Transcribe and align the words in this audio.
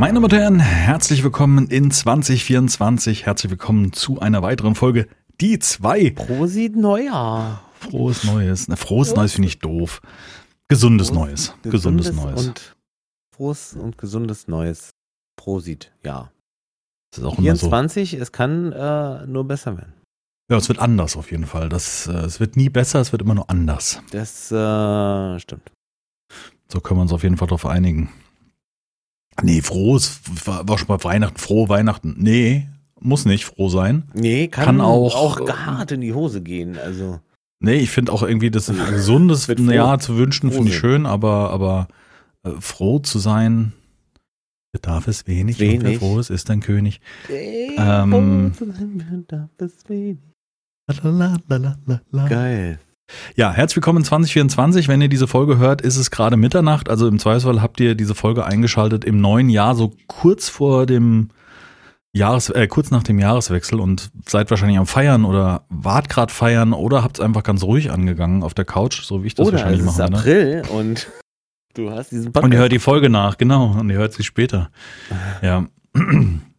Meine 0.00 0.14
Damen 0.14 0.24
und 0.24 0.32
Herren, 0.32 0.60
herzlich 0.60 1.22
willkommen 1.22 1.68
in 1.68 1.90
2024. 1.90 3.26
Herzlich 3.26 3.50
willkommen 3.50 3.92
zu 3.92 4.18
einer 4.18 4.40
weiteren 4.40 4.74
Folge 4.74 5.06
Die 5.42 5.58
zwei. 5.58 6.08
Prosit 6.08 6.74
Neujahr. 6.74 7.62
Frohes 7.74 8.24
Neues. 8.24 8.66
Na, 8.66 8.76
frohes 8.76 9.14
Neues 9.14 9.34
finde 9.34 9.48
ich 9.48 9.58
doof. 9.58 10.00
Gesundes 10.68 11.08
Frohes, 11.08 11.18
Neues. 11.18 11.54
Gesundes 11.64 12.12
Neues. 12.14 12.46
Und 12.46 12.76
frohes 13.36 13.74
und 13.74 13.98
gesundes 13.98 14.48
Neues. 14.48 14.94
Prosit, 15.36 15.92
ja. 16.02 16.32
Das 17.10 17.18
ist 17.18 17.24
auch 17.26 17.36
immer 17.36 17.54
so. 17.56 17.66
24, 17.66 18.14
es 18.14 18.32
kann 18.32 18.72
äh, 18.72 19.26
nur 19.26 19.46
besser 19.46 19.76
werden. 19.76 19.92
Ja, 20.50 20.56
es 20.56 20.70
wird 20.70 20.78
anders 20.78 21.14
auf 21.18 21.30
jeden 21.30 21.44
Fall. 21.44 21.68
Das, 21.68 22.06
äh, 22.06 22.12
es 22.12 22.40
wird 22.40 22.56
nie 22.56 22.70
besser, 22.70 23.00
es 23.00 23.12
wird 23.12 23.20
immer 23.20 23.34
nur 23.34 23.50
anders. 23.50 24.00
Das 24.12 24.50
äh, 24.50 25.38
stimmt. 25.40 25.70
So 26.68 26.80
können 26.80 27.00
wir 27.00 27.02
uns 27.02 27.12
auf 27.12 27.22
jeden 27.22 27.36
Fall 27.36 27.48
darauf 27.48 27.66
einigen. 27.66 28.08
Nee, 29.42 29.62
frohes, 29.62 30.20
war, 30.44 30.68
war 30.68 30.78
schon 30.78 30.88
mal 30.88 31.02
Weihnachten, 31.04 31.38
frohe 31.38 31.68
Weihnachten. 31.68 32.14
Nee, 32.18 32.68
muss 33.00 33.24
nicht 33.24 33.44
froh 33.44 33.68
sein. 33.68 34.04
Nee, 34.14 34.48
kann, 34.48 34.64
Kann 34.64 34.80
auch- 34.80 35.14
auch 35.14 35.48
hart 35.48 35.92
in 35.92 36.00
die 36.00 36.12
Hose 36.14 36.42
gehen. 36.42 36.76
Also, 36.78 37.20
Nee, 37.62 37.76
ich 37.76 37.90
finde 37.90 38.12
auch 38.12 38.22
irgendwie 38.22 38.50
das 38.50 38.70
ein 38.70 38.78
gesundes 38.90 39.44
froh- 39.46 39.70
Jahr 39.70 39.98
zu 39.98 40.16
wünschen, 40.16 40.50
finde 40.50 40.70
ich 40.70 40.76
froh 40.76 40.80
schön, 40.88 41.04
aber, 41.06 41.50
aber 41.50 41.88
äh, 42.42 42.52
froh 42.58 42.98
zu 43.00 43.18
sein, 43.18 43.72
bedarf 44.72 45.08
es 45.08 45.26
wenig. 45.26 45.56
Und 45.60 45.66
wer 45.66 45.72
Wenig. 45.82 45.98
froh 45.98 46.18
ist, 46.18 46.30
ist 46.30 46.48
ein 46.50 46.60
König. 46.60 47.00
ähm, 47.28 48.12
Ähm, 48.12 48.52
Lalalala. 50.88 51.78
Geil. 52.28 52.78
Ja, 53.34 53.52
herzlich 53.52 53.76
willkommen 53.76 53.98
in 53.98 54.04
2024. 54.04 54.88
Wenn 54.88 55.00
ihr 55.00 55.08
diese 55.08 55.26
Folge 55.26 55.58
hört, 55.58 55.80
ist 55.82 55.96
es 55.96 56.10
gerade 56.10 56.36
Mitternacht. 56.36 56.88
Also 56.88 57.08
im 57.08 57.18
Zweifelsfall 57.18 57.62
habt 57.62 57.80
ihr 57.80 57.94
diese 57.94 58.14
Folge 58.14 58.44
eingeschaltet 58.44 59.04
im 59.04 59.20
neuen 59.20 59.48
Jahr, 59.48 59.74
so 59.74 59.92
kurz 60.06 60.48
vor 60.48 60.86
dem 60.86 61.28
Jahres, 62.12 62.50
äh, 62.50 62.66
kurz 62.66 62.90
nach 62.90 63.02
dem 63.02 63.18
Jahreswechsel 63.18 63.78
und 63.78 64.10
seid 64.26 64.50
wahrscheinlich 64.50 64.78
am 64.78 64.86
Feiern 64.86 65.24
oder 65.24 65.64
wart 65.68 66.08
gerade 66.08 66.32
feiern 66.32 66.72
oder 66.72 67.04
habt 67.04 67.18
es 67.18 67.24
einfach 67.24 67.44
ganz 67.44 67.62
ruhig 67.62 67.92
angegangen 67.92 68.42
auf 68.42 68.54
der 68.54 68.64
Couch, 68.64 69.02
so 69.02 69.22
wie 69.22 69.28
ich 69.28 69.34
das 69.34 69.46
Oder 69.46 69.58
wahrscheinlich 69.58 69.82
es 69.82 69.92
ist 69.92 69.98
mache. 69.98 70.10
Ne? 70.10 70.18
April 70.18 70.62
und 70.72 71.08
du 71.74 71.90
hast 71.90 72.10
diesen 72.10 72.32
Podcast. 72.32 72.44
Und 72.44 72.52
ihr 72.52 72.58
hört 72.58 72.72
die 72.72 72.80
Folge 72.80 73.10
nach, 73.10 73.38
genau, 73.38 73.76
und 73.78 73.90
ihr 73.90 73.96
hört 73.96 74.12
sie 74.12 74.24
später. 74.24 74.70
Ja. 75.40 75.66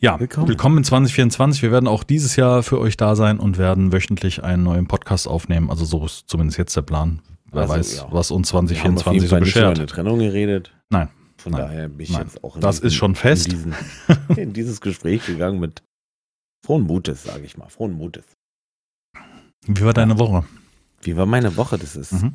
Ja, 0.00 0.20
willkommen. 0.20 0.48
Willkommen. 0.48 0.78
in 0.78 0.84
2024. 0.84 1.62
Wir 1.62 1.72
werden 1.72 1.88
auch 1.88 2.04
dieses 2.04 2.36
Jahr 2.36 2.62
für 2.62 2.78
euch 2.78 2.96
da 2.96 3.16
sein 3.16 3.40
und 3.40 3.58
werden 3.58 3.92
wöchentlich 3.92 4.44
einen 4.44 4.62
neuen 4.62 4.86
Podcast 4.86 5.26
aufnehmen. 5.26 5.70
Also 5.70 5.84
so 5.84 6.04
ist 6.04 6.28
zumindest 6.28 6.56
jetzt 6.58 6.76
der 6.76 6.82
Plan. 6.82 7.20
Wer 7.50 7.62
Also, 7.62 7.74
weiß, 7.74 7.96
ja. 7.96 8.06
was 8.10 8.30
uns 8.30 8.52
Wir 8.52 8.58
haben 8.58 8.66
auf 8.96 9.02
2024 9.02 9.12
jeden 9.12 9.26
so 9.26 9.30
Fall 9.30 9.40
nicht 9.40 9.56
über 9.56 9.60
beschert. 9.62 9.78
eine 9.78 9.86
Trennung 9.86 10.18
geredet. 10.20 10.72
Nein. 10.90 11.08
Von 11.38 11.52
Nein. 11.52 11.60
daher 11.62 11.88
bin 11.88 12.00
ich 12.00 12.10
Nein. 12.10 12.22
jetzt 12.22 12.44
auch 12.44 12.54
in 12.56 12.60
Das 12.60 12.78
ist 12.78 12.94
schon 12.94 13.14
fest. 13.16 13.46
In, 13.46 13.50
diesen, 13.52 13.74
in 14.36 14.52
dieses 14.52 14.80
Gespräch 14.80 15.26
gegangen 15.26 15.58
mit 15.58 15.82
frohen 16.64 16.84
Mutes, 16.84 17.24
sage 17.24 17.44
ich 17.44 17.56
mal. 17.56 17.68
Frohen 17.68 17.92
Mutes. 17.92 18.24
Wie 19.66 19.82
war 19.84 19.92
deine 19.94 20.18
Woche? 20.18 20.44
Wie 21.02 21.16
war 21.16 21.26
meine 21.26 21.56
Woche? 21.56 21.76
Das 21.78 21.96
ist. 21.96 22.12
Mhm. 22.12 22.34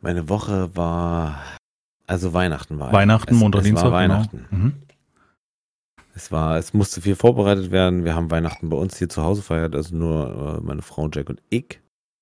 Meine 0.00 0.28
Woche 0.30 0.74
war. 0.74 1.42
Also 2.06 2.32
Weihnachten 2.32 2.78
war. 2.78 2.90
Weihnachten, 2.92 3.34
es, 3.34 3.40
Montag, 3.40 3.58
es 3.60 3.64
Dienstag. 3.66 3.84
War 3.86 3.92
Weihnachten. 3.92 4.46
Genau. 4.50 4.64
Mhm. 4.64 4.72
Es 6.18 6.32
war, 6.32 6.56
es 6.56 6.74
musste 6.74 7.00
viel 7.00 7.14
vorbereitet 7.14 7.70
werden. 7.70 8.04
Wir 8.04 8.16
haben 8.16 8.28
Weihnachten 8.28 8.68
bei 8.70 8.76
uns 8.76 8.98
hier 8.98 9.08
zu 9.08 9.22
Hause 9.22 9.40
feiert, 9.40 9.76
also 9.76 9.94
nur 9.94 10.58
äh, 10.58 10.66
meine 10.66 10.82
Frau 10.82 11.08
Jack 11.08 11.30
und 11.30 11.40
ich. 11.48 11.78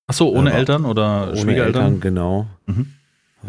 Achso, 0.06 0.28
ohne 0.28 0.50
Aber 0.50 0.58
Eltern 0.58 0.84
oder 0.84 1.28
Ohne 1.28 1.36
Schwiegereltern? 1.39 1.94
Eltern, 1.94 2.00
genau. 2.00 2.47
Mhm. 2.67 2.92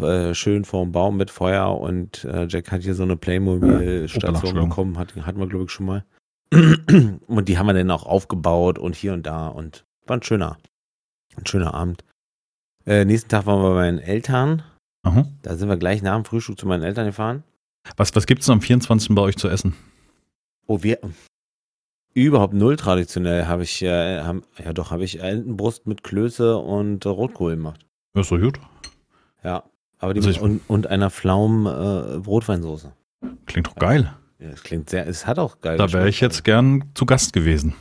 Äh, 0.02 0.34
schön 0.34 0.64
vorm 0.64 0.90
Baum 0.90 1.18
mit 1.18 1.30
Feuer 1.30 1.78
und 1.78 2.24
äh, 2.24 2.46
Jack 2.48 2.72
hat 2.72 2.80
hier 2.80 2.94
so 2.94 3.02
eine 3.02 3.16
Playmobil-Station 3.18 4.34
Entschuldigung. 4.34 4.68
bekommen, 4.70 4.98
hat, 4.98 5.14
hatten 5.16 5.38
wir 5.38 5.48
glaube 5.48 5.66
ich 5.66 5.70
schon 5.70 5.84
mal. 5.84 6.06
und 6.50 7.46
die 7.46 7.58
haben 7.58 7.66
wir 7.66 7.74
dann 7.74 7.90
auch 7.90 8.06
aufgebaut 8.06 8.78
und 8.78 8.96
hier 8.96 9.12
und 9.12 9.26
da 9.26 9.48
und 9.48 9.84
war 10.06 10.16
ein 10.16 10.22
schöner, 10.22 10.56
ein 11.36 11.44
schöner 11.44 11.74
Abend. 11.74 12.04
Äh, 12.86 13.04
nächsten 13.04 13.28
Tag 13.28 13.44
waren 13.44 13.62
wir 13.62 13.68
bei 13.68 13.82
meinen 13.82 13.98
Eltern. 13.98 14.62
Aha. 15.02 15.26
Da 15.42 15.56
sind 15.56 15.68
wir 15.68 15.76
gleich 15.76 16.00
nach 16.00 16.14
dem 16.14 16.24
Frühstück 16.24 16.58
zu 16.58 16.66
meinen 16.66 16.84
Eltern 16.84 17.04
gefahren. 17.04 17.44
Was, 17.98 18.16
was 18.16 18.24
gibt 18.24 18.40
es 18.40 18.48
am 18.48 18.62
24. 18.62 19.14
bei 19.14 19.20
euch 19.20 19.36
zu 19.36 19.48
essen? 19.50 19.74
Oh, 20.70 20.82
wir 20.82 20.98
überhaupt 22.12 22.52
null 22.52 22.76
traditionell 22.76 23.46
habe 23.46 23.62
ich, 23.62 23.82
äh, 23.82 24.20
haben, 24.20 24.42
ja 24.62 24.74
doch, 24.74 24.90
habe 24.90 25.02
ich 25.02 25.20
Entenbrust 25.20 25.86
mit 25.86 26.02
Klöße 26.02 26.58
und 26.58 27.06
äh, 27.06 27.08
Rotkohl 27.08 27.56
gemacht. 27.56 27.86
Ja, 28.14 28.20
ist 28.20 28.30
doch 28.30 28.38
gut. 28.38 28.60
Ja, 29.42 29.64
aber 29.98 30.12
die 30.12 30.20
Also 30.20 30.42
und, 30.42 30.60
und 30.68 30.86
einer 30.86 31.10
Pflaumen 31.10 31.64
äh, 31.66 32.18
Brotweinsoße. 32.18 32.92
Klingt 33.46 33.68
doch 33.68 33.76
geil. 33.76 34.12
Ja, 34.38 34.50
das 34.50 34.62
klingt 34.62 34.90
sehr, 34.90 35.06
es 35.06 35.26
hat 35.26 35.38
auch 35.38 35.62
geil 35.62 35.78
Da 35.78 35.90
wäre 35.92 36.08
ich 36.08 36.20
jetzt 36.20 36.44
gern 36.44 36.84
zu 36.94 37.06
Gast 37.06 37.32
gewesen. 37.32 37.74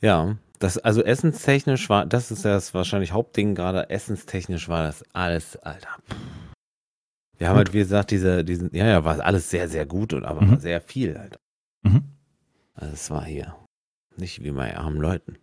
Ja, 0.00 0.36
das, 0.58 0.76
also 0.78 1.02
essenstechnisch 1.04 1.88
war, 1.88 2.06
das 2.06 2.32
ist 2.32 2.44
das 2.44 2.74
wahrscheinlich 2.74 3.12
Hauptding 3.12 3.54
gerade, 3.54 3.88
essenstechnisch 3.88 4.68
war 4.68 4.82
das 4.82 5.04
alles, 5.12 5.56
Alter. 5.58 5.90
Wir 7.38 7.48
haben 7.48 7.54
Gut. 7.54 7.66
halt, 7.66 7.72
wie 7.72 7.78
gesagt, 7.78 8.10
diese, 8.10 8.44
diesen, 8.44 8.74
ja, 8.74 8.86
ja, 8.86 9.04
war 9.04 9.20
alles 9.20 9.48
sehr, 9.48 9.68
sehr 9.68 9.86
gut 9.86 10.12
und 10.12 10.24
aber 10.24 10.42
Mhm. 10.42 10.58
sehr 10.58 10.80
viel, 10.80 11.16
Alter. 11.16 11.38
Mhm. 11.82 12.02
Also 12.74 12.94
es 12.94 13.10
war 13.10 13.24
hier 13.24 13.54
nicht 14.16 14.42
wie 14.42 14.50
bei 14.50 14.76
armen 14.76 15.00
Leuten. 15.00 15.36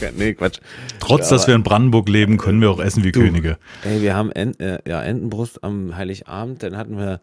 nee, 0.16 0.34
Quatsch. 0.34 0.60
Trotz, 1.00 1.30
Ja, 1.30 1.36
dass 1.36 1.46
wir 1.46 1.54
in 1.54 1.62
Brandenburg 1.62 2.08
leben, 2.08 2.36
können 2.36 2.60
wir 2.60 2.70
auch 2.70 2.80
essen 2.80 3.04
wie 3.04 3.12
Du. 3.12 3.20
Könige. 3.20 3.58
Ey, 3.84 4.02
wir 4.02 4.14
haben 4.14 4.30
Ent, 4.32 4.60
äh, 4.60 4.78
ja, 4.86 5.02
Entenbrust 5.02 5.62
am 5.62 5.96
Heiligabend, 5.96 6.62
dann 6.62 6.76
hatten 6.76 6.98
wir, 6.98 7.20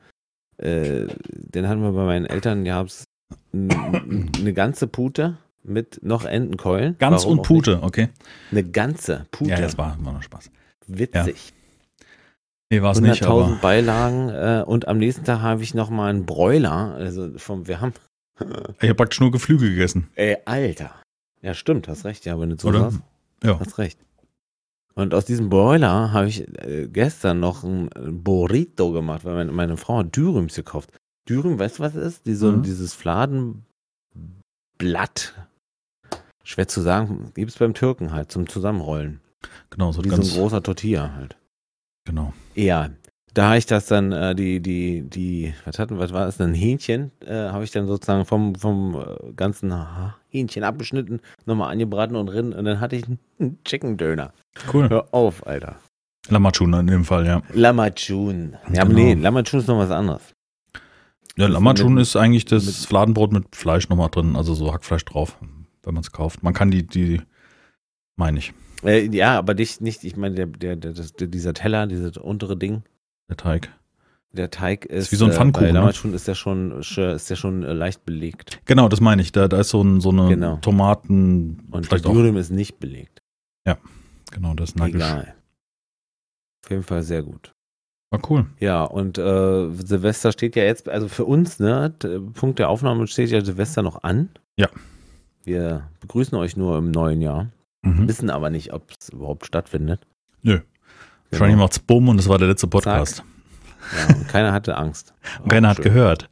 äh, 0.58 1.08
dann 1.30 1.68
hatten 1.68 1.82
wir 1.82 1.92
bei 1.92 2.06
meinen 2.06 2.26
Eltern, 2.26 2.66
ja, 2.66 2.86
eine 3.54 4.54
ganze 4.54 4.88
Pute 4.88 5.38
mit 5.64 6.00
noch 6.04 6.26
Entenkeulen. 6.26 6.98
Ganz 6.98 7.24
Warum 7.24 7.40
und 7.40 7.46
Pute, 7.46 7.84
okay. 7.84 8.10
Eine 8.52 8.64
ganze 8.64 9.26
Pute. 9.32 9.52
Ja, 9.52 9.62
das 9.62 9.78
war, 9.78 9.98
war 10.02 10.14
noch 10.14 10.24
Spaß. 10.24 10.50
Witzig. 10.88 11.54
Nee, 12.72 12.82
war 12.82 12.94
es 12.94 13.02
nicht, 13.02 13.22
100.000 13.24 13.28
aber 13.28 13.56
Beilagen 13.62 14.30
äh, 14.30 14.64
und 14.66 14.88
am 14.88 14.98
nächsten 14.98 15.26
Tag 15.26 15.42
habe 15.42 15.62
ich 15.62 15.74
noch 15.74 15.90
mal 15.90 16.10
einen 16.10 16.26
Bräuler, 16.26 16.94
also 16.96 17.38
vom, 17.38 17.68
wir 17.68 17.82
haben, 17.82 17.94
ich 18.40 18.84
habe 18.88 18.96
praktisch 18.96 19.20
nur 19.20 19.30
Geflügel 19.32 19.70
gegessen. 19.72 20.08
ey, 20.16 20.38
Alter. 20.46 20.92
Ja, 21.42 21.54
stimmt, 21.54 21.88
hast 21.88 22.06
recht, 22.06 22.24
ja, 22.26 22.40
wenn 22.40 22.52
du 22.52 22.58
sagst, 22.58 23.00
Ja. 23.44 23.60
hast 23.60 23.78
recht. 23.78 24.00
Und 24.94 25.14
aus 25.14 25.26
diesem 25.26 25.50
Bräuler 25.50 26.12
habe 26.14 26.28
ich 26.28 26.48
äh, 26.64 26.88
gestern 26.88 27.40
noch 27.40 27.64
ein 27.64 27.90
Burrito 28.24 28.92
gemacht, 28.92 29.26
weil 29.26 29.36
meine, 29.36 29.52
meine 29.52 29.78
Frau 29.78 29.98
hat 30.00 30.16
Dürüms 30.16 30.56
gekauft. 30.56 30.92
Dürüm, 31.28 31.60
weißt 31.60 31.80
du, 31.80 31.84
was 31.84 31.96
es 31.96 32.14
ist? 32.16 32.26
Die, 32.26 32.36
so, 32.36 32.52
Mhm. 32.52 32.64
Dieses 32.64 32.94
Fladenblatt. 32.94 33.64
Schwer 36.44 36.68
zu 36.68 36.82
sagen, 36.82 37.32
gibt 37.36 37.52
es 37.52 37.58
beim 37.58 37.74
Türken 37.74 38.12
halt 38.12 38.32
zum 38.32 38.48
Zusammenrollen. 38.48 39.22
Genau, 39.70 39.92
so 39.92 40.04
Wie 40.04 40.10
so 40.10 40.16
ein 40.16 40.20
ganz, 40.22 40.34
großer 40.34 40.62
Tortilla 40.64 41.14
halt. 41.16 41.36
genau. 42.06 42.34
Ja, 42.56 42.90
da 43.34 43.48
habe 43.48 43.58
ich 43.58 43.66
das 43.66 43.86
dann, 43.86 44.12
äh, 44.12 44.36
die, 44.36 44.60
die, 44.62 45.04
die, 45.04 45.54
was 45.66 45.80
hatten, 45.80 45.98
was 45.98 46.12
war 46.12 46.26
das, 46.26 46.40
ein 46.42 46.54
Hähnchen, 46.54 47.12
äh, 47.26 47.34
habe 47.50 47.64
ich 47.64 47.72
dann 47.72 47.88
sozusagen 47.88 48.26
vom, 48.26 48.56
vom 48.56 48.96
äh, 48.96 49.34
ganzen 49.34 49.74
Hähnchen 50.30 50.64
abgeschnitten, 50.64 51.22
nochmal 51.46 51.72
angebraten 51.72 52.16
und 52.16 52.26
drin 52.26 52.52
und 52.54 52.66
dann 52.66 52.80
hatte 52.82 52.98
ich 52.98 53.06
einen 53.40 53.58
Chicken 53.64 53.96
Döner. 53.98 54.34
Cool. 54.74 54.90
Hör 54.90 55.14
auf, 55.14 55.48
Alter. 55.48 55.78
Lamachun 56.30 56.74
in 56.74 56.88
dem 56.88 57.06
Fall, 57.06 57.26
ja. 57.26 57.42
Lamachun. 57.54 58.58
Ja, 58.74 58.84
Genau. 58.84 58.96
nee, 58.96 59.14
Lamachun 59.14 59.60
ist 59.62 59.68
noch 59.68 59.78
was 59.80 59.92
anderes. 59.92 60.22
Ja, 61.38 61.48
Lamachun 61.48 61.98
ist 61.98 62.18
eigentlich 62.18 62.44
das 62.46 62.86
Fladenbrot 62.86 63.32
mit 63.32 63.56
Fleisch 63.56 63.88
nochmal 63.88 64.10
drin, 64.10 64.36
also 64.36 64.54
so 64.54 64.74
Hackfleisch 64.74 65.06
drauf, 65.06 65.38
wenn 65.84 65.94
man 65.94 66.02
es 66.04 66.12
kauft. 66.12 66.44
Man 66.44 66.54
kann 66.54 66.70
die, 66.70 66.86
die, 66.86 67.22
meine 68.18 68.40
ich, 68.40 68.54
Äh, 68.84 69.08
ja, 69.16 69.38
aber 69.38 69.54
nicht, 69.54 69.82
nicht 69.82 70.04
ich 70.04 70.16
meine, 70.18 70.36
der, 70.36 70.46
der, 70.48 70.76
der, 70.76 70.94
das, 70.94 71.14
der, 71.14 71.28
dieser 71.28 71.54
Teller, 71.54 71.88
dieses 71.88 72.18
untere 72.18 72.58
Ding, 72.58 72.84
der 73.30 73.38
Teig. 73.38 73.70
der 74.32 74.50
Teig 74.50 74.86
ist, 74.86 75.12
wie 75.12 75.16
so 75.16 75.26
ein 75.26 75.32
äh, 75.32 75.36
Pfannkuchen, 75.36 75.74
ne? 75.74 75.90
Ist 76.14 76.28
der 76.28 76.36
schon, 76.36 76.80
ist 76.82 76.98
der 77.30 77.36
schon 77.36 77.64
äh, 77.64 77.74
leicht 77.74 78.06
belegt. 78.06 78.60
Genau, 78.66 78.90
das 78.90 79.00
meine 79.02 79.22
ich. 79.22 79.32
Da, 79.32 79.48
da 79.48 79.60
ist 79.60 79.70
so, 79.70 79.82
ein, 79.84 80.02
so 80.02 80.10
eine 80.10 80.30
Genau. 80.30 80.58
Tomaten, 80.58 81.68
Und 81.72 81.84
der 81.86 81.90
vielleicht 81.90 82.06
auch, 82.08 82.14
Dürüm 82.14 82.38
ist 82.38 82.50
nicht 82.52 82.80
belegt. 82.80 83.20
genau, 84.32 84.54
das 84.56 84.70
ist 84.72 84.76
nackig. 84.78 84.96
Egal. 84.96 85.36
Auf 86.64 86.70
jeden 86.72 86.84
Fall 86.84 87.04
sehr 87.04 87.22
gut. 87.24 87.52
War 88.12 88.22
cool. 88.30 88.46
Ja, 88.60 88.84
und 88.84 89.18
äh, 89.18 89.70
Silvester 89.74 90.32
steht 90.32 90.56
ja 90.56 90.64
jetzt, 90.64 90.88
also 90.90 91.08
für 91.08 91.26
uns, 91.26 91.60
ne, 91.60 91.94
Punkt 92.34 92.60
der 92.60 92.70
Aufnahme 92.70 93.08
steht 93.08 93.30
ja 93.30 93.44
Silvester 93.44 93.82
noch 93.82 94.04
an. 94.04 94.30
Ja. 94.58 94.68
Wir 95.44 95.90
begrüßen 96.02 96.38
euch 96.38 96.56
nur 96.56 96.78
im 96.78 96.92
neuen 96.92 97.20
Jahr, 97.22 97.48
Mhm. 97.84 98.08
wissen 98.08 98.30
aber 98.30 98.50
nicht, 98.50 98.74
ob 98.74 98.92
es 99.00 99.10
überhaupt 99.10 99.46
stattfindet. 99.46 100.02
Nö. 100.44 100.60
Wahrscheinlich 101.30 101.58
macht's 101.58 101.80
Bumm 101.80 102.10
und 102.10 102.18
das 102.18 102.28
war 102.30 102.38
der 102.38 102.48
letzte 102.50 102.68
Podcast. 102.68 103.24
Ja, 104.10 104.16
und 104.16 104.28
keiner 104.28 104.52
hatte 104.54 104.78
Angst. 104.78 105.14
Und 105.44 105.50
Keiner 105.52 105.70
hat 105.70 105.78
schön. 105.78 105.86
gehört. 105.86 106.30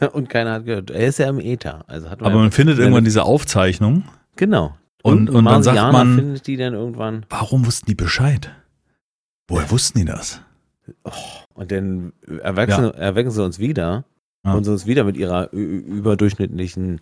Und 0.12 0.28
keiner 0.28 0.52
hat 0.54 0.64
gehört. 0.66 0.90
Er 0.90 1.06
ist 1.06 1.18
ja 1.18 1.28
im 1.28 1.38
Äther. 1.40 1.84
Also 1.86 2.10
hat 2.10 2.20
man 2.20 2.30
Aber 2.32 2.40
man 2.40 2.50
findet 2.50 2.78
irgendwann 2.80 3.04
diese 3.04 3.22
Aufzeichnung 3.22 4.02
Genau. 4.36 4.76
und, 5.02 5.30
und 5.30 5.44
dann 5.44 5.62
sagt 5.62 5.92
man, 5.92 6.16
findet 6.16 6.46
die 6.48 6.56
dann 6.56 6.74
irgendwann. 6.74 7.24
warum 7.30 7.64
wussten 7.64 7.86
die 7.86 7.94
Bescheid? 7.94 8.52
Woher 9.46 9.70
wussten 9.70 10.00
die 10.00 10.04
das? 10.04 10.42
Und 11.54 11.70
dann 11.70 12.12
erwecken, 12.42 12.92
erwecken 12.92 13.30
sie 13.30 13.42
uns 13.42 13.58
wieder 13.60 14.04
Ja. 14.44 14.52
Und 14.54 14.66
uns 14.68 14.84
wieder 14.86 15.04
mit 15.04 15.16
ihrer 15.16 15.50
überdurchschnittlichen, 15.52 17.00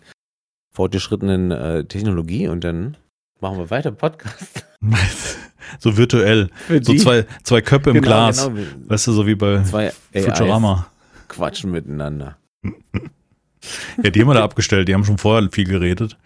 fortgeschrittenen 0.71 1.51
äh, 1.51 1.83
Technologie 1.85 2.47
und 2.47 2.63
dann 2.63 2.95
machen 3.41 3.57
wir 3.57 3.69
weiter 3.69 3.91
Podcast. 3.91 4.65
so 5.79 5.97
virtuell. 5.97 6.49
So 6.81 6.95
zwei, 6.95 7.25
zwei 7.43 7.61
Köpfe 7.61 7.91
im 7.91 7.95
genau, 7.95 8.07
Glas. 8.07 8.45
Genau. 8.47 8.59
Weißt 8.87 9.07
du, 9.07 9.11
so 9.11 9.27
wie 9.27 9.35
bei 9.35 9.63
zwei 9.63 9.91
Futurama. 10.13 10.87
Quatschen 11.27 11.71
miteinander. 11.71 12.37
ja, 12.63 14.09
die 14.09 14.21
haben 14.21 14.27
wir 14.27 14.33
da 14.33 14.43
abgestellt. 14.43 14.87
Die 14.87 14.93
haben 14.93 15.03
schon 15.03 15.17
vorher 15.17 15.49
viel 15.51 15.65
geredet. 15.65 16.17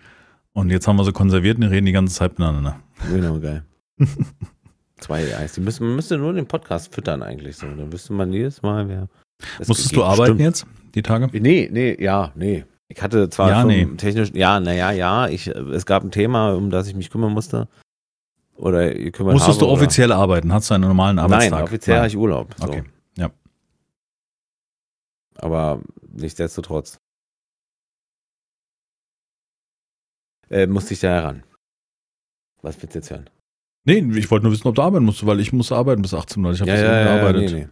Und 0.53 0.69
jetzt 0.69 0.87
haben 0.87 0.97
wir 0.97 1.05
sie 1.05 1.13
konserviert 1.13 1.55
und 1.55 1.61
die 1.61 1.67
reden 1.67 1.85
die 1.85 1.91
ganze 1.91 2.13
Zeit 2.13 2.37
miteinander. 2.37 2.79
Genau, 3.09 3.39
geil. 3.39 3.63
zwei 4.99 5.35
AIs. 5.35 5.53
Die 5.53 5.61
müssen, 5.61 5.87
man 5.87 5.95
müsste 5.95 6.17
nur 6.17 6.33
den 6.33 6.45
Podcast 6.45 6.93
füttern 6.93 7.23
eigentlich 7.23 7.57
so. 7.57 7.67
Dann 7.67 7.91
wüsste 7.91 8.13
man 8.13 8.31
jedes 8.33 8.61
Mal, 8.61 8.87
wer. 8.87 9.07
Musstest 9.65 9.95
du 9.95 10.03
arbeiten 10.03 10.35
Stimmt. 10.35 10.41
jetzt, 10.41 10.65
die 10.93 11.01
Tage? 11.01 11.29
Nee, 11.31 11.69
nee, 11.71 11.97
ja, 11.99 12.31
nee. 12.35 12.65
Ich 12.91 13.01
hatte 13.01 13.29
zwar 13.29 13.49
ja, 13.49 13.63
nee. 13.63 13.85
technisch, 13.95 14.31
ja, 14.33 14.59
naja, 14.59 14.91
ja, 14.91 15.27
ich, 15.29 15.47
es 15.47 15.85
gab 15.85 16.03
ein 16.03 16.11
Thema, 16.11 16.53
um 16.53 16.69
das 16.69 16.87
ich 16.87 16.95
mich 16.95 17.09
kümmern 17.09 17.31
musste. 17.31 17.69
Oder 18.57 18.93
kümmern 19.11 19.33
Musstest 19.33 19.61
habe, 19.61 19.67
du 19.67 19.71
offiziell 19.71 20.09
oder? 20.09 20.19
arbeiten? 20.19 20.51
Hast 20.51 20.69
du 20.69 20.73
einen 20.73 20.87
normalen 20.87 21.17
Arbeitstag? 21.17 21.51
Nein, 21.51 21.63
offiziell 21.63 21.97
habe 21.97 22.07
ich 22.07 22.17
Urlaub. 22.17 22.53
So. 22.57 22.67
Okay, 22.67 22.83
ja. 23.15 23.31
Aber 25.35 25.81
nichtsdestotrotz. 26.11 26.97
Äh, 30.49 30.67
musste 30.67 30.93
ich 30.93 30.99
da 30.99 31.07
heran. 31.07 31.43
Was 32.61 32.79
willst 32.81 32.93
du 32.93 32.99
jetzt 32.99 33.09
hören? 33.09 33.29
Nee, 33.85 34.05
ich 34.17 34.29
wollte 34.29 34.43
nur 34.43 34.51
wissen, 34.51 34.67
ob 34.67 34.75
du 34.75 34.81
arbeiten 34.81 35.05
musst, 35.05 35.25
weil 35.25 35.39
ich 35.39 35.53
muss 35.53 35.71
arbeiten 35.71 36.01
bis 36.01 36.13
18 36.13 36.43
Uhr. 36.43 36.51
Ich 36.51 36.59
habe 36.59 36.71
ja, 36.71 36.77
ja, 36.77 36.83
ja, 36.83 37.03
gearbeitet. 37.03 37.51
Nee, 37.51 37.59
nee. 37.61 37.67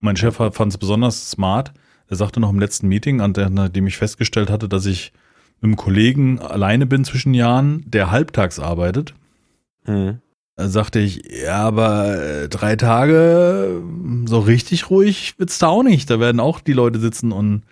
Mein 0.00 0.16
Chef 0.16 0.34
fand 0.36 0.72
es 0.72 0.78
besonders 0.78 1.30
smart. 1.30 1.72
Er 2.08 2.16
sagte 2.16 2.40
noch 2.40 2.50
im 2.50 2.58
letzten 2.58 2.88
Meeting, 2.88 3.20
an 3.20 3.32
dem 3.72 3.86
ich 3.86 3.96
festgestellt 3.96 4.50
hatte, 4.50 4.68
dass 4.68 4.86
ich 4.86 5.12
mit 5.60 5.68
einem 5.68 5.76
Kollegen 5.76 6.40
alleine 6.40 6.86
bin 6.86 7.04
zwischen 7.04 7.34
Jahren, 7.34 7.84
der 7.86 8.10
halbtags 8.10 8.58
arbeitet. 8.58 9.14
Mhm. 9.86 10.18
Da 10.56 10.68
sagte 10.68 10.98
ich, 10.98 11.22
ja, 11.44 11.62
aber 11.62 12.20
äh, 12.22 12.48
drei 12.48 12.76
Tage 12.76 13.82
so 14.26 14.40
richtig 14.40 14.90
ruhig 14.90 15.38
wird's 15.38 15.58
da 15.58 15.68
auch 15.68 15.82
nicht. 15.82 16.10
Da 16.10 16.20
werden 16.20 16.40
auch 16.40 16.60
die 16.60 16.74
Leute 16.74 17.00
sitzen 17.00 17.32
und 17.32 17.62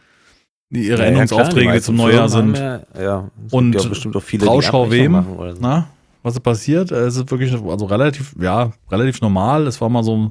ihre 0.71 1.03
ja, 1.03 1.09
Änderungsaufträge 1.09 1.75
ja, 1.75 1.81
zum 1.81 1.97
Neujahr 1.97 2.29
sind. 2.29 2.57
Ja, 2.57 2.81
ja. 2.99 3.31
Und 3.51 3.75
ja 3.75 3.89
bestimmt 3.89 4.17
auch 4.17 4.23
viele, 4.23 4.47
Rauschau 4.47 4.91
wem, 4.91 5.13
so. 5.13 5.55
na, 5.61 5.89
was 6.23 6.35
ist 6.35 6.41
passiert? 6.41 6.91
Es 6.91 7.17
ist 7.17 7.31
wirklich, 7.31 7.53
also 7.53 7.85
relativ, 7.87 8.35
ja, 8.41 8.73
relativ 8.91 9.21
normal. 9.21 9.67
Es 9.67 9.81
war 9.81 9.89
mal 9.89 10.03
so 10.03 10.31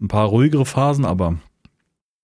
ein 0.00 0.08
paar 0.08 0.26
ruhigere 0.26 0.66
Phasen, 0.66 1.04
aber 1.04 1.36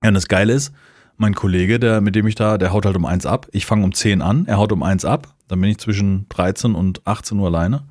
ja, 0.03 0.09
und 0.09 0.15
das 0.15 0.29
Geile 0.29 0.53
ist, 0.53 0.73
mein 1.16 1.34
Kollege, 1.34 1.78
der, 1.78 2.00
mit 2.00 2.14
dem 2.14 2.26
ich 2.26 2.34
da, 2.34 2.58
der 2.58 2.72
haut 2.72 2.87
halt 2.87 2.96
um 2.96 3.05
eins 3.05 3.26
ab. 3.26 3.49
Ich 3.52 3.66
fange 3.66 3.84
um 3.84 3.93
10 3.93 4.22
an, 4.22 4.46
er 4.46 4.58
haut 4.58 4.72
um 4.72 4.82
eins 4.82 5.05
ab. 5.05 5.34
Dann 5.49 5.61
bin 5.61 5.70
ich 5.70 5.78
zwischen 5.78 6.26
13 6.28 6.75
und 6.75 7.06
18 7.06 7.38
Uhr 7.38 7.46
alleine. 7.46 7.84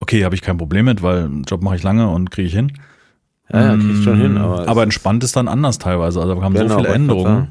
Okay, 0.00 0.24
habe 0.24 0.34
ich 0.34 0.42
kein 0.42 0.56
Problem 0.56 0.86
mit, 0.86 1.02
weil 1.02 1.24
einen 1.24 1.44
Job 1.44 1.62
mache 1.62 1.76
ich 1.76 1.82
lange 1.82 2.08
und 2.08 2.30
kriege 2.30 2.48
ich 2.48 2.54
hin. 2.54 2.72
Ja, 3.52 3.72
ja 3.72 3.76
krieg 3.76 3.96
ich 3.98 4.04
schon 4.04 4.20
hin. 4.20 4.38
Aber, 4.38 4.68
aber 4.68 4.82
entspannt 4.82 5.24
ist 5.24 5.36
dann 5.36 5.48
anders 5.48 5.78
teilweise. 5.78 6.20
Also 6.20 6.36
wir 6.36 6.42
haben 6.42 6.54
genau, 6.54 6.68
so 6.68 6.76
viele 6.78 6.94
Änderungen. 6.94 7.48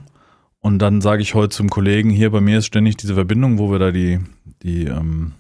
Und 0.62 0.80
dann 0.80 1.02
sage 1.02 1.22
ich 1.22 1.36
heute 1.36 1.50
zum 1.50 1.70
Kollegen, 1.70 2.10
hier 2.10 2.32
bei 2.32 2.42
mir 2.42 2.60
ist 2.60 2.66
ständig 2.66 2.98
diese 2.98 3.14
Verbindung, 3.14 3.60
wo 3.60 3.72
wir 3.72 3.80
da 3.80 3.92
die, 3.92 4.20
die, 4.64 4.86
ähm, 4.86 5.34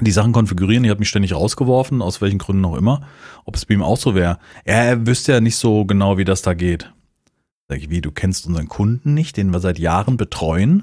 die 0.00 0.10
Sachen 0.10 0.32
konfigurieren. 0.32 0.82
Die 0.82 0.90
hat 0.90 0.98
mich 0.98 1.08
ständig 1.08 1.34
rausgeworfen, 1.34 2.02
aus 2.02 2.20
welchen 2.20 2.38
Gründen 2.38 2.64
auch 2.64 2.76
immer. 2.76 3.02
Ob 3.44 3.56
es 3.56 3.64
bei 3.64 3.74
ihm 3.74 3.82
auch 3.82 3.96
so 3.96 4.14
wäre. 4.14 4.38
Er 4.64 5.06
wüsste 5.06 5.32
ja 5.32 5.40
nicht 5.40 5.56
so 5.56 5.84
genau, 5.84 6.18
wie 6.18 6.24
das 6.24 6.42
da 6.42 6.54
geht. 6.54 6.92
Sag 7.70 7.78
ich, 7.78 7.88
wie, 7.88 8.00
du 8.00 8.10
kennst 8.10 8.48
unseren 8.48 8.66
Kunden 8.66 9.14
nicht, 9.14 9.36
den 9.36 9.52
wir 9.52 9.60
seit 9.60 9.78
Jahren 9.78 10.16
betreuen? 10.16 10.82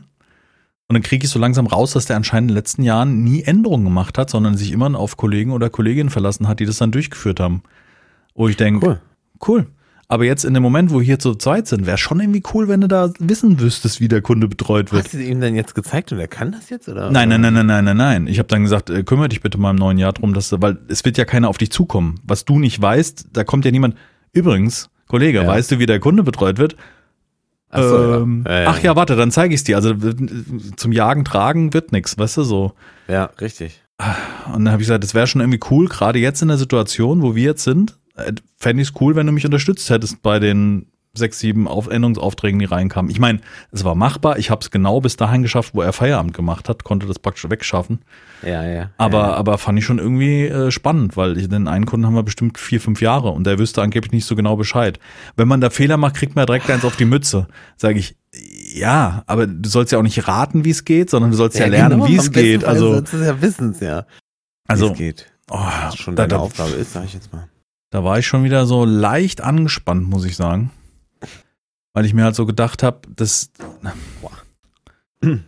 Und 0.87 0.93
dann 0.93 1.01
kriege 1.01 1.25
ich 1.25 1.29
so 1.29 1.37
langsam 1.37 1.67
raus, 1.67 1.91
dass 1.91 2.05
der 2.05 2.15
anscheinend 2.15 2.49
in 2.49 2.53
den 2.53 2.59
letzten 2.59 2.81
Jahren 2.81 3.25
nie 3.25 3.43
Änderungen 3.43 3.83
gemacht 3.83 4.17
hat, 4.17 4.29
sondern 4.29 4.55
sich 4.55 4.71
immer 4.71 4.97
auf 4.97 5.17
Kollegen 5.17 5.51
oder 5.51 5.69
Kolleginnen 5.69 6.09
verlassen 6.09 6.47
hat, 6.47 6.61
die 6.61 6.65
das 6.65 6.77
dann 6.77 6.93
durchgeführt 6.93 7.41
haben. 7.41 7.61
Wo 8.35 8.47
ich 8.47 8.55
denke, 8.55 8.87
cool. 8.87 9.01
cool. 9.49 9.67
Aber 10.07 10.23
jetzt 10.23 10.45
in 10.45 10.53
dem 10.53 10.63
Moment, 10.63 10.89
wo 10.91 10.99
wir 10.99 11.05
hier 11.05 11.19
zu 11.19 11.35
zweit 11.35 11.67
sind, 11.67 11.85
wäre 11.85 11.97
schon 11.97 12.21
irgendwie 12.21 12.41
cool, 12.53 12.69
wenn 12.69 12.79
du 12.79 12.87
da 12.87 13.11
wissen 13.19 13.59
wüsstest, 13.59 13.99
wie 13.99 14.07
der 14.07 14.21
Kunde 14.21 14.47
betreut 14.47 14.93
wird. 14.93 15.03
Hast 15.03 15.13
du 15.13 15.21
ihm 15.21 15.41
denn 15.41 15.55
jetzt 15.55 15.75
gezeigt 15.75 16.13
und 16.13 16.19
er 16.19 16.29
kann 16.29 16.53
das 16.53 16.69
jetzt? 16.69 16.87
Oder? 16.87 17.11
Nein, 17.11 17.27
nein, 17.27 17.41
nein, 17.41 17.53
nein, 17.53 17.65
nein, 17.65 17.83
nein, 17.83 17.97
nein. 17.97 18.27
Ich 18.27 18.39
habe 18.39 18.47
dann 18.47 18.63
gesagt, 18.63 18.89
äh, 18.89 19.03
kümmere 19.03 19.27
dich 19.27 19.41
bitte 19.41 19.57
mal 19.57 19.71
im 19.71 19.75
neuen 19.75 19.97
Jahr 19.97 20.13
drum, 20.13 20.33
dass 20.33 20.47
du, 20.47 20.61
weil 20.61 20.77
es 20.87 21.03
wird 21.03 21.17
ja 21.17 21.25
keiner 21.25 21.49
auf 21.49 21.57
dich 21.57 21.69
zukommen. 21.69 22.21
Was 22.23 22.45
du 22.45 22.59
nicht 22.59 22.81
weißt, 22.81 23.27
da 23.33 23.43
kommt 23.43 23.65
ja 23.65 23.71
niemand. 23.71 23.95
Übrigens, 24.31 24.89
Kollege, 25.07 25.39
ja. 25.39 25.47
weißt 25.47 25.71
du, 25.71 25.79
wie 25.79 25.85
der 25.85 25.99
Kunde 25.99 26.23
betreut 26.23 26.57
wird? 26.57 26.75
Ach, 27.69 27.83
so, 27.83 28.13
ähm, 28.15 28.45
ja. 28.47 28.65
Ach 28.67 28.81
ja, 28.81 28.95
warte, 28.95 29.15
dann 29.15 29.31
zeige 29.31 29.53
ich 29.53 29.59
es 29.59 29.63
dir. 29.63 29.75
Also 29.75 29.93
zum 30.75 30.91
Jagen 30.91 31.25
tragen 31.25 31.73
wird 31.73 31.91
nichts, 31.91 32.17
weißt 32.17 32.37
du 32.37 32.43
so. 32.43 32.73
Ja, 33.07 33.25
richtig. 33.41 33.81
Und 34.53 34.65
dann 34.65 34.71
habe 34.71 34.81
ich 34.81 34.87
gesagt, 34.87 35.03
das 35.03 35.15
wäre 35.15 35.27
schon 35.27 35.41
irgendwie 35.41 35.59
cool, 35.71 35.87
gerade 35.87 36.19
jetzt 36.19 36.41
in 36.41 36.47
der 36.47 36.57
Situation, 36.57 37.21
wo 37.21 37.35
wir 37.35 37.43
jetzt 37.43 37.63
sind, 37.63 37.97
äh, 38.15 38.33
fände 38.57 38.83
ich 38.83 38.89
es 38.89 39.01
cool, 39.01 39.15
wenn 39.15 39.25
du 39.25 39.33
mich 39.33 39.45
unterstützt 39.45 39.89
hättest 39.89 40.21
bei 40.21 40.39
den 40.39 40.87
sechs, 41.17 41.39
sieben 41.39 41.67
Auf 41.67 41.87
Änderungsaufträgen, 41.87 42.59
die 42.59 42.65
reinkamen. 42.65 43.11
Ich 43.11 43.19
meine, 43.19 43.39
es 43.71 43.83
war 43.83 43.95
machbar. 43.95 44.37
Ich 44.37 44.49
habe 44.49 44.61
es 44.61 44.71
genau 44.71 45.01
bis 45.01 45.17
dahin 45.17 45.41
geschafft, 45.41 45.73
wo 45.73 45.81
er 45.81 45.93
Feierabend 45.93 46.33
gemacht 46.33 46.69
hat, 46.69 46.83
konnte 46.83 47.07
das 47.07 47.19
praktisch 47.19 47.49
wegschaffen. 47.49 47.99
Ja, 48.43 48.63
ja. 48.63 48.91
Aber, 48.97 49.19
ja. 49.19 49.33
aber 49.33 49.57
fand 49.57 49.79
ich 49.79 49.85
schon 49.85 49.99
irgendwie 49.99 50.45
äh, 50.45 50.71
spannend, 50.71 51.17
weil 51.17 51.37
ich, 51.37 51.49
den 51.49 51.67
einen 51.67 51.85
Kunden 51.85 52.05
haben 52.05 52.15
wir 52.15 52.23
bestimmt 52.23 52.57
vier, 52.57 52.79
fünf 52.79 53.01
Jahre 53.01 53.29
und 53.29 53.45
der 53.45 53.59
wüsste 53.59 53.81
angeblich 53.81 54.11
nicht 54.11 54.25
so 54.25 54.35
genau 54.35 54.55
Bescheid. 54.55 54.99
Wenn 55.35 55.47
man 55.47 55.61
da 55.61 55.69
Fehler 55.69 55.97
macht, 55.97 56.15
kriegt 56.15 56.35
man 56.35 56.45
direkt 56.45 56.69
eins 56.69 56.85
auf 56.85 56.95
die 56.95 57.05
Mütze. 57.05 57.47
Sage 57.77 57.99
ich, 57.99 58.15
ja, 58.73 59.23
aber 59.27 59.47
du 59.47 59.67
sollst 59.67 59.91
ja 59.91 59.99
auch 59.99 60.03
nicht 60.03 60.27
raten, 60.27 60.65
wie 60.65 60.69
es 60.69 60.85
geht, 60.85 61.09
sondern 61.09 61.31
du 61.31 61.37
sollst 61.37 61.57
ja, 61.57 61.65
ja 61.65 61.71
lernen, 61.71 61.99
genau, 61.99 62.07
wie 62.07 62.17
es 62.17 62.31
geht. 62.31 62.63
Also, 62.63 62.93
sollst 62.93 63.13
du 63.13 63.17
ja 63.17 63.41
wissen, 63.41 63.75
ja. 63.79 64.05
Also, 64.67 64.91
es 64.91 64.97
geht. 64.97 65.31
Oh, 65.49 65.57
was 65.57 65.95
schon 65.95 66.15
deine 66.15 66.29
da, 66.29 66.37
Aufgabe 66.39 66.71
ist, 66.71 66.93
sag 66.93 67.05
ich 67.05 67.13
jetzt 67.13 67.31
mal. 67.31 67.47
Da 67.89 68.03
war 68.03 68.19
ich 68.19 68.27
schon 68.27 68.43
wieder 68.43 68.65
so 68.65 68.83
leicht 68.83 69.41
angespannt, 69.41 70.09
muss 70.09 70.25
ich 70.25 70.35
sagen. 70.35 70.71
Weil 71.97 72.05
ich 72.05 72.13
mir 72.13 72.25
halt 72.25 72.35
so 72.35 72.45
gedacht 72.45 72.83
habe, 72.83 72.99
das. 73.15 73.49
Und 75.19 75.41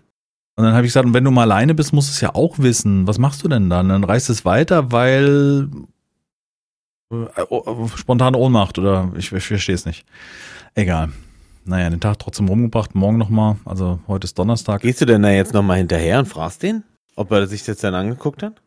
dann 0.55 0.73
habe 0.73 0.83
ich 0.83 0.89
gesagt, 0.91 1.07
wenn 1.13 1.23
du 1.23 1.29
mal 1.29 1.43
alleine 1.43 1.75
bist, 1.75 1.93
musst 1.93 2.09
du 2.09 2.13
es 2.13 2.21
ja 2.21 2.33
auch 2.33 2.57
wissen. 2.57 3.05
Was 3.05 3.19
machst 3.19 3.43
du 3.43 3.47
denn 3.47 3.69
dann? 3.69 3.89
Dann 3.89 4.03
reißt 4.03 4.31
es 4.31 4.45
weiter, 4.45 4.91
weil 4.91 5.69
äh, 7.11 7.97
spontane 7.97 8.35
Ohnmacht 8.35 8.79
oder 8.79 9.11
ich, 9.15 9.31
ich 9.31 9.45
verstehe 9.45 9.75
es 9.75 9.85
nicht. 9.85 10.07
Egal. 10.73 11.09
Naja, 11.65 11.87
den 11.87 11.99
Tag 11.99 12.17
trotzdem 12.17 12.47
rumgebracht, 12.47 12.95
morgen 12.95 13.19
nochmal. 13.19 13.57
Also 13.63 13.99
heute 14.07 14.25
ist 14.25 14.39
Donnerstag. 14.39 14.81
Gehst 14.81 15.01
du 15.01 15.05
denn 15.05 15.21
da 15.21 15.29
jetzt 15.29 15.53
nochmal 15.53 15.77
hinterher 15.77 16.17
und 16.17 16.25
fragst 16.25 16.63
den, 16.63 16.83
ob 17.15 17.29
er 17.29 17.45
sich 17.45 17.63
das 17.63 17.77
dann 17.77 17.93
angeguckt 17.93 18.41
hat? 18.41 18.59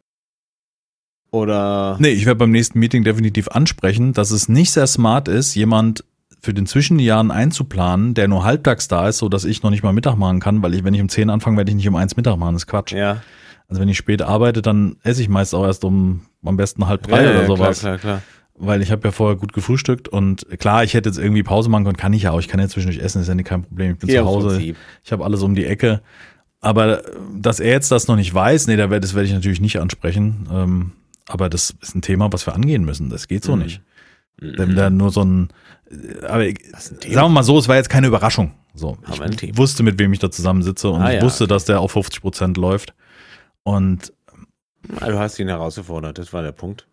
Oder? 1.32 1.96
Nee, 1.98 2.10
ich 2.10 2.26
werde 2.26 2.38
beim 2.38 2.52
nächsten 2.52 2.78
Meeting 2.78 3.02
definitiv 3.02 3.48
ansprechen, 3.48 4.12
dass 4.12 4.30
es 4.30 4.48
nicht 4.48 4.70
sehr 4.70 4.86
smart 4.86 5.26
ist, 5.26 5.56
jemand 5.56 6.04
für 6.42 6.52
den 6.52 6.66
Zwischenjahren 6.66 7.30
einzuplanen, 7.30 8.14
der 8.14 8.26
nur 8.26 8.44
halbtags 8.44 8.88
da 8.88 9.08
ist, 9.08 9.18
so 9.18 9.28
dass 9.28 9.44
ich 9.44 9.62
noch 9.62 9.70
nicht 9.70 9.84
mal 9.84 9.92
Mittag 9.92 10.16
machen 10.16 10.40
kann, 10.40 10.62
weil 10.62 10.74
ich, 10.74 10.82
wenn 10.82 10.92
ich 10.92 11.00
um 11.00 11.08
10 11.08 11.30
anfange, 11.30 11.56
werde 11.56 11.70
ich 11.70 11.76
nicht 11.76 11.88
um 11.88 11.94
eins 11.94 12.16
Mittag 12.16 12.36
machen. 12.36 12.54
Das 12.54 12.64
ist 12.64 12.66
Quatsch. 12.66 12.92
Ja. 12.92 13.22
Also 13.68 13.80
wenn 13.80 13.88
ich 13.88 13.96
spät 13.96 14.22
arbeite, 14.22 14.60
dann 14.60 14.96
esse 15.04 15.22
ich 15.22 15.28
meist 15.28 15.54
auch 15.54 15.64
erst 15.64 15.84
um 15.84 16.22
am 16.44 16.56
besten 16.56 16.88
halb 16.88 17.04
drei 17.04 17.24
ja, 17.24 17.30
oder 17.30 17.46
sowas. 17.46 17.80
Klar, 17.80 17.98
klar, 17.98 18.18
klar. 18.18 18.22
Weil 18.54 18.82
ich 18.82 18.90
habe 18.90 19.06
ja 19.08 19.12
vorher 19.12 19.36
gut 19.36 19.52
gefrühstückt 19.52 20.08
und 20.08 20.46
klar, 20.58 20.84
ich 20.84 20.94
hätte 20.94 21.08
jetzt 21.08 21.18
irgendwie 21.18 21.42
Pause 21.42 21.70
machen 21.70 21.84
können, 21.84 21.96
kann 21.96 22.12
ich 22.12 22.22
ja 22.22 22.32
auch. 22.32 22.40
Ich 22.40 22.48
kann 22.48 22.60
ja 22.60 22.68
zwischendurch 22.68 23.02
essen, 23.02 23.22
ist 23.22 23.28
ja 23.28 23.34
nicht 23.34 23.48
kein 23.48 23.62
Problem. 23.62 23.92
Ich 23.92 23.98
bin 23.98 24.10
ja, 24.10 24.22
zu 24.22 24.28
Hause, 24.28 24.60
ich 24.60 25.12
habe 25.12 25.24
alles 25.24 25.42
um 25.42 25.54
die 25.54 25.64
Ecke. 25.64 26.02
Aber 26.60 27.02
dass 27.34 27.60
er 27.60 27.70
jetzt 27.70 27.90
das 27.90 28.08
noch 28.08 28.16
nicht 28.16 28.34
weiß, 28.34 28.66
nee, 28.66 28.76
das 28.76 29.14
werde 29.14 29.26
ich 29.26 29.32
natürlich 29.32 29.60
nicht 29.60 29.80
ansprechen. 29.80 30.48
Ähm, 30.52 30.92
aber 31.28 31.48
das 31.48 31.74
ist 31.80 31.94
ein 31.94 32.02
Thema, 32.02 32.32
was 32.32 32.46
wir 32.46 32.54
angehen 32.54 32.84
müssen. 32.84 33.08
Das 33.08 33.26
geht 33.26 33.44
so 33.44 33.56
mhm. 33.56 33.62
nicht. 33.62 33.80
Mhm. 34.40 34.54
Wenn 34.58 34.76
da 34.76 34.90
nur 34.90 35.10
so 35.10 35.24
ein, 35.24 35.48
aber 36.22 36.44
sagen 36.44 37.14
wir 37.14 37.28
mal 37.28 37.42
so, 37.42 37.58
es 37.58 37.68
war 37.68 37.76
jetzt 37.76 37.90
keine 37.90 38.06
Überraschung. 38.06 38.52
So, 38.74 38.96
ich 39.42 39.56
wusste, 39.56 39.82
mit 39.82 39.98
wem 39.98 40.12
ich 40.12 40.18
da 40.18 40.30
zusammensitze 40.30 40.88
und 40.88 41.02
ah, 41.02 41.12
ich 41.12 41.22
wusste, 41.22 41.46
dass 41.46 41.66
der 41.66 41.80
auf 41.80 41.92
50 41.92 42.22
Prozent 42.22 42.56
läuft. 42.56 42.94
Und 43.64 44.12
du 44.82 45.18
hast 45.18 45.38
ihn 45.38 45.48
herausgefordert, 45.48 46.18
das 46.18 46.32
war 46.32 46.42
der 46.42 46.52
Punkt. 46.52 46.86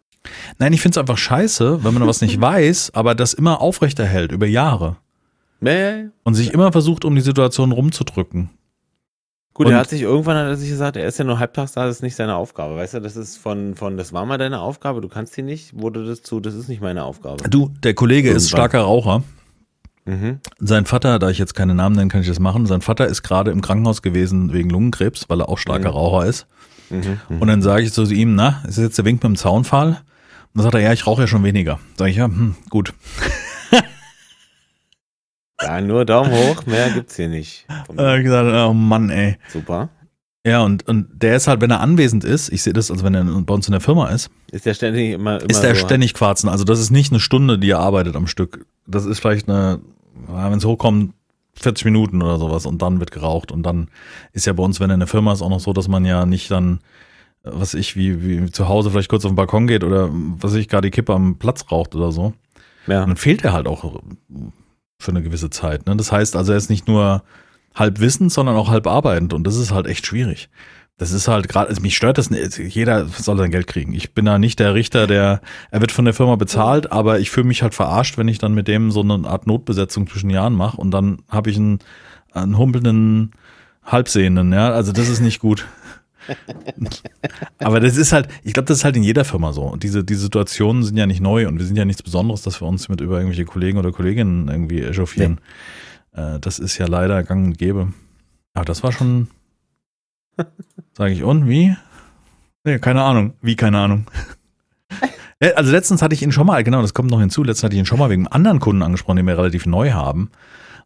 Nein, 0.58 0.74
ich 0.74 0.82
finde 0.82 0.96
es 0.96 0.98
einfach 0.98 1.18
scheiße, 1.18 1.84
wenn 1.84 1.94
man 1.94 2.06
was 2.06 2.22
nicht 2.22 2.40
weiß, 2.42 2.92
aber 2.94 3.16
das 3.16 3.34
immer 3.34 3.62
aufrechterhält 3.62 4.32
über 4.32 4.46
Jahre. 4.46 4.98
Nee. 5.62 6.10
Und 6.24 6.36
sich 6.36 6.54
immer 6.54 6.72
versucht, 6.72 7.06
um 7.06 7.16
die 7.16 7.22
Situation 7.22 7.72
rumzudrücken. 7.72 8.50
Gut, 9.60 9.68
und 9.68 9.74
er 9.74 9.80
hat 9.80 9.90
sich 9.90 10.04
irgendwann 10.04 10.38
hat 10.38 10.46
er 10.46 10.56
sich 10.56 10.70
gesagt, 10.70 10.96
er 10.96 11.06
ist 11.06 11.20
ja 11.20 11.26
nur 11.26 11.38
halbtags 11.38 11.74
da, 11.74 11.86
das 11.86 11.98
ist 11.98 12.02
nicht 12.02 12.16
seine 12.16 12.36
Aufgabe. 12.36 12.78
Weißt 12.78 12.94
du, 12.94 13.02
das 13.02 13.18
ist 13.18 13.36
von, 13.36 13.76
von, 13.76 13.98
das 13.98 14.14
war 14.14 14.26
mal 14.26 14.38
deine 14.38 14.62
Aufgabe, 14.62 15.02
du 15.02 15.10
kannst 15.10 15.36
die 15.36 15.42
nicht, 15.42 15.78
wurde 15.78 16.06
das 16.06 16.22
zu, 16.22 16.40
das 16.40 16.54
ist 16.54 16.70
nicht 16.70 16.82
meine 16.82 17.04
Aufgabe. 17.04 17.44
Du, 17.50 17.70
der 17.84 17.94
Kollege 17.94 18.30
irgendwann. 18.30 18.38
ist 18.38 18.50
starker 18.52 18.80
Raucher. 18.80 19.22
Mhm. 20.06 20.40
Sein 20.60 20.86
Vater, 20.86 21.20
da 21.20 21.30
ich 21.30 21.40
jetzt 21.40 21.56
keine 21.56 21.76
Namen 21.76 21.98
nenne, 21.98 22.08
kann 22.08 22.22
ich 22.22 22.28
das 22.28 22.40
machen. 22.40 22.68
Sein 22.68 22.80
Vater 22.80 23.08
ist 23.08 23.22
gerade 23.22 23.52
im 23.52 23.60
Krankenhaus 23.60 24.02
gewesen 24.02 24.54
wegen 24.54 24.70
Lungenkrebs, 24.70 25.26
weil 25.28 25.42
er 25.42 25.50
auch 25.50 25.58
starker 25.58 25.90
mhm. 25.90 25.98
Raucher 25.98 26.26
ist. 26.26 26.48
Mhm, 26.90 27.20
mhm. 27.28 27.42
und 27.42 27.48
dann 27.50 27.62
sage 27.62 27.84
ich 27.84 27.92
so 27.92 28.06
zu 28.06 28.14
ihm, 28.14 28.36
na, 28.36 28.64
ist 28.66 28.78
jetzt 28.78 28.98
der 28.98 29.04
Wink 29.04 29.22
mit 29.22 29.26
dem 29.26 29.36
Zaunfall? 29.36 29.88
Und 29.90 29.98
dann 30.54 30.64
sagt 30.64 30.76
er, 30.76 30.80
ja, 30.80 30.94
ich 30.94 31.06
rauche 31.06 31.24
ja 31.24 31.28
schon 31.28 31.44
weniger. 31.44 31.80
Sag 31.98 32.08
ich, 32.08 32.16
ja, 32.16 32.28
hm, 32.28 32.56
gut. 32.70 32.94
Ja, 35.62 35.82
nur 35.82 36.06
Daumen 36.06 36.32
hoch, 36.32 36.66
mehr 36.66 36.90
gibt's 36.92 37.16
hier 37.16 37.30
nicht. 37.30 37.66
Äh, 37.98 38.24
gesagt, 38.24 38.50
oh 38.54 38.74
Mann, 38.74 39.10
ey. 39.10 39.38
Super. 39.50 39.90
Ja, 40.46 40.64
und, 40.64 40.88
und 40.88 41.08
der 41.22 41.36
ist 41.36 41.48
halt, 41.48 41.60
wenn 41.62 41.70
er 41.70 41.82
anwesend 41.82 42.24
ist, 42.24 42.52
ich 42.52 42.64
sehe 42.64 42.72
das, 42.74 42.90
also 42.90 43.04
wenn 43.04 43.14
er 43.14 43.24
bei 43.24 43.54
uns 43.54 43.68
in 43.68 43.74
der 43.74 43.82
Firma 43.82 44.08
ist, 44.08 44.32
Ist 44.52 44.66
der 44.66 44.74
ständig 44.74 45.12
immer, 45.12 45.42
immer 45.42 45.50
ist 45.50 45.62
der 45.62 45.76
so, 45.76 45.86
ständig 45.86 46.14
quarzen. 46.14 46.48
Also 46.48 46.64
das 46.64 46.80
ist 46.80 46.92
nicht 46.92 47.12
eine 47.12 47.20
Stunde, 47.20 47.60
die 47.60 47.72
er 47.72 47.80
arbeitet 47.80 48.16
am 48.16 48.26
Stück. 48.26 48.66
Das 48.88 49.06
ist 49.06 49.20
vielleicht 49.20 49.50
eine, 49.50 49.82
wenn 50.28 50.58
es 50.58 50.66
hochkommt, 50.66 51.14
40 51.56 51.86
Minuten 51.86 52.22
oder 52.22 52.38
sowas 52.38 52.66
und 52.66 52.82
dann 52.82 53.00
wird 53.00 53.12
geraucht. 53.12 53.52
Und 53.52 53.64
dann 53.64 53.90
ist 54.32 54.46
ja 54.46 54.54
bei 54.54 54.64
uns, 54.64 54.80
wenn 54.80 54.90
er 54.90 54.94
in 54.94 55.02
der 55.02 55.08
Firma 55.08 55.34
ist, 55.34 55.42
auch 55.42 55.50
noch 55.50 55.60
so, 55.60 55.74
dass 55.74 55.90
man 55.90 56.06
ja 56.06 56.26
nicht 56.26 56.50
dann, 56.50 56.80
äh, 57.44 57.50
was 57.52 57.74
ich, 57.74 57.98
wie, 57.98 58.24
wie 58.24 58.50
zu 58.50 58.70
Hause 58.70 58.92
vielleicht 58.92 59.10
kurz 59.10 59.26
auf 59.26 59.32
den 59.32 59.36
Balkon 59.36 59.68
geht 59.68 59.84
oder 59.84 60.10
was 60.12 60.54
ich 60.54 60.70
gerade 60.70 60.88
die 60.88 60.92
Kippe 60.92 61.14
am 61.14 61.38
Platz 61.38 61.66
raucht 61.70 61.96
oder 61.96 62.14
so. 62.14 62.34
Ja. 62.88 63.02
Und 63.04 63.10
dann 63.10 63.18
fehlt 63.18 63.44
er 63.44 63.52
halt 63.52 63.68
auch 63.68 64.02
für 65.00 65.12
eine 65.12 65.24
gewisse 65.24 65.50
Zeit. 65.50 65.88
Ne? 65.88 65.96
Das 65.96 66.12
heißt 66.12 66.36
also, 66.36 66.52
er 66.52 66.58
ist 66.58 66.70
nicht 66.70 66.88
nur 66.88 67.24
halb 67.74 68.00
wissend, 68.00 68.32
sondern 68.32 68.56
auch 68.56 68.70
halb 68.70 68.86
arbeitend 68.86 69.34
und 69.34 69.48
das 69.48 69.56
ist 69.56 69.72
halt 69.72 69.88
echt 69.88 70.06
schwierig. 70.06 70.50
Das 70.98 71.14
ist 71.14 71.30
halt 71.30 71.48
gerade, 71.48 71.70
also 71.70 71.82
mich 71.82 71.96
stört 71.96 72.18
das 72.18 72.30
nicht. 72.30 72.58
Jeder 72.58 73.08
soll 73.08 73.38
sein 73.38 73.52
Geld 73.52 73.68
kriegen. 73.68 73.94
Ich 73.94 74.14
bin 74.14 74.26
da 74.26 74.38
nicht 74.38 74.60
der 74.60 74.74
Richter, 74.74 75.08
der, 75.08 75.40
er 75.72 75.80
wird 75.80 75.94
von 75.94 76.04
der 76.04 76.14
Firma 76.14 76.36
bezahlt, 76.36 76.92
aber 76.92 77.22
ich 77.22 77.32
fühle 77.32 77.48
mich 77.48 77.64
halt 77.64 77.74
verarscht, 77.74 78.18
wenn 78.18 78.28
ich 78.28 78.38
dann 78.38 78.54
mit 78.54 78.68
dem 78.68 78.92
so 78.92 79.00
eine 79.00 79.26
Art 79.26 79.48
Notbesetzung 79.48 80.08
zwischen 80.08 80.30
Jahren 80.30 80.54
mache 80.54 80.76
und 80.76 80.92
dann 80.92 81.20
habe 81.30 81.50
ich 81.50 81.56
einen, 81.56 81.80
einen 82.34 82.58
humpelnden 82.58 83.32
Halbsehenden, 83.86 84.52
ja. 84.52 84.72
Also 84.72 84.92
das 84.92 85.08
ist 85.08 85.22
nicht 85.22 85.40
gut. 85.40 85.66
aber 87.60 87.80
das 87.80 87.98
ist 87.98 88.12
halt, 88.14 88.28
ich 88.44 88.54
glaube, 88.54 88.68
das 88.68 88.80
ist 88.80 88.84
halt 88.86 88.96
in 88.98 89.04
jeder 89.04 89.26
Firma 89.26 89.54
so. 89.54 89.64
Und 89.64 89.84
diese, 89.84 90.04
diese 90.04 90.22
Situationen 90.22 90.84
sind 90.84 90.98
ja 90.98 91.06
nicht 91.06 91.22
neu 91.22 91.48
und 91.48 91.58
wir 91.60 91.66
sind 91.66 91.76
ja 91.76 91.86
nichts 91.86 92.04
Besonderes, 92.04 92.42
dass 92.42 92.62
wir 92.62 92.68
uns 92.68 92.90
mit 92.90 93.02
über 93.02 93.18
irgendwelche 93.18 93.46
Kollegen 93.46 93.78
oder 93.78 93.92
Kolleginnen 93.92 94.48
irgendwie 94.48 94.82
echauffieren. 94.82 95.40
Äh, 96.14 96.40
das 96.40 96.60
ist 96.60 96.78
ja 96.78 96.88
leider 96.88 97.24
gang 97.24 97.48
und 97.48 97.58
gäbe. 97.58 97.94
Aber 98.54 98.66
das 98.66 98.84
war 98.84 98.92
schon, 98.92 99.28
sage 100.94 101.14
ich, 101.14 101.24
und 101.24 101.48
wie? 101.48 101.76
Nee, 102.64 102.80
keine 102.80 103.04
Ahnung. 103.04 103.34
Wie, 103.42 103.56
keine 103.56 103.80
Ahnung. 103.80 104.06
Äh, 105.42 105.54
Also 105.54 105.72
letztens 105.72 106.02
hatte 106.02 106.14
ich 106.14 106.22
ihn 106.22 106.34
schon 106.34 106.46
mal, 106.48 106.62
genau, 106.66 106.82
das 106.82 106.94
kommt 106.94 107.10
noch 107.12 107.22
hinzu, 107.22 107.44
letztens 107.46 107.64
hatte 107.64 107.76
ich 107.76 107.80
ihn 107.80 107.86
schon 107.86 107.98
mal 107.98 108.10
wegen 108.10 108.28
einem 108.28 108.34
anderen 108.34 108.60
Kunden 108.60 108.82
angesprochen, 108.84 109.16
den 109.16 109.26
wir 109.28 109.38
relativ 109.38 109.66
neu 109.66 109.92
haben, 109.92 110.32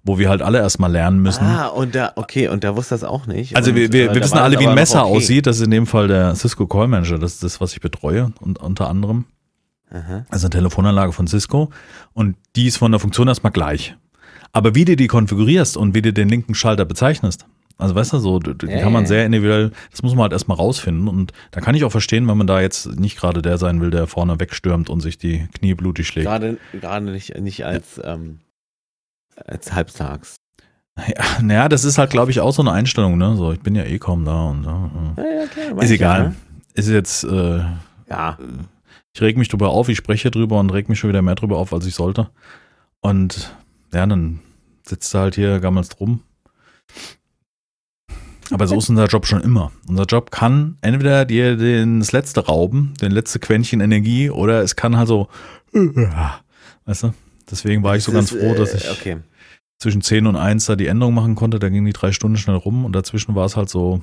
wo 0.04 0.18
wir 0.20 0.30
halt 0.30 0.42
alle 0.42 0.60
erstmal 0.60 0.92
lernen 0.92 1.22
müssen. 1.22 1.46
Ah, 1.46 1.68
und 1.68 1.96
da, 1.96 2.12
okay, 2.16 2.50
und 2.50 2.64
da 2.64 2.76
wusste 2.76 2.94
das 2.96 3.04
auch 3.04 3.26
nicht. 3.26 3.56
Also 3.56 3.72
und, 3.72 3.78
wir, 3.78 3.92
wir, 3.94 4.14
wir 4.14 4.22
wissen 4.22 4.38
alle, 4.38 4.60
wie 4.60 4.68
ein 4.68 4.76
Messer 4.76 5.06
okay. 5.06 5.16
aussieht. 5.18 5.48
Das 5.48 5.58
ist 5.58 5.64
in 5.64 5.72
dem 5.72 5.88
Fall 5.88 6.08
der 6.08 6.36
Cisco 6.36 6.68
Call 6.68 6.88
Manager. 6.88 7.18
Das 7.18 7.34
ist 7.36 7.44
das, 7.44 7.62
was 7.62 7.74
ich 7.74 7.82
betreue 7.82 8.32
und 8.42 8.60
unter 8.60 8.90
anderem. 8.90 9.26
Aha. 9.92 10.26
Also 10.30 10.48
eine 10.48 10.52
Telefonanlage 10.52 11.14
von 11.14 11.28
Cisco. 11.28 11.70
Und 12.14 12.36
die 12.56 12.68
ist 12.68 12.78
von 12.78 12.92
der 12.92 13.00
Funktion 13.00 13.28
erstmal 13.28 13.54
gleich. 13.54 13.96
Aber 14.52 14.76
wie 14.76 14.86
du 14.86 14.96
die 14.96 15.08
konfigurierst 15.08 15.78
und 15.78 15.96
wie 15.96 16.02
du 16.02 16.12
den 16.14 16.30
linken 16.30 16.54
Schalter 16.54 16.86
bezeichnest, 16.86 17.46
also 17.78 17.96
weißt 17.96 18.14
du, 18.14 18.20
so, 18.20 18.40
d- 18.40 18.54
d- 18.54 18.72
Ja, 18.72 18.82
kann 18.82 18.94
man 18.94 19.06
sehr 19.08 19.26
individuell, 19.26 19.72
das 19.90 20.04
muss 20.04 20.14
man 20.14 20.24
halt 20.24 20.34
erstmal 20.34 20.58
rausfinden. 20.58 21.08
Und 21.08 21.32
da 21.52 21.60
kann 21.60 21.74
ich 21.76 21.84
auch 21.84 21.92
verstehen, 21.92 22.28
wenn 22.28 22.38
man 22.38 22.46
da 22.46 22.62
jetzt 22.62 23.00
nicht 23.00 23.18
gerade 23.18 23.42
der 23.42 23.58
sein 23.58 23.82
will, 23.82 23.90
der 23.90 24.06
vorne 24.06 24.40
wegstürmt 24.40 24.90
und 24.92 25.00
sich 25.02 25.18
die 25.18 25.48
Knie 25.56 25.74
blutig 25.74 26.08
schlägt. 26.08 26.28
Gerade, 26.28 26.58
gerade 26.80 27.06
nicht, 27.06 27.40
nicht 27.40 27.66
als, 27.66 28.00
ähm, 28.04 28.40
als 29.46 29.74
halbtags. 29.74 30.36
Ja, 30.98 31.42
naja, 31.42 31.70
das 31.70 31.86
ist 31.86 31.98
halt, 31.98 32.12
glaube 32.12 32.32
ich, 32.32 32.40
auch 32.40 32.54
so 32.54 32.62
eine 32.62 32.72
Einstellung, 32.72 33.18
ne? 33.18 33.36
So, 33.36 33.52
ich 33.52 33.62
bin 33.62 33.74
ja 33.76 33.84
eh 33.84 33.98
kaum 33.98 34.26
da 34.26 34.50
und 34.50 34.64
so. 34.64 34.70
ja. 34.70 35.24
Ja, 35.24 35.48
klar. 35.48 35.84
Ist 35.84 35.92
egal. 35.92 36.20
Ja, 36.20 36.30
ne? 36.30 36.36
Ist 36.76 36.90
jetzt, 36.90 37.24
äh, 37.24 37.64
ja. 38.10 38.38
ich 39.14 39.22
reg 39.22 39.38
mich 39.38 39.48
drüber 39.48 39.70
auf, 39.70 39.90
ich 39.90 39.98
spreche 39.98 40.30
drüber 40.30 40.60
und 40.60 40.70
reg 40.72 40.90
mich 40.90 41.00
schon 41.00 41.10
wieder 41.10 41.22
mehr 41.22 41.36
drüber 41.36 41.58
auf, 41.58 41.74
als 41.74 41.86
ich 41.86 41.96
sollte. 41.96 42.30
Und 43.02 43.56
ja, 43.92 44.06
dann 44.06 44.40
sitzt 44.88 45.14
er 45.16 45.22
halt 45.22 45.36
hier, 45.36 45.60
gammelst 45.60 46.00
rum. 46.00 46.22
Aber 48.52 48.68
so 48.68 48.78
ist 48.78 48.90
unser 48.90 49.08
Job 49.08 49.26
schon 49.26 49.42
immer. 49.42 49.72
Unser 49.88 50.06
Job 50.06 50.30
kann 50.30 50.78
entweder 50.82 51.26
dir 51.26 51.56
den, 51.56 52.00
das 52.00 52.12
letzte 52.12 52.46
rauben, 52.46 52.94
den 53.02 53.12
letzte 53.12 53.40
Quäntchen 53.40 53.82
Energie, 53.82 54.30
oder 54.30 54.62
es 54.62 54.76
kann 54.76 54.98
halt 54.98 55.08
so, 55.08 55.28
weißt 56.86 57.04
du? 57.04 57.14
Deswegen 57.54 57.84
war 57.84 57.96
ich 57.96 58.04
so 58.04 58.12
ganz 58.12 58.32
ist, 58.32 58.40
froh, 58.42 58.56
dass 58.56 58.74
äh, 58.74 58.78
ich 58.78 58.90
Okay. 58.90 59.18
zwischen 59.80 60.02
10 60.02 60.26
und 60.26 60.36
1 60.36 60.66
da 60.66 60.76
die 60.76 60.88
Änderung 60.88 61.14
machen 61.14 61.36
konnte. 61.36 61.60
Da 61.60 61.70
gingen 61.70 61.86
die 61.86 61.94
drei 61.94 62.12
Stunden 62.12 62.36
schnell 62.38 62.56
rum 62.56 62.84
und 62.84 62.94
dazwischen 62.96 63.36
war 63.36 63.46
es 63.46 63.56
halt 63.56 63.70
so, 63.70 64.02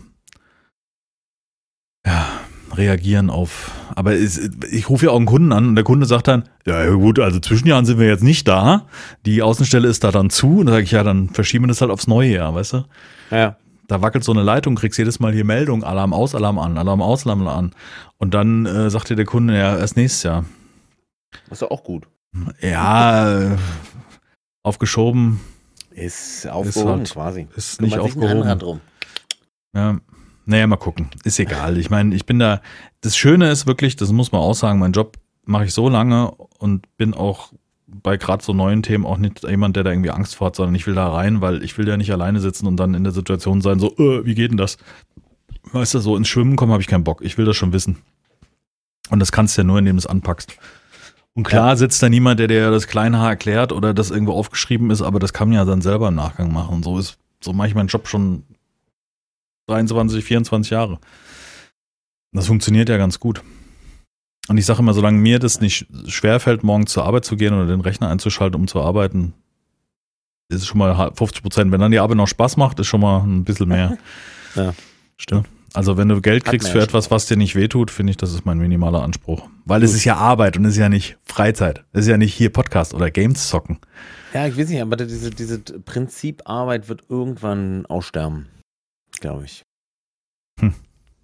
ja, 2.07 2.29
reagieren 2.73 3.29
auf. 3.29 3.73
Aber 3.97 4.15
es, 4.15 4.39
ich 4.71 4.89
rufe 4.89 5.07
ja 5.07 5.11
auch 5.11 5.17
einen 5.17 5.27
Kunden 5.27 5.53
an 5.53 5.67
und 5.67 5.75
der 5.75 5.83
Kunde 5.83 6.07
sagt 6.07 6.29
dann, 6.29 6.49
ja 6.65 6.89
gut, 6.91 7.19
also 7.19 7.41
Zwischenjahren 7.41 7.85
sind 7.87 7.99
wir 7.99 8.07
jetzt 8.07 8.23
nicht 8.23 8.47
da. 8.47 8.87
Die 9.27 9.43
Außenstelle 9.43 9.89
ist 9.89 10.05
da 10.05 10.13
dann 10.13 10.31
zu 10.31 10.61
und 10.61 10.67
da 10.67 10.73
sage 10.73 10.85
ich, 10.85 10.93
ja, 10.93 11.03
dann 11.03 11.31
verschieben 11.31 11.65
wir 11.65 11.69
das 11.69 11.81
halt 11.81 11.91
aufs 11.91 12.07
neue 12.07 12.31
Jahr, 12.31 12.55
weißt 12.55 12.75
du? 12.75 12.85
Ja. 13.33 13.57
Da 13.89 14.01
wackelt 14.01 14.23
so 14.23 14.31
eine 14.31 14.45
Leitung, 14.45 14.77
kriegst 14.77 14.99
jedes 15.01 15.19
Mal 15.19 15.33
hier 15.33 15.45
Meldung, 15.45 15.83
Alarm 15.83 16.13
aus, 16.13 16.37
Alarm 16.37 16.61
an, 16.61 16.79
Alarm 16.79 17.03
aus, 17.03 17.27
Alarm 17.27 17.49
an. 17.49 17.73
Und 18.19 18.35
dann 18.35 18.65
äh, 18.65 18.89
sagt 18.89 19.11
dir 19.11 19.17
der 19.17 19.25
Kunde, 19.25 19.59
ja, 19.59 19.77
erst 19.77 19.97
nächstes 19.97 20.23
Jahr. 20.23 20.45
Das 21.49 21.55
ist 21.57 21.63
doch 21.63 21.73
auch 21.73 21.83
gut. 21.83 22.07
Ja, 22.61 23.53
äh, 23.55 23.57
aufgeschoben 24.63 25.41
Ist 25.91 26.47
aufgehoben 26.47 26.99
halt- 27.01 27.11
quasi. 27.13 27.49
ist 27.57 27.81
nicht 27.81 27.99
aufgehoben. 27.99 28.59
drum. 28.59 28.81
Ja. 29.75 29.99
Naja, 30.47 30.67
mal 30.67 30.77
gucken. 30.77 31.09
Ist 31.25 31.39
egal. 31.39 31.77
Ich 31.79 31.91
meine, 31.91 32.15
ich 32.15 32.27
bin 32.27 32.39
da. 32.39 32.61
Das 33.03 33.17
Schöne 33.17 33.51
ist 33.51 33.67
wirklich, 33.67 33.97
das 33.97 34.11
muss 34.13 34.33
man 34.33 34.41
auch 34.41 34.55
sagen, 34.55 34.79
mein 34.79 34.93
Job 34.93 35.17
mache 35.45 35.65
ich 35.67 35.75
so 35.75 35.89
lange 35.89 36.31
und 36.59 36.87
bin 36.97 37.15
auch 37.15 37.53
bei 37.87 38.17
gerade 38.17 38.43
so 38.43 38.53
neuen 38.53 38.83
Themen 38.83 39.05
auch 39.07 39.17
nicht 39.19 39.43
jemand, 39.43 39.77
der 39.77 39.85
da 39.85 39.91
irgendwie 39.91 40.11
Angst 40.11 40.37
vor 40.37 40.49
hat, 40.49 40.57
sondern 40.57 40.75
ich 40.75 40.87
will 40.87 40.95
da 40.95 41.09
rein, 41.09 41.41
weil 41.41 41.63
ich 41.65 41.77
will 41.79 41.89
ja 41.89 41.97
nicht 41.97 42.13
alleine 42.13 42.41
sitzen 42.41 42.67
und 42.67 42.77
dann 42.77 42.95
in 42.95 43.03
der 43.05 43.13
Situation 43.13 43.61
sein, 43.61 43.79
so, 43.81 43.97
äh, 43.97 44.25
wie 44.25 44.35
geht 44.35 44.51
denn 44.51 44.57
das? 44.59 44.77
Weißt 45.73 45.95
du, 45.95 45.99
so 45.99 46.17
ins 46.17 46.29
Schwimmen 46.29 46.57
kommen 46.57 46.73
habe 46.73 46.83
ich 46.83 46.89
keinen 46.89 47.05
Bock. 47.05 47.21
Ich 47.23 47.37
will 47.39 47.45
das 47.45 47.57
schon 47.57 47.73
wissen. 47.73 47.99
Und 49.11 49.19
das 49.19 49.33
kannst 49.33 49.57
du 49.57 49.63
ja 49.63 49.67
nur, 49.67 49.79
indem 49.79 49.97
du 49.97 50.01
es 50.01 50.07
anpackst. 50.07 50.57
Und 51.35 51.45
klar 51.45 51.77
sitzt 51.77 52.03
da 52.03 52.09
niemand, 52.09 52.41
der 52.41 52.49
dir 52.49 52.71
das 52.71 52.87
kleine 52.87 53.19
Haar 53.19 53.31
erklärt 53.31 53.73
oder 53.73 53.95
das 53.95 54.11
irgendwo 54.11 54.33
aufgeschrieben 54.33 54.91
ist, 54.91 55.03
aber 55.03 55.19
das 55.19 55.33
kann 55.33 55.49
man 55.49 55.57
ja 55.57 55.65
dann 55.65 55.81
selber 55.81 56.09
im 56.09 56.17
Nachgang 56.17 56.53
machen. 56.53 56.77
Und 56.77 56.85
so 56.85 56.99
ist, 56.99 57.19
so 57.41 57.53
mache 57.53 57.69
ich 57.69 57.75
meinen 57.75 57.89
Job 57.89 58.09
schon 58.09 58.45
23, 59.69 60.25
24 60.25 60.71
Jahre. 60.71 60.99
Das 62.33 62.47
funktioniert 62.47 62.89
ja 62.89 62.97
ganz 62.97 63.21
gut. 63.21 63.43
Und 64.49 64.59
ich 64.59 64.67
sage 64.67 64.81
immer, 64.81 64.95
solange 64.95 65.19
mir 65.19 65.39
das 65.39 65.61
nicht 65.61 65.87
schwerfällt, 66.07 66.65
morgens 66.65 66.93
zur 66.93 67.05
Arbeit 67.05 67.25
zu 67.25 67.37
gehen 67.37 67.55
oder 67.55 67.67
den 67.67 67.81
Rechner 67.81 68.09
einzuschalten, 68.09 68.61
um 68.61 68.67
zu 68.67 68.81
arbeiten, 68.81 69.33
ist 70.49 70.63
es 70.63 70.67
schon 70.67 70.79
mal 70.79 71.13
50 71.15 71.43
Prozent. 71.43 71.71
Wenn 71.71 71.81
dann 71.81 71.93
die 71.93 72.01
Arbeit 72.01 72.17
noch 72.17 72.27
Spaß 72.27 72.57
macht, 72.57 72.81
ist 72.81 72.89
schon 72.89 73.01
mal 73.01 73.21
ein 73.21 73.45
bisschen 73.45 73.69
mehr. 73.69 73.97
Ja. 74.57 74.75
Stimmt. 75.17 75.47
Also 75.73 75.97
wenn 75.97 76.09
du 76.09 76.21
Geld 76.21 76.45
kriegst 76.45 76.69
für 76.69 76.81
etwas, 76.81 77.11
was 77.11 77.27
dir 77.27 77.37
nicht 77.37 77.55
wehtut, 77.55 77.91
finde 77.91 78.11
ich, 78.11 78.17
das 78.17 78.33
ist 78.33 78.45
mein 78.45 78.59
minimaler 78.59 79.03
Anspruch. 79.03 79.49
Weil 79.65 79.83
es 79.85 79.91
Gut. 79.91 79.99
ist 79.99 80.05
ja 80.05 80.17
Arbeit 80.17 80.57
und 80.57 80.65
es 80.65 80.73
ist 80.73 80.79
ja 80.79 80.89
nicht 80.89 81.17
Freizeit. 81.25 81.85
Es 81.93 82.03
ist 82.03 82.09
ja 82.09 82.17
nicht 82.17 82.35
hier 82.35 82.51
Podcast 82.51 82.93
oder 82.95 83.11
Games 83.11 83.49
zocken. 83.49 83.79
Ja, 84.35 84.47
ich 84.47 84.57
weiß 84.59 84.69
nicht, 84.69 84.81
aber 84.83 84.97
diese, 84.97 85.31
diese 85.31 85.59
Prinziparbeit 85.61 86.89
wird 86.89 87.05
irgendwann 87.09 87.87
aussterben. 87.87 88.47
Glaube 89.21 89.45
ich. 89.45 89.63
Hm. 90.61 90.75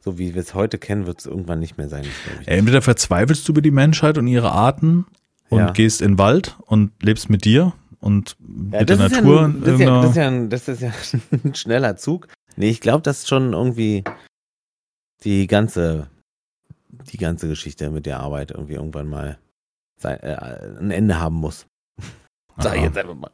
So 0.00 0.18
wie 0.18 0.34
wir 0.34 0.42
es 0.42 0.54
heute 0.54 0.78
kennen, 0.78 1.06
wird 1.06 1.18
es 1.20 1.26
irgendwann 1.26 1.58
nicht 1.58 1.76
mehr 1.78 1.88
sein. 1.88 2.04
ich. 2.04 2.48
Entweder 2.48 2.82
verzweifelst 2.82 3.46
du 3.48 3.52
über 3.52 3.62
die 3.62 3.70
Menschheit 3.72 4.18
und 4.18 4.26
ihre 4.28 4.52
Arten 4.52 5.06
und 5.48 5.58
Ja. 5.58 5.70
gehst 5.72 6.00
in 6.02 6.12
den 6.12 6.18
Wald 6.18 6.56
und 6.66 6.92
lebst 7.02 7.28
mit 7.30 7.44
dir 7.44 7.72
und 8.00 8.36
Ja, 8.38 8.46
mit 8.80 8.88
der 8.88 8.96
das 8.96 9.12
ist 9.12 9.16
Natur. 9.22 9.40
Ja, 9.40 9.44
in 9.46 9.52
ein- 9.52 9.60
das, 9.60 9.74
ist 9.78 9.80
ja, 9.80 10.00
das, 10.00 10.10
ist 10.10 10.16
ja 10.16 10.26
ein, 10.28 10.50
das 10.50 10.68
ist 10.68 10.80
ja 10.80 10.92
ein 11.44 11.54
schneller 11.56 11.96
Zug. 11.96 12.28
Nee, 12.56 12.70
ich 12.70 12.80
glaube, 12.80 13.02
dass 13.02 13.26
schon 13.28 13.52
irgendwie 13.52 14.04
die 15.25 15.46
ganze, 15.46 16.08
die 16.88 17.16
ganze 17.16 17.49
Geschichte 17.49 17.90
mit 17.90 18.06
der 18.06 18.20
Arbeit 18.20 18.50
irgendwie 18.50 18.75
irgendwann 18.75 19.08
mal 19.08 19.38
sein, 19.99 20.18
äh, 20.20 20.37
ein 20.78 20.90
Ende 20.90 21.20
haben 21.20 21.37
muss. 21.37 21.66
Sag 22.58 22.76
ich 22.76 22.82
jetzt 22.82 22.99
einfach 22.99 23.14
mal. 23.14 23.30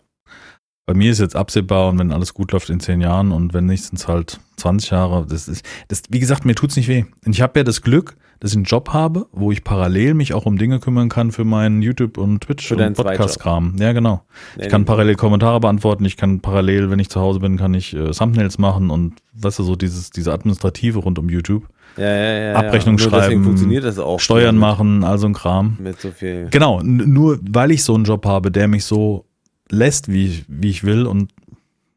Bei 0.86 0.94
mir 0.94 1.12
ist 1.12 1.20
jetzt 1.20 1.36
absehbar 1.36 1.90
und 1.90 1.98
wenn 1.98 2.12
alles 2.12 2.34
gut 2.34 2.52
läuft 2.52 2.68
in 2.68 2.80
zehn 2.80 3.00
Jahren 3.00 3.30
und 3.30 3.54
wenn 3.54 3.66
nicht, 3.66 3.84
sind 3.84 3.98
es 3.98 4.08
halt 4.08 4.40
20 4.56 4.90
Jahre. 4.90 5.26
Das 5.26 5.46
ist, 5.46 5.64
das, 5.88 6.02
wie 6.08 6.18
gesagt, 6.18 6.44
mir 6.44 6.56
tut's 6.56 6.76
nicht 6.76 6.88
weh. 6.88 7.04
Und 7.24 7.32
ich 7.32 7.40
habe 7.40 7.60
ja 7.60 7.64
das 7.64 7.82
Glück, 7.82 8.16
dass 8.42 8.50
ich 8.50 8.56
einen 8.56 8.64
Job 8.64 8.88
habe, 8.88 9.28
wo 9.30 9.52
ich 9.52 9.62
parallel 9.62 10.14
mich 10.14 10.34
auch 10.34 10.46
um 10.46 10.58
Dinge 10.58 10.80
kümmern 10.80 11.08
kann 11.08 11.30
für 11.30 11.44
meinen 11.44 11.80
YouTube 11.80 12.18
und 12.18 12.40
Twitch 12.40 12.66
Für 12.66 12.74
und 12.74 12.94
Podcast-Kram. 12.94 13.76
Ja, 13.78 13.92
genau. 13.92 14.24
Nee, 14.56 14.64
Ich 14.64 14.68
kann 14.68 14.80
nee. 14.80 14.86
parallel 14.86 15.14
Kommentare 15.14 15.60
beantworten, 15.60 16.04
ich 16.04 16.16
kann 16.16 16.40
parallel, 16.40 16.90
wenn 16.90 16.98
ich 16.98 17.08
zu 17.08 17.20
Hause 17.20 17.38
bin, 17.38 17.56
kann 17.56 17.72
ich 17.72 17.94
äh, 17.94 18.10
Thumbnails 18.10 18.58
machen 18.58 18.90
und 18.90 19.14
weißt 19.34 19.60
du, 19.60 19.62
so 19.62 19.76
dieses, 19.76 20.10
diese 20.10 20.32
Administrative 20.32 20.98
rund 20.98 21.20
um 21.20 21.28
YouTube. 21.28 21.68
ja, 21.96 22.04
ja, 22.04 22.38
ja. 22.50 22.54
Abrechnung 22.56 22.98
schreiben, 22.98 23.16
Deswegen 23.22 23.44
funktioniert 23.44 23.84
das 23.84 24.00
auch. 24.00 24.18
Steuern 24.18 24.56
machen, 24.56 25.04
all 25.04 25.18
so 25.18 25.28
ein 25.28 25.34
Kram. 25.34 25.76
Mit 25.80 26.00
so 26.00 26.10
viel. 26.10 26.48
Genau, 26.50 26.80
nur 26.82 27.38
weil 27.48 27.70
ich 27.70 27.84
so 27.84 27.94
einen 27.94 28.02
Job 28.02 28.26
habe, 28.26 28.50
der 28.50 28.66
mich 28.66 28.84
so 28.84 29.24
lässt, 29.70 30.10
wie 30.10 30.26
ich, 30.26 30.44
wie 30.48 30.70
ich 30.70 30.82
will 30.82 31.06
und 31.06 31.30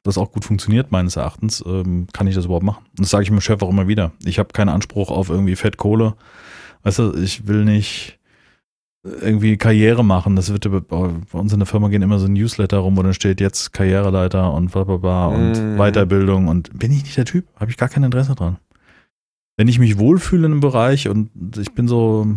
das 0.06 0.18
auch 0.18 0.32
gut 0.32 0.46
funktioniert, 0.46 0.92
meines 0.92 1.16
Erachtens, 1.16 1.64
ähm, 1.66 2.08
kann 2.14 2.28
ich 2.28 2.36
das 2.36 2.46
überhaupt 2.46 2.66
machen. 2.66 2.86
Und 2.92 3.02
das 3.02 3.10
sage 3.10 3.24
ich 3.24 3.32
meinem 3.32 3.42
Chef 3.42 3.62
auch 3.62 3.70
immer 3.70 3.88
wieder. 3.88 4.12
Ich 4.24 4.40
habe 4.40 4.54
keinen 4.54 4.70
Anspruch 4.70 5.10
auf 5.12 5.30
irgendwie 5.30 5.56
Fettkohle. 5.56 6.16
Weißt 6.84 7.00
du, 7.00 7.14
ich 7.16 7.48
will 7.48 7.66
nicht 7.66 8.20
irgendwie 9.04 9.58
Karriere 9.58 10.04
machen. 10.04 10.36
Das 10.36 10.52
wird 10.52 10.68
bei 10.88 10.98
uns 11.38 11.54
in 11.54 11.60
der 11.60 11.68
Firma 11.68 11.90
gehen 11.90 12.02
immer 12.02 12.18
so 12.20 12.26
ein 12.26 12.34
Newsletter 12.34 12.78
rum, 12.78 12.98
wo 12.98 13.04
dann 13.04 13.14
steht 13.14 13.40
jetzt 13.40 13.72
Karriereleiter 13.74 14.52
und 14.54 14.72
bla 14.72 14.84
bla 14.84 14.98
bla 14.98 15.28
und 15.28 15.52
Mhm. 15.54 15.78
Weiterbildung 15.78 16.48
und 16.48 16.78
bin 16.78 16.92
ich 16.92 17.04
nicht 17.04 17.18
der 17.18 17.26
Typ? 17.26 17.46
Habe 17.60 17.70
ich 17.70 17.78
gar 17.78 17.90
kein 17.90 18.04
Interesse 18.04 18.34
dran. 18.36 18.58
Wenn 19.58 19.68
ich 19.68 19.80
mich 19.80 19.98
wohlfühle 19.98 20.48
in 20.48 20.54
einem 20.54 20.62
Bereich 20.62 21.08
und 21.08 21.30
ich 21.58 21.72
bin 21.74 21.88
so 21.88 22.28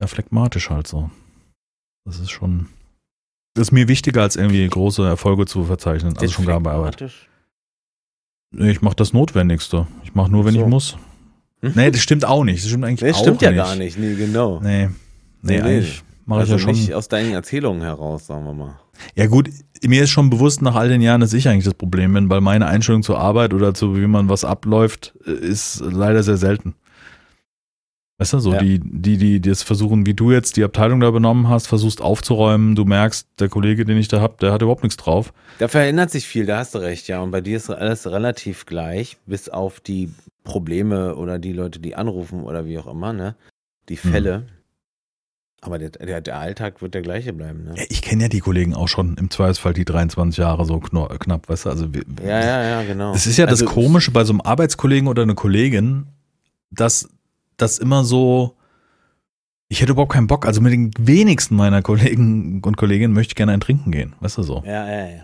ja, 0.00 0.06
phlegmatisch 0.06 0.70
halt 0.70 0.86
so. 0.86 1.10
Das 2.04 2.20
ist 2.20 2.30
schon, 2.30 2.66
ist 3.58 3.72
mir 3.72 3.88
wichtiger 3.88 4.22
als 4.22 4.36
irgendwie 4.36 4.66
große 4.66 5.06
Erfolge 5.06 5.46
zu 5.46 5.64
verzeichnen. 5.64 6.12
Also 6.14 6.24
Ist 6.24 6.32
schon 6.32 6.46
gar 6.46 6.60
bei 6.60 6.72
Arbeit. 6.72 7.04
Nee, 8.52 8.70
ich 8.70 8.82
mache 8.82 8.96
das 8.96 9.12
Notwendigste. 9.12 9.86
Ich 10.04 10.14
mache 10.14 10.30
nur, 10.30 10.44
wenn 10.44 10.54
So. 10.54 10.60
ich 10.60 10.66
muss. 10.66 10.96
Hm? 11.62 11.72
Nee, 11.74 11.90
das 11.90 12.00
stimmt 12.00 12.24
auch 12.24 12.44
nicht. 12.44 12.62
Das 12.62 12.68
stimmt 12.68 12.84
eigentlich 12.84 13.02
Nee, 13.02 13.12
auch 13.12 13.18
stimmt 13.20 13.42
ja 13.42 13.50
nicht. 13.50 13.58
gar 13.58 13.76
nicht. 13.76 13.98
Nee, 13.98 14.14
genau. 14.14 14.60
Nee. 14.60 14.86
Nee, 14.86 14.90
Nee, 15.42 15.56
nee. 15.56 15.60
eigentlich 15.62 16.02
mache 16.24 16.40
also 16.40 16.54
ich 16.56 16.60
ja 16.62 16.66
schon. 16.68 16.74
nicht 16.78 16.94
aus 16.94 17.08
deinen 17.08 17.32
Erzählungen 17.32 17.82
heraus, 17.82 18.26
sagen 18.26 18.44
wir 18.44 18.52
mal. 18.54 18.78
Ja 19.14 19.26
gut, 19.26 19.50
mir 19.84 20.02
ist 20.04 20.10
schon 20.10 20.30
bewusst 20.30 20.62
nach 20.62 20.74
all 20.74 20.88
den 20.88 21.00
Jahren, 21.02 21.20
dass 21.20 21.32
ich 21.34 21.48
eigentlich 21.48 21.64
das 21.64 21.74
Problem 21.74 22.14
bin, 22.14 22.30
weil 22.30 22.40
meine 22.40 22.66
Einstellung 22.66 23.02
zur 23.02 23.18
Arbeit 23.18 23.52
oder 23.52 23.74
zu 23.74 23.94
wie 23.96 24.06
man 24.06 24.28
was 24.28 24.44
abläuft, 24.44 25.14
äh, 25.26 25.32
ist 25.32 25.80
leider 25.80 26.22
sehr 26.22 26.36
selten. 26.38 26.74
Weißt 28.18 28.32
du, 28.32 28.38
so 28.38 28.52
Ja. 28.54 28.58
die, 28.62 28.80
die, 28.82 29.18
die 29.18 29.40
das 29.42 29.62
versuchen, 29.62 30.06
wie 30.06 30.14
du 30.14 30.32
jetzt 30.32 30.56
die 30.56 30.64
Abteilung 30.64 31.00
da 31.00 31.10
benommen 31.10 31.48
hast, 31.48 31.66
versuchst 31.66 32.00
aufzuräumen, 32.00 32.74
du 32.74 32.86
merkst, 32.86 33.28
der 33.40 33.50
Kollege, 33.50 33.84
den 33.84 33.98
ich 33.98 34.08
da 34.08 34.22
hab, 34.22 34.38
der 34.38 34.52
hat 34.52 34.62
überhaupt 34.62 34.82
nichts 34.84 34.96
drauf. 34.96 35.34
Da 35.58 35.68
verändert 35.68 36.10
sich 36.10 36.26
viel, 36.26 36.46
da 36.46 36.58
hast 36.58 36.74
du 36.74 36.78
recht, 36.78 37.08
ja. 37.08 37.20
Und 37.20 37.30
bei 37.30 37.42
dir 37.42 37.58
ist 37.58 37.68
alles 37.68 38.06
relativ 38.10 38.64
gleich, 38.64 39.18
bis 39.26 39.50
auf 39.50 39.80
die 39.80 40.10
Probleme 40.44 41.14
oder 41.16 41.38
die 41.38 41.52
Leute, 41.52 41.78
die 41.78 41.94
anrufen 41.94 42.42
oder 42.44 42.64
wie 42.64 42.78
auch 42.78 42.86
immer, 42.86 43.12
ne? 43.12 43.34
Die 43.90 43.96
Hm. 43.96 44.10
Fälle. 44.10 44.46
Aber 45.60 45.78
der, 45.78 45.90
der, 45.90 46.20
der 46.22 46.38
Alltag 46.38 46.80
wird 46.80 46.94
der 46.94 47.02
gleiche 47.02 47.34
bleiben, 47.34 47.64
ne? 47.64 47.74
Ja, 47.76 47.82
ich 47.88 48.00
kenne 48.00 48.24
ja 48.24 48.28
die 48.30 48.40
Kollegen 48.40 48.74
auch 48.74 48.88
schon 48.88 49.16
im 49.18 49.30
Zweifelsfall 49.30 49.74
die 49.74 49.84
23 49.84 50.38
Jahre 50.38 50.64
so 50.64 50.76
kno- 50.78 51.08
knapp, 51.18 51.48
weißt 51.50 51.66
du, 51.66 51.70
also 51.70 51.92
wir, 51.92 52.02
Ja, 52.24 52.40
ja, 52.40 52.62
ja, 52.62 52.82
genau. 52.82 53.12
Das 53.12 53.26
ist 53.26 53.36
ja 53.36 53.44
das 53.44 53.60
Also, 53.60 53.72
Komische 53.74 54.10
bei 54.10 54.24
so 54.24 54.32
einem 54.32 54.40
Arbeitskollegen 54.40 55.06
oder 55.08 55.22
einer 55.22 55.34
Kollegin, 55.34 56.06
dass 56.70 57.08
das 57.56 57.78
immer 57.78 58.04
so, 58.04 58.56
ich 59.68 59.80
hätte 59.80 59.92
überhaupt 59.92 60.12
keinen 60.12 60.26
Bock, 60.26 60.46
also 60.46 60.60
mit 60.60 60.72
den 60.72 60.90
wenigsten 60.98 61.56
meiner 61.56 61.82
Kollegen 61.82 62.60
und 62.64 62.76
Kolleginnen 62.76 63.12
möchte 63.14 63.32
ich 63.32 63.36
gerne 63.36 63.52
ein 63.52 63.60
Trinken 63.60 63.90
gehen, 63.90 64.14
weißt 64.20 64.38
du 64.38 64.42
so. 64.42 64.62
Ja, 64.66 64.88
ja, 64.88 65.06
ja. 65.08 65.22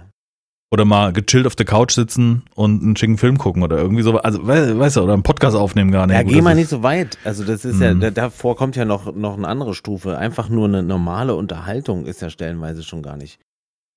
Oder 0.73 0.87
mal 0.87 1.13
gechillt 1.13 1.47
auf 1.47 1.55
der 1.55 1.67
Couch 1.67 1.93
sitzen 1.93 2.45
und 2.55 2.83
einen 2.83 2.97
schicken 2.97 3.19
Film 3.19 3.37
gucken 3.37 3.63
oder 3.63 3.77
irgendwie 3.77 4.03
so, 4.03 4.17
also 4.19 4.47
we- 4.47 4.79
weißt 4.79 4.97
du, 4.97 5.03
oder 5.03 5.13
einen 5.13 5.23
Podcast 5.23 5.55
aufnehmen 5.55 5.91
gar 5.93 6.07
nicht. 6.07 6.17
Ja, 6.17 6.23
Gut, 6.23 6.33
geh 6.33 6.41
mal 6.41 6.55
nicht 6.55 6.71
so 6.71 6.83
weit. 6.83 7.19
Also 7.25 7.45
das 7.45 7.67
ist 7.67 7.79
ja, 7.79 7.93
Mhm. 7.93 8.01
da, 8.01 8.11
davor 8.11 8.57
kommt 8.57 8.75
ja 8.75 8.87
noch, 8.87 9.15
noch 9.15 9.37
eine 9.37 9.47
andere 9.49 9.75
Stufe. 9.75 10.17
Einfach 10.17 10.49
nur 10.49 10.67
eine 10.69 10.83
normale 10.83 11.35
Unterhaltung 11.35 12.07
ist 12.07 12.23
ja 12.23 12.31
stellenweise 12.31 12.83
schon 12.83 13.03
gar 13.03 13.19
nicht 13.19 13.39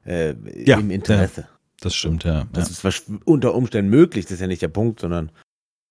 äh, 0.05 0.35
Ja, 0.65 0.77
im 0.77 0.91
Interesse. 0.91 1.47
Das 1.79 1.95
stimmt, 1.95 2.25
ja. 2.25 2.45
Das 2.51 2.81
ja. 2.83 2.89
ist 2.89 3.09
unter 3.23 3.55
Umständen 3.55 3.89
möglich, 3.89 4.25
das 4.25 4.33
ist 4.33 4.41
ja 4.41 4.47
nicht 4.47 4.61
der 4.61 4.67
Punkt, 4.67 4.99
sondern 4.99 5.31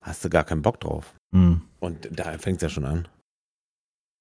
hast 0.03 0.23
du 0.23 0.29
gar 0.29 0.45
keinen 0.45 0.61
Bock 0.63 0.81
drauf. 0.81 1.15
Hm. 1.35 1.63
Und 1.85 2.09
da 2.11 2.25
fängt 2.39 2.57
es 2.57 2.63
ja 2.63 2.69
schon 2.71 2.85
an. 2.85 3.07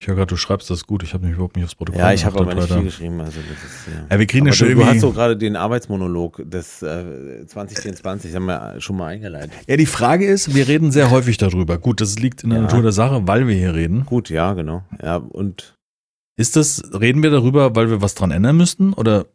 Ich 0.01 0.07
höre 0.07 0.15
gerade, 0.15 0.27
du 0.27 0.35
schreibst 0.35 0.69
das 0.69 0.85
gut, 0.85 1.01
ich 1.01 1.13
habe 1.13 1.25
mich 1.25 1.33
überhaupt 1.35 1.55
nicht 1.55 1.63
aufs 1.63 1.75
Protokoll 1.75 2.01
Ja, 2.01 2.11
ich 2.11 2.25
habe 2.25 2.37
aber 2.41 2.53
nicht 2.53 2.67
viel 2.67 2.83
geschrieben. 2.83 3.21
Also 3.21 3.39
das 3.39 3.63
ist, 3.63 3.87
ja. 3.87 4.05
Ja, 4.11 4.19
wir 4.19 4.25
kriegen 4.27 4.41
Aber 4.43 4.49
das 4.49 4.57
schon 4.57 4.67
du, 4.67 4.75
du 4.75 4.85
hast 4.85 4.99
so 4.99 5.11
gerade 5.13 5.37
den 5.37 5.55
Arbeitsmonolog 5.55 6.41
des 6.43 6.81
äh, 6.81 7.45
2024, 7.47 8.35
haben 8.35 8.45
wir 8.47 8.81
schon 8.81 8.97
mal 8.97 9.07
eingeleitet. 9.07 9.53
ja, 9.65 9.77
die 9.77 9.85
Frage 9.85 10.25
ist, 10.25 10.53
wir 10.53 10.67
reden 10.67 10.91
sehr 10.91 11.09
häufig 11.09 11.37
darüber. 11.37 11.77
Gut, 11.77 12.01
das 12.01 12.19
liegt 12.19 12.43
in 12.43 12.49
der 12.49 12.59
Ja. 12.59 12.65
Natur 12.65 12.81
der 12.81 12.91
Sache, 12.91 13.25
weil 13.27 13.47
wir 13.47 13.55
hier 13.55 13.73
reden. 13.75 14.05
Gut, 14.05 14.29
ja, 14.29 14.51
genau. 14.53 14.83
Ja, 15.01 15.15
und 15.17 15.75
Ist 16.35 16.57
das, 16.57 16.83
reden 16.99 17.23
wir 17.23 17.29
darüber, 17.29 17.73
weil 17.75 17.89
wir 17.89 18.01
was 18.01 18.13
dran 18.15 18.31
ändern 18.31 18.57
müssten? 18.57 18.91
Oder 18.91 19.27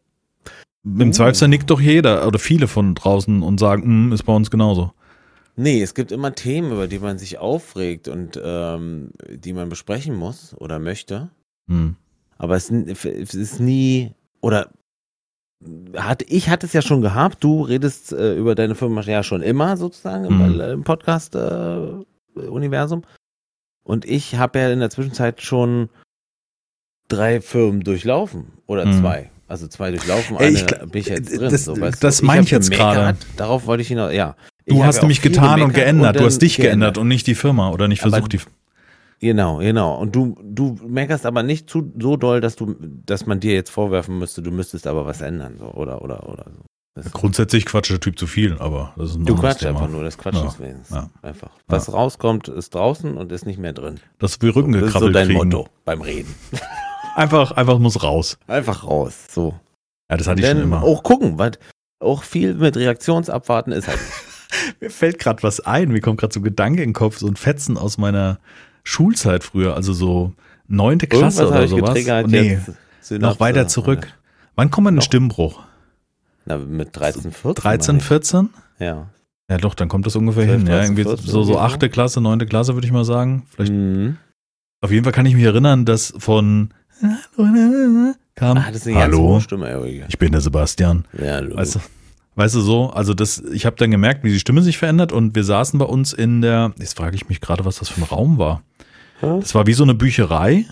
im 0.85 1.09
Uh. 1.09 1.11
Zweifelsfall 1.11 1.49
nickt 1.49 1.69
doch 1.71 1.81
jeder 1.81 2.27
oder 2.27 2.37
viele 2.37 2.67
von 2.67 2.93
draußen 2.93 3.41
und 3.41 3.59
sagen, 3.59 3.83
"Hm, 3.83 4.11
ist 4.11 4.23
bei 4.23 4.33
uns 4.33 4.51
genauso. 4.51 4.91
Nee, 5.59 5.81
es 5.81 5.93
gibt 5.93 6.11
immer 6.11 6.33
Themen, 6.33 6.71
über 6.71 6.87
die 6.87 6.99
man 6.99 7.17
sich 7.19 7.37
aufregt 7.37 8.07
und 8.07 8.39
ähm, 8.43 9.11
die 9.29 9.53
man 9.53 9.69
besprechen 9.69 10.15
muss 10.15 10.55
oder 10.57 10.79
möchte. 10.79 11.29
Hm. 11.69 11.95
Aber 12.37 12.55
es, 12.55 12.71
es 12.71 13.35
ist 13.35 13.59
nie, 13.59 14.13
oder 14.41 14.69
hat, 15.95 16.23
ich 16.27 16.49
hatte 16.49 16.65
es 16.65 16.73
ja 16.73 16.81
schon 16.81 17.01
gehabt, 17.01 17.43
du 17.43 17.61
redest 17.63 18.13
äh, 18.13 18.35
über 18.37 18.55
deine 18.55 18.75
Firma 18.75 19.01
ja 19.01 19.23
schon 19.23 19.41
immer 19.41 19.75
sozusagen 19.75 20.23
im, 20.25 20.37
Mhm. 20.53 20.59
äh, 20.61 20.71
im 20.71 20.83
Podcast-Universum. 20.85 23.03
und 23.83 24.05
ich 24.05 24.35
habe 24.35 24.59
ja 24.59 24.69
in 24.71 24.79
der 24.79 24.89
Zwischenzeit 24.91 25.41
schon 25.41 25.89
drei 27.07 27.41
Firmen 27.41 27.81
durchlaufen 27.81 28.53
oder 28.67 28.85
Mhm. 28.85 28.99
zwei. 29.01 29.31
Also 29.47 29.67
zwei 29.67 29.89
durchlaufen, 29.89 30.37
Ey, 30.37 30.47
eine 30.49 30.57
ich 30.57 30.65
bin 30.91 31.01
ich 31.01 31.07
jetzt 31.07 31.33
äh, 31.33 31.37
drin. 31.39 31.49
das- 31.51 31.65
so, 31.65 31.75
das 31.75 32.17
du? 32.19 32.25
mein 32.25 32.37
hab 32.37 32.45
ich 32.45 32.51
jetzt 32.51 32.69
gerade. 32.71 33.17
Darauf 33.35 33.65
wollte 33.65 33.81
ich 33.81 33.87
hinaus, 33.87 34.13
ja. 34.13 34.35
Du 34.69 34.83
hast 34.83 34.97
ja 34.97 35.01
nämlich 35.03 35.21
getan 35.21 35.61
und 35.61 35.73
geändert. 35.73 36.15
Du 36.15 36.19
dann 36.19 36.25
hast 36.27 36.41
dich 36.41 36.57
geändert 36.57 36.97
und 36.97 37.07
nicht 37.07 37.27
die 37.27 37.35
Firma 37.35 37.69
oder 37.71 37.87
nicht 37.87 38.01
versucht, 38.01 38.33
die. 38.33 38.39
Genau, 39.21 39.57
genau. 39.57 39.95
Und 39.97 40.15
du, 40.15 40.37
du 40.43 40.77
meckerst 40.87 41.25
aber 41.25 41.43
nicht 41.43 41.69
zu, 41.69 41.91
so 41.99 42.15
doll, 42.15 42.39
dass 42.39 42.55
du, 42.55 42.75
dass 43.05 43.25
man 43.25 43.39
dir 43.41 43.53
jetzt 43.53 43.69
vorwerfen 43.69 44.17
müsste, 44.17 44.41
du 44.41 44.51
müsstest 44.51 44.87
aber 44.87 45.05
was 45.05 45.19
ändern, 45.21 45.55
so, 45.59 45.65
oder, 45.73 46.01
oder, 46.01 46.29
oder 46.29 46.45
so. 46.55 46.63
Das, 46.95 47.11
Grundsätzlich 47.11 47.65
quatscht 47.65 47.91
der 47.91 47.99
Typ 47.99 48.17
zu 48.17 48.27
viel, 48.27 48.57
aber 48.59 48.93
das 48.97 49.11
ist 49.11 49.15
ein 49.17 49.25
du 49.25 49.33
anderes 49.33 49.41
quatschst 49.41 49.59
Thema. 49.67 49.79
einfach 49.79 49.91
nur, 49.91 50.03
das 50.03 50.17
Quatsch 50.17 50.35
Ja, 50.35 50.47
ist 50.47 50.59
wenigstens. 50.59 50.89
ja. 50.89 51.09
Einfach. 51.21 51.49
Was 51.67 51.91
rauskommt, 51.93 52.47
ist 52.47 52.73
draußen 52.75 53.15
und 53.17 53.31
ist 53.31 53.45
nicht 53.45 53.59
mehr 53.59 53.73
drin. 53.73 53.99
Dass 54.19 54.41
wir 54.41 54.55
Rücken 54.55 54.71
Das 54.71 54.81
ist 54.83 54.87
so 54.93 54.99
gekrabbelt 54.99 55.15
dein 55.15 55.27
kriegen. 55.27 55.37
Motto 55.49 55.67
beim 55.85 56.01
Reden. 56.01 56.33
Einfach, 57.15 57.51
einfach 57.51 57.79
muss 57.79 58.01
raus. 58.01 58.37
Einfach 58.47 58.85
raus, 58.85 59.13
so. 59.29 59.53
Ja, 60.09 60.15
das 60.15 60.27
hatte 60.27 60.41
ich 60.41 60.47
schon 60.47 60.61
immer. 60.61 60.83
auch 60.83 61.03
gucken, 61.03 61.37
weil 61.37 61.51
auch 61.99 62.23
viel 62.23 62.53
mit 62.53 62.77
Reaktionsabwarten 62.77 63.73
ist 63.73 63.87
halt. 63.89 63.99
Mir 64.79 64.89
fällt 64.89 65.19
gerade 65.19 65.43
was 65.43 65.59
ein. 65.59 65.89
Mir 65.91 66.01
kommt 66.01 66.19
gerade 66.19 66.33
so 66.33 66.41
Gedanke 66.41 66.81
in 66.83 66.89
den 66.89 66.93
Kopf, 66.93 67.17
so 67.17 67.27
ein 67.27 67.35
Fetzen 67.35 67.77
aus 67.77 67.97
meiner 67.97 68.39
Schulzeit 68.83 69.43
früher, 69.43 69.75
also 69.75 69.93
so 69.93 70.33
neunte 70.67 71.07
Klasse 71.07 71.43
Irgendwas 71.43 71.71
oder 71.73 71.95
sowas. 72.03 72.27
nee, 72.27 72.51
jetzt 72.53 72.67
noch 72.67 72.75
Synapse. 73.01 73.39
weiter 73.39 73.67
zurück. 73.67 74.07
Wann 74.55 74.71
kommt 74.71 74.85
man 74.85 74.93
in 74.95 74.97
den. 74.99 75.03
Stimmbruch? 75.03 75.61
Na, 76.45 76.57
mit 76.57 76.95
13, 76.97 77.31
14. 77.31 77.61
13, 77.61 77.93
meine 77.95 77.99
ich. 78.01 78.07
14? 78.07 78.49
Ja. 78.79 79.09
Ja, 79.49 79.57
doch, 79.57 79.73
dann 79.73 79.87
kommt 79.89 80.05
das 80.05 80.15
ungefähr 80.15 80.45
12, 80.45 80.57
hin. 80.59 80.67
Ja, 80.67 80.73
13, 80.77 80.85
irgendwie 80.91 81.03
14, 81.09 81.25
so, 81.27 81.43
so 81.43 81.57
achte 81.59 81.89
Klasse, 81.89 82.21
neunte 82.21 82.45
Klasse, 82.45 82.75
würde 82.75 82.85
ich 82.85 82.93
mal 82.93 83.05
sagen. 83.05 83.45
Vielleicht, 83.49 83.71
Mhm. 83.71 84.17
Auf 84.81 84.91
jeden 84.91 85.03
Fall 85.03 85.11
kann 85.11 85.25
ich 85.25 85.35
mich 85.35 85.43
erinnern, 85.43 85.83
dass 85.85 86.13
von 86.17 86.69
kam. 88.35 88.57
Ah, 88.57 88.67
das 88.67 88.77
ist 88.81 88.87
eine 88.87 88.97
Hallo, 88.97 89.39
Stimme, 89.41 90.05
ich 90.07 90.17
bin 90.17 90.31
der 90.31 90.41
Sebastian. 90.41 91.05
Ja, 91.17 91.33
hallo. 91.35 91.57
Weißt 91.57 91.75
du, 91.75 91.79
weißt 92.39 92.55
du 92.55 92.61
so, 92.61 92.89
also 92.89 93.13
das, 93.13 93.37
ich 93.53 93.65
habe 93.67 93.75
dann 93.75 93.91
gemerkt, 93.91 94.23
wie 94.23 94.31
die 94.31 94.39
Stimme 94.39 94.61
sich 94.63 94.77
verändert 94.79 95.11
und 95.11 95.35
wir 95.35 95.43
saßen 95.43 95.77
bei 95.77 95.85
uns 95.85 96.13
in 96.13 96.41
der, 96.41 96.73
jetzt 96.79 96.97
frage 96.97 97.15
ich 97.15 97.29
mich 97.29 97.41
gerade, 97.41 97.65
was 97.65 97.77
das 97.79 97.89
für 97.89 98.01
ein 98.01 98.05
Raum 98.05 98.37
war. 98.39 98.63
Hä? 99.19 99.39
Das 99.41 99.53
war 99.53 99.67
wie 99.67 99.73
so 99.73 99.83
eine 99.83 99.93
Bücherei 99.93 100.65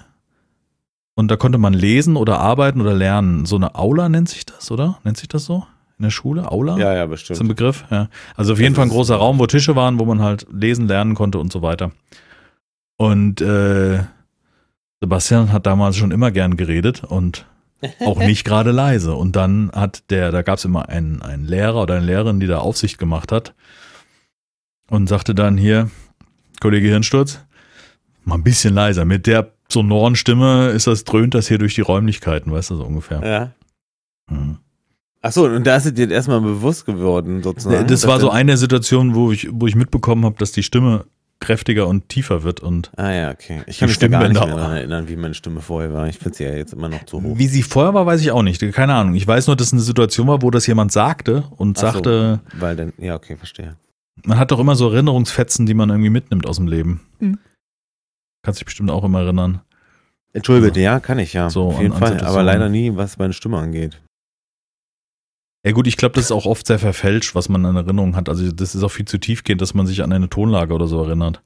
und 1.16 1.30
da 1.30 1.36
konnte 1.36 1.58
man 1.60 1.74
lesen 1.74 2.16
oder 2.16 2.40
arbeiten 2.40 2.82
oder 2.82 2.94
lernen. 2.94 3.46
So 3.46 3.56
eine 3.58 3.76
Aula 3.76 4.10
nennt 4.10 4.30
sich 4.30 4.46
das, 4.46 4.72
oder? 4.72 4.98
Nennt 5.04 5.18
sich 5.18 5.28
das 5.28 5.46
so? 5.46 5.66
In 6.00 6.04
der 6.04 6.12
Schule? 6.12 6.52
Aula? 6.52 6.78
Ja, 6.78 6.94
ja, 6.94 7.04
Ist 7.06 7.10
bestimmt. 7.10 7.42
ein 7.42 7.48
Begriff, 7.48 7.84
ja. 7.90 8.08
Also 8.36 8.54
auf 8.54 8.60
jeden 8.60 8.74
Das 8.74 8.78
Fall 8.78 8.86
ein 8.86 8.90
ist- 8.90 8.94
großer 8.96 9.16
Raum, 9.16 9.40
wo 9.40 9.48
Tische 9.48 9.76
waren, 9.76 10.00
wo 10.00 10.06
man 10.06 10.22
halt 10.22 10.46
lesen 10.52 10.88
lernen 10.88 11.16
konnte 11.16 11.40
und 11.40 11.52
so 11.52 11.62
weiter. 11.62 11.92
Und 12.98 13.42
äh, 13.42 14.04
Sebastian 15.02 15.52
hat 15.52 15.66
damals 15.66 15.96
schon 15.98 16.12
immer 16.12 16.32
gern 16.32 16.56
geredet 16.58 17.04
und 17.04 17.46
auch 18.00 18.20
nicht 18.20 18.44
gerade 18.44 18.72
leise. 18.72 19.14
Und 19.14 19.36
dann 19.36 19.72
hat 19.74 20.10
der, 20.10 20.32
da 20.32 20.42
gab 20.42 20.58
es 20.58 20.66
immer 20.66 20.90
einen, 20.90 21.22
einen 21.22 21.46
Lehrer 21.46 21.84
oder 21.84 21.96
eine 21.96 22.06
Lehrerin, 22.06 22.40
die 22.40 22.48
da 22.48 22.60
Aufsicht 22.60 22.98
gemacht 22.98 23.32
hat 23.32 23.54
und 24.90 25.08
sagte 25.08 25.36
dann 25.36 25.58
hier, 25.58 25.90
Kollege 26.60 26.88
Hirnsturz, 26.88 27.40
mal 28.24 28.36
ein 28.36 28.44
bisschen 28.44 28.74
leiser. 28.74 29.06
Mit 29.06 29.28
der 29.28 29.52
sonoren 29.70 30.16
Stimme 30.16 30.70
ist 30.70 30.88
das, 30.88 31.04
dröhnt 31.04 31.34
das 31.34 31.48
hier 31.48 31.58
durch 31.58 31.76
die 31.76 31.82
Räumlichkeiten, 31.82 32.52
weißt 32.52 32.72
du, 32.72 32.78
so 32.78 32.84
ungefähr. 32.84 33.22
Ja. 33.24 33.52
Mhm. 34.30 34.58
Ach 35.22 35.32
so, 35.32 35.46
und 35.46 35.66
da 35.66 35.76
ist 35.76 35.86
es 35.86 35.94
dir 35.94 36.10
erstmal 36.10 36.42
bewusst 36.42 36.86
geworden, 36.86 37.44
sozusagen. 37.44 37.88
Das 37.88 38.08
war 38.08 38.20
so 38.20 38.30
eine 38.30 38.56
Situation, 38.56 39.16
wo 39.16 39.32
ich, 39.32 39.50
wo 39.52 39.68
ich 39.68 39.76
mitbekommen 39.76 40.24
habe, 40.26 40.36
dass 40.38 40.52
die 40.52 40.64
Stimme 40.64 41.06
kräftiger 41.40 41.88
und 41.88 42.10
tiefer 42.10 42.44
wird 42.44 42.60
und 42.62 42.92
Ah 42.98 43.12
ja, 43.12 43.32
okay. 43.32 43.62
Ich 43.68 43.80
kann 43.80 43.90
mich 43.90 44.00
da 44.00 44.08
gar 44.08 44.28
nicht 44.28 44.34
mehr 44.34 44.48
daran 44.56 44.76
erinnern, 44.78 45.08
wie 45.08 45.16
meine 45.16 45.34
Stimme 45.34 45.62
vorher 45.62 45.94
war. 45.94 46.08
Ich 46.08 46.18
finde 46.18 46.36
sie 46.38 46.44
ja 46.46 46.54
jetzt 46.54 46.74
immer 46.74 46.90
noch 46.90 47.04
zu 47.06 47.22
hoch. 47.22 47.38
wie 47.38 47.48
sie 47.48 47.62
vorher 47.64 47.94
war, 47.94 48.06
weiß 48.06 48.22
ich 48.22 48.32
auch 48.32 48.42
nicht. 48.44 48.60
Keine 48.74 48.94
Ahnung. 48.96 49.14
Ich 49.16 49.28
weiß 49.28 49.48
nur, 49.48 49.56
dass 49.56 49.68
es 49.68 49.74
eine 49.74 49.82
Situation 49.82 50.28
war, 50.28 50.42
wo 50.42 50.50
das 50.52 50.66
jemand 50.68 50.92
sagte 50.92 51.44
und 51.58 51.78
Ach 51.78 51.82
so, 51.82 51.88
sagte, 51.94 52.40
weil 52.54 52.76
dann, 52.76 52.94
ja, 52.98 53.16
okay, 53.16 53.36
verstehe. 53.38 53.76
man 54.26 54.40
hat 54.40 54.52
doch 54.52 54.60
immer 54.60 54.76
so 54.76 54.90
Erinnerungsfetzen, 54.92 55.66
die 55.66 55.74
man 55.76 55.90
irgendwie 55.90 56.10
mitnimmt 56.10 56.48
aus 56.48 56.58
dem 56.58 56.68
Leben. 56.68 57.02
Mhm. 57.20 57.38
Kannst 58.44 58.60
dich 58.60 58.66
bestimmt 58.66 58.90
auch 58.92 59.04
immer 59.04 59.22
erinnern. 59.22 59.62
Entschuldige 60.34 60.68
bitte, 60.68 60.80
ja, 60.82 61.00
kann 61.00 61.20
ich 61.20 61.34
ja. 61.34 61.50
So, 61.50 61.68
auf 61.68 61.82
jeden 61.82 61.94
an- 61.94 61.98
an 61.98 62.00
Fall. 62.00 62.08
Aber 62.12 62.18
Situationen. 62.20 62.46
leider 62.46 62.70
nie, 62.70 62.96
was 62.96 63.18
meine 63.18 63.34
Stimme 63.34 63.58
angeht. 63.58 64.02
Ja 65.68 65.74
gut, 65.74 65.86
ich 65.86 65.98
glaube, 65.98 66.16
das 66.16 66.26
ist 66.26 66.32
auch 66.32 66.46
oft 66.46 66.66
sehr 66.66 66.80
verfälscht, 66.80 67.36
was 67.36 67.50
man 67.50 67.66
an 67.66 67.76
Erinnerungen 67.76 68.16
hat. 68.16 68.30
Also 68.30 68.50
das 68.54 68.74
ist 68.74 68.84
auch 68.84 68.90
viel 68.92 69.06
zu 69.06 69.18
tiefgehend, 69.18 69.60
dass 69.62 69.74
man 69.74 69.86
sich 69.86 70.02
an 70.02 70.14
eine 70.14 70.30
Tonlage 70.30 70.74
oder 70.74 70.88
so 70.88 71.04
erinnert. 71.04 71.42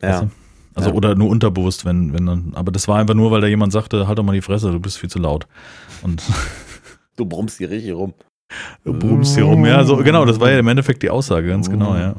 Ja. 0.00 0.08
Weißt 0.08 0.22
du? 0.22 0.30
Also 0.76 0.88
Ja. 0.90 0.94
oder 0.96 1.14
nur 1.14 1.28
unterbewusst, 1.28 1.84
wenn, 1.84 2.14
wenn 2.14 2.24
dann, 2.24 2.52
aber 2.54 2.72
das 2.72 2.88
war 2.88 2.98
einfach 2.98 3.14
nur, 3.14 3.30
weil 3.30 3.42
da 3.42 3.46
jemand 3.46 3.70
sagte, 3.72 4.08
halt 4.08 4.18
doch 4.18 4.22
mal 4.24 4.32
die 4.32 4.40
Fresse, 4.40 4.70
du 4.72 4.80
bist 4.80 4.96
viel 4.98 5.10
zu 5.10 5.18
laut. 5.18 5.46
Und 6.02 6.22
Du 7.16 7.26
brummst 7.26 7.58
hier 7.58 7.68
richtig 7.70 7.92
rum. 7.92 8.14
du 8.82 8.92
brummst 8.98 9.34
hier 9.34 9.44
rum. 9.44 9.66
Ja, 9.66 9.84
so, 9.84 9.98
genau, 9.98 10.24
das 10.24 10.40
war 10.40 10.50
ja 10.50 10.58
im 10.58 10.66
Endeffekt 10.68 11.02
die 11.02 11.10
Aussage, 11.10 11.46
ganz 11.48 11.68
genau, 11.70 11.94
ja. 11.96 12.14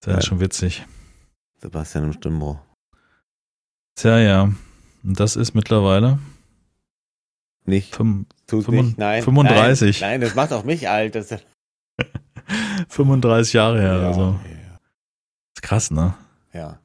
Das 0.00 0.12
Ja. 0.12 0.18
ist 0.20 0.26
schon 0.26 0.40
witzig. 0.40 0.84
Sebastian 1.60 2.04
im 2.04 2.12
Stimmbruch. 2.14 2.58
Tja, 3.94 4.18
ja. 4.18 4.42
Und 5.04 5.20
das 5.20 5.36
ist 5.36 5.54
mittlerweile 5.54 6.18
Nicht. 7.66 7.94
fünf- 7.94 8.26
Tut 8.46 8.64
Fünfund- 8.64 8.88
nicht. 8.88 8.98
Nein. 8.98 9.22
35. 9.22 10.00
Nein, 10.00 10.10
nein, 10.10 10.20
das 10.20 10.34
macht 10.34 10.52
auch 10.52 10.64
mich 10.64 10.88
alt. 10.88 11.14
Das, 11.14 11.34
35 12.88 13.52
Jahre 13.54 13.80
her. 13.80 14.00
ja, 14.00 14.06
Also. 14.08 14.20
ja. 14.44 14.78
Ist 15.56 15.62
krass, 15.62 15.90
ne? 15.90 16.14
ja. 16.52 16.78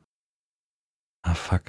Ah, 1.21 1.33
fuck. 1.33 1.63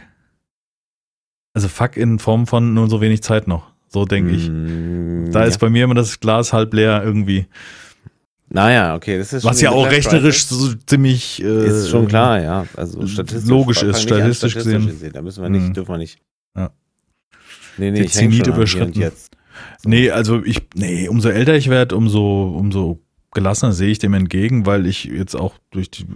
Also 1.55 1.67
fuck 1.69 1.97
in 1.97 2.19
Form 2.21 2.47
von 2.47 2.73
nur 2.75 2.89
so 2.89 3.01
wenig 3.01 3.23
Zeit 3.23 3.49
noch. 3.49 3.73
So 3.89 4.05
denke 4.05 4.31
ich. 4.31 4.49
Mm, 4.49 5.33
Da 5.33 5.41
ja. 5.41 5.47
ist 5.47 5.59
bei 5.59 5.69
mir 5.69 5.83
immer 5.85 5.95
das 5.97 6.21
Glas 6.21 6.53
halb 6.53 6.73
leer 6.73 7.03
irgendwie. 7.03 7.47
Naja, 8.49 8.95
okay, 8.95 9.19
das 9.19 9.33
ist 9.33 9.45
Was 9.45 9.57
schon 9.59 9.65
ja 9.65 9.71
auch 9.73 9.87
rechnerisch 9.91 10.47
so 10.47 10.73
ziemlich 10.87 11.43
äh, 11.43 11.67
ist 11.67 11.89
schon 11.91 12.07
klar, 12.07 12.41
ja. 12.41 12.67
Also 12.77 13.05
statistisch 13.07 13.49
logisch 13.51 13.83
ist, 13.83 13.97
an, 13.97 14.03
statistisch 14.03 14.55
gesehen. 14.55 15.11
Da 15.13 15.23
müssen 15.23 15.43
wir 15.43 15.51
nicht, 15.51 15.67
Hm. 15.67 15.75
dürfen 15.75 15.91
wir 15.93 15.99
nicht. 15.99 16.21
Ja. 16.57 16.71
Nee, 17.81 17.91
nee, 17.91 17.99
häng 18.01 18.09
Zenit 18.09 18.47
an 18.49 18.55
überschritten. 18.55 19.01
Jetzt. 19.01 19.37
Nee, 19.85 20.11
also 20.11 20.45
ich, 20.45 20.63
nee, 20.75 21.09
umso 21.09 21.29
älter 21.31 21.57
ich 21.57 21.69
werde, 21.69 21.97
umso, 21.97 22.55
umso 22.57 23.01
gelassener 23.33 23.73
sehe 23.73 23.89
ich 23.91 23.99
dem 23.99 24.15
entgegen, 24.15 24.67
weil 24.67 24.87
ich 24.87 25.05
jetzt 25.05 25.35
auch 25.35 25.55
durch 25.71 25.91
die 25.91 26.07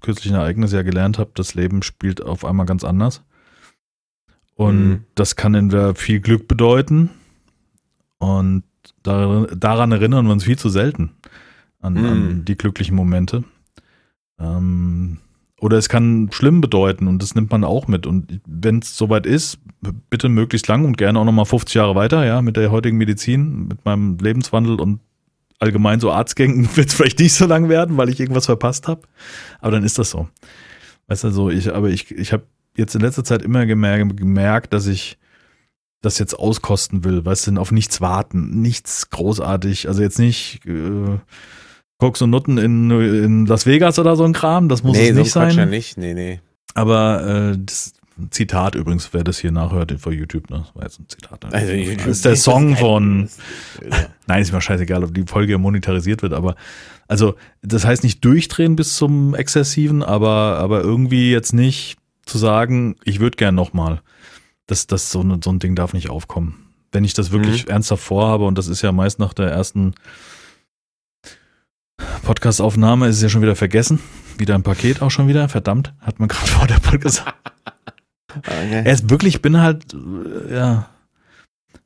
kürzlichen 0.00 0.34
Ereignisse 0.36 0.76
ja 0.76 0.82
gelernt 0.82 1.18
habe, 1.18 1.30
das 1.34 1.54
Leben 1.54 1.82
spielt 1.82 2.22
auf 2.22 2.44
einmal 2.44 2.66
ganz 2.66 2.84
anders. 2.84 3.22
Und 4.54 4.88
Mhm. 4.88 5.04
das 5.14 5.34
kann 5.36 5.54
entweder 5.54 5.94
viel 5.94 6.20
Glück 6.20 6.46
bedeuten 6.48 7.10
und 8.18 8.62
daran, 9.02 9.48
daran 9.58 9.92
erinnern 9.92 10.26
wir 10.26 10.32
uns 10.32 10.44
viel 10.44 10.58
zu 10.58 10.68
selten 10.68 11.10
an, 11.80 11.96
an 11.98 12.26
Mhm. 12.38 12.44
die 12.44 12.56
glücklichen 12.56 12.94
Momente. 12.96 13.44
Ähm, 14.38 15.18
oder 15.60 15.78
es 15.78 15.88
kann 15.88 16.28
schlimm 16.32 16.60
bedeuten 16.60 17.06
und 17.06 17.22
das 17.22 17.34
nimmt 17.34 17.50
man 17.50 17.64
auch 17.64 17.86
mit. 17.86 18.06
Und 18.06 18.40
wenn 18.46 18.80
es 18.80 18.96
soweit 18.96 19.24
ist, 19.26 19.58
bitte 20.10 20.28
möglichst 20.28 20.68
lang 20.68 20.84
und 20.84 20.98
gerne 20.98 21.18
auch 21.18 21.24
nochmal 21.24 21.44
50 21.44 21.74
Jahre 21.74 21.94
weiter, 21.94 22.24
ja, 22.24 22.42
mit 22.42 22.56
der 22.56 22.70
heutigen 22.70 22.98
Medizin, 22.98 23.68
mit 23.68 23.84
meinem 23.84 24.18
Lebenswandel 24.18 24.80
und 24.80 25.00
allgemein 25.60 26.00
so 26.00 26.12
Arztgängen 26.12 26.68
wird 26.76 26.88
es 26.88 26.94
vielleicht 26.94 27.18
nicht 27.18 27.34
so 27.34 27.46
lang 27.46 27.68
werden, 27.68 27.96
weil 27.96 28.08
ich 28.08 28.20
irgendwas 28.20 28.46
verpasst 28.46 28.88
habe. 28.88 29.02
Aber 29.60 29.72
dann 29.72 29.84
ist 29.84 29.98
das 29.98 30.10
so. 30.10 30.28
Weißt 31.06 31.24
du, 31.24 31.30
so, 31.30 31.50
ich, 31.50 31.72
aber 31.72 31.90
ich, 31.90 32.10
ich 32.10 32.32
habe 32.32 32.44
jetzt 32.76 32.94
in 32.94 33.00
letzter 33.00 33.24
Zeit 33.24 33.42
immer 33.42 33.66
gemerkt, 33.66 34.16
gemerkt, 34.16 34.72
dass 34.72 34.86
ich 34.86 35.18
das 36.00 36.18
jetzt 36.18 36.38
auskosten 36.38 37.04
will, 37.04 37.24
weißt 37.24 37.46
du, 37.46 37.56
auf 37.56 37.72
nichts 37.72 38.00
warten, 38.00 38.60
nichts 38.60 39.08
großartig, 39.10 39.88
also 39.88 40.02
jetzt 40.02 40.18
nicht 40.18 40.60
äh, 40.66 41.18
Koks 41.98 42.22
und 42.22 42.30
Nutten 42.30 42.58
in, 42.58 42.90
in 42.90 43.46
Las 43.46 43.66
Vegas 43.66 43.98
oder 43.98 44.16
so 44.16 44.24
ein 44.24 44.32
Kram, 44.32 44.68
das 44.68 44.82
muss 44.82 44.96
nee, 44.96 45.08
es 45.08 45.14
so 45.14 45.20
nicht 45.20 45.32
Quatsch 45.32 45.54
sein. 45.54 45.58
ja 45.58 45.66
nicht. 45.66 45.96
Nee, 45.96 46.14
nee. 46.14 46.40
Aber 46.74 47.52
äh, 47.52 47.58
das 47.58 47.94
Zitat 48.30 48.74
übrigens, 48.74 49.12
wer 49.12 49.24
das 49.24 49.38
hier 49.38 49.50
nachhört 49.50 49.92
vor 49.98 50.12
YouTube, 50.12 50.50
ne? 50.50 50.58
Das 50.58 50.74
war 50.74 50.82
jetzt 50.84 51.00
ein 51.00 51.08
Zitat. 51.08 51.44
Also, 51.52 51.94
das 51.96 52.06
ist 52.06 52.24
der 52.24 52.36
Song 52.36 52.76
von, 52.76 53.28
nein, 54.26 54.42
ist 54.42 54.52
mir 54.52 54.60
scheißegal, 54.60 55.02
ob 55.04 55.14
die 55.14 55.24
Folge 55.26 55.58
monetarisiert 55.58 56.22
wird, 56.22 56.32
aber 56.32 56.54
also 57.08 57.34
das 57.62 57.84
heißt 57.84 58.02
nicht 58.02 58.24
durchdrehen 58.24 58.76
bis 58.76 58.96
zum 58.96 59.34
Exzessiven, 59.34 60.02
aber, 60.02 60.58
aber 60.58 60.80
irgendwie 60.80 61.30
jetzt 61.30 61.52
nicht 61.52 61.98
zu 62.24 62.38
sagen, 62.38 62.96
ich 63.04 63.20
würde 63.20 63.36
gern 63.36 63.54
nochmal. 63.54 64.00
Das, 64.66 64.86
das 64.86 65.10
so, 65.10 65.22
so 65.42 65.50
ein 65.50 65.58
Ding 65.58 65.74
darf 65.74 65.92
nicht 65.92 66.08
aufkommen. 66.08 66.72
Wenn 66.90 67.04
ich 67.04 67.12
das 67.12 67.32
wirklich 67.32 67.68
ernsthaft 67.68 68.02
vorhabe, 68.02 68.46
und 68.46 68.56
das 68.56 68.68
ist 68.68 68.80
ja 68.80 68.92
meist 68.92 69.18
nach 69.18 69.34
der 69.34 69.50
ersten 69.50 69.94
Podcast-Aufnahme, 72.24 73.08
ist 73.08 73.22
ja 73.22 73.28
schon 73.28 73.42
wieder 73.42 73.56
vergessen. 73.56 74.00
Wieder 74.38 74.54
ein 74.54 74.62
Paket 74.62 75.00
auch 75.02 75.10
schon 75.10 75.28
wieder, 75.28 75.48
verdammt, 75.48 75.94
hat 76.00 76.18
man 76.18 76.28
gerade 76.28 76.46
vor 76.50 76.66
der 76.66 76.74
Podcast. 76.80 77.24
Okay. 78.36 78.82
Er 78.84 78.92
ist 78.92 79.08
wirklich, 79.10 79.36
ich 79.36 79.42
bin 79.42 79.60
halt, 79.60 79.94
äh, 79.94 80.54
ja. 80.54 80.88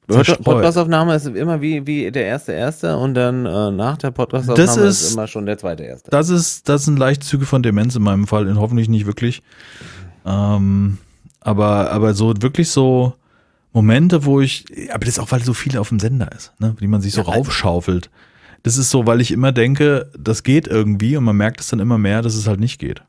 zerstreut. 0.08 0.44
Podcastaufnahme 0.44 1.14
ist 1.14 1.26
immer 1.26 1.60
wie, 1.60 1.86
wie 1.86 2.10
der 2.10 2.24
erste 2.24 2.52
Erste 2.52 2.96
und 2.96 3.12
dann 3.14 3.44
äh, 3.44 3.70
nach 3.70 3.98
der 3.98 4.12
Podcastaufnahme 4.12 4.66
Das 4.66 4.76
ist, 4.78 5.02
ist- 5.02 5.12
immer 5.12 5.26
schon 5.26 5.44
der 5.44 5.58
zweite 5.58 5.82
Erste. 5.82 6.10
Das 6.10 6.30
ist, 6.30 6.68
das 6.70 6.86
sind 6.86 6.98
leicht 6.98 7.22
Züge 7.22 7.44
von 7.44 7.62
Demenz 7.62 7.94
in 7.96 8.02
meinem 8.02 8.26
Fall, 8.26 8.46
und 8.48 8.58
hoffentlich 8.58 8.88
nicht 8.88 9.04
wirklich. 9.04 9.42
Ähm, 10.24 10.96
aber, 11.40 11.90
aber 11.90 12.14
so 12.14 12.32
wirklich 12.40 12.70
so 12.70 13.12
Momente, 13.74 14.24
wo 14.24 14.40
ich, 14.40 14.64
aber 14.90 15.00
das 15.00 15.10
ist 15.10 15.18
auch, 15.18 15.30
weil 15.32 15.42
so 15.42 15.52
viel 15.52 15.76
auf 15.76 15.90
dem 15.90 15.98
Sender 16.00 16.32
ist, 16.32 16.52
ne, 16.58 16.74
die 16.80 16.86
man 16.86 17.02
sich 17.02 17.12
so 17.12 17.20
Ja, 17.20 17.26
also- 17.28 17.38
raufschaufelt. 17.40 18.08
Das 18.62 18.76
ist 18.76 18.90
so, 18.90 19.06
weil 19.06 19.20
ich 19.20 19.30
immer 19.30 19.52
denke, 19.52 20.10
das 20.18 20.42
geht 20.42 20.66
irgendwie 20.66 21.16
und 21.16 21.24
man 21.24 21.36
merkt 21.36 21.60
es 21.60 21.68
dann 21.68 21.80
immer 21.80 21.98
mehr, 21.98 22.22
dass 22.22 22.34
es 22.34 22.46
halt 22.46 22.60
nicht 22.60 22.78
geht. 22.78 23.02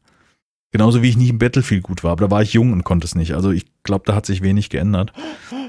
Genauso 0.71 1.01
wie 1.01 1.09
ich 1.09 1.17
nicht 1.17 1.31
im 1.31 1.39
Battlefield 1.39 1.81
gut 1.81 2.03
war, 2.03 2.11
aber 2.11 2.25
da 2.27 2.31
war 2.31 2.43
ich 2.43 2.53
jung 2.53 2.71
und 2.73 2.83
konnte 2.83 3.05
es 3.05 3.15
nicht. 3.15 3.33
Also 3.33 3.49
ich 3.49 3.65
glaube, 3.83 4.03
da 4.05 4.13
hat 4.13 4.27
sich 4.27 4.43
wenig 4.43 4.69
geändert. 4.69 5.11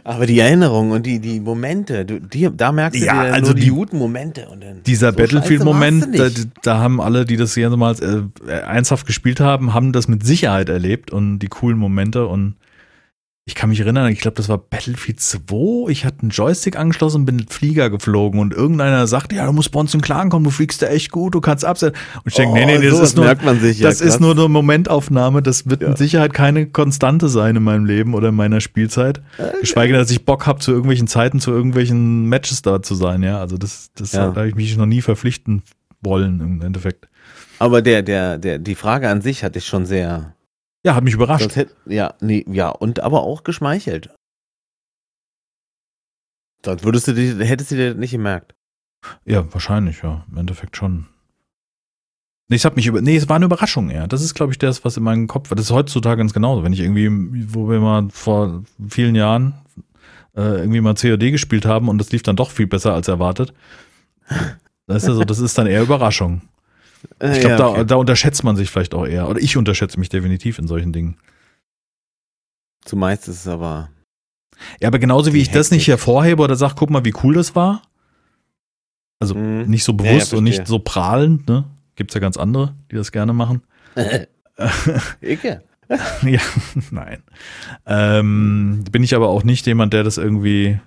Aber 0.04 0.26
die 0.26 0.38
Erinnerung 0.38 0.90
und 0.90 1.06
die, 1.06 1.20
die 1.20 1.40
Momente, 1.40 2.04
du, 2.04 2.20
die, 2.20 2.50
da 2.54 2.70
merkst 2.70 3.00
du 3.00 3.06
Ja, 3.06 3.24
dir 3.24 3.32
also 3.32 3.54
die, 3.54 3.62
die- 3.62 3.68
guten 3.70 3.96
Momente. 3.96 4.46
Und 4.50 4.62
dann, 4.62 4.82
Dieser 4.82 5.12
so 5.12 5.16
Battlefield-Moment, 5.16 6.18
da, 6.18 6.28
da 6.62 6.78
haben 6.80 7.00
alle, 7.00 7.24
die 7.24 7.38
das 7.38 7.56
jemals 7.56 8.00
äh, 8.00 8.20
ernsthaft 8.46 9.06
gespielt 9.06 9.40
haben, 9.40 9.72
haben 9.72 9.92
das 9.92 10.06
mit 10.06 10.22
Sicherheit 10.26 10.68
erlebt 10.68 11.10
und 11.10 11.38
die 11.38 11.48
coolen 11.48 11.78
Momente 11.78 12.26
und 12.26 12.56
ich 13.50 13.56
kann 13.56 13.68
mich 13.70 13.80
erinnern, 13.80 14.10
ich 14.12 14.20
glaube, 14.20 14.36
das 14.36 14.48
war 14.48 14.58
Battlefield 14.58 15.20
2. 15.20 15.90
Ich 15.90 16.04
hatte 16.04 16.20
einen 16.22 16.30
Joystick 16.30 16.76
angeschlossen 16.78 17.18
und 17.22 17.24
bin 17.26 17.36
mit 17.36 17.52
Flieger 17.52 17.90
geflogen 17.90 18.38
und 18.40 18.54
irgendeiner 18.54 19.06
sagt, 19.08 19.32
ja, 19.32 19.44
du 19.44 19.52
musst 19.52 19.72
bei 19.72 19.80
uns 19.80 19.92
in 19.92 20.00
Klagen 20.00 20.30
kommen, 20.30 20.44
du 20.44 20.50
fliegst 20.50 20.80
da 20.82 20.86
echt 20.86 21.10
gut, 21.10 21.34
du 21.34 21.40
kannst 21.40 21.64
absetzen. 21.64 21.98
Und 22.16 22.22
ich 22.28 22.34
denke, 22.34 22.54
nee, 22.54 22.64
nee, 22.64 22.78
nee, 22.78 22.84
das 22.86 22.92
Oh, 22.94 22.96
sowas 22.98 23.08
ist 23.10 23.16
nur, 23.16 23.24
merkt 23.24 23.44
man 23.44 23.58
sich. 23.60 23.80
ja, 23.80 23.88
das 23.88 24.00
ist 24.00 24.08
krass. 24.12 24.20
nur 24.20 24.30
eine 24.32 24.48
Momentaufnahme, 24.48 25.42
das 25.42 25.68
wird 25.68 25.82
Ja. 25.82 25.88
mit 25.88 25.98
Sicherheit 25.98 26.32
keine 26.32 26.66
Konstante 26.66 27.28
sein 27.28 27.56
in 27.56 27.62
meinem 27.64 27.84
Leben 27.84 28.14
oder 28.14 28.28
in 28.28 28.36
meiner 28.36 28.60
Spielzeit. 28.60 29.20
Geschweige 29.60 29.92
denn, 29.92 30.00
dass 30.02 30.10
ich 30.10 30.24
Bock 30.24 30.46
habe, 30.46 30.60
zu 30.60 30.70
irgendwelchen 30.70 31.08
Zeiten, 31.08 31.40
zu 31.40 31.50
irgendwelchen 31.50 32.26
Matches 32.26 32.62
da 32.62 32.80
zu 32.82 32.94
sein, 32.94 33.22
ja. 33.22 33.38
Also 33.40 33.56
das, 33.58 33.90
das 33.96 34.12
Ja. 34.12 34.20
habe 34.22 34.48
ich 34.48 34.54
mich 34.54 34.76
noch 34.76 34.86
nie 34.86 35.02
verpflichten 35.02 35.62
wollen 36.02 36.40
im 36.40 36.62
Endeffekt. 36.62 37.08
Aber 37.58 37.82
der, 37.82 38.02
der, 38.02 38.38
der, 38.38 38.58
die 38.58 38.74
Frage 38.74 39.08
an 39.10 39.20
sich 39.20 39.44
hatte 39.44 39.58
ich 39.58 39.66
schon 39.66 39.84
sehr. 39.86 40.34
Ja, 40.84 40.94
hat 40.94 41.04
mich 41.04 41.14
überrascht. 41.14 41.42
Sonst 41.42 41.56
hätt, 41.56 41.76
ja, 41.86 42.14
nee, 42.20 42.44
ja, 42.48 42.68
und 42.70 43.00
aber 43.00 43.22
auch 43.22 43.44
geschmeichelt. 43.44 44.10
Sonst 46.64 46.84
würdest 46.84 47.08
du 47.08 47.12
die, 47.12 47.34
hättest 47.44 47.70
du 47.70 47.76
dir 47.76 47.90
das 47.90 47.98
nicht 47.98 48.12
gemerkt. 48.12 48.54
Ja, 49.24 49.52
wahrscheinlich, 49.52 50.02
ja. 50.02 50.24
Im 50.30 50.38
Endeffekt 50.38 50.76
schon. 50.76 51.06
Nee, 52.48 52.56
es 52.56 52.64
hat 52.64 52.76
mich 52.76 52.86
über. 52.86 53.00
Nee, 53.00 53.16
es 53.16 53.28
war 53.28 53.36
eine 53.36 53.44
Überraschung 53.44 53.90
eher. 53.90 54.08
Das 54.08 54.22
ist, 54.22 54.34
glaube 54.34 54.52
ich, 54.52 54.58
das, 54.58 54.84
was 54.84 54.96
in 54.96 55.04
meinem 55.04 55.26
Kopf 55.26 55.50
war. 55.50 55.56
Das 55.56 55.66
ist 55.66 55.72
heutzutage 55.72 56.18
ganz 56.18 56.32
genauso. 56.32 56.64
Wenn 56.64 56.72
ich 56.72 56.80
irgendwie, 56.80 57.08
wo 57.54 57.70
wir 57.70 57.80
mal 57.80 58.08
vor 58.10 58.64
vielen 58.88 59.14
Jahren 59.14 59.54
äh, 60.36 60.58
irgendwie 60.58 60.80
mal 60.80 60.94
COD 60.94 61.30
gespielt 61.30 61.64
haben 61.64 61.88
und 61.88 61.98
das 61.98 62.10
lief 62.12 62.22
dann 62.22 62.36
doch 62.36 62.50
viel 62.50 62.66
besser 62.66 62.94
als 62.94 63.08
erwartet. 63.08 63.54
Das 64.86 65.04
ist 65.04 65.08
ja 65.08 65.14
so, 65.14 65.24
das 65.24 65.38
ist 65.38 65.56
dann 65.56 65.68
eher 65.68 65.82
Überraschung. 65.82 66.42
Äh, 67.20 67.32
Ich 67.32 67.40
glaube, 67.40 67.50
ja, 67.52 67.56
da, 67.56 67.68
okay. 67.68 67.84
da 67.86 67.94
unterschätzt 67.96 68.44
man 68.44 68.56
sich 68.56 68.70
vielleicht 68.70 68.94
auch 68.94 69.06
eher. 69.06 69.28
Oder 69.28 69.40
ich 69.40 69.56
unterschätze 69.56 69.98
mich 69.98 70.08
definitiv 70.08 70.58
in 70.58 70.66
solchen 70.66 70.92
Dingen. 70.92 71.16
Zumeist 72.84 73.28
ist 73.28 73.40
es 73.40 73.48
aber. 73.48 73.90
Ja, 74.80 74.88
aber 74.88 74.98
genauso 74.98 75.32
wie 75.32 75.40
ich 75.40 75.50
das 75.50 75.70
nicht 75.70 75.82
Hektik. 75.82 75.92
hervorhebe 75.92 76.42
oder 76.42 76.56
sage, 76.56 76.74
guck 76.76 76.90
mal, 76.90 77.04
wie 77.04 77.14
cool 77.22 77.34
das 77.34 77.54
war. 77.54 77.82
Also 79.20 79.34
Mhm. 79.34 79.66
nicht 79.66 79.84
so 79.84 79.92
Ja, 79.92 79.96
bewusst 79.96 80.32
ja, 80.32 80.38
und 80.38 80.44
nicht 80.44 80.66
so 80.66 80.78
prahlend, 80.78 81.48
ne? 81.48 81.64
Gibt's 81.96 82.14
ja 82.14 82.20
ganz 82.20 82.36
andere, 82.36 82.74
die 82.90 82.96
das 82.96 83.12
gerne 83.12 83.32
machen. 83.32 83.62
Icke. 85.20 85.62
ja, 86.22 86.40
nein. 86.90 87.22
Ähm, 87.86 88.84
bin 88.90 89.02
ich 89.02 89.14
aber 89.14 89.28
auch 89.28 89.42
nicht 89.44 89.66
jemand, 89.66 89.92
der 89.92 90.04
das 90.04 90.18
irgendwie 90.18 90.80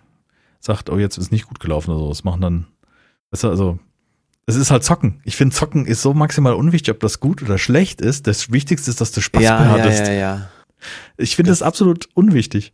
sagt, 0.60 0.90
oh, 0.90 0.98
jetzt 0.98 1.18
ist 1.18 1.32
nicht 1.32 1.48
gut 1.48 1.60
gelaufen 1.60 1.92
oder 1.92 2.00
so. 2.00 2.10
Das 2.10 2.24
machen 2.24 2.42
dann, 2.42 2.68
weißt 3.32 3.44
du, 3.44 3.50
also, 3.50 3.80
es 4.46 4.56
ist 4.56 4.72
halt 4.72 4.84
Zocken. 4.84 5.22
Ich 5.24 5.36
finde, 5.36 5.56
Zocken 5.56 5.86
ist 5.86 6.02
so 6.02 6.14
maximal 6.14 6.54
unwichtig, 6.54 6.94
ob 6.94 7.00
das 7.00 7.20
gut 7.20 7.42
oder 7.42 7.58
schlecht 7.58 8.02
ist. 8.02 8.28
Das 8.28 8.52
Wichtigste 8.52 8.90
ist, 8.92 9.00
dass 9.02 9.12
du 9.12 9.22
Spaß 9.22 9.42
Ja, 9.42 9.58
bei 9.58 9.66
ja, 9.66 9.72
hattest. 9.72 10.08
ja, 10.08 10.14
ja. 10.14 10.50
Ich 11.18 11.36
finde 11.36 11.52
das, 11.52 11.62
absolut 11.62 12.10
unwichtig. 12.14 12.74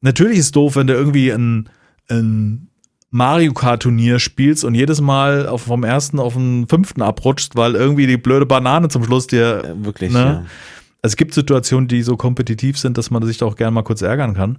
Natürlich 0.00 0.38
ist 0.38 0.46
es 0.46 0.52
doof, 0.52 0.76
wenn 0.76 0.86
du 0.86 0.94
irgendwie 0.94 1.30
ein, 1.30 1.68
ein 2.08 2.68
Mario 3.10 3.52
Kart 3.52 3.82
Turnier 3.82 4.18
spielst 4.18 4.64
und 4.64 4.74
jedes 4.74 5.00
Mal 5.00 5.46
auf, 5.46 5.62
vom 5.62 5.84
ersten 5.84 6.18
auf 6.18 6.34
den 6.34 6.66
fünften 6.68 7.02
abrutschst, 7.02 7.54
weil 7.54 7.74
irgendwie 7.74 8.06
die 8.06 8.16
blöde 8.16 8.46
Banane 8.46 8.88
zum 8.88 9.04
Schluss 9.04 9.26
dir. 9.26 9.74
Wirklich, 9.78 10.12
Ne? 10.12 10.18
ja. 10.18 10.44
Es 11.02 11.16
gibt 11.16 11.34
Situationen, 11.34 11.86
die 11.86 12.02
so 12.02 12.16
kompetitiv 12.16 12.78
sind, 12.78 12.96
dass 12.96 13.10
man 13.10 13.22
sich 13.26 13.36
da 13.36 13.44
auch 13.46 13.56
gerne 13.56 13.72
mal 13.72 13.82
kurz 13.82 14.00
ärgern 14.00 14.32
kann. 14.32 14.58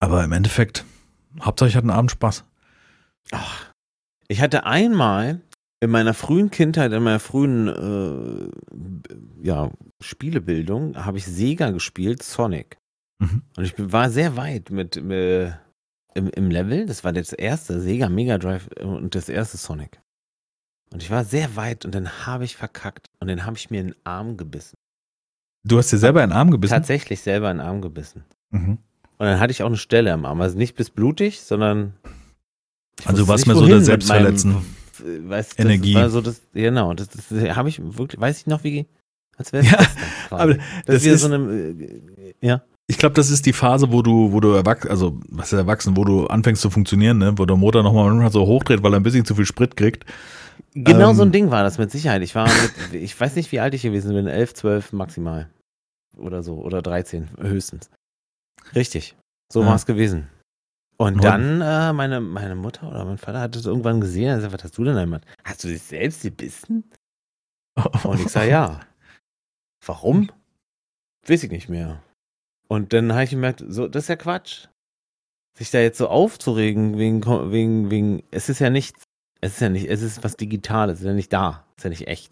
Aber 0.00 0.24
im 0.24 0.32
Endeffekt, 0.32 0.84
Hauptsache 1.40 1.68
ich 1.70 1.76
hatte 1.76 1.84
einen 1.84 1.96
Abend 1.96 2.10
Spaß. 2.10 2.44
Ach, 3.30 3.66
ich 4.32 4.40
hatte 4.40 4.64
einmal 4.64 5.40
in 5.80 5.90
meiner 5.90 6.14
frühen 6.14 6.50
Kindheit, 6.50 6.92
in 6.92 7.02
meiner 7.02 7.20
frühen, 7.20 7.68
äh, 7.68 9.46
ja, 9.46 9.70
Spielebildung 10.00 10.96
habe 10.96 11.18
ich 11.18 11.26
Sega 11.26 11.70
gespielt, 11.70 12.22
Sonic. 12.22 12.78
Mhm. 13.18 13.42
Und 13.56 13.64
ich 13.64 13.74
war 13.76 14.10
sehr 14.10 14.36
weit 14.36 14.70
mit, 14.70 14.96
äh, 14.96 15.52
im, 16.14 16.30
im 16.30 16.50
Level. 16.50 16.86
Das 16.86 17.04
war 17.04 17.12
das 17.12 17.32
erste 17.32 17.80
Sega 17.80 18.08
Mega 18.08 18.38
Drive 18.38 18.68
und 18.80 19.14
das 19.14 19.28
erste 19.28 19.58
Sonic. 19.58 20.00
Und 20.92 21.02
ich 21.02 21.10
war 21.10 21.24
sehr 21.24 21.56
weit 21.56 21.84
und 21.84 21.94
dann 21.94 22.26
habe 22.26 22.44
ich 22.44 22.56
verkackt 22.56 23.06
und 23.20 23.28
dann 23.28 23.44
habe 23.44 23.56
ich 23.56 23.70
mir 23.70 23.80
in 23.80 23.88
den 23.88 23.96
Arm 24.04 24.36
gebissen. 24.36 24.76
Du 25.64 25.78
hast 25.78 25.92
dir 25.92 25.98
selber 25.98 26.24
in 26.24 26.30
den 26.30 26.36
Arm 26.36 26.50
gebissen? 26.50 26.72
Tatsächlich 26.72 27.20
selber 27.20 27.50
in 27.50 27.58
den 27.58 27.66
Arm 27.66 27.82
gebissen. 27.82 28.24
Mhm. 28.50 28.78
Und 29.18 29.26
dann 29.26 29.40
hatte 29.40 29.52
ich 29.52 29.62
auch 29.62 29.68
eine 29.68 29.76
Stelle 29.76 30.12
am 30.12 30.24
Arm. 30.24 30.40
Also 30.40 30.56
nicht 30.56 30.74
bis 30.74 30.90
blutig, 30.90 31.42
sondern. 31.42 31.94
Ich 33.02 33.08
Also 33.08 33.28
was 33.28 33.46
mir 33.46 33.54
so 33.54 33.66
mit 33.66 33.84
Selbstverletzen. 33.84 34.52
meinem, 34.52 35.26
äh, 35.26 35.28
Weißt, 35.28 35.58
Energie. 35.58 35.92
Das 35.94 36.02
war 36.02 36.10
so 36.10 36.20
das, 36.20 36.40
genau, 36.52 36.94
das, 36.94 37.08
das 37.08 37.30
habe 37.56 37.68
ich 37.68 37.80
wirklich, 37.82 38.20
weiß 38.20 38.40
ich 38.40 38.46
noch 38.46 38.62
wie, 38.64 38.86
als 39.36 39.52
wäre 39.52 39.64
Ja, 39.64 39.76
das 39.76 39.88
dann 40.30 40.38
aber 40.40 40.54
das 40.54 40.62
das, 40.86 41.04
ist 41.04 41.20
so 41.22 41.32
eine, 41.32 41.36
äh, 41.48 42.34
ja. 42.40 42.62
Ich 42.88 42.98
glaube, 42.98 43.14
das 43.14 43.30
ist 43.30 43.46
die 43.46 43.52
Phase, 43.52 43.90
wo 43.92 44.02
du, 44.02 44.32
wo 44.32 44.40
du 44.40 44.50
erwachsen, 44.52 44.90
also 44.90 45.18
was 45.28 45.52
ist 45.52 45.58
erwachsen, 45.58 45.96
wo 45.96 46.04
du 46.04 46.26
anfängst 46.26 46.60
zu 46.62 46.68
funktionieren, 46.70 47.18
ne? 47.18 47.32
wo 47.38 47.46
der 47.46 47.56
Motor 47.56 47.82
nochmal 47.82 48.08
manchmal 48.10 48.32
so 48.32 48.46
hochdreht, 48.46 48.82
weil 48.82 48.92
er 48.92 49.00
ein 49.00 49.02
bisschen 49.02 49.24
zu 49.24 49.34
viel 49.34 49.46
Sprit 49.46 49.76
kriegt. 49.76 50.04
Genau 50.74 51.10
Ähm, 51.10 51.16
so 51.16 51.22
ein 51.22 51.32
Ding 51.32 51.50
war 51.50 51.62
das 51.62 51.78
mit 51.78 51.90
Sicherheit. 51.90 52.22
Ich 52.22 52.34
war 52.34 52.46
mit, 52.46 52.92
ich 53.02 53.18
weiß 53.18 53.36
nicht, 53.36 53.50
wie 53.52 53.60
alt 53.60 53.72
ich 53.74 53.82
gewesen 53.82 54.12
bin, 54.14 54.26
11, 54.26 54.54
12 54.54 54.92
maximal. 54.92 55.48
Oder 56.16 56.42
so, 56.42 56.56
oder 56.56 56.82
13 56.82 57.28
höchstens. 57.40 57.88
Richtig. 58.74 59.16
So 59.52 59.60
Ja. 59.62 59.68
war 59.68 59.76
es 59.76 59.86
gewesen. 59.86 60.28
Und 61.02 61.14
Und- 61.16 61.24
dann, 61.24 61.60
äh, 61.60 61.92
meine, 61.92 62.20
meine 62.20 62.54
Mutter 62.54 62.88
oder 62.88 63.04
mein 63.04 63.18
Vater 63.18 63.40
hat 63.40 63.56
es 63.56 63.66
irgendwann 63.66 64.00
gesehen, 64.00 64.28
er 64.28 64.40
sagt, 64.40 64.52
was 64.54 64.62
hast 64.64 64.78
du 64.78 64.84
denn 64.84 64.96
einmal? 64.96 65.20
Hast 65.44 65.64
du 65.64 65.68
dich 65.68 65.82
selbst 65.82 66.22
gebissen? 66.22 66.84
Und 68.04 68.20
ich 68.20 68.28
sage, 68.28 68.50
ja. 68.50 68.80
Warum? 69.84 70.30
Weiß 71.26 71.42
ich 71.42 71.50
nicht 71.50 71.68
mehr. 71.68 72.02
Und 72.68 72.92
dann 72.92 73.12
habe 73.12 73.24
ich 73.24 73.30
gemerkt, 73.30 73.64
so, 73.66 73.88
das 73.88 74.04
ist 74.04 74.08
ja 74.08 74.16
Quatsch. 74.16 74.68
Sich 75.58 75.70
da 75.70 75.78
jetzt 75.80 75.98
so 75.98 76.08
aufzuregen 76.08 76.98
wegen, 76.98 77.22
wegen, 77.52 77.90
wegen, 77.90 78.22
es 78.30 78.48
ist 78.48 78.58
ja 78.60 78.70
nichts, 78.70 79.04
es 79.40 79.54
ist 79.54 79.60
ja 79.60 79.68
nicht, 79.68 79.86
es 79.88 80.00
ist 80.02 80.24
was 80.24 80.36
Digitales, 80.36 80.94
es 80.94 81.00
ist 81.00 81.06
ja 81.06 81.12
nicht 81.14 81.32
da, 81.32 81.66
es 81.76 81.78
ist 81.80 81.84
ja 81.84 81.90
nicht 81.90 82.06
echt. 82.08 82.30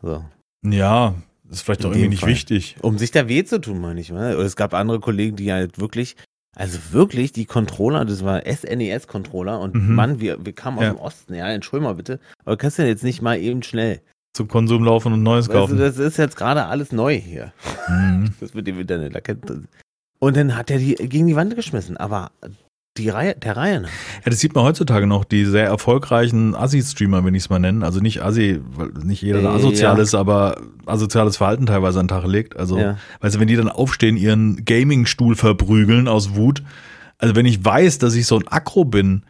So. 0.00 0.24
Ja, 0.64 1.14
das 1.44 1.58
ist 1.58 1.62
vielleicht 1.62 1.84
auch 1.84 1.90
irgendwie 1.90 2.08
nicht 2.08 2.20
Fall. 2.20 2.30
wichtig. 2.30 2.76
Um 2.82 2.98
sich 2.98 3.10
da 3.10 3.28
weh 3.28 3.44
zu 3.44 3.60
tun, 3.60 3.80
meine 3.80 4.00
ich. 4.00 4.12
Oder 4.12 4.38
Es 4.38 4.56
gab 4.56 4.72
andere 4.74 5.00
Kollegen, 5.00 5.36
die 5.36 5.52
halt 5.52 5.78
wirklich, 5.78 6.16
also 6.56 6.78
wirklich 6.92 7.32
die 7.32 7.46
Controller, 7.46 8.04
das 8.04 8.24
war 8.24 8.42
SNES-Controller 8.46 9.60
und 9.60 9.74
Mhm. 9.74 9.94
Mann, 9.94 10.20
wir, 10.20 10.44
wir 10.44 10.52
kamen 10.52 10.78
aus 10.78 10.84
Ja. 10.84 10.90
dem 10.92 10.98
Osten, 10.98 11.34
ja, 11.34 11.48
entschuldige 11.48 11.88
mal 11.88 11.94
bitte, 11.94 12.20
aber 12.44 12.56
kannst 12.56 12.78
du 12.78 12.86
jetzt 12.86 13.04
nicht 13.04 13.22
mal 13.22 13.38
eben 13.38 13.62
schnell. 13.62 14.00
Zum 14.34 14.48
Konsum 14.48 14.84
laufen 14.84 15.12
und 15.12 15.22
Neues 15.22 15.48
kaufen. 15.48 15.78
das 15.78 15.98
ist 15.98 16.16
jetzt 16.16 16.36
gerade 16.36 16.64
alles 16.66 16.92
neu 16.92 17.18
hier. 17.18 17.52
Mhm. 17.88 18.30
Das 18.40 18.54
mit 18.54 18.66
dem 18.66 18.78
Internet. 18.80 19.14
Da. 19.14 19.54
Und 20.18 20.36
dann 20.36 20.56
hat 20.56 20.70
er 20.70 20.78
die 20.78 20.94
gegen 20.94 21.26
die 21.26 21.36
Wand 21.36 21.54
geschmissen, 21.56 21.96
aber 21.96 22.30
die 22.98 23.08
Reihe, 23.08 23.34
der 23.34 23.56
Reihe 23.56 23.80
nach. 23.80 23.88
Ja, 24.24 24.30
das 24.30 24.40
sieht 24.40 24.54
man 24.54 24.64
heutzutage 24.64 25.06
noch, 25.06 25.24
die 25.24 25.44
sehr 25.46 25.64
erfolgreichen 25.66 26.54
Assi-Streamer, 26.54 27.24
wenn 27.24 27.34
ich 27.34 27.44
es 27.44 27.50
mal 27.50 27.58
nennen. 27.58 27.82
Also 27.82 28.00
nicht 28.00 28.22
Assi, 28.22 28.60
weil 28.76 28.88
nicht 29.04 29.22
jeder 29.22 29.42
Äh, 29.42 29.46
asozial 29.46 29.96
ja. 29.96 30.02
ist, 30.02 30.14
aber 30.14 30.60
asoziales 30.84 31.38
Verhalten 31.38 31.64
teilweise 31.66 32.00
an 32.00 32.06
den 32.06 32.10
Tag 32.16 32.26
legt. 32.26 32.56
Also, 32.56 32.78
Ja. 32.78 32.98
weißt 33.20 33.36
du, 33.36 33.40
wenn 33.40 33.48
die 33.48 33.56
dann 33.56 33.68
aufstehen, 33.70 34.16
ihren 34.16 34.64
Gaming-Stuhl 34.64 35.36
verprügeln 35.36 36.06
aus 36.06 36.34
Wut. 36.34 36.62
Also 37.18 37.34
wenn 37.34 37.46
ich 37.46 37.64
weiß, 37.64 37.98
dass 37.98 38.14
ich 38.14 38.26
so 38.26 38.36
ein 38.38 38.48
Akro 38.48 38.84
bin, 38.84 39.22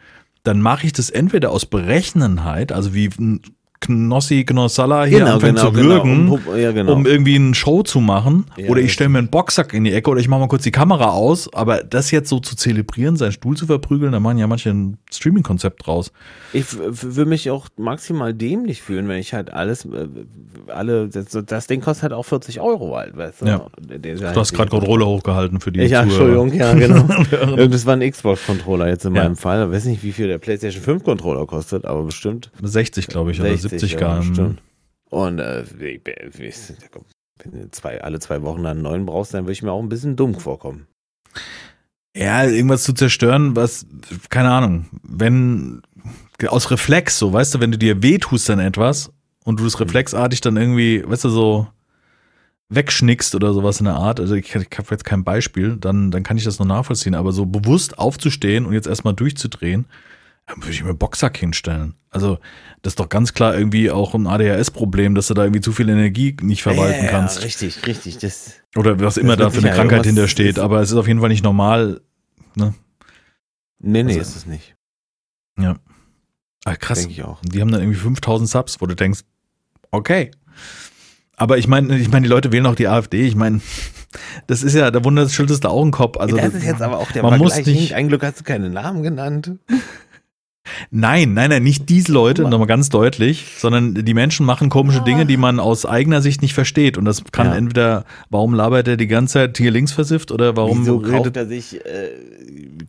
dann 0.43 0.59
mache 0.59 0.85
ich 0.85 0.91
das 0.93 1.09
entweder 1.09 1.51
aus 1.51 1.65
Berechnenheit, 1.65 2.71
also 2.73 2.93
wie 2.93 3.09
ein 3.17 3.41
Knossi 3.85 4.45
Knossalla 4.45 5.03
hier 5.05 5.25
anfängt 5.25 5.59
zu 5.59 5.75
würgen, 5.75 6.29
Um, 6.29 6.39
ja, 6.57 6.71
genau. 6.71 6.93
um 6.93 7.05
irgendwie 7.05 7.35
eine 7.35 7.53
Show 7.53 7.83
zu 7.83 7.99
machen. 7.99 8.45
Ja, 8.57 8.69
oder 8.69 8.81
ich 8.81 8.93
stelle 8.93 9.09
mir 9.09 9.17
einen 9.19 9.29
Boxsack 9.29 9.73
in 9.73 9.83
die 9.83 9.91
Ecke 9.93 10.09
oder 10.09 10.19
ich 10.21 10.27
mache 10.29 10.39
mal 10.39 10.47
kurz 10.47 10.63
die 10.63 10.71
Kamera 10.71 11.09
aus. 11.09 11.53
Aber 11.53 11.83
das 11.83 12.11
jetzt 12.11 12.29
so 12.29 12.39
zu 12.39 12.55
zelebrieren, 12.55 13.17
seinen 13.17 13.33
Stuhl 13.33 13.57
zu 13.57 13.65
verprügeln, 13.65 14.11
da 14.13 14.19
machen 14.19 14.37
ja 14.37 14.47
manche 14.47 14.69
ein 14.69 14.97
Streaming-Konzept 15.11 15.85
draus. 15.85 16.11
ich 16.53 16.65
würde 16.77 17.25
mich 17.29 17.49
auch 17.51 17.67
maximal 17.77 18.33
dämlich 18.33 18.81
fühlen, 18.81 19.07
wenn 19.07 19.17
ich 19.19 19.33
halt 19.33 19.51
alles, 19.53 19.85
äh, 19.85 20.07
alle, 20.67 21.09
das, 21.09 21.25
das 21.45 21.67
Ding 21.67 21.81
kostet 21.81 22.03
halt 22.03 22.13
auch 22.13 22.23
40 22.23 22.59
Euro 22.61 22.95
halt, 22.95 23.17
weißt 23.17 23.41
du. 23.41 23.45
Ja. 23.45 23.67
Der- 23.79 23.99
der 23.99 24.13
ist 24.13 24.23
halt 24.23 24.35
Du 24.35 24.39
hast 24.39 24.53
gerade 24.53 24.69
Controller 24.69 25.05
hochgehalten 25.05 25.59
für 25.59 25.71
die 25.71 25.81
Ja, 25.81 26.03
Zuhörer. 26.07 26.43
Entschuldigung, 26.43 26.53
ja, 26.53 26.73
genau. 26.73 27.03
Äh, 27.57 27.67
das 27.69 27.85
war 27.85 27.95
ein 27.95 28.09
Xbox-Controller 28.09 28.87
jetzt 28.87 29.05
in 29.05 29.13
meinem 29.13 29.35
Fall. 29.35 29.65
Ich 29.67 29.71
weiß 29.73 29.85
nicht, 29.85 30.03
wie 30.03 30.11
viel 30.11 30.27
der 30.27 30.37
PlayStation 30.37 30.81
5-Controller 30.83 31.45
kostet, 31.45 31.85
aber 31.85 32.03
bestimmt 32.03 32.51
60, 32.61 33.07
glaube 33.07 33.31
ich, 33.31 33.39
oder 33.41 33.55
70 33.55 33.72
ja, 33.81 33.99
gar. 33.99 34.23
Stimmt. 34.23 34.61
Und 35.09 35.39
äh, 35.39 35.63
wenn 37.43 37.51
du 37.51 37.71
zwei, 37.71 38.01
alle 38.01 38.19
zwei 38.19 38.41
Wochen 38.41 38.63
dann 38.63 38.77
einen 38.77 38.81
neuen 38.81 39.05
brauchst, 39.05 39.33
dann 39.33 39.45
würde 39.45 39.53
ich 39.53 39.63
mir 39.63 39.71
auch 39.71 39.81
ein 39.81 39.89
bisschen 39.89 40.15
dumm 40.15 40.35
vorkommen. 40.35 40.87
Ja, 42.15 42.43
irgendwas 42.45 42.83
zu 42.83 42.93
zerstören, 42.93 43.55
was, 43.55 43.87
keine 44.29 44.51
Ahnung, 44.51 44.85
wenn, 45.01 45.81
aus 46.47 46.69
Reflex, 46.69 47.17
so, 47.17 47.33
weißt 47.33 47.55
du, 47.55 47.59
wenn 47.59 47.71
du 47.71 47.77
dir 47.77 48.03
wehtust 48.03 48.49
an 48.51 48.59
etwas 48.59 49.11
und 49.43 49.59
du 49.59 49.63
das 49.63 49.79
reflexartig 49.79 50.41
dann 50.41 50.57
irgendwie, 50.57 51.03
weißt 51.07 51.25
du, 51.25 51.29
so 51.29 51.67
wegschnickst 52.69 53.33
oder 53.33 53.53
sowas 53.53 53.79
in 53.79 53.85
der 53.85 53.95
Art, 53.95 54.19
also 54.19 54.35
ich, 54.35 54.53
ich 54.53 54.77
habe 54.77 54.87
jetzt 54.91 55.05
kein 55.05 55.23
Beispiel, 55.23 55.77
dann, 55.77 56.11
dann 56.11 56.23
kann 56.23 56.37
ich 56.37 56.43
das 56.43 56.59
noch 56.59 56.67
nachvollziehen, 56.67 57.15
aber 57.15 57.31
so 57.31 57.47
bewusst 57.47 57.97
aufzustehen 57.97 58.65
und 58.65 58.73
jetzt 58.73 58.87
erstmal 58.87 59.15
durchzudrehen, 59.15 59.85
dann 60.45 60.57
würde 60.57 60.71
ich 60.71 60.83
mir 60.83 60.89
einen 60.89 60.97
Boxsack 60.97 61.37
hinstellen. 61.37 61.95
Also, 62.09 62.37
das 62.81 62.91
ist 62.91 62.99
doch 62.99 63.09
ganz 63.09 63.33
klar 63.33 63.57
irgendwie 63.57 63.89
auch 63.89 64.13
ein 64.13 64.27
ADHS-Problem, 64.27 65.15
dass 65.15 65.27
du 65.27 65.33
da 65.33 65.43
irgendwie 65.43 65.61
zu 65.61 65.71
viel 65.71 65.89
Energie 65.89 66.35
nicht 66.41 66.63
verwalten 66.63 67.05
ja, 67.05 67.09
kannst. 67.11 67.37
Ja, 67.37 67.43
richtig, 67.43 67.85
richtig. 67.87 68.17
Das, 68.19 68.53
Oder 68.75 68.99
was 68.99 69.17
immer 69.17 69.35
da 69.35 69.49
für 69.49 69.59
eine 69.59 69.71
Krankheit 69.71 70.05
hintersteht, 70.05 70.59
aber 70.59 70.81
es 70.81 70.91
ist 70.91 70.97
auf 70.97 71.07
jeden 71.07 71.21
Fall 71.21 71.29
nicht 71.29 71.43
normal. 71.43 72.01
nee, 72.55 72.71
nee, 73.79 74.03
Also- 74.03 74.19
ist 74.19 74.35
es 74.35 74.45
nicht. 74.45 74.75
Ah, 76.65 76.75
krass. 76.75 76.99
Denke 76.99 77.13
ich 77.13 77.23
auch. 77.23 77.41
Die 77.41 77.61
haben 77.61 77.71
dann 77.71 77.81
irgendwie 77.81 77.99
5000 77.99 78.49
Subs, 78.49 78.79
wo 78.79 78.85
du 78.85 78.95
denkst, 78.95 79.21
okay. 79.91 80.31
Aber 81.35 81.57
ich 81.57 81.67
meine, 81.67 81.97
ich 81.97 82.09
meine, 82.09 82.23
die 82.23 82.29
Leute 82.29 82.51
wählen 82.51 82.65
auch 82.65 82.75
die 82.75 82.87
AfD. 82.87 83.23
Ich 83.27 83.35
meine, 83.35 83.59
das 84.47 84.63
ist 84.63 84.73
ja, 84.73 84.91
der 84.91 85.03
Wunder 85.03 85.27
schüttelst 85.27 85.63
du 85.63 85.67
auch 85.69 85.81
einen 85.81 85.91
Kopf. 85.91 86.17
Also, 86.17 86.37
das 86.37 86.53
ist 86.53 86.63
jetzt 86.63 86.81
aber 86.81 86.99
auch 86.99 87.11
der 87.11 87.23
man 87.23 87.37
muss 87.37 87.53
Vergleich. 87.53 87.75
nicht- 87.75 87.93
Ein 87.95 88.07
Glück 88.07 88.23
hast 88.23 88.39
du 88.39 88.43
keinen 88.43 88.71
Namen 88.73 89.03
genannt. 89.03 89.51
Nein, 90.91 91.33
nein, 91.33 91.49
nein, 91.49 91.61
nicht 91.63 91.89
diese 91.89 92.11
Leute, 92.13 92.43
nochmal 92.43 92.67
ganz 92.67 92.87
deutlich, 92.89 93.47
sondern 93.57 93.93
die 93.95 94.13
Menschen 94.13 94.45
machen 94.45 94.69
komische 94.69 95.01
Ah. 95.01 95.03
Dinge, 95.03 95.25
die 95.25 95.35
man 95.35 95.59
aus 95.59 95.85
eigener 95.85 96.21
Sicht 96.21 96.41
nicht 96.41 96.53
versteht. 96.53 96.97
Und 96.97 97.03
das 97.05 97.23
kann 97.33 97.47
Ja. 97.47 97.55
entweder, 97.55 98.05
warum 98.29 98.53
labert 98.53 98.87
er 98.87 98.95
die 98.95 99.07
ganze 99.07 99.33
Zeit 99.33 99.57
hier 99.57 99.71
links 99.71 99.91
versifft 99.91 100.31
oder 100.31 100.55
warum 100.55 100.81
Wieso 100.81 100.95
redet 100.97 101.35
er 101.35 101.47
sich 101.47 101.85
äh, 101.85 102.11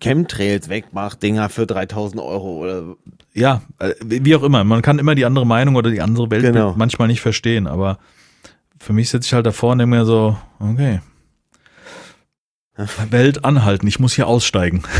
Chemtrails 0.00 0.68
wegmacht, 0.68 1.22
Dinger 1.22 1.48
für 1.48 1.66
3000 1.66 2.22
Euro 2.22 2.58
oder 2.62 2.84
ja, 3.32 3.62
äh, 3.80 3.92
wie 4.04 4.36
auch 4.36 4.44
immer. 4.44 4.62
Man 4.62 4.80
kann 4.80 5.00
immer 5.00 5.16
die 5.16 5.24
andere 5.24 5.44
Meinung 5.46 5.74
oder 5.74 5.90
die 5.90 6.00
andere 6.00 6.30
Welt 6.30 6.42
Genau. 6.44 6.74
manchmal 6.76 7.08
nicht 7.08 7.20
verstehen, 7.20 7.66
aber 7.66 7.98
für 8.78 8.92
mich 8.92 9.08
sitze 9.10 9.26
ich 9.26 9.32
halt 9.34 9.46
davor 9.46 9.72
und 9.72 9.78
denke 9.78 9.96
mir 9.96 10.04
so, 10.04 10.36
okay. 10.60 11.00
Welt 13.10 13.44
anhalten, 13.44 13.86
ich 13.88 13.98
muss 13.98 14.14
hier 14.14 14.28
aussteigen. 14.28 14.82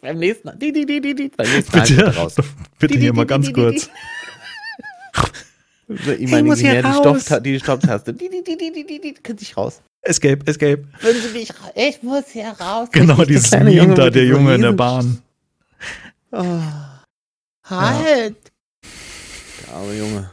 beim 0.00 0.18
nächsten 0.18 0.48
Mal. 0.48 0.56
Die, 0.56 0.72
die, 0.72 0.86
die, 0.86 1.00
die, 1.00 1.14
die. 1.14 1.28
Beim 1.28 1.50
nächsten 1.52 1.76
Mal 1.76 1.86
Bitte, 1.86 2.16
raus. 2.16 2.34
bitte 2.78 2.94
Die, 2.94 3.00
hier 3.00 3.12
die, 3.12 3.16
mal 3.16 3.24
die, 3.24 3.28
ganz 3.28 3.46
die, 3.46 3.52
die, 3.52 3.60
kurz. 3.60 3.90
So, 5.88 6.12
Ich 6.12 6.30
muss 6.30 6.60
hier 6.60 6.82
die, 6.82 6.88
raus. 6.88 7.22
Stopp, 7.22 7.42
die 7.42 7.58
Stopptaste. 7.58 8.14
Die, 8.14 8.28
die, 8.28 8.42
die, 8.44 8.56
die, 8.56 8.72
die, 8.72 8.86
die, 8.86 9.00
die, 9.00 9.14
könnt 9.14 9.42
ich 9.42 9.56
raus. 9.56 9.82
Escape, 10.02 10.46
escape. 10.46 10.84
Würden 11.00 11.22
Sie 11.22 11.38
mich 11.38 11.50
raus? 11.50 11.72
Ich 11.74 12.02
muss 12.02 12.28
hier 12.30 12.48
raus. 12.48 12.88
Genau, 12.92 13.24
dieses 13.24 13.50
Meme 13.50 13.94
da, 13.94 14.08
der 14.08 14.24
Junge 14.24 14.54
in 14.54 14.62
der 14.62 14.72
Bahn. 14.72 15.20
Oh. 16.32 16.60
Halt. 17.64 18.52
Der 19.66 19.74
arme 19.74 19.94
Junge. 19.94 20.30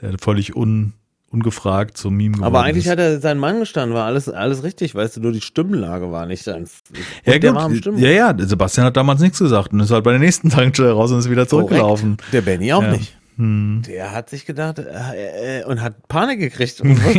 Der 0.00 0.18
völlig 0.18 0.54
un, 0.54 0.92
ungefragt 1.30 1.96
zum 1.96 2.16
Meme 2.16 2.32
geworden 2.36 2.46
Aber 2.46 2.62
eigentlich 2.64 2.86
ist. 2.86 2.90
hat 2.90 2.98
er 2.98 3.20
seinen 3.20 3.38
Mann 3.38 3.60
gestanden, 3.60 3.94
war 3.96 4.04
alles, 4.06 4.28
alles 4.28 4.62
richtig, 4.62 4.94
weißt 4.94 5.16
du, 5.16 5.20
nur 5.20 5.32
die 5.32 5.40
Stimmenlage 5.40 6.10
war 6.10 6.26
nicht 6.26 6.44
ganz. 6.44 6.82
ja, 7.24 7.38
der 7.38 7.52
gut. 7.52 7.86
ja, 7.98 8.10
ja, 8.10 8.34
Sebastian 8.38 8.86
hat 8.86 8.96
damals 8.96 9.20
nichts 9.20 9.38
gesagt 9.38 9.72
und 9.72 9.80
ist 9.80 9.90
halt 9.90 10.04
bei 10.04 10.10
der 10.10 10.20
nächsten 10.20 10.50
Tankstelle 10.50 10.92
raus 10.92 11.12
und 11.12 11.20
ist 11.20 11.30
wieder 11.30 11.46
zurückgelaufen. 11.48 12.16
Der 12.32 12.42
Benny 12.42 12.72
auch 12.72 12.82
Ja. 12.82 12.92
nicht. 12.92 13.16
Hm. 13.36 13.82
Der 13.86 14.12
hat 14.12 14.28
sich 14.28 14.44
gedacht 14.44 14.78
äh, 14.80 15.60
äh, 15.60 15.64
und 15.64 15.80
hat 15.80 16.06
Panik 16.08 16.40
gekriegt 16.40 16.80
und. 16.80 16.98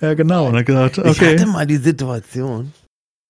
Ja, 0.00 0.14
genau. 0.14 0.48
Und 0.48 0.56
hat 0.56 0.66
gesagt, 0.66 0.98
Ich 0.98 1.04
okay. 1.04 1.34
hatte 1.38 1.46
mal 1.46 1.66
die 1.66 1.76
Situation. 1.76 2.72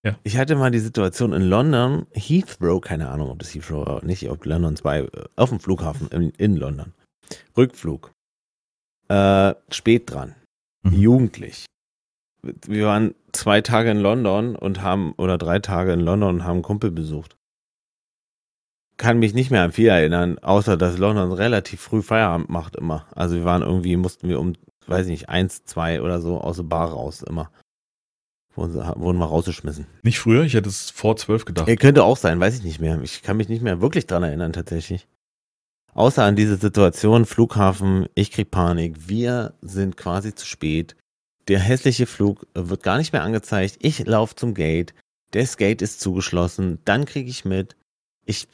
Ja. 0.04 0.16
Ich 0.22 0.36
hatte 0.38 0.56
mal 0.56 0.70
die 0.70 0.78
Situation 0.78 1.32
in 1.34 1.42
London, 1.42 2.06
Heathrow, 2.12 2.80
keine 2.80 3.08
Ahnung, 3.10 3.30
ob 3.30 3.38
das 3.40 3.54
Heathrow 3.54 3.86
war, 3.86 4.04
nicht, 4.04 4.28
ob 4.30 4.44
London 4.46 4.76
2, 4.76 5.00
äh, 5.00 5.06
auf 5.36 5.50
dem 5.50 5.60
Flughafen 5.60 6.08
in, 6.08 6.30
in 6.38 6.56
London. 6.56 6.92
Rückflug. 7.56 8.12
Äh, 9.08 9.54
spät 9.70 10.10
dran. 10.10 10.34
Mhm. 10.82 10.92
Jugendlich. 10.92 11.66
Wir 12.66 12.86
waren 12.86 13.14
zwei 13.32 13.60
Tage 13.62 13.90
in 13.90 13.98
London 13.98 14.54
und 14.56 14.82
haben, 14.82 15.12
oder 15.16 15.38
drei 15.38 15.58
Tage 15.58 15.92
in 15.92 16.00
London 16.00 16.36
und 16.36 16.44
haben 16.44 16.56
einen 16.56 16.62
Kumpel 16.62 16.90
besucht. 16.90 17.36
kann 18.96 19.18
mich 19.18 19.34
nicht 19.34 19.50
mehr 19.50 19.62
an 19.62 19.72
viel 19.72 19.88
erinnern, 19.88 20.38
außer 20.38 20.76
dass 20.76 20.98
London 20.98 21.32
relativ 21.32 21.80
früh 21.80 22.02
Feierabend 22.02 22.48
macht 22.48 22.76
immer. 22.76 23.06
Also 23.14 23.36
wir 23.36 23.44
waren 23.44 23.62
irgendwie, 23.62 23.96
mussten 23.96 24.28
wir 24.28 24.38
um, 24.38 24.54
weiß 24.86 25.06
ich 25.06 25.10
nicht, 25.10 25.28
eins, 25.28 25.64
zwei 25.64 26.00
oder 26.00 26.20
so 26.20 26.40
aus 26.40 26.56
der 26.56 26.64
Bar 26.64 26.90
raus 26.90 27.22
immer. 27.22 27.50
Wurden, 28.54 29.18
wir 29.18 29.24
rausgeschmissen. 29.24 29.88
Nicht 30.02 30.20
früher, 30.20 30.44
ich 30.44 30.54
hätte 30.54 30.68
es 30.68 30.90
vor 30.90 31.16
zwölf 31.16 31.44
gedacht. 31.44 31.66
Er 31.66 31.76
könnte 31.76 32.04
auch 32.04 32.16
sein, 32.16 32.38
weiß 32.38 32.56
ich 32.56 32.62
nicht 32.62 32.78
mehr. 32.78 33.00
Ich 33.02 33.22
kann 33.22 33.36
mich 33.36 33.48
nicht 33.48 33.62
mehr 33.62 33.80
wirklich 33.80 34.06
dran 34.06 34.22
erinnern 34.22 34.52
tatsächlich. 34.52 35.08
Außer 35.94 36.24
an 36.24 36.36
diese 36.36 36.56
Situation, 36.56 37.24
Flughafen, 37.24 38.08
ich 38.14 38.32
krieg 38.32 38.50
Panik, 38.50 39.08
wir 39.08 39.54
sind 39.62 39.96
quasi 39.96 40.34
zu 40.34 40.44
spät. 40.44 40.96
Der 41.46 41.60
hässliche 41.60 42.06
Flug 42.06 42.46
wird 42.54 42.82
gar 42.82 42.98
nicht 42.98 43.12
mehr 43.12 43.22
angezeigt. 43.22 43.78
Ich 43.80 44.04
laufe 44.04 44.34
zum 44.34 44.54
Gate. 44.54 44.94
Das 45.30 45.56
Gate 45.56 45.82
ist 45.82 46.00
zugeschlossen. 46.00 46.78
Dann 46.84 47.04
kriege 47.04 47.30
ich 47.30 47.44
mit. 47.44 47.76
Ich 48.24 48.48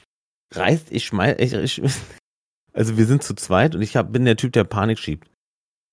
reiß, 0.52 0.86
ich 0.90 1.06
schmeiß, 1.06 1.36
ich, 1.38 1.52
ich, 1.54 1.82
also 2.72 2.96
wir 2.98 3.06
sind 3.06 3.22
zu 3.22 3.34
zweit 3.34 3.74
und 3.74 3.82
ich 3.82 3.96
hab, 3.96 4.12
bin 4.12 4.24
der 4.24 4.36
Typ, 4.36 4.52
der 4.52 4.64
Panik 4.64 4.98
schiebt. 4.98 5.30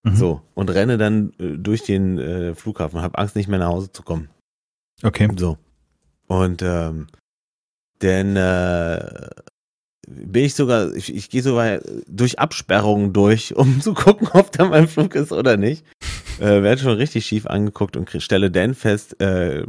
Mhm. 0.03 0.15
So. 0.15 0.41
Und 0.53 0.69
renne 0.69 0.97
dann 0.97 1.33
äh, 1.39 1.57
durch 1.57 1.83
den 1.83 2.17
äh, 2.17 2.55
Flughafen. 2.55 3.01
Hab 3.01 3.17
Angst, 3.17 3.35
nicht 3.35 3.47
mehr 3.47 3.59
nach 3.59 3.69
Hause 3.69 3.91
zu 3.91 4.03
kommen. 4.03 4.29
Okay. 5.03 5.29
So. 5.37 5.57
Und 6.27 6.61
ähm, 6.61 7.07
denn 8.01 8.35
äh, 8.35 9.29
bin 10.07 10.45
ich 10.45 10.55
sogar, 10.55 10.93
ich, 10.95 11.13
ich 11.13 11.29
gehe 11.29 11.43
sogar 11.43 11.79
durch 12.07 12.39
Absperrungen 12.39 13.13
durch, 13.13 13.55
um 13.55 13.81
zu 13.81 13.93
gucken, 13.93 14.29
ob 14.33 14.51
da 14.51 14.65
mein 14.65 14.87
Flug 14.87 15.15
ist 15.15 15.31
oder 15.31 15.57
nicht. 15.57 15.85
Äh, 16.39 16.61
werde 16.61 16.81
schon 16.81 16.93
richtig 16.93 17.25
schief 17.25 17.47
angeguckt 17.47 17.97
und 17.97 18.09
stelle 18.21 18.51
dann 18.51 18.73
fest, 18.75 19.19
äh, 19.21 19.65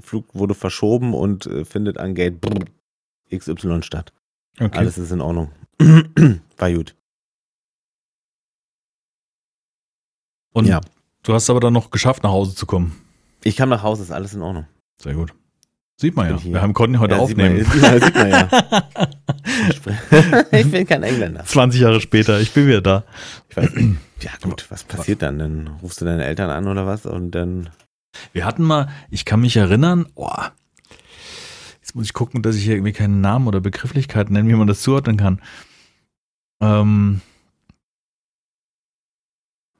Flug 0.00 0.34
wurde 0.34 0.54
verschoben 0.54 1.14
und 1.14 1.46
äh, 1.46 1.64
findet 1.64 1.98
an 1.98 2.14
Gate 2.14 2.38
XY 3.34 3.82
statt. 3.82 4.12
okay. 4.60 4.76
Alles 4.76 4.98
ist 4.98 5.12
in 5.12 5.20
Ordnung. 5.20 5.52
War 5.78 6.72
gut. 6.72 6.94
Und 10.52 10.66
ja. 10.66 10.80
du 11.22 11.34
hast 11.34 11.48
aber 11.50 11.60
dann 11.60 11.72
noch 11.72 11.90
geschafft, 11.90 12.24
nach 12.24 12.30
Hause 12.30 12.54
zu 12.54 12.66
kommen. 12.66 13.00
Ich 13.44 13.56
kam 13.56 13.68
nach 13.68 13.84
Hause, 13.84 14.02
ist 14.02 14.10
alles 14.10 14.34
in 14.34 14.42
Ordnung. 14.42 14.66
Sehr 15.00 15.14
gut. 15.14 15.32
Sieht 16.00 16.14
man 16.14 16.30
ja. 16.30 16.44
Wir 16.44 16.62
haben, 16.62 16.74
konnten 16.74 17.00
heute 17.00 17.14
Ja, 17.16 17.20
aufnehmen. 17.20 17.64
sieht 17.72 17.82
man- 17.82 18.00
sieht 18.00 18.14
man 18.14 18.30
ja. 18.30 18.48
ich 20.52 20.70
bin 20.70 20.86
kein 20.86 21.02
Engländer. 21.02 21.44
20 21.44 21.80
Jahre 21.80 22.00
später, 22.00 22.38
ich 22.40 22.52
bin 22.52 22.68
wieder 22.68 22.80
da. 22.80 23.04
Ich 23.50 23.56
weiß 23.56 23.74
nicht. 23.74 23.96
Ja, 24.22 24.30
gut, 24.40 24.66
was 24.68 24.84
passiert 24.84 25.22
dann? 25.22 25.38
Dann 25.40 25.66
rufst 25.82 26.00
du 26.00 26.04
deine 26.04 26.24
Eltern 26.24 26.50
an 26.50 26.68
oder 26.68 26.86
was 26.86 27.04
und 27.04 27.32
dann. 27.32 27.70
Wir 28.32 28.44
hatten 28.44 28.62
mal, 28.62 28.88
ich 29.10 29.24
kann 29.24 29.40
mich 29.40 29.56
erinnern, 29.56 30.06
oh, 30.14 30.30
jetzt 31.80 31.94
muss 31.96 32.06
ich 32.06 32.12
gucken, 32.12 32.42
dass 32.42 32.54
ich 32.56 32.62
hier 32.64 32.74
irgendwie 32.74 32.92
keinen 32.92 33.20
Namen 33.20 33.48
oder 33.48 33.60
Begrifflichkeiten 33.60 34.32
nenne, 34.32 34.48
wie 34.48 34.54
man 34.54 34.66
das 34.68 34.82
zuordnen 34.82 35.16
kann. 35.16 35.40
Ähm, 36.60 37.20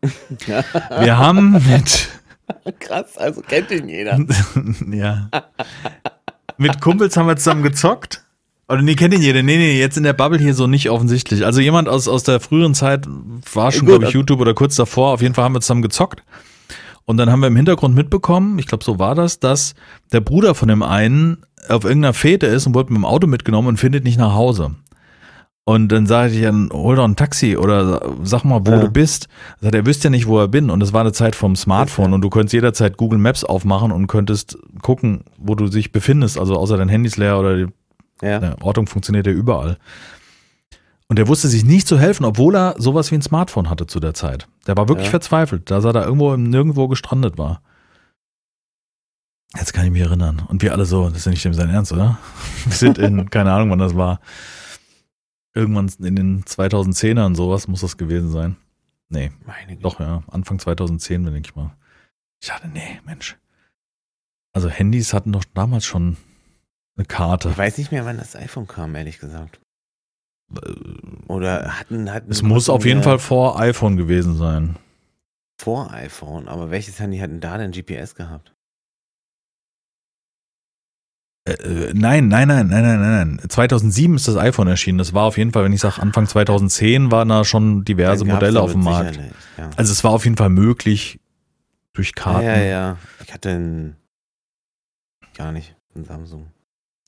wir 0.46 1.18
haben 1.18 1.52
mit, 1.52 2.08
Krass, 2.80 3.16
also 3.16 3.40
kennt 3.42 3.70
ihn 3.70 3.88
jeder. 3.88 4.18
ja, 4.90 5.28
mit 6.56 6.80
Kumpels 6.80 7.16
haben 7.16 7.26
wir 7.26 7.36
zusammen 7.36 7.62
gezockt. 7.62 8.24
Oder 8.68 8.82
nee, 8.82 8.96
kennt 8.96 9.14
ihn 9.14 9.22
jeder. 9.22 9.42
Nee, 9.42 9.56
nee, 9.56 9.78
jetzt 9.78 9.96
in 9.96 10.02
der 10.02 10.12
Bubble 10.12 10.38
hier 10.38 10.52
so 10.52 10.66
nicht 10.66 10.90
offensichtlich. 10.90 11.46
Also 11.46 11.60
jemand 11.60 11.88
aus, 11.88 12.06
aus 12.06 12.22
der 12.24 12.38
früheren 12.38 12.74
Zeit 12.74 13.06
war 13.54 13.72
schon, 13.72 13.86
glaube 13.86 14.04
ich, 14.04 14.08
also- 14.08 14.18
YouTube 14.18 14.40
oder 14.40 14.52
kurz 14.52 14.76
davor. 14.76 15.14
Auf 15.14 15.22
jeden 15.22 15.34
Fall 15.34 15.44
haben 15.44 15.54
wir 15.54 15.62
zusammen 15.62 15.82
gezockt. 15.82 16.22
Und 17.06 17.16
dann 17.16 17.30
haben 17.32 17.40
wir 17.40 17.46
im 17.46 17.56
Hintergrund 17.56 17.94
mitbekommen, 17.94 18.58
ich 18.58 18.66
glaube, 18.66 18.84
so 18.84 18.98
war 18.98 19.14
das, 19.14 19.40
dass 19.40 19.74
der 20.12 20.20
Bruder 20.20 20.54
von 20.54 20.68
dem 20.68 20.82
einen 20.82 21.38
auf 21.70 21.84
irgendeiner 21.84 22.12
Fete 22.12 22.46
ist 22.46 22.66
und 22.66 22.74
wurde 22.74 22.92
mit 22.92 22.98
dem 22.98 23.06
Auto 23.06 23.26
mitgenommen 23.26 23.68
und 23.68 23.78
findet 23.78 24.04
nicht 24.04 24.18
nach 24.18 24.34
Hause. 24.34 24.74
Und 25.68 25.88
dann 25.88 26.06
sage 26.06 26.32
ich 26.32 26.40
dann, 26.42 26.70
hol 26.72 26.96
doch 26.96 27.04
ein 27.04 27.14
Taxi 27.14 27.58
oder 27.58 28.00
sag 28.22 28.42
mal, 28.44 28.64
wo 28.64 28.70
Ja. 28.70 28.78
du 28.78 28.90
bist. 28.90 29.28
Er 29.60 29.64
sagt, 29.64 29.74
er 29.74 29.84
wüsste 29.84 30.04
ja 30.04 30.10
nicht, 30.10 30.26
wo 30.26 30.38
er 30.38 30.48
bin. 30.48 30.70
Und 30.70 30.82
es 30.82 30.94
war 30.94 31.02
eine 31.02 31.12
Zeit 31.12 31.36
vom 31.36 31.56
Smartphone 31.56 32.14
und 32.14 32.22
du 32.22 32.30
könntest 32.30 32.54
jederzeit 32.54 32.96
Google 32.96 33.18
Maps 33.18 33.44
aufmachen 33.44 33.92
und 33.92 34.06
könntest 34.06 34.56
gucken, 34.80 35.24
wo 35.36 35.54
du 35.54 35.68
dich 35.68 35.92
befindest. 35.92 36.38
Also 36.38 36.56
außer 36.56 36.78
dein 36.78 36.88
Handy 36.88 37.08
ist 37.08 37.18
leer 37.18 37.38
oder 37.38 37.54
die 37.56 37.66
Ja. 38.22 38.40
ja, 38.40 38.56
Ortung 38.62 38.86
funktioniert 38.86 39.26
ja 39.26 39.32
überall. 39.34 39.76
Und 41.06 41.18
er 41.18 41.28
wusste 41.28 41.48
sich 41.48 41.66
nicht 41.66 41.86
zu 41.86 41.98
helfen, 41.98 42.24
obwohl 42.24 42.56
er 42.56 42.74
sowas 42.78 43.10
wie 43.10 43.16
ein 43.16 43.22
Smartphone 43.22 43.68
hatte 43.68 43.86
zu 43.86 44.00
der 44.00 44.14
Zeit. 44.14 44.48
Der 44.66 44.74
war 44.76 44.88
wirklich 44.88 45.08
Ja. 45.08 45.10
verzweifelt, 45.10 45.70
dass 45.70 45.84
er 45.84 45.92
da 45.92 46.02
irgendwo 46.02 46.32
im 46.32 46.44
nirgendwo 46.44 46.88
gestrandet 46.88 47.36
war. 47.36 47.60
Jetzt 49.56 49.72
kann 49.74 49.84
ich 49.84 49.90
mich 49.90 50.02
erinnern. 50.02 50.42
Und 50.48 50.62
wir 50.62 50.72
alle 50.72 50.86
so, 50.86 51.08
das 51.08 51.18
ist 51.18 51.24
ja 51.26 51.30
nicht 51.30 51.44
dem 51.44 51.52
sein 51.54 51.68
Ernst, 51.70 51.92
oder? 51.92 52.16
Wir 52.64 52.72
sind 52.72 52.96
in, 52.98 53.28
keine 53.30 53.52
Ahnung, 53.52 53.70
wann 53.70 53.78
das 53.78 53.94
war. 53.96 54.20
Irgendwann 55.58 55.90
in 56.06 56.14
den 56.14 56.44
2010ern 56.44 57.34
sowas 57.34 57.66
muss 57.66 57.80
das 57.80 57.96
gewesen 57.96 58.30
sein. 58.30 58.56
Nee, 59.08 59.32
Meine 59.44 59.72
Güte. 59.72 59.82
doch, 59.82 59.98
ja. 59.98 60.22
Anfang 60.28 60.58
2010, 60.60 61.26
wenn 61.26 61.34
ich 61.34 61.56
mal. 61.56 61.74
Dachte, 62.46 62.68
nee, 62.68 63.00
Mensch. 63.04 63.36
Also 64.52 64.68
Handys 64.68 65.12
hatten 65.12 65.32
doch 65.32 65.44
damals 65.54 65.84
schon 65.84 66.16
eine 66.96 67.06
Karte. 67.06 67.48
Ich 67.50 67.58
weiß 67.58 67.78
nicht 67.78 67.90
mehr, 67.90 68.04
wann 68.04 68.18
das 68.18 68.36
iPhone 68.36 68.68
kam, 68.68 68.94
ehrlich 68.94 69.18
gesagt. 69.18 69.60
Oder 71.26 71.78
hatten, 71.78 72.12
hatten 72.12 72.30
Es 72.30 72.42
muss 72.42 72.68
auf 72.68 72.84
jeden 72.86 73.02
Fall 73.02 73.18
vor 73.18 73.58
iPhone 73.60 73.96
gewesen 73.96 74.36
sein. 74.36 74.76
vor 75.60 75.90
iPhone, 75.92 76.46
aber 76.48 76.70
welches 76.70 77.00
Handy 77.00 77.18
hatten 77.18 77.40
da 77.40 77.58
denn 77.58 77.72
GPS 77.72 78.14
gehabt? 78.14 78.54
Äh, 81.48 81.90
äh, 81.90 81.92
nein, 81.94 82.28
nein, 82.28 82.48
nein, 82.48 82.68
nein, 82.68 82.82
nein, 82.82 83.00
nein, 83.00 83.36
nein. 83.38 83.48
2007 83.48 84.16
ist 84.16 84.28
das 84.28 84.36
iPhone 84.36 84.68
erschienen. 84.68 84.98
Das 84.98 85.14
war 85.14 85.24
auf 85.24 85.38
jeden 85.38 85.52
Fall, 85.52 85.64
wenn 85.64 85.72
ich 85.72 85.80
sage 85.80 86.00
Anfang 86.02 86.26
2010, 86.26 87.10
waren 87.10 87.28
da 87.28 87.44
schon 87.44 87.84
diverse 87.84 88.24
Modelle 88.24 88.60
auf 88.60 88.72
dem 88.72 88.82
Markt. 88.82 89.18
Ja. 89.56 89.70
Also 89.76 89.92
es 89.92 90.04
war 90.04 90.12
auf 90.12 90.24
jeden 90.24 90.36
Fall 90.36 90.50
möglich 90.50 91.20
durch 91.92 92.14
Karten. 92.14 92.46
Ja, 92.46 92.56
ja, 92.56 92.64
ja. 92.64 92.96
Ich 93.24 93.32
hatte 93.32 93.50
einen, 93.50 93.96
gar 95.36 95.52
nicht, 95.52 95.74
einen 95.94 96.04
Samsung. 96.04 96.46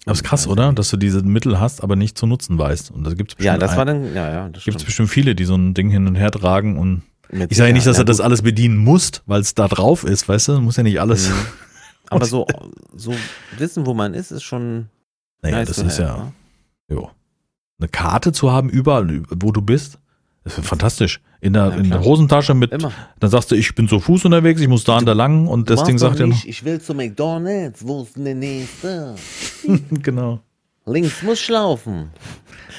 Aber 0.06 0.12
ist 0.14 0.22
krass, 0.24 0.46
oder? 0.46 0.72
Dass 0.72 0.88
du 0.90 0.96
diese 0.96 1.22
Mittel 1.22 1.60
hast, 1.60 1.82
aber 1.82 1.94
nicht 1.94 2.16
zu 2.16 2.26
nutzen 2.26 2.56
weißt. 2.58 2.90
Und 2.90 3.04
da 3.04 3.12
gibt's 3.12 3.34
bestimmt, 3.34 3.54
Ja, 3.54 3.58
das 3.58 3.76
war 3.76 3.82
ein, 3.86 4.02
dann, 4.04 4.14
ja, 4.14 4.30
ja, 4.30 4.48
das 4.48 4.64
gibt's 4.64 4.80
stimmt. 4.80 4.86
bestimmt 4.86 5.10
viele, 5.10 5.34
die 5.34 5.44
so 5.44 5.54
ein 5.54 5.74
Ding 5.74 5.90
hin 5.90 6.06
und 6.06 6.14
her 6.14 6.30
tragen. 6.30 6.78
Und 6.78 7.02
Mit 7.30 7.52
ich 7.52 7.58
sage 7.58 7.68
ja 7.68 7.74
nicht, 7.74 7.86
dass 7.86 7.96
Sicherheit. 7.96 8.08
er 8.08 8.12
das 8.12 8.20
alles 8.20 8.42
bedienen 8.42 8.78
musst, 8.78 9.22
weil 9.26 9.42
es 9.42 9.54
da 9.54 9.68
drauf 9.68 10.04
ist, 10.04 10.28
weißt 10.28 10.48
du? 10.48 10.60
Muss 10.60 10.76
ja 10.76 10.82
nicht 10.82 11.00
alles. 11.00 11.28
Mhm. 11.28 11.34
Aber 12.10 12.26
so, 12.26 12.46
so 12.94 13.14
wissen, 13.56 13.86
wo 13.86 13.94
man 13.94 14.14
ist, 14.14 14.30
ist 14.30 14.42
schon 14.42 14.88
Naja, 15.42 15.58
nice 15.58 15.68
das 15.68 15.76
to 15.76 15.82
ist 15.86 15.98
have, 16.00 16.02
ja. 16.02 16.16
ne? 16.24 16.32
Jo. 16.90 17.10
Eine 17.78 17.88
Karte 17.88 18.32
zu 18.32 18.50
haben, 18.52 18.68
überall, 18.68 19.22
wo 19.30 19.52
du 19.52 19.62
bist, 19.62 19.98
ist 20.44 20.60
fantastisch. 20.60 21.20
In 21.40 21.54
der, 21.54 21.68
Ja, 21.68 21.76
in 21.76 21.88
der. 21.88 22.02
Hosentasche 22.04 22.52
mit, 22.52 22.72
Immer. 22.72 22.92
dann 23.18 23.30
sagst 23.30 23.50
du, 23.50 23.54
ich 23.54 23.74
bin 23.74 23.88
zu 23.88 24.00
Fuß 24.00 24.26
unterwegs, 24.26 24.60
ich 24.60 24.68
muss 24.68 24.84
da 24.84 24.98
und 24.98 25.06
da 25.06 25.14
lang 25.14 25.46
und 25.46 25.70
das 25.70 25.84
Ding 25.84 25.96
sagt 25.96 26.18
ja 26.18 26.26
noch. 26.26 26.44
ich 26.44 26.64
will 26.64 26.80
zu 26.80 26.94
McDonalds, 26.94 27.86
wo 27.86 28.02
ist 28.02 28.16
denn 28.16 28.24
der 28.26 28.34
nächste? 28.34 29.14
genau. 29.90 30.40
Links 30.84 31.22
muss 31.22 31.40
schlaufen. 31.40 32.10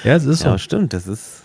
Ja, 0.03 0.15
es 0.15 0.25
ist 0.25 0.39
so. 0.39 0.49
Ja, 0.49 0.57
stimmt, 0.59 0.93
das 0.93 1.07
ist. 1.07 1.43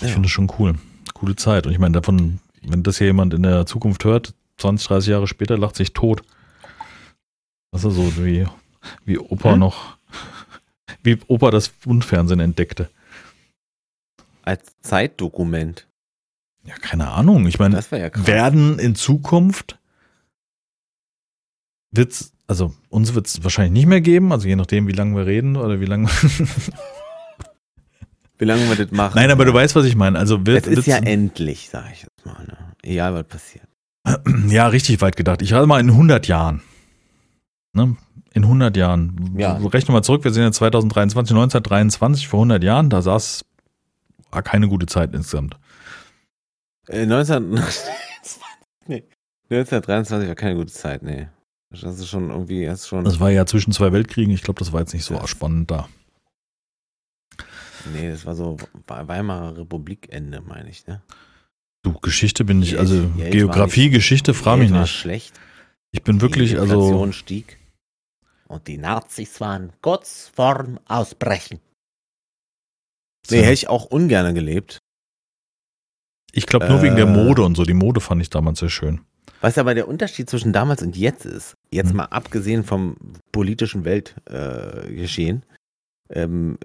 ich 0.00 0.02
ja. 0.02 0.08
finde 0.08 0.26
es 0.26 0.32
schon 0.32 0.50
cool. 0.58 0.74
Coole 1.12 1.36
Zeit. 1.36 1.66
Und 1.66 1.72
ich 1.72 1.78
meine, 1.78 1.92
davon, 1.92 2.38
wenn 2.62 2.82
das 2.82 2.98
hier 2.98 3.08
jemand 3.08 3.34
in 3.34 3.42
der 3.42 3.66
Zukunft 3.66 4.04
hört, 4.04 4.34
20, 4.58 4.86
30 4.88 5.10
Jahre 5.10 5.26
später 5.26 5.58
lacht 5.58 5.76
sich 5.76 5.92
tot. 5.92 6.22
Das 7.72 7.84
ist 7.84 7.94
so 7.94 8.16
wie, 8.24 8.46
wie 9.04 9.18
Opa 9.18 9.52
Hm? 9.52 9.58
noch, 9.60 9.96
wie 11.02 11.18
Opa 11.28 11.50
das 11.50 11.68
Fundfernsehen 11.68 12.40
entdeckte. 12.40 12.90
Als 14.42 14.74
Zeitdokument. 14.82 15.86
Ja, 16.64 16.74
keine 16.76 17.10
Ahnung. 17.10 17.46
Ich 17.46 17.58
meine, 17.58 17.80
ja 17.90 18.10
werden 18.26 18.78
in 18.78 18.94
Zukunft 18.94 19.78
wird's, 21.90 22.32
also 22.46 22.74
uns 22.88 23.14
wird 23.14 23.26
es 23.26 23.42
wahrscheinlich 23.42 23.72
nicht 23.72 23.86
mehr 23.86 24.00
geben, 24.00 24.32
also 24.32 24.46
je 24.48 24.56
nachdem, 24.56 24.86
wie 24.86 24.92
lange 24.92 25.16
wir 25.16 25.26
reden 25.26 25.56
oder 25.56 25.80
wie 25.80 25.86
lange. 25.86 26.08
Wie 28.38 28.46
lange 28.46 28.68
wir 28.68 28.74
das 28.74 28.90
machen. 28.90 29.14
Nein, 29.14 29.30
aber 29.30 29.44
du 29.44 29.54
weißt, 29.54 29.76
was 29.76 29.84
ich 29.84 29.94
meine. 29.94 30.18
Also 30.18 30.44
wird, 30.44 30.66
Es 30.66 30.78
ist 30.78 30.86
ja 30.86 30.96
endlich, 30.96 31.68
sag 31.70 31.92
ich 31.92 32.02
jetzt 32.02 32.26
mal. 32.26 32.42
Ne? 32.44 32.56
Egal, 32.82 33.14
was 33.14 33.24
passiert. 33.28 33.68
Ja 34.48 34.66
richtig 34.68 35.00
weit 35.00 35.16
gedacht. 35.16 35.42
Ich 35.42 35.52
rate 35.52 35.66
mal 35.66 35.80
in 35.80 35.90
100 35.90 36.26
Jahren. 36.26 36.62
Ne? 37.72 37.96
In 38.34 38.44
100 38.44 38.76
Jahren. 38.76 39.34
Ja. 39.38 39.56
Rechnen 39.56 39.88
wir 39.88 39.92
mal 39.92 40.02
zurück, 40.02 40.24
wir 40.24 40.32
sind 40.32 40.42
jetzt 40.44 40.56
2023, 40.56 41.32
1923, 41.34 42.28
vor 42.28 42.38
100 42.40 42.62
Jahren, 42.64 42.90
da 42.90 43.02
saß 43.02 43.44
war 44.30 44.42
keine 44.42 44.68
gute 44.68 44.86
Zeit 44.86 45.14
insgesamt. 45.14 45.56
Äh, 46.88 47.06
19... 47.06 47.50
nee. 48.86 49.04
1923 49.50 50.28
war 50.28 50.34
keine 50.34 50.56
gute 50.56 50.72
Zeit, 50.72 51.02
nee. 51.02 51.28
Das 51.70 51.82
ist 51.82 52.08
schon 52.08 52.30
irgendwie, 52.30 52.64
das 52.66 52.80
ist 52.80 52.88
schon. 52.88 53.04
Das 53.04 53.20
war 53.20 53.30
ja 53.30 53.46
zwischen 53.46 53.72
zwei 53.72 53.92
Weltkriegen, 53.92 54.32
ich 54.32 54.42
glaube, 54.42 54.58
das 54.58 54.72
war 54.72 54.80
jetzt 54.80 54.92
nicht 54.94 55.04
so 55.04 55.14
Ja. 55.14 55.26
spannend 55.26 55.70
da. 55.70 55.88
nee, 57.92 58.10
das 58.10 58.26
war 58.26 58.34
so 58.34 58.56
Weimarer 58.86 59.56
Republik-Ende, 59.58 60.40
meine 60.42 60.68
ich, 60.70 60.86
ne? 60.86 61.02
Du, 61.82 61.92
Geschichte 62.00 62.44
bin 62.44 62.62
ich, 62.62 62.78
also 62.78 62.94
Geld 63.00 63.18
war 63.18 63.30
Geografie, 63.30 63.84
nicht- 63.84 63.94
Geschichte, 63.94 64.34
frage 64.34 64.62
mich 64.62 64.70
nicht. 64.70 64.90
schlecht. 64.94 65.38
Ich 65.90 66.02
bin 66.02 66.20
wirklich, 66.20 66.50
Die 66.52 66.58
also 66.58 66.74
Inflation 66.80 67.12
stieg. 67.12 67.58
und 68.48 68.66
die 68.68 68.78
Nazis 68.78 69.40
waren 69.40 69.72
kurz 69.82 70.30
vorm 70.34 70.78
Ausbrechen. 70.86 71.60
Nee, 73.30 73.42
hätte 73.42 73.52
ich 73.52 73.68
auch 73.68 73.84
ungern 73.86 74.34
gelebt. 74.34 74.78
Ich 76.32 76.46
glaube 76.46 76.68
nur 76.68 76.82
wegen 76.82 76.96
der 76.96 77.06
Äh. 77.06 77.10
Mode 77.24 77.42
und 77.42 77.56
so. 77.56 77.64
Die 77.64 77.74
Mode 77.74 78.00
fand 78.00 78.22
ich 78.22 78.30
damals 78.30 78.60
sehr 78.60 78.70
schön. 78.70 79.02
Was 79.40 79.58
aber 79.58 79.74
der 79.74 79.88
Unterschied 79.88 80.30
zwischen 80.30 80.52
damals 80.52 80.82
und 80.82 80.96
jetzt 80.96 81.26
ist, 81.26 81.54
jetzt 81.70 81.90
Hm. 81.90 81.96
mal 81.98 82.04
abgesehen 82.06 82.64
vom 82.64 82.96
politischen 83.32 83.84
Weltgeschehen, 83.84 85.44
äh, 86.08 86.22
ähm, 86.22 86.58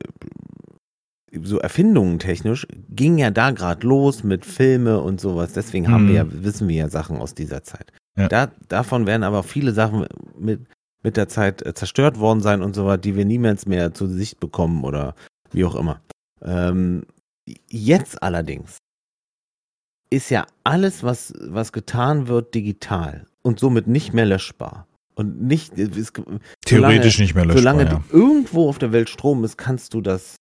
so 1.31 1.59
Erfindungen 1.59 2.19
technisch, 2.19 2.65
ging 2.89 3.17
ja 3.17 3.31
da 3.31 3.51
gerade 3.51 3.85
los 3.85 4.23
mit 4.23 4.45
Filme 4.45 5.01
und 5.01 5.19
sowas. 5.19 5.53
Deswegen 5.53 5.89
haben 5.89 6.07
Hm. 6.07 6.07
wir 6.07 6.15
ja, 6.15 6.25
wissen 6.29 6.67
wir 6.67 6.75
ja 6.75 6.89
Sachen 6.89 7.17
aus 7.17 7.35
dieser 7.35 7.63
Zeit. 7.63 7.91
Ja. 8.17 8.27
Da, 8.27 8.51
davon 8.67 9.05
werden 9.05 9.23
aber 9.23 9.43
viele 9.43 9.73
Sachen 9.73 10.05
mit, 10.37 10.61
mit 11.03 11.17
der 11.17 11.27
Zeit 11.27 11.65
äh, 11.65 11.73
zerstört 11.73 12.19
worden 12.19 12.41
sein 12.41 12.61
und 12.61 12.75
so 12.75 12.85
weiter, 12.85 12.99
die 12.99 13.15
wir 13.15 13.25
niemals 13.25 13.65
mehr 13.65 13.93
zu 13.93 14.07
Sicht 14.07 14.39
bekommen 14.39 14.83
oder 14.83 15.15
wie 15.51 15.65
auch 15.65 15.75
immer. 15.75 16.01
Ähm, 16.41 17.03
jetzt 17.69 18.21
allerdings 18.23 18.77
ist 20.09 20.29
ja 20.29 20.45
alles, 20.63 21.03
was, 21.03 21.33
was 21.39 21.71
getan 21.73 22.27
wird, 22.27 22.55
digital 22.55 23.25
und 23.41 23.59
somit 23.59 23.87
nicht 23.87 24.13
mehr 24.13 24.25
löschbar. 24.25 24.87
Und 25.15 25.41
nicht, 25.41 25.77
es, 25.77 26.13
Theoretisch 26.65 27.19
nicht 27.19 27.35
mehr 27.35 27.45
löschbar, 27.45 27.61
solange 27.61 27.85
ja. 27.85 28.03
irgendwo 28.11 28.69
auf 28.69 28.77
der 28.77 28.91
Welt 28.91 29.09
Strom 29.09 29.43
ist, 29.43 29.57
kannst 29.57 29.93
du 29.93 30.01
das 30.01 30.35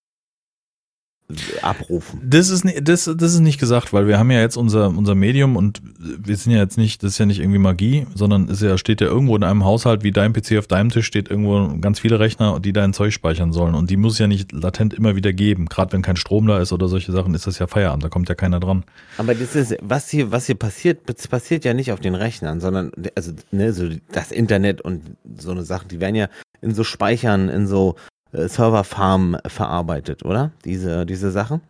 abrufen. 1.61 2.20
Das 2.22 2.51
ist, 2.51 2.64
das, 2.83 3.05
das 3.05 3.35
ist 3.35 3.41
nicht 3.41 3.59
gesagt, 3.59 3.93
weil 3.93 4.07
wir 4.07 4.18
haben 4.18 4.31
ja 4.31 4.41
jetzt 4.41 4.57
unser, 4.57 4.89
unser 4.89 5.16
Medium 5.16 5.57
und 5.57 5.83
wir 5.99 6.37
sind 6.37 6.53
ja 6.53 6.59
jetzt 6.59 6.79
nicht, 6.79 7.03
das 7.03 7.12
ist 7.12 7.18
ja 7.18 7.27
nicht 7.27 7.41
irgendwie 7.41 7.59
Magie, 7.59 8.07
sondern 8.14 8.49
es 8.49 8.61
ja, 8.61 8.79
steht 8.79 9.01
ja 9.01 9.09
irgendwo 9.09 9.35
in 9.35 9.43
einem 9.43 9.64
Haushalt, 9.64 10.05
wie 10.05 10.12
dein 10.12 10.33
PC 10.33 10.57
auf 10.59 10.68
deinem 10.68 10.91
Tisch 10.91 11.07
steht, 11.07 11.29
irgendwo 11.29 11.79
ganz 11.81 11.99
viele 11.99 12.20
Rechner, 12.20 12.61
die 12.61 12.72
dein 12.72 12.93
Zeug 12.93 13.12
speichern 13.12 13.53
sollen. 13.53 13.74
Und 13.74 13.91
die 13.91 13.97
muss 13.97 14.14
es 14.14 14.18
ja 14.20 14.29
nicht 14.29 14.53
latent 14.53 14.95
immer 14.95 15.16
wieder 15.16 15.33
geben. 15.33 15.66
Gerade 15.66 15.93
wenn 15.93 16.03
kein 16.03 16.16
Strom 16.16 16.47
da 16.47 16.61
ist 16.61 16.72
oder 16.72 16.87
solche 16.87 17.11
Sachen, 17.11 17.35
ist 17.35 17.49
das 17.49 17.59
ja 17.59 17.66
Feierabend, 17.66 18.05
da 18.05 18.09
kommt 18.09 18.29
ja 18.29 18.37
keiner 18.37 18.61
dran. 18.61 18.85
Aber 19.18 19.35
das 19.35 19.57
ist, 19.57 19.77
was 19.83 20.09
hier, 20.09 20.31
was 20.31 20.47
hier 20.47 20.55
passiert, 20.55 21.01
passiert 21.29 21.64
ja 21.64 21.74
nicht 21.74 21.91
auf 21.91 22.01
den 22.01 22.14
Rechnern, 22.14 22.61
sondern 22.61 22.93
also 23.16 23.33
ne, 23.51 23.72
so 23.72 23.89
das 24.12 24.31
Internet 24.31 24.81
und 24.81 25.16
so 25.37 25.51
eine 25.51 25.64
Sachen, 25.64 25.89
die 25.89 25.99
werden 25.99 26.14
ja 26.14 26.29
in 26.61 26.72
so 26.72 26.85
Speichern, 26.85 27.49
in 27.49 27.66
so 27.66 27.97
äh, 28.33 28.49
Serverfarmen 28.49 29.39
verarbeitet, 29.47 30.24
oder? 30.24 30.53
Diese, 30.64 31.07
diese 31.07 31.31
Sachen? 31.31 31.61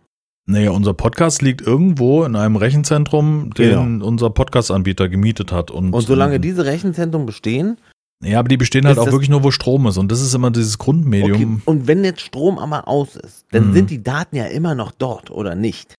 Naja, 0.49 0.71
unser 0.71 0.95
Podcast 0.95 1.43
liegt 1.43 1.61
irgendwo 1.61 2.23
in 2.23 2.37
einem 2.37 2.55
Rechenzentrum, 2.57 3.53
den 3.55 4.01
unser 4.01 4.31
Podcast-Anbieter 4.31 5.09
gemietet 5.09 5.51
hat. 5.51 5.73
Und, 5.73 5.93
Und 5.93 6.03
solange 6.07 6.37
ähm, 6.37 6.43
diese 6.43 6.65
Rechenzentren 6.65 7.27
bestehen, 7.27 7.79
Ja, 8.23 8.39
aber 8.39 8.49
die 8.49 8.57
bestehen 8.57 8.87
halt 8.87 8.99
auch 9.01 9.11
wirklich 9.11 9.29
nur, 9.29 9.43
wo 9.43 9.51
Strom 9.51 9.87
ist. 9.89 9.99
Und 9.99 10.13
das 10.13 10.21
ist 10.21 10.33
immer 10.35 10.53
dieses 10.53 10.79
Grundmedium. 10.79 11.55
okay, 11.57 11.63
und 11.65 11.87
wenn 11.89 12.05
jetzt 12.05 12.21
Strom 12.21 12.59
aber 12.61 12.87
aus 12.87 13.17
ist, 13.17 13.45
dann 13.51 13.69
Mhm. 13.71 13.73
sind 13.73 13.91
die 13.91 14.03
Daten 14.05 14.37
ja 14.37 14.45
immer 14.47 14.77
noch 14.77 14.93
dort, 14.93 15.33
oder 15.33 15.57
nicht? 15.57 15.95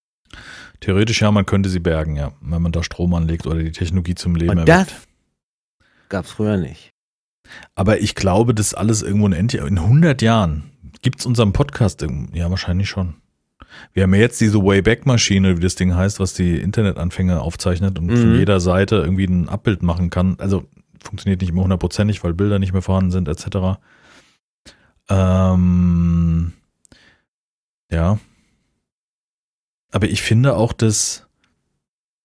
Theoretisch 0.80 1.22
ja, 1.22 1.30
man 1.32 1.46
könnte 1.46 1.68
sie 1.70 1.80
bergen, 1.80 2.16
ja, 2.16 2.32
wenn 2.40 2.62
man 2.62 2.72
da 2.72 2.84
Strom 2.84 3.14
anlegt 3.16 3.48
oder 3.48 3.60
die 3.62 3.72
Technologie 3.74 4.16
zum 4.16 4.36
Leben 4.36 4.52
Und 4.52 4.70
erweckt. 4.70 4.92
das 4.92 4.98
gab's 6.10 6.32
früher 6.32 6.56
nicht. 6.56 6.90
Aber 7.76 8.00
ich 8.02 8.16
glaube, 8.16 8.54
das 8.54 8.68
ist 8.68 8.74
alles 8.74 9.02
irgendwo 9.02 9.28
in 9.28 9.34
Endlich. 9.34 9.62
In 9.62 9.78
100 9.80 10.22
Jahren 10.22 10.64
gibt's 11.02 11.26
unseren 11.26 11.54
Podcast. 11.54 12.06
Ja, 12.34 12.50
wahrscheinlich 12.50 12.90
schon. 12.90 13.16
Wir 13.94 14.04
haben 14.04 14.14
ja 14.16 14.22
jetzt 14.22 14.42
diese 14.42 14.60
Wayback-Maschine, 14.64 15.58
wie 15.58 15.62
das 15.62 15.76
Ding 15.76 15.94
heißt, 15.96 16.20
was 16.20 16.34
die 16.34 16.58
Internetanfänge 16.58 17.42
aufzeichnet 17.42 18.00
und 18.00 18.10
von 18.16 18.34
Mhm. 18.34 18.40
jeder 18.40 18.60
Seite 18.60 18.96
irgendwie 18.98 19.26
ein 19.26 19.50
Abbild 19.50 19.84
machen 19.84 20.10
kann. 20.10 20.36
Also 20.40 20.66
funktioniert 21.04 21.42
nicht 21.42 21.52
immer 21.52 21.64
hundertprozentig, 21.64 22.24
weil 22.24 22.34
Bilder 22.34 22.58
nicht 22.60 22.74
mehr 22.74 22.82
vorhanden 22.82 23.12
sind, 23.12 23.28
etc. 23.28 23.78
Ähm, 25.10 26.54
ja. 27.92 28.20
Aber 29.92 30.08
ich 30.08 30.22
finde 30.22 30.56
auch, 30.56 30.74
dass 30.74 31.27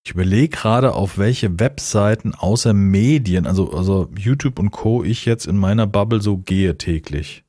ich 0.05 0.13
überlege 0.13 0.49
gerade, 0.49 0.95
auf 0.95 1.17
welche 1.17 1.61
Webseiten 1.61 2.35
außer 2.35 2.73
Medien, 2.73 3.47
also, 3.47 3.73
also 3.73 4.11
YouTube 4.19 4.59
und 4.59 4.73
Co., 4.73 5.05
ich 5.05 5.25
jetzt 5.25 5.47
in 5.47 5.57
meiner 5.57 5.87
Bubble 5.87 6.21
so 6.21 6.39
gehe 6.39 6.77
täglich. 6.77 7.45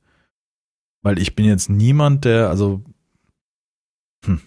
Weil 1.02 1.18
ich 1.18 1.34
bin 1.34 1.46
jetzt 1.46 1.68
niemand, 1.68 2.24
der, 2.24 2.48
also, 2.50 2.82
hm, 4.24 4.40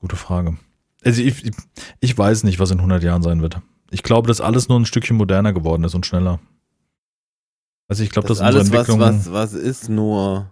gute 0.00 0.16
Frage. 0.16 0.56
Also 1.04 1.20
ich, 1.20 1.44
ich, 1.44 1.52
ich 2.00 2.16
weiß 2.16 2.44
nicht, 2.44 2.58
was 2.58 2.70
in 2.70 2.78
100 2.78 3.02
Jahren 3.02 3.22
sein 3.22 3.42
wird. 3.42 3.60
Ich 3.90 4.02
glaube, 4.02 4.28
dass 4.28 4.40
alles 4.40 4.68
nur 4.68 4.80
ein 4.80 4.86
Stückchen 4.86 5.16
moderner 5.16 5.52
geworden 5.52 5.84
ist 5.84 5.94
und 5.94 6.06
schneller. 6.06 6.40
Also 7.88 8.02
ich 8.02 8.10
glaube, 8.10 8.28
das 8.28 8.38
dass 8.38 8.46
unsere 8.46 8.60
alles, 8.60 8.72
was, 8.72 8.88
Entwicklung... 8.88 9.00
was, 9.00 9.32
was 9.32 9.52
ist, 9.52 9.90
nur 9.90 10.50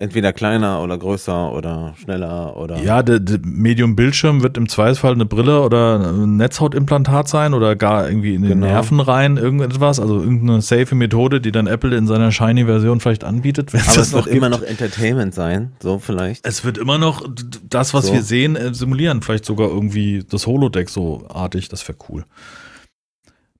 entweder 0.00 0.32
kleiner 0.32 0.80
oder 0.82 0.96
größer 0.96 1.52
oder 1.52 1.94
schneller 2.00 2.56
oder. 2.56 2.80
Ja, 2.82 3.02
der, 3.02 3.18
der 3.18 3.40
Medium-Bildschirm 3.42 4.42
wird 4.42 4.56
im 4.56 4.68
Zweifelsfall 4.68 5.12
eine 5.14 5.26
Brille 5.26 5.60
oder 5.62 6.12
ein 6.12 6.36
Netzhautimplantat 6.36 7.28
sein 7.28 7.52
oder 7.52 7.74
gar 7.76 8.08
irgendwie 8.08 8.34
in 8.34 8.42
den 8.42 8.50
Genau. 8.60 8.66
Nerven 8.66 9.00
rein, 9.00 9.36
irgendetwas, 9.36 9.98
also 9.98 10.20
irgendeine 10.20 10.62
safe 10.62 10.94
Methode, 10.94 11.40
die 11.40 11.50
dann 11.50 11.66
Apple 11.66 11.96
in 11.96 12.06
seiner 12.06 12.30
Shiny-Version 12.30 13.00
vielleicht 13.00 13.24
anbietet, 13.24 13.74
aber 13.74 13.82
es 14.00 14.12
wird 14.12 14.24
noch 14.24 14.32
immer 14.32 14.48
noch 14.48 14.62
Entertainment 14.62 15.34
sein, 15.34 15.72
so 15.82 15.98
vielleicht. 15.98 16.46
Es 16.46 16.64
wird 16.64 16.78
immer 16.78 16.98
noch 16.98 17.26
das, 17.68 17.92
was 17.92 18.06
So. 18.06 18.12
wir 18.12 18.22
sehen, 18.22 18.54
äh, 18.56 18.72
simulieren. 18.74 19.22
Vielleicht 19.22 19.44
sogar 19.44 19.68
irgendwie 19.68 20.24
das 20.28 20.46
Holodeck 20.46 20.88
so 20.90 21.26
artig. 21.28 21.68
Das 21.68 21.86
wäre 21.88 21.98
cool. 22.08 22.24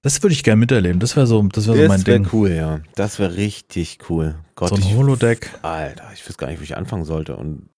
Das 0.02 0.22
würde 0.22 0.32
ich 0.32 0.44
gerne 0.44 0.60
miterleben. 0.60 1.00
Das 1.00 1.16
wäre 1.16 1.26
so, 1.26 1.42
das 1.48 1.66
wäre 1.66 1.76
so 1.76 1.82
mein 1.88 1.98
Das 1.98 2.06
wäre 2.06 2.20
Ding. 2.20 2.28
cool, 2.32 2.50
ja. 2.50 2.80
Das 2.94 3.18
wäre 3.18 3.36
richtig 3.36 3.98
cool. 4.08 4.38
Gott, 4.54 4.68
So 4.70 4.76
ein 4.76 4.82
ich, 4.82 4.94
Holodeck. 4.94 5.50
Alter, 5.62 6.10
ich 6.14 6.26
weiß 6.28 6.38
gar 6.38 6.46
nicht, 6.48 6.60
wo 6.60 6.62
ich 6.64 6.76
anfangen 6.76 7.04
sollte 7.04 7.36
und 7.36 7.68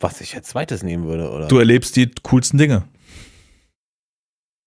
was 0.00 0.20
ich 0.20 0.34
als 0.34 0.48
zweites 0.48 0.82
nehmen 0.82 1.04
würde. 1.04 1.30
Oder 1.30 1.48
Du 1.48 1.58
erlebst 1.58 1.94
die 1.96 2.10
coolsten 2.22 2.56
Dinge. 2.58 2.84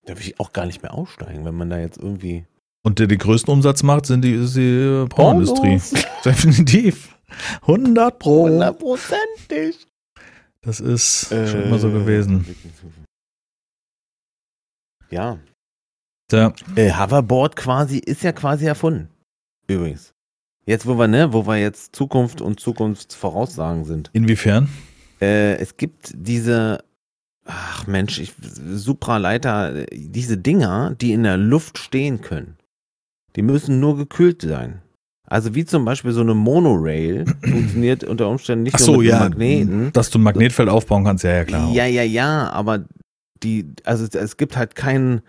da 0.05 0.13
will 0.15 0.21
ich 0.21 0.39
auch 0.39 0.53
gar 0.53 0.65
nicht 0.67 0.83
mehr 0.83 0.93
aussteigen, 0.93 1.43
wenn 1.45 1.55
man 1.55 1.69
da 1.69 1.79
jetzt 1.79 1.97
irgendwie. 1.97 2.45
Und 2.83 2.99
der 2.99 3.07
den 3.07 3.17
größten 3.17 3.51
Umsatz 3.51 3.81
macht, 3.81 4.05
sind 4.05 4.21
die, 4.21 4.33
ist 4.33 4.55
die 4.55 4.61
äh. 4.61 5.07
Pornos. 5.07 5.53
Definitiv. 6.23 7.17
100 7.61 8.19
Pro. 8.19 8.43
Hundertprozentig. 8.47 9.87
Das 10.61 10.79
ist 10.79 11.29
schon 11.29 11.63
immer 11.63 11.79
so 11.79 11.89
Äh, 11.89 11.93
gewesen. 11.93 12.45
Ja. 15.09 15.39
Ja. 16.31 16.53
Äh, 16.75 16.91
Hoverboard 16.91 17.55
quasi 17.55 17.99
ist 17.99 18.23
ja 18.23 18.31
quasi 18.31 18.65
erfunden. 18.65 19.09
Übrigens. 19.67 20.13
Jetzt, 20.65 20.87
wo 20.87 20.97
wir, 20.97 21.07
ne, 21.07 21.31
wo 21.31 21.45
wir 21.45 21.57
jetzt 21.57 21.95
Zukunft 21.95 22.41
und 22.41 22.59
Zukunftsvoraussagen 22.59 23.85
sind. 23.85 24.09
Inwiefern? 24.13 24.67
Äh, 25.21 25.55
es 25.57 25.77
gibt 25.77 26.11
diese, 26.15 26.83
ach 27.45 27.85
Mensch, 27.85 28.19
ich, 28.19 28.33
Supraleiter, 28.73 29.85
diese 29.91 30.37
Dinger, 30.37 30.95
die 30.99 31.13
in 31.13 31.23
der 31.23 31.37
Luft 31.37 31.77
stehen 31.77 32.21
können. 32.21 32.57
Die 33.35 33.43
müssen 33.43 33.79
nur 33.79 33.97
gekühlt 33.97 34.41
sein. 34.41 34.81
Also 35.27 35.55
wie 35.55 35.65
zum 35.65 35.85
Beispiel 35.85 36.11
so 36.11 36.21
eine 36.21 36.33
Monorail 36.33 37.25
funktioniert 37.43 38.03
unter 38.03 38.29
Umständen 38.29 38.63
nicht 38.63 38.75
Ach 38.75 38.79
nur 38.79 38.87
so, 38.87 38.97
mit 38.97 39.09
ja. 39.09 39.19
Magneten. 39.19 39.91
Dass 39.93 40.09
du 40.09 40.19
ein 40.19 40.23
Magnetfeld 40.23 40.69
aufbauen 40.69 41.03
kannst, 41.03 41.23
ja, 41.23 41.31
ja, 41.31 41.45
klar. 41.45 41.71
Ja, 41.71 41.85
ja, 41.85 42.03
ja, 42.03 42.49
aber 42.49 42.85
die, 43.43 43.67
also 43.83 44.05
es 44.05 44.37
gibt 44.37 44.57
halt 44.57 44.75
keinen, 44.75 45.21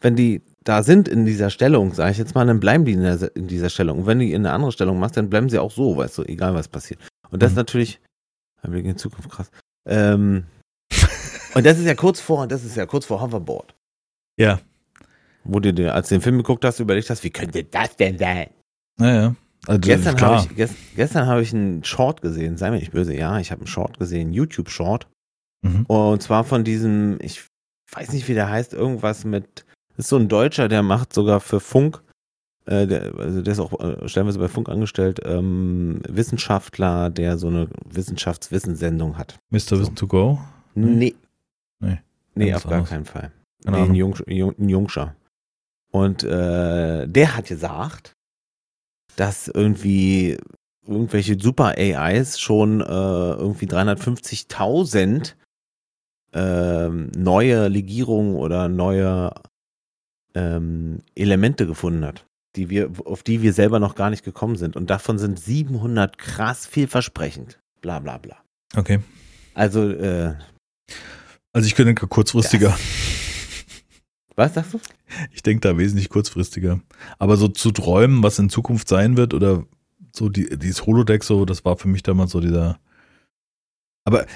wenn 0.00 0.16
die 0.16 0.42
da 0.62 0.82
sind 0.82 1.08
in 1.08 1.24
dieser 1.24 1.48
Stellung, 1.50 1.94
sage 1.94 2.12
ich 2.12 2.18
jetzt 2.18 2.34
mal, 2.34 2.46
dann 2.46 2.60
bleiben 2.60 2.84
die 2.84 2.92
in, 2.92 3.02
der, 3.02 3.34
in 3.34 3.48
dieser 3.48 3.70
Stellung. 3.70 4.00
Und 4.00 4.06
wenn 4.06 4.18
die 4.18 4.32
in 4.32 4.44
eine 4.44 4.54
andere 4.54 4.72
Stellung 4.72 4.98
machst, 4.98 5.16
dann 5.16 5.30
bleiben 5.30 5.48
sie 5.48 5.58
auch 5.58 5.70
so, 5.70 5.96
weißt 5.96 6.18
du, 6.18 6.22
egal 6.24 6.54
was 6.54 6.68
passiert. 6.68 7.00
Und 7.30 7.42
das 7.42 7.50
Mhm. 7.50 7.54
ist 7.54 7.56
natürlich, 7.56 8.00
ein 8.62 8.70
Blick 8.72 8.84
in 8.84 8.98
Zukunft, 8.98 9.30
krass. 9.30 9.50
Ähm, 9.86 10.44
und 11.54 11.64
das 11.64 11.78
ist 11.78 11.86
ja 11.86 11.94
kurz 11.94 12.20
vor, 12.20 12.46
das 12.46 12.64
ist 12.64 12.76
ja 12.76 12.84
kurz 12.86 13.06
vor 13.06 13.22
Hoverboard. 13.22 13.74
Ja. 14.38 14.60
Wo 15.44 15.60
du 15.60 15.72
dir, 15.72 15.94
als 15.94 16.08
du 16.10 16.16
den 16.16 16.22
Film 16.22 16.36
geguckt 16.36 16.64
hast, 16.64 16.78
überlegt 16.78 17.08
hast, 17.08 17.24
wie 17.24 17.30
könnte 17.30 17.64
das 17.64 17.96
denn 17.96 18.18
sein? 18.18 18.50
Naja. 18.98 19.34
Also, 19.66 19.80
Gestern 19.80 20.20
habe 20.20 20.36
ich, 20.46 20.56
gest, 20.56 20.74
gestern 20.96 21.26
habe 21.26 21.42
ich 21.42 21.54
einen 21.54 21.84
Short 21.84 22.22
gesehen, 22.22 22.56
sei 22.56 22.70
mir 22.70 22.78
nicht 22.78 22.92
böse, 22.92 23.14
ja, 23.14 23.38
ich 23.38 23.50
habe 23.50 23.60
einen 23.60 23.66
Short 23.66 23.98
gesehen, 23.98 24.32
YouTube-Short. 24.32 25.06
Mhm. 25.62 25.84
Und 25.86 26.22
zwar 26.22 26.44
von 26.44 26.64
diesem, 26.64 27.18
ich 27.20 27.46
weiß 27.92 28.12
nicht, 28.12 28.28
wie 28.28 28.34
der 28.34 28.48
heißt, 28.48 28.72
irgendwas 28.72 29.24
mit, 29.24 29.66
ist 30.00 30.08
so 30.08 30.16
ein 30.16 30.28
Deutscher, 30.28 30.68
der 30.68 30.82
macht 30.82 31.12
sogar 31.12 31.40
für 31.40 31.60
Funk, 31.60 32.02
äh, 32.66 32.86
der, 32.86 33.14
also 33.16 33.42
der 33.42 33.52
ist 33.52 33.60
auch 33.60 33.78
äh, 33.80 34.08
stellenweise 34.08 34.38
bei 34.38 34.48
Funk 34.48 34.68
angestellt, 34.68 35.20
ähm, 35.24 36.00
Wissenschaftler, 36.08 37.10
der 37.10 37.38
so 37.38 37.48
eine 37.48 37.68
Wissenschaftswissenssendung 37.88 39.16
hat. 39.16 39.38
Mr. 39.50 39.78
Wissen 39.78 39.96
to 39.96 40.06
go. 40.06 40.38
Nee. 40.74 41.14
Nee. 41.80 41.98
Nee, 42.34 42.54
auf 42.54 42.66
gar 42.66 42.84
keinen 42.84 43.04
Fall. 43.04 43.32
Keine 43.64 43.76
nee, 43.76 43.82
ein. 43.84 43.94
Jung, 43.94 44.16
Jung, 44.26 44.54
ein 44.58 44.68
Jungscher. 44.68 45.14
Und 45.90 46.22
äh, 46.22 47.08
der 47.08 47.36
hat 47.36 47.46
gesagt, 47.46 48.14
dass 49.16 49.48
irgendwie 49.48 50.38
irgendwelche 50.86 51.38
Super 51.38 51.74
AIs 51.76 52.38
schon 52.38 52.80
äh, 52.80 52.84
irgendwie 52.84 53.66
350.000 53.66 55.34
ähm, 56.32 57.10
neue 57.16 57.68
Legierungen 57.68 58.36
oder 58.36 58.68
neue 58.68 59.32
ähm, 60.34 60.98
Elemente 61.14 61.66
gefunden 61.66 62.04
hat. 62.04 62.24
die 62.56 62.68
wir, 62.68 62.90
auf 63.04 63.22
die 63.22 63.42
wir 63.42 63.52
selber 63.52 63.78
noch 63.78 63.94
gar 63.94 64.10
nicht 64.10 64.24
gekommen 64.24 64.56
sind. 64.56 64.74
Und 64.76 64.90
davon 64.90 65.18
sind 65.18 65.38
700 65.38 66.18
krass 66.18 66.66
vielversprechend. 66.66 67.60
Bla 67.80 68.00
bla 68.00 68.18
bla. 68.18 68.36
Okay. 68.76 69.00
Also, 69.54 69.88
äh, 69.90 70.34
Also 71.52 71.66
ich 71.66 71.74
könnte 71.74 71.94
kurzfristiger. 71.94 72.76
was 74.36 74.54
sagst 74.54 74.74
du? 74.74 74.80
Ich 75.32 75.42
denke 75.42 75.60
da 75.68 75.76
wesentlich 75.78 76.08
kurzfristiger. 76.08 76.80
Aber 77.18 77.36
so 77.36 77.48
zu 77.48 77.70
träumen, 77.72 78.22
was 78.22 78.38
in 78.38 78.48
Zukunft 78.50 78.88
sein 78.88 79.16
wird 79.16 79.34
oder 79.34 79.64
so 80.14 80.28
die, 80.28 80.48
dieses 80.58 80.86
Holodeck 80.86 81.22
so, 81.24 81.44
das 81.44 81.64
war 81.64 81.76
für 81.76 81.88
mich 81.88 82.02
damals 82.02 82.32
so 82.32 82.40
dieser. 82.40 82.78
Aber 84.04 84.26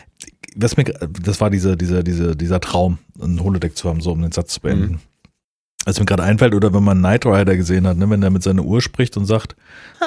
was 0.57 0.77
mir, 0.77 0.85
das 0.85 1.41
war 1.41 1.51
dieser, 1.51 1.75
dieser, 1.77 2.03
dieser, 2.03 2.35
dieser 2.35 2.61
Traum, 2.61 2.99
ein 3.21 3.43
Holodeck 3.43 3.77
zu 3.77 3.89
haben, 3.89 4.01
so 4.01 4.13
um 4.13 4.23
den 4.23 4.31
Satz 4.33 4.55
zu 4.55 4.61
beenden. 4.61 4.93
Mhm. 4.93 5.01
Was 5.87 5.99
mir 6.01 6.07
gerade 6.07 6.23
einfällt, 6.23 6.55
oder 6.55 6.73
wenn 6.73 6.83
man 6.83 6.99
Knight 6.99 7.27
Rider 7.27 7.57
gesehen 7.57 7.87
hat, 7.87 7.99
ne, 7.99 8.09
wenn 8.09 8.21
der 8.23 8.31
mit 8.31 8.43
seiner 8.43 8.63
Uhr 8.65 8.81
spricht 8.81 9.17
und 9.19 9.27
sagt, 9.27 9.55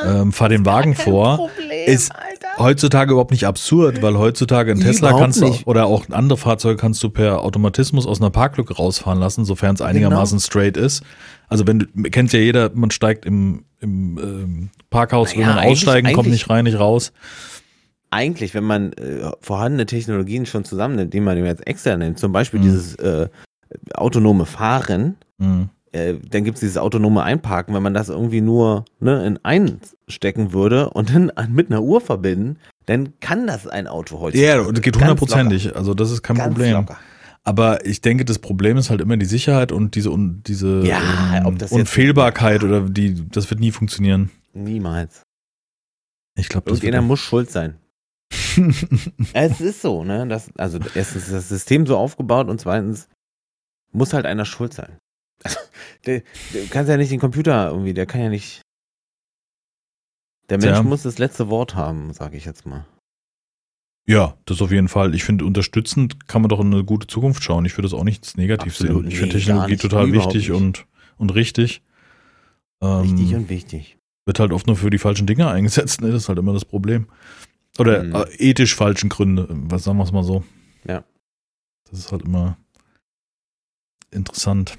ähm, 0.06 0.32
fahr 0.32 0.50
den 0.50 0.66
Wagen 0.66 0.96
vor, 0.96 1.50
ist 1.86 2.12
heutzutage 2.58 3.12
überhaupt 3.12 3.30
nicht 3.30 3.46
absurd, 3.46 4.02
weil 4.02 4.18
heutzutage 4.18 4.72
ein 4.72 4.80
Tesla 4.80 5.10
Überhaupt 5.10 5.24
kannst 5.24 5.42
du 5.42 5.46
nicht. 5.50 5.68
oder 5.68 5.86
auch 5.86 6.06
andere 6.10 6.38
Fahrzeuge 6.40 6.78
kannst 6.78 7.04
du 7.04 7.10
per 7.12 7.42
Automatismus 7.44 8.08
aus 8.08 8.20
einer 8.20 8.32
Parklücke 8.32 8.74
rausfahren 8.76 9.20
lassen, 9.20 9.46
sofern 9.46 9.76
es 9.76 9.82
einigermaßen 9.82 10.40
straight 10.40 10.78
ist. 10.78 11.04
Also 11.48 11.68
wenn 11.68 11.80
du 11.80 11.86
kennt 12.10 12.34
ja 12.34 12.40
jeder, 12.40 12.72
man 12.74 12.90
steigt 12.90 13.26
im, 13.28 13.64
im 13.80 14.18
ähm, 14.18 14.70
Parkhaus, 14.90 15.34
will 15.36 15.42
Naja, 15.44 15.54
man 15.56 15.64
eigentlich- 15.64 15.72
aussteigen, 15.74 16.14
kommt 16.14 16.30
nicht 16.30 16.50
rein, 16.50 16.64
nicht 16.64 16.80
raus. 16.80 17.14
Eigentlich, 18.10 18.54
wenn 18.56 18.64
man 18.64 18.94
äh, 18.94 19.30
vorhandene 19.42 19.86
Technologien 19.86 20.46
schon 20.48 20.64
zusammennimmt, 20.66 21.14
die 21.14 21.20
man 21.20 21.38
jetzt 21.44 21.68
extra 21.68 21.96
nennt, 21.98 22.18
zum 22.18 22.32
Beispiel 22.32 22.60
Mhm. 22.62 22.64
dieses 22.64 22.96
äh, 22.96 23.28
autonome 23.94 24.46
Fahren, 24.46 25.18
Hm. 25.42 25.70
äh, 25.92 26.16
dann 26.30 26.44
gibt 26.44 26.56
es 26.56 26.62
dieses 26.62 26.78
autonome 26.78 27.22
Einparken, 27.24 27.74
wenn 27.76 27.84
man 27.84 27.94
das 27.94 28.10
irgendwie 28.10 28.42
nur 28.42 28.86
ne, 29.00 29.26
in 29.26 29.40
einstecken 29.44 30.52
würde 30.54 30.90
und 30.90 31.14
dann 31.14 31.30
an- 31.32 31.54
mit 31.54 31.70
einer 31.72 31.82
Uhr 31.84 32.02
verbinden, 32.02 32.58
dann 32.88 33.20
kann 33.20 33.48
das 33.48 33.68
ein 33.68 33.88
Auto 33.88 34.20
heute. 34.20 34.38
Ja, 34.38 34.62
und 34.62 34.78
das 34.78 34.82
geht 34.84 34.96
hundertprozentig. 34.98 35.76
Also 35.76 35.94
das 35.94 36.12
ist 36.12 36.24
kein 36.24 36.38
Ganz 36.38 36.54
Problem. 36.54 36.74
locker. 36.74 36.98
Aber 37.44 37.86
ich 37.86 38.02
denke, 38.02 38.26
das 38.26 38.40
Problem 38.40 38.76
ist 38.78 38.90
halt 38.90 39.00
immer 39.00 39.16
die 39.16 39.26
Sicherheit 39.26 39.72
und 39.72 39.96
diese, 39.96 40.12
un, 40.12 40.42
diese 40.46 40.82
Ja, 40.86 41.00
ähm, 41.46 41.58
das 41.58 41.72
jetzt- 41.72 41.80
Unfehlbarkeit 41.80 42.64
oder 42.64 42.82
die, 42.82 43.26
das 43.30 43.50
wird 43.50 43.60
nie 43.62 43.72
funktionieren. 43.72 44.32
Niemals. 44.54 45.22
Ich 46.36 46.50
glaube, 46.50 46.66
das 46.70 46.80
Irgendjemand 46.80 47.04
wird 47.04 47.10
muss 47.10 47.20
schuld 47.20 47.50
sein. 47.52 47.76
Es 49.34 49.62
ist 49.62 49.82
so, 49.82 50.04
ne? 50.04 50.28
Das, 50.28 50.50
also 50.58 50.80
erstens 50.96 51.24
ist 51.26 51.32
das 51.34 51.50
System 51.50 51.86
so 51.86 51.96
aufgebaut 51.98 52.48
und 52.50 52.60
zweitens 52.60 53.08
muss 53.92 54.14
halt 54.14 54.26
einer 54.26 54.46
schuld 54.46 54.74
sein. 54.74 54.98
Der, 56.06 56.22
der 56.54 56.66
kannst 56.70 56.90
ja 56.90 56.98
nicht 56.98 57.12
den 57.12 57.20
Computer 57.20 57.70
irgendwie, 57.72 57.94
der 57.94 58.06
kann 58.06 58.22
ja 58.22 58.30
nicht. 58.30 58.62
Der 60.50 60.58
Mensch 60.58 60.72
Tja. 60.74 60.84
muss 60.84 61.04
das 61.04 61.18
letzte 61.18 61.50
Wort 61.50 61.76
haben, 61.76 62.14
sage 62.14 62.38
ich 62.38 62.46
jetzt 62.46 62.66
mal. 62.66 62.86
Ja, 64.10 64.38
das 64.46 64.62
auf 64.62 64.72
jeden 64.72 64.88
Fall. 64.88 65.14
Ich 65.14 65.26
finde, 65.26 65.44
unterstützend 65.44 66.28
kann 66.30 66.42
man 66.42 66.48
doch 66.50 66.62
in 66.62 66.74
eine 66.74 66.86
gute 66.86 67.08
Zukunft 67.08 67.44
schauen. 67.44 67.66
Ich 67.66 67.74
würde 67.78 67.90
das 67.90 67.94
auch 67.94 68.06
nichts 68.06 68.38
negativ 68.38 68.74
Absolut. 68.74 69.02
sehen. 69.04 69.12
Ich 69.12 69.20
finde 69.20 69.36
Nee, 69.36 69.42
Technologie 69.42 69.72
nicht. 69.74 69.82
total 69.82 70.14
wichtig 70.14 70.48
nicht. 70.48 70.52
und, 70.52 70.86
und 71.18 71.36
richtig. 71.36 71.82
Ähm, 72.82 73.04
Wichtig 73.04 73.36
und 73.36 73.50
wichtig. 73.50 73.98
wird 74.26 74.40
halt 74.40 74.54
oft 74.54 74.66
nur 74.68 74.78
für 74.78 74.90
die 74.90 74.98
falschen 75.00 75.28
Dinge 75.28 75.50
eingesetzt. 75.50 76.00
Ne? 76.02 76.12
Das 76.12 76.24
ist 76.24 76.30
halt 76.30 76.40
immer 76.40 76.54
das 76.54 76.64
Problem. 76.64 77.08
Oder 77.80 78.04
Mhm. 78.04 78.16
äh, 78.16 78.26
ethisch 78.38 78.76
falschen 78.76 79.10
Gründe. 79.10 79.48
Was 79.50 79.84
sagen 79.84 79.98
wir 79.98 80.06
es 80.06 80.14
mal 80.14 80.24
so? 80.24 80.44
Ja. 80.88 81.04
Das 81.90 82.00
ist 82.00 82.12
halt 82.14 82.22
immer 82.22 82.58
interessant. 84.12 84.78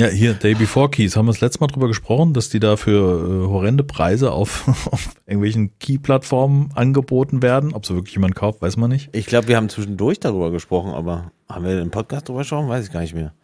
Ja, 0.00 0.06
hier, 0.06 0.32
Day 0.32 0.54
Before 0.54 0.88
Keys, 0.88 1.14
haben 1.14 1.26
wir 1.26 1.32
das 1.32 1.42
letzte 1.42 1.60
Mal 1.60 1.66
drüber 1.66 1.86
gesprochen, 1.86 2.32
dass 2.32 2.48
die 2.48 2.58
da 2.58 2.78
für 2.78 3.44
äh, 3.44 3.46
horrende 3.46 3.84
Preise 3.84 4.32
auf, 4.32 4.66
auf 4.90 5.10
irgendwelchen 5.26 5.78
Key-Plattformen 5.78 6.70
angeboten 6.74 7.42
werden. 7.42 7.74
Ob 7.74 7.84
so 7.84 7.96
wirklich 7.96 8.14
jemand 8.14 8.34
kauft, 8.34 8.62
weiß 8.62 8.78
man 8.78 8.88
nicht. 8.88 9.14
Ich 9.14 9.26
glaube, 9.26 9.48
wir 9.48 9.58
haben 9.58 9.68
zwischendurch 9.68 10.18
darüber 10.18 10.50
gesprochen, 10.50 10.92
aber 10.92 11.32
haben 11.50 11.66
wir 11.66 11.82
im 11.82 11.90
Podcast 11.90 12.30
drüber 12.30 12.38
gesprochen? 12.38 12.70
Weiß 12.70 12.86
ich 12.86 12.92
gar 12.92 13.02
nicht 13.02 13.12
mehr. 13.12 13.34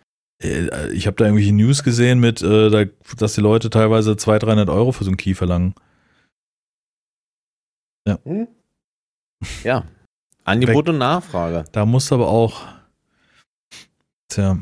Äh, 0.42 0.92
Ich 0.94 1.06
habe 1.06 1.18
da 1.18 1.26
irgendwelche 1.26 1.52
News 1.52 1.82
gesehen 1.82 2.20
mit, 2.20 2.40
äh, 2.40 2.70
da, 2.70 2.84
dass 3.18 3.34
die 3.34 3.42
Leute 3.42 3.68
teilweise 3.68 4.16
200, 4.16 4.44
300 4.44 4.70
Euro 4.70 4.92
für 4.92 5.04
so 5.04 5.10
einen 5.10 5.18
Key 5.18 5.34
verlangen. 5.34 5.74
Hm? 8.24 8.48
Ja. 9.62 9.84
Angebot 10.44 10.88
und 10.88 10.96
Nachfrage. 10.96 11.66
Da 11.72 11.84
musst 11.84 12.10
du 12.10 12.14
aber 12.14 12.28
auch, 12.28 12.62
tja, 14.28 14.56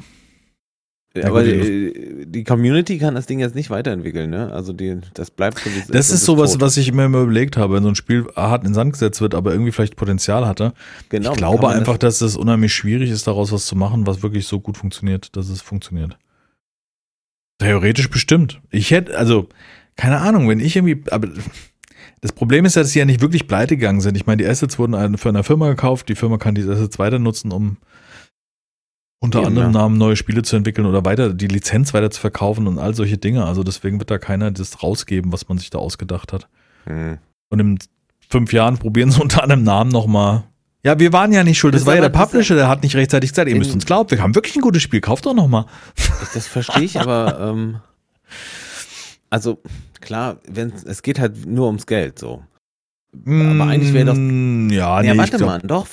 Ja, 1.17 1.29
aber 1.29 1.45
die, 1.45 2.27
die 2.27 2.43
Community 2.43 2.99
kann 2.99 3.15
das 3.15 3.27
Ding 3.27 3.39
jetzt 3.39 3.55
nicht 3.55 3.71
weiterentwickeln, 3.71 4.31
ne? 4.31 4.53
Also 4.53 4.73
die, 4.73 4.99
das 5.15 5.31
bleibt 5.31 5.61
so 5.61 5.71
Das 5.93 6.09
und 6.09 6.15
ist 6.15 6.25
sowas, 6.25 6.53
tot. 6.53 6.61
was 6.61 6.77
ich 6.77 6.93
mir 6.93 7.05
immer 7.05 7.21
überlegt 7.21 7.57
habe, 7.57 7.75
wenn 7.75 7.85
so 7.85 7.89
ein 7.89 7.95
Spiel 7.95 8.27
hart 8.35 8.63
in 8.63 8.71
den 8.71 8.75
Sand 8.75 8.95
gesetzt 8.95 9.21
wird, 9.21 9.37
aber 9.37 9.53
irgendwie 9.53 9.71
vielleicht 9.71 9.95
Potenzial 9.95 10.45
hatte. 10.45 10.73
genau, 11.11 11.31
ich 11.31 11.37
glaube 11.37 11.69
einfach, 11.69 11.99
dass 11.99 12.21
es 12.21 12.37
unheimlich 12.37 12.75
schwierig 12.75 13.11
ist, 13.11 13.29
daraus 13.29 13.53
was 13.53 13.67
zu 13.67 13.77
machen, 13.77 14.09
was 14.09 14.25
wirklich 14.25 14.49
so 14.49 14.59
gut 14.59 14.77
funktioniert, 14.77 15.37
dass 15.37 15.49
es 15.51 15.63
funktioniert. 15.63 16.19
Theoretisch 17.59 18.11
bestimmt. 18.11 18.61
Ich 18.71 18.91
hätte, 18.91 19.17
also, 19.17 19.49
keine 19.95 20.19
Ahnung, 20.19 20.49
wenn 20.49 20.59
ich 20.59 20.75
irgendwie, 20.75 21.05
aber 21.13 21.29
das 22.23 22.33
Problem 22.33 22.65
ist 22.65 22.75
ja, 22.75 22.83
dass 22.83 22.91
sie 22.91 22.99
ja 22.99 23.05
nicht 23.05 23.21
wirklich 23.21 23.47
pleite 23.47 23.77
gegangen 23.77 24.01
sind. 24.01 24.17
Ich 24.17 24.27
meine, 24.27 24.43
die 24.43 24.49
Assets 24.49 24.81
wurden 24.81 25.17
für 25.17 25.29
eine 25.29 25.45
Firma 25.45 25.69
gekauft, 25.69 26.09
die 26.09 26.17
Firma 26.17 26.39
kann 26.39 26.57
diese 26.57 26.73
Assets 26.73 26.99
weiter 26.99 27.21
nutzen, 27.21 27.53
um 27.53 27.77
unter 29.25 29.41
Ja, 29.41 29.47
anderem 29.49 29.73
ja. 29.73 29.81
Namen 29.81 29.99
neue 29.99 30.15
Spiele 30.17 30.43
zu 30.43 30.55
entwickeln 30.57 30.87
oder 30.87 31.05
weiter 31.05 31.33
die 31.35 31.49
Lizenz 31.49 31.93
weiter 31.95 32.11
zu 32.11 32.21
verkaufen 32.21 32.67
und 32.67 32.79
all 32.79 32.95
solche 32.95 33.19
Dinge. 33.19 33.45
Also 33.45 33.63
deswegen 33.65 33.99
wird 33.99 34.11
da 34.11 34.19
keiner 34.19 34.51
das 34.53 34.83
rausgeben, 34.83 35.33
was 35.33 35.49
man 35.49 35.59
sich 35.59 35.71
da 35.71 35.79
ausgedacht 35.79 36.33
hat. 36.33 36.49
Hm. 36.85 37.19
Und 37.51 37.59
in 37.61 37.79
fünf 38.29 38.53
Jahren 38.53 38.79
probieren 38.79 39.11
sie 39.11 39.21
unter 39.23 39.43
einem 39.43 39.63
Namen 39.65 39.91
nochmal. 39.91 40.45
Ja, 40.85 40.99
wir 40.99 41.13
waren 41.15 41.33
ja 41.33 41.43
nicht 41.45 41.59
schuld. 41.59 41.73
Das, 41.75 41.81
Das 41.83 41.87
war 41.87 41.95
ja 41.95 42.03
der 42.03 42.11
Publisher, 42.11 42.55
der 42.57 42.69
hat 42.69 42.83
nicht 42.83 42.95
rechtzeitig 42.95 43.31
gesagt, 43.31 43.49
ihr 43.49 43.57
müsst 43.57 43.73
uns 43.75 43.87
glauben, 43.87 44.11
wir 44.11 44.21
haben 44.23 44.35
wirklich 44.35 44.55
ein 44.55 44.61
gutes 44.61 44.83
Spiel, 44.83 45.01
kauft 45.01 45.25
doch 45.25 45.33
nochmal. 45.35 45.65
Das 46.35 46.47
verstehe 46.47 46.83
ich, 46.85 47.01
aber 47.01 47.41
ähm, 47.55 47.77
also 49.31 49.59
klar, 50.01 50.37
wenn 50.47 50.73
es 50.85 51.03
geht 51.03 51.19
halt 51.19 51.47
nur 51.47 51.67
ums 51.67 51.87
Geld 51.87 52.19
so. 52.19 52.43
Aber 53.27 53.65
eigentlich 53.65 53.93
wäre 53.95 54.07
doch- 54.07 54.15
Mm, 54.17 54.69
Ja, 54.71 55.01
nee, 55.01 55.07
ja, 55.09 55.13
ich 55.15 55.19
warte 55.19 55.45
mal, 55.47 55.61
doch, 55.61 55.87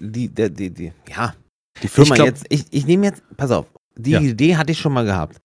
die, 0.00 0.28
der, 0.28 0.50
die, 0.50 0.70
die, 0.70 0.92
ja, 1.08 1.34
die 1.82 1.88
Firma 1.88 2.14
glaub- 2.14 2.26
jetzt, 2.26 2.44
ich, 2.48 2.64
ich 2.70 2.86
nehme 2.86 3.06
jetzt, 3.06 3.22
pass 3.36 3.50
auf, 3.50 3.66
die 3.96 4.12
Ja. 4.12 4.20
Idee 4.20 4.56
hatte 4.56 4.72
ich 4.72 4.78
schon 4.78 4.92
mal 4.92 5.04
gehabt. 5.04 5.38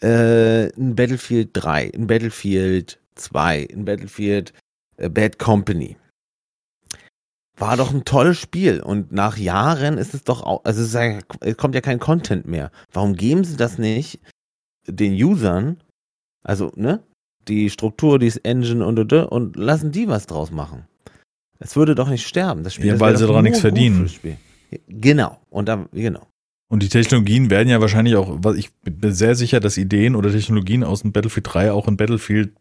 Äh, 0.00 0.68
ein 0.76 0.94
Battlefield 0.94 1.50
3, 1.54 1.92
ein 1.94 2.06
Battlefield 2.06 3.00
2, 3.16 3.68
ein 3.72 3.84
Battlefield 3.84 4.52
äh, 4.96 5.08
Bad 5.08 5.38
Company. 5.38 5.96
War 7.56 7.76
doch 7.76 7.92
ein 7.92 8.04
tolles 8.04 8.38
Spiel 8.38 8.80
und 8.80 9.10
nach 9.10 9.36
Jahren 9.36 9.98
ist 9.98 10.14
es 10.14 10.22
doch 10.22 10.42
auch, 10.42 10.64
also 10.64 10.80
es, 10.82 10.92
ja, 10.92 11.18
es 11.40 11.56
kommt 11.56 11.74
ja 11.74 11.80
kein 11.80 11.98
Content 11.98 12.46
mehr. 12.46 12.70
Warum 12.92 13.16
geben 13.16 13.42
sie 13.42 13.56
das 13.56 13.78
nicht 13.78 14.20
den 14.86 15.12
Usern, 15.14 15.82
also, 16.44 16.70
ne, 16.76 17.02
die 17.48 17.68
Struktur, 17.70 18.20
dieses 18.20 18.36
Engine 18.38 18.86
und, 18.86 18.98
und, 19.00 19.12
und 19.12 19.56
lassen 19.56 19.90
die 19.90 20.06
was 20.06 20.26
draus 20.26 20.52
machen? 20.52 20.84
Es 21.58 21.74
würde 21.74 21.96
doch 21.96 22.08
nicht 22.08 22.28
sterben. 22.28 22.62
Das 22.62 22.74
Spiel 22.74 22.86
Ja, 22.86 23.00
weil 23.00 23.16
sie 23.16 23.26
daran 23.26 23.42
nichts 23.42 23.58
verdienen. 23.60 24.08
Genau. 24.88 25.38
Und 25.50 25.68
dann, 25.68 25.88
genau. 25.92 26.26
Und 26.70 26.82
die 26.82 26.88
Technologien 26.88 27.50
werden 27.50 27.68
ja 27.68 27.80
wahrscheinlich 27.80 28.16
auch, 28.16 28.38
ich 28.54 28.70
bin 28.82 29.12
sehr 29.12 29.34
sicher, 29.34 29.58
dass 29.58 29.78
Ideen 29.78 30.14
oder 30.14 30.30
Technologien 30.30 30.84
aus 30.84 31.02
dem 31.02 31.12
Battlefield 31.12 31.46
3 31.52 31.72
auch 31.72 31.88
in 31.88 31.96
Battlefield 31.96 32.52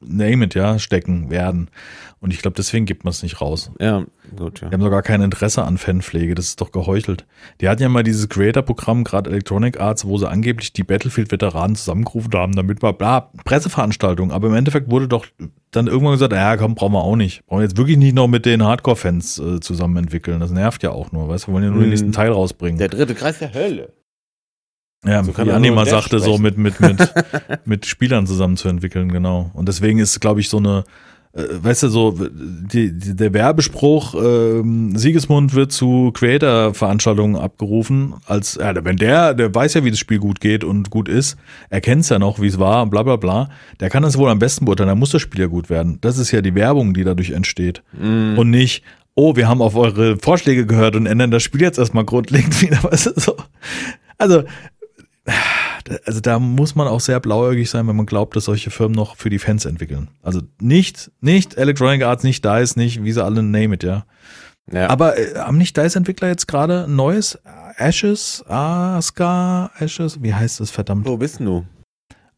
Name 0.00 0.44
it, 0.44 0.54
ja, 0.54 0.78
stecken 0.78 1.30
werden. 1.30 1.68
Und 2.20 2.32
ich 2.32 2.40
glaube, 2.40 2.54
deswegen 2.56 2.86
gibt 2.86 3.04
man 3.04 3.10
es 3.10 3.22
nicht 3.22 3.40
raus. 3.40 3.70
Ja, 3.78 4.04
gut, 4.36 4.60
ja. 4.60 4.68
Die 4.68 4.74
haben 4.74 4.82
sogar 4.82 5.02
kein 5.02 5.20
Interesse 5.20 5.62
an 5.64 5.78
Fanpflege, 5.78 6.34
das 6.34 6.46
ist 6.46 6.60
doch 6.60 6.72
geheuchelt. 6.72 7.26
Die 7.60 7.68
hatten 7.68 7.82
ja 7.82 7.88
mal 7.88 8.02
dieses 8.02 8.28
Creator-Programm, 8.28 9.04
gerade 9.04 9.30
Electronic 9.30 9.78
Arts, 9.80 10.04
wo 10.06 10.16
sie 10.18 10.28
angeblich 10.28 10.72
die 10.72 10.82
Battlefield-Veteranen 10.82 11.76
zusammengerufen 11.76 12.32
haben, 12.34 12.56
damit 12.56 12.82
wir, 12.82 12.92
bla, 12.94 13.30
Presseveranstaltung. 13.44 14.32
Aber 14.32 14.48
im 14.48 14.54
Endeffekt 14.54 14.90
wurde 14.90 15.08
doch 15.08 15.26
dann 15.70 15.86
irgendwann 15.86 16.12
gesagt, 16.14 16.32
ja 16.32 16.56
komm, 16.56 16.74
brauchen 16.74 16.92
wir 16.94 17.02
auch 17.04 17.16
nicht. 17.16 17.44
Brauchen 17.46 17.60
wir 17.60 17.64
jetzt 17.64 17.76
wirklich 17.76 17.98
nicht 17.98 18.14
noch 18.14 18.28
mit 18.28 18.46
den 18.46 18.62
Hardcore-Fans 18.64 19.38
äh, 19.38 19.60
zusammen 19.60 19.96
entwickeln. 19.98 20.40
Das 20.40 20.50
nervt 20.50 20.82
ja 20.82 20.90
auch 20.90 21.12
nur, 21.12 21.28
weißt 21.28 21.44
du, 21.44 21.48
wir 21.48 21.54
wollen 21.54 21.64
ja 21.64 21.70
nur 21.70 21.80
den 21.80 21.84
Mhm. 21.86 21.90
nächsten 21.90 22.12
Teil 22.12 22.30
rausbringen. 22.32 22.78
Der 22.78 22.88
dritte 22.88 23.14
Kreis 23.14 23.38
der 23.38 23.52
Hölle. 23.54 23.92
Ja, 25.04 25.22
so 25.22 25.32
kann 25.32 25.46
Dash 25.46 25.88
sagte, 25.88 26.18
so 26.18 26.36
sprechen. 26.36 26.62
mit, 26.62 26.80
mit, 26.80 26.80
mit, 26.80 27.14
mit 27.64 27.86
Spielern 27.86 28.26
zusammen 28.26 28.56
zu 28.56 28.68
entwickeln, 28.68 29.12
genau. 29.12 29.50
Und 29.54 29.68
deswegen 29.68 29.98
ist, 29.98 30.20
glaube 30.20 30.40
ich, 30.40 30.48
so 30.48 30.58
eine, 30.58 30.84
äh, 31.36 31.42
weißt 31.62 31.84
du, 31.84 31.88
so 31.88 32.12
die, 32.12 32.92
die, 32.98 33.14
der 33.14 33.32
Werbespruch, 33.32 34.14
ähm, 34.14 34.96
Siegesmund 34.96 35.54
wird 35.54 35.70
zu 35.70 36.10
Creator-Veranstaltungen 36.12 37.36
abgerufen, 37.36 38.14
als, 38.26 38.56
ja, 38.60 38.72
wenn 38.84 38.96
der, 38.96 39.34
der 39.34 39.54
weiß 39.54 39.74
ja, 39.74 39.84
wie 39.84 39.90
das 39.90 39.98
Spiel 39.98 40.18
gut 40.18 40.40
geht 40.40 40.64
und 40.64 40.90
gut 40.90 41.08
ist, 41.08 41.36
er 41.68 41.80
kennt's 41.80 42.08
ja 42.08 42.18
noch, 42.18 42.40
wie 42.40 42.46
es 42.46 42.58
war, 42.58 42.86
bla 42.86 43.02
bla 43.02 43.16
bla, 43.16 43.50
der 43.80 43.90
kann 43.90 44.02
das 44.02 44.18
wohl 44.18 44.30
am 44.30 44.38
besten 44.38 44.64
beurteilen, 44.64 44.88
da 44.88 44.94
muss 44.94 45.10
das 45.10 45.22
Spiel 45.22 45.40
ja 45.40 45.46
gut 45.46 45.68
werden. 45.68 45.98
Das 46.00 46.18
ist 46.18 46.30
ja 46.30 46.40
die 46.40 46.54
Werbung, 46.54 46.94
die 46.94 47.04
dadurch 47.04 47.30
entsteht. 47.30 47.82
Mhm. 47.92 48.38
Und 48.38 48.50
nicht, 48.50 48.82
oh, 49.14 49.36
wir 49.36 49.48
haben 49.48 49.62
auf 49.62 49.76
eure 49.76 50.16
Vorschläge 50.16 50.66
gehört 50.66 50.96
und 50.96 51.06
ändern 51.06 51.30
das 51.30 51.42
Spiel 51.42 51.60
jetzt 51.60 51.78
erstmal 51.78 52.04
grundlegend 52.04 52.60
wieder, 52.62 52.82
weißt 52.82 53.06
du, 53.06 53.20
so. 53.20 53.36
Also, 54.18 54.44
Also 56.04 56.20
da 56.20 56.38
muss 56.38 56.74
man 56.74 56.88
auch 56.88 57.00
sehr 57.00 57.20
blauäugig 57.20 57.70
sein, 57.70 57.86
wenn 57.86 57.94
man 57.96 58.06
glaubt, 58.06 58.34
dass 58.34 58.44
solche 58.46 58.70
Firmen 58.70 58.94
noch 58.96 59.16
für 59.16 59.30
die 59.30 59.38
Fans 59.38 59.64
entwickeln. 59.64 60.08
Also 60.22 60.42
nicht, 60.60 61.10
nicht 61.20 61.54
Electronic 61.56 62.02
Arts, 62.02 62.24
nicht 62.24 62.44
DICE, 62.44 62.76
nicht, 62.76 63.04
wie 63.04 63.12
sie 63.12 63.22
alle 63.24 63.42
name 63.42 63.74
it, 63.76 63.84
ja. 63.84 64.04
Ja. 64.72 64.88
Aber 64.90 65.16
äh, 65.16 65.38
haben 65.38 65.58
nicht 65.58 65.76
DICE-Entwickler 65.76 66.26
jetzt 66.26 66.48
gerade 66.48 66.84
ein 66.84 66.96
neues 66.96 67.38
Ashes, 67.76 68.44
Aska, 68.48 69.70
Ashes, 69.78 70.20
wie 70.22 70.34
heißt 70.34 70.58
das 70.58 70.72
verdammt? 70.72 71.06
Wo 71.06 71.16
bist 71.16 71.38
du? 71.38 71.64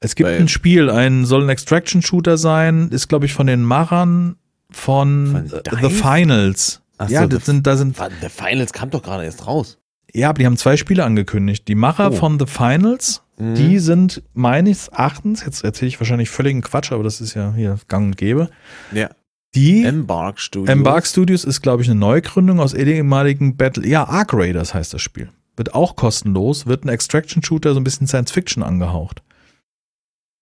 Es 0.01 0.15
gibt 0.15 0.29
Bei- 0.29 0.37
ein 0.37 0.49
Spiel, 0.49 0.91
ein 0.91 1.25
soll 1.25 1.43
ein 1.43 1.49
Extraction-Shooter 1.49 2.37
sein, 2.37 2.91
ist 2.91 3.09
glaube 3.09 3.25
ich 3.25 3.33
von 3.33 3.47
den 3.47 3.63
Machern 3.63 4.37
von, 4.71 5.49
Von 5.49 5.59
äh, 5.59 5.89
The? 5.89 5.95
Finals. 5.95 6.83
Ach 6.99 7.09
ja, 7.09 7.23
so, 7.23 7.29
das 7.29 7.47
sind, 7.47 7.67
da 7.67 7.77
sind, 7.77 7.97
The 7.97 8.29
Finals 8.29 8.73
kam 8.75 8.91
doch 8.91 9.03
gerade 9.03 9.25
erst 9.25 9.47
raus. 9.47 9.79
Ja, 10.15 10.31
aber 10.31 10.39
die 10.39 10.47
haben 10.47 10.57
zwei 10.57 10.77
Spiele 10.77 11.05
angekündigt. 11.05 11.69
Die 11.69 11.75
Macher 11.75 12.11
Oh. 12.11 12.15
von 12.15 12.39
The 12.39 12.47
Finals, 12.47 13.23
Mhm. 13.39 13.55
die 13.55 13.79
sind 13.79 14.23
meines 14.35 14.89
Erachtens, 14.89 15.45
jetzt 15.45 15.63
erzähle 15.65 15.89
ich 15.89 16.01
wahrscheinlich 16.01 16.29
völligen 16.31 16.61
Quatsch, 16.63 16.91
aber 16.93 17.05
das 17.05 17.21
ist 17.21 17.35
ja 17.35 17.53
hier 17.55 17.79
gang 17.89 18.07
und 18.07 18.17
gäbe. 18.17 18.51
Ja. 18.93 19.11
Die 19.55 19.85
Embark 19.85 20.41
Studios. 20.41 20.69
Embark 20.69 21.07
Studios 21.07 21.45
ist, 21.45 21.63
glaube 21.63 21.83
ich, 21.83 21.89
eine 21.91 21.99
Neugründung 21.99 22.61
aus 22.61 22.75
ehemaligen 22.75 23.57
Battle. 23.57 23.87
Ja, 23.87 24.05
Arc 24.09 24.35
Raiders 24.35 24.75
heißt 24.75 24.93
das 24.93 25.01
Spiel. 25.01 25.31
Wird 25.57 25.75
auch 25.75 25.97
kostenlos, 25.97 26.67
wird 26.67 26.85
ein 26.85 26.89
Extraction-Shooter, 26.91 27.73
so 27.75 27.81
ein 27.81 27.85
bisschen 27.85 28.07
Science-Fiction 28.07 28.63
angehaucht. 28.63 29.23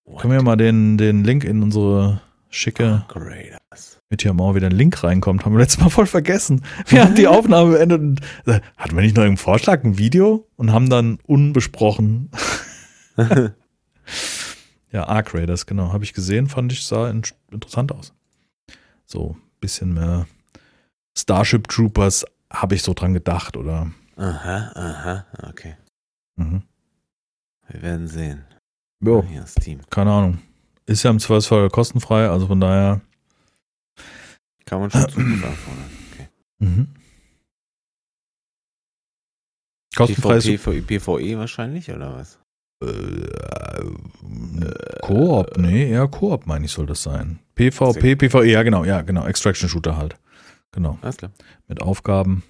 What? 0.05 0.21
Können 0.23 0.33
wir 0.35 0.43
mal 0.43 0.57
den, 0.57 0.99
den 0.99 1.25
Link 1.25 1.45
in 1.45 1.63
unsere 1.63 2.21
schicke, 2.51 3.05
Graders. 3.09 3.96
Mit 4.09 4.23
hier 4.23 4.33
mal 4.33 4.55
wieder 4.55 4.67
ein 4.67 4.73
Link 4.73 5.03
reinkommt, 5.03 5.45
haben 5.45 5.53
wir 5.53 5.61
letztes 5.61 5.81
Mal 5.81 5.91
voll 5.91 6.07
vergessen. 6.07 6.63
Wir 6.87 7.03
haben 7.03 7.15
die 7.15 7.27
Aufnahme 7.27 7.73
beendet 7.73 8.01
und 8.01 8.21
äh, 8.47 8.61
hatten 8.77 8.97
wir 8.97 9.03
nicht 9.03 9.17
noch 9.17 9.25
einen 9.25 9.37
Vorschlag, 9.37 9.83
ein 9.85 9.99
Video 9.99 10.47
und 10.57 10.73
haben 10.73 10.89
dann 10.89 11.19
unbesprochen. 11.27 12.31
ja, 14.93 15.07
Arc 15.09 15.35
Raiders, 15.35 15.67
genau, 15.67 15.93
habe 15.93 16.05
ich 16.05 16.13
gesehen, 16.13 16.47
fand 16.49 16.73
ich, 16.73 16.85
sah 16.85 17.11
in, 17.11 17.23
interessant 17.51 17.93
aus. 17.93 18.13
So, 19.07 19.37
bisschen 19.61 19.95
mehr 19.95 20.27
Starship 21.17 21.69
Troopers 21.69 22.25
habe 22.53 22.75
ich 22.75 22.83
so 22.83 22.95
dran 22.95 23.15
gedacht, 23.15 23.57
oder? 23.57 23.91
Aha, 24.17 24.73
aha, 24.75 25.27
okay. 25.49 25.77
Mhm. 26.37 26.63
Wir 27.69 27.83
werden 27.83 28.07
sehen. 28.07 28.45
Jo, 29.01 29.25
Steam. 29.47 29.81
keine 29.91 30.11
Ahnung. 30.11 30.39
Ist 30.87 31.03
ja 31.03 31.11
im 31.11 31.19
Zweifelsfall 31.19 31.69
kostenfrei, 31.69 32.29
also 32.29 32.47
von 32.47 32.61
daher. 32.61 33.01
Kann 34.67 34.81
man 34.81 34.91
schon 34.91 35.09
Zugriff 35.09 35.45
anfordern. 35.45 35.91
Okay. 36.13 36.29
Mhm. 36.59 36.89
Kostenfrei 39.97 40.37
ist 40.37 40.47
PvP, 40.47 40.99
PvE 40.99 41.39
wahrscheinlich, 41.39 41.91
oder 41.91 42.15
was? 42.15 42.39
Äh, 42.85 43.29
Koop, 45.01 45.57
nee, 45.57 45.91
eher 45.91 46.09
Koop, 46.09 46.47
meine 46.47 46.67
ich, 46.67 46.73
soll 46.73 46.85
das 46.87 47.03
sein. 47.03 47.39
PvP, 47.55 48.17
PvE, 48.17 48.45
ja, 48.45 48.63
genau, 48.63 48.85
ja, 48.85 49.01
genau, 49.01 49.27
Extraction 49.27 49.69
Shooter 49.71 49.97
halt. 49.97 50.17
Genau, 50.73 50.99
Alles 51.01 51.17
klar. 51.17 51.33
mit 51.69 51.81
Aufgaben. 51.81 52.43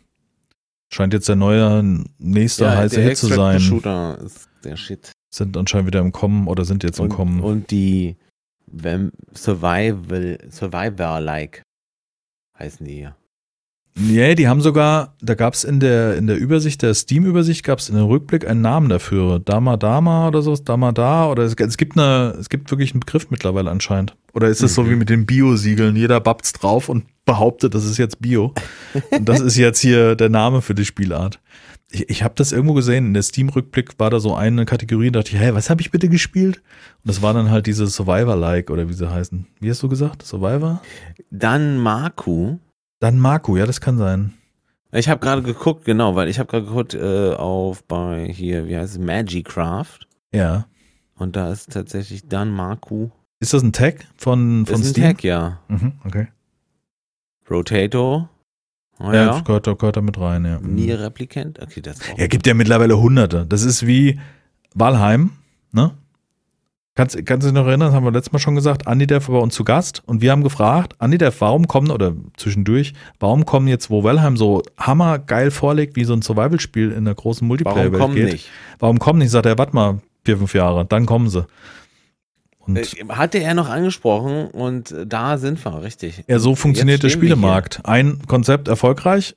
Scheint 0.93 1.13
jetzt 1.13 1.29
der 1.29 1.37
neue, 1.37 2.05
nächste 2.19 2.77
heiße 2.77 2.97
der 2.97 3.05
Hit 3.09 3.17
zu 3.19 3.27
Extraction 3.27 3.53
sein. 3.53 3.61
Shooter 3.61 4.19
ist 4.25 4.49
der 4.65 4.77
Shit. 4.77 5.13
Sind 5.33 5.57
anscheinend 5.57 5.87
wieder 5.89 6.01
im 6.01 6.11
Kommen 6.13 6.49
oder 6.49 6.65
sind 6.65 6.83
jetzt 6.83 6.99
im 6.99 7.05
Und, 7.05 7.11
Kommen. 7.11 7.41
und 7.41 7.71
die 7.71 8.17
Survival, 9.35 10.39
Survivor-like 10.51 11.63
heißen 12.59 12.87
die 12.87 12.95
hier. 12.95 13.17
Nee, 13.99 14.35
die 14.35 14.47
haben 14.47 14.61
sogar, 14.61 15.15
da 15.23 15.35
gab 15.35 15.55
es 15.55 15.65
in 15.65 15.81
der, 15.81 16.17
in 16.19 16.27
der 16.27 16.37
Übersicht, 16.37 16.83
der 16.83 16.93
Steam-Übersicht, 16.93 17.65
gab 17.65 17.79
es 17.79 17.89
in 17.89 17.97
dem 17.97 18.05
Rückblick 18.05 18.47
einen 18.47 18.61
Namen 18.61 18.91
dafür. 18.91 19.39
Dama 19.39 19.79
Dama 19.79 20.29
oder 20.29 20.43
sowas, 20.43 20.65
Dama 20.65 20.93
Da 20.93 21.31
oder 21.31 21.45
es, 21.45 21.55
es 21.55 21.77
gibt 21.79 21.97
eine, 21.99 22.37
es 22.39 22.51
gibt 22.51 22.71
wirklich 22.71 22.93
einen 22.93 23.01
Begriff 23.01 23.31
mittlerweile 23.31 23.71
anscheinend. 23.71 24.15
Oder 24.35 24.49
ist 24.49 24.63
es 24.63 24.75
so 24.75 24.83
Mhm. 24.83 24.91
wie 24.91 24.97
mit 24.97 25.09
den 25.09 25.25
Bio-Siegeln? 25.25 25.97
Jeder 25.97 26.21
babt's 26.21 26.53
drauf 26.53 26.91
und 26.91 27.05
behauptet, 27.25 27.75
das 27.75 27.87
ist 27.87 27.97
jetzt 27.97 28.21
Bio. 28.21 28.53
und 29.13 29.27
das 29.31 29.41
ist 29.41 29.57
jetzt 29.57 29.81
hier 29.81 30.15
der 30.15 30.29
Name 30.29 30.61
für 30.61 30.75
die 30.75 30.85
Spielart. 30.85 31.41
Ich, 31.97 32.11
ich 32.11 32.23
habe 32.23 32.35
das 32.37 32.53
irgendwo 32.53 32.75
gesehen, 32.75 33.07
in 33.07 33.15
der 33.15 33.23
Steam-Rückblick 33.23 33.99
war 33.99 34.11
da 34.11 34.21
so 34.21 34.35
eine 34.35 34.67
Kategorie, 34.67 35.11
da 35.11 35.21
dachte 35.21 35.35
ich, 35.35 35.41
hey, 35.41 35.55
was 35.55 35.71
habe 35.71 35.81
ich 35.81 35.91
bitte 35.91 36.11
gespielt? 36.11 36.59
Und 36.59 37.09
das 37.09 37.23
war 37.23 37.33
dann 37.33 37.51
halt 37.51 37.67
diese 37.67 37.87
Survivor-like 37.87 38.71
oder 38.71 38.89
wie 38.89 38.93
sie 38.93 39.11
heißen. 39.11 39.47
Wie 39.61 39.71
hast 39.71 39.83
du 39.83 39.89
gesagt? 39.89 40.23
Survivor? 40.23 40.83
Dann 41.31 41.79
Maku. 41.79 42.59
Dann 43.01 43.19
Marco, 43.19 43.57
ja, 43.57 43.65
das 43.65 43.81
kann 43.81 43.97
sein. 43.97 44.35
Ich 44.93 45.09
habe 45.09 45.21
gerade 45.21 45.43
geguckt, 45.43 45.85
genau, 45.85 46.15
weil 46.17 46.29
ich 46.29 46.39
habe 46.39 46.51
gerade 46.51 46.67
geguckt 46.67 46.95
äh, 46.95 47.33
auf 47.35 47.83
bei 47.85 48.27
hier, 48.31 48.67
wie 48.69 48.77
heißt 48.77 48.95
es, 48.95 48.99
Magicraft. 48.99 50.01
Ja. 50.33 50.67
Und 51.15 51.37
da 51.37 51.51
ist 51.51 51.73
tatsächlich 51.73 52.29
Dan 52.29 52.51
Maku. 52.51 53.09
Ist 53.41 53.55
das 53.55 53.63
ein 53.63 53.73
Tag 53.73 54.07
von, 54.17 54.67
von 54.67 54.75
ist 54.75 54.87
ein 54.87 54.91
Steam? 54.91 55.05
Tag, 55.05 55.25
ja. 55.25 55.61
Mhm, 55.69 55.93
okay. 56.05 56.29
Rotato. 57.51 58.29
Oh, 58.99 59.05
Ja, 59.07 59.15
ja. 59.15 59.27
das 59.27 59.45
gehört, 59.45 59.67
da- 59.67 59.75
gehört 59.75 59.97
da 59.97 60.01
mit 60.01 60.19
rein, 60.19 60.45
ja. 60.45 60.59
Nier 60.61 61.01
Replicant. 61.01 61.61
Okay, 61.61 61.81
das 61.83 62.01
auch. 62.01 62.19
Ja, 62.19 62.27
gibt 62.29 62.47
ja 62.47 62.55
mittlerweile 62.55 62.99
hunderte. 62.99 63.45
Das 63.47 63.63
ist 63.63 63.87
wie 63.87 64.19
Walheim, 64.75 65.31
ne? 65.73 65.93
Kannst, 66.95 67.15
kannst 67.27 67.45
du 67.47 67.51
dich 67.51 67.55
noch 67.55 67.67
erinnern, 67.67 67.89
das 67.89 67.95
haben 67.95 68.05
wir 68.05 68.11
letztes 68.11 68.33
Mal 68.33 68.39
schon 68.39 68.55
gesagt, 68.55 68.87
Anidev 68.87 69.29
war 69.29 69.35
bei 69.37 69.43
uns 69.43 69.55
zu 69.55 69.65
Gast 69.65 70.03
und 70.07 70.23
wir 70.23 70.31
haben 70.33 70.43
gefragt, 70.43 70.95
Anidev, 70.99 71.43
warum 71.43 71.67
kommen, 71.69 71.91
oder 71.91 72.15
zwischendurch, 72.39 72.95
warum 73.21 73.45
kommen 73.45 73.69
jetzt, 73.69 73.91
wo 73.91 74.03
Valheim 74.03 74.39
so 74.39 74.63
hammergeil 74.79 75.51
vorlegt, 75.51 75.95
wie 75.97 76.05
so 76.05 76.15
ein 76.15 76.23
Survival-Spiel 76.23 76.93
in 76.93 77.05
der 77.05 77.15
großen 77.15 77.41
Warum 77.41 77.49
Multiplayer-Welt 77.49 78.01
kommen 78.01 78.15
geht, 78.15 78.33
nicht? 78.33 78.49
warum 78.79 78.99
kommen 78.99 79.19
nicht? 79.19 79.31
Sagt 79.31 79.45
er, 79.45 79.59
warte 79.59 79.75
mal, 79.75 79.99
vier, 80.25 80.39
fünf 80.39 80.55
Jahre, 80.55 80.87
dann 80.87 81.05
kommen 81.05 81.29
sie. 81.29 81.45
Und 82.67 82.77
Äh, 82.77 82.87
Hatte 83.11 83.39
er 83.39 83.55
noch 83.55 83.69
angesprochen 83.69 84.47
und 84.49 84.91
äh, 84.91 85.07
da 85.07 85.39
sind 85.39 85.65
wir, 85.65 85.83
richtig. 85.83 86.25
ja, 86.27 86.39
so 86.39 86.55
funktioniert 86.55 87.03
der 87.03 87.09
Spielemarkt. 87.11 87.81
Ein 87.85 88.21
Konzept 88.27 88.69
erfolgreich, 88.69 89.37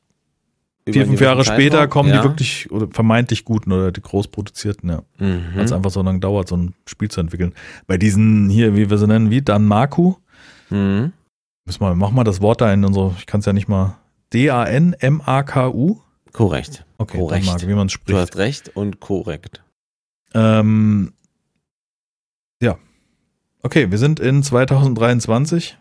hier. 0.86 0.94
vier, 0.94 1.02
Über 1.04 1.10
fünf 1.12 1.22
Jahre 1.22 1.36
gewissen 1.38 1.54
später 1.54 1.78
Zeitraum, 1.78 1.90
kommen 1.90 2.10
ja. 2.10 2.18
die 2.22 2.24
wirklich 2.28 2.72
oder 2.72 2.88
vermeintlich 2.92 3.46
guten 3.46 3.72
oder 3.72 3.92
die 3.92 4.02
groß 4.02 4.28
produzierten, 4.30 4.90
ja. 4.90 5.04
Mhm. 5.20 5.44
Weil 5.56 5.66
es 5.66 5.72
einfach 5.72 5.92
so 5.92 6.02
lange 6.02 6.20
dauert, 6.20 6.48
so 6.48 6.58
ein 6.58 6.74
Spiel 6.88 7.10
zu 7.12 7.20
entwickeln. 7.22 7.54
Bei 7.88 7.98
diesen 7.98 8.50
hier, 8.50 8.76
wie 8.76 8.90
wir 8.90 8.98
sie 8.98 9.08
nennen, 9.08 9.30
wie 9.30 9.42
Dan 9.42 9.66
Maku, 9.66 10.16
Mhm. 10.72 11.14
müssen 11.66 11.82
wir, 11.82 11.96
mach 11.96 12.12
mal 12.12 12.24
das 12.24 12.42
Wort 12.42 12.62
da 12.62 12.72
in 12.74 12.84
unsere, 12.86 13.14
ich 13.18 13.26
kann 13.26 13.40
es 13.42 13.46
ja 13.46 13.54
nicht 13.54 13.68
mal, 13.68 13.98
D-A-N-M-A-K-U? 14.34 16.00
Korrekt. 16.34 16.86
Okay, 17.00 17.18
Korrekt. 17.18 17.46
Maku, 17.46 17.68
wie 17.68 17.74
man 17.74 17.88
es 17.88 17.94
Du 17.94 18.00
spricht. 18.00 18.20
hast 18.20 18.38
recht 18.38 18.70
und 18.76 19.00
korrekt. 19.00 19.64
Ähm, 20.36 21.14
ja. 22.62 22.78
Okay, 23.62 23.92
wir 23.92 23.98
sind 23.98 24.20
in 24.20 24.42
2023 24.42 25.78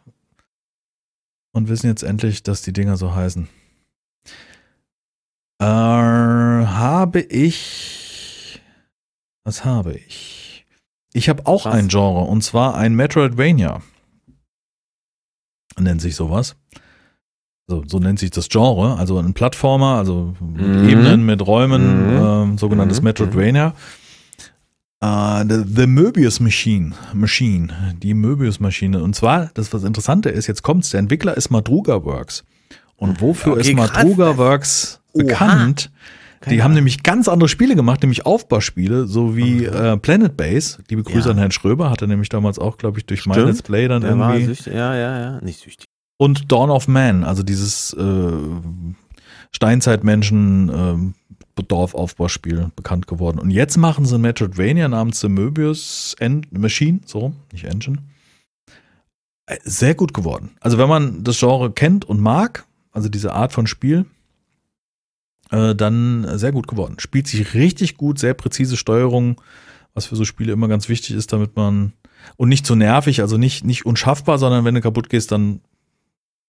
und 1.53 1.69
wissen 1.69 1.87
jetzt 1.87 2.03
endlich, 2.03 2.43
dass 2.43 2.63
die 2.63 2.73
Dinger 2.73 2.97
so 2.97 3.15
heißen. 3.15 3.49
Äh, 5.61 5.65
habe 5.65 7.21
ich. 7.21 8.61
Was 9.45 9.65
habe 9.65 9.95
ich? 9.95 10.67
Ich 11.13 11.29
habe 11.29 11.47
auch 11.47 11.65
Was? 11.67 11.75
ein 11.75 11.89
Genre 11.89 12.23
und 12.25 12.43
zwar 12.43 12.75
ein 12.77 12.95
Metroidvania. 12.95 13.81
Nennt 15.79 16.01
sich 16.01 16.17
sowas. 16.17 16.57
So, 17.71 17.85
so 17.87 17.99
nennt 17.99 18.19
sich 18.19 18.31
das 18.31 18.49
Genre, 18.49 18.97
also 18.97 19.19
ein 19.19 19.35
Plattformer, 19.35 19.97
also 19.97 20.35
mit 20.41 20.67
Mhm. 20.83 20.89
Ebenen, 20.89 21.27
mit 21.27 21.47
Räumen, 21.47 22.15
Mhm. 22.17 22.17
ähm, 22.53 22.59
sogenanntes 22.59 23.01
Mhm. 23.01 23.05
Metroidvania. 23.05 23.75
Äh, 25.01 25.45
the, 25.49 25.63
the 25.77 25.87
Möbius 25.87 26.41
Machine, 26.41 26.93
Machine, 27.15 27.69
die 28.03 28.15
Möbius 28.15 28.59
Maschine. 28.61 29.03
Und 29.03 29.15
zwar, 29.15 29.51
das 29.55 29.73
was 29.73 29.85
Interessante 29.85 30.29
ist, 30.29 30.47
jetzt 30.49 30.63
kommt's, 30.63 30.91
der 30.91 31.01
Entwickler 31.01 31.37
ist 31.37 31.51
Madruga 31.51 32.05
Works. 32.05 32.45
Und 32.97 33.21
wofür 33.21 33.53
Okay, 33.53 33.61
ist 33.73 33.77
krass. 33.77 33.93
Madruga 33.95 34.37
Works 34.37 35.01
Oha. 35.13 35.23
bekannt? 35.25 35.91
Keine 36.41 36.55
die 36.57 36.63
haben 36.63 36.67
Ahnung. 36.71 36.77
nämlich 36.77 37.03
ganz 37.03 37.29
andere 37.29 37.49
Spiele 37.49 37.75
gemacht, 37.77 38.03
nämlich 38.03 38.25
Aufbauspiele, 38.27 39.07
so 39.07 39.37
wie 39.37 39.65
äh, 39.65 39.97
Planet 39.99 40.37
Base. 40.37 40.79
Liebe 40.89 41.03
Grüße 41.03 41.27
Ja. 41.29 41.33
an 41.33 41.39
Herrn 41.39 41.51
Schröber, 41.51 41.91
hat 41.91 42.01
er 42.03 42.09
nämlich 42.09 42.29
damals 42.29 42.59
auch, 42.61 42.77
glaube 42.77 42.99
ich, 42.99 43.07
durch 43.07 43.27
mein 43.27 43.35
Stimmt. 43.35 43.49
Let's 43.49 43.63
Play 43.63 43.89
dann 43.89 44.03
Der 44.03 44.11
irgendwie. 44.11 44.45
süchtig. 44.47 44.73
Ja, 44.73 44.95
ja, 44.97 45.19
ja. 45.21 45.41
Nicht 45.41 45.61
süchtig. 45.61 45.87
Und 46.17 46.51
Dawn 46.51 46.71
of 46.71 46.87
Man, 46.89 47.23
also 47.25 47.43
dieses 47.45 47.93
äh, 47.93 48.33
Steinzeitmenschen 49.53 50.71
ähm, 50.75 51.15
Dorfaufbauspiel 51.63 52.71
bekannt 52.77 53.07
geworden. 53.07 53.39
Und 53.39 53.51
jetzt 53.51 53.77
machen 53.77 54.07
sie 54.07 54.17
ein 54.17 54.21
Metroidvania 54.21 54.89
namens 54.89 55.21
The 55.21 55.29
Möbius 55.29 56.17
Machine, 56.51 57.01
so, 57.05 57.33
nicht 57.53 57.65
Engine. 57.65 57.99
Äh, 59.47 59.59
Sehr 59.65 59.95
gut 59.95 60.15
geworden. 60.15 60.51
Also 60.61 60.79
wenn 60.79 60.89
man 60.89 61.25
das 61.25 61.39
Genre 61.39 61.73
kennt 61.73 62.05
und 62.05 62.21
mag, 62.21 62.67
also 62.93 63.09
diese 63.09 63.33
Art 63.33 63.53
von 63.53 63.67
Spiel, 63.67 64.07
äh, 65.51 65.75
dann 65.75 66.39
sehr 66.39 66.53
gut 66.53 66.69
geworden. 66.69 66.97
Spielt 66.99 67.27
sich 67.27 67.55
richtig 67.55 67.97
gut, 67.97 68.19
sehr 68.19 68.35
präzise 68.35 68.77
Steuerung, 68.77 69.41
was 69.95 70.07
für 70.07 70.17
so 70.17 70.25
Spiele 70.25 70.53
immer 70.53 70.69
ganz 70.69 70.89
wichtig 70.89 71.17
ist, 71.17 71.33
damit 71.33 71.57
man 71.57 71.93
und 72.37 72.49
nicht 72.49 72.67
zu 72.67 72.75
nervig, 72.75 73.21
also 73.21 73.37
nicht, 73.37 73.65
nicht 73.65 73.87
unschaffbar, 73.87 74.39
sondern 74.39 74.65
wenn 74.65 74.75
du 74.75 74.81
kaputt 74.81 75.09
gehst, 75.09 75.33
dann 75.33 75.61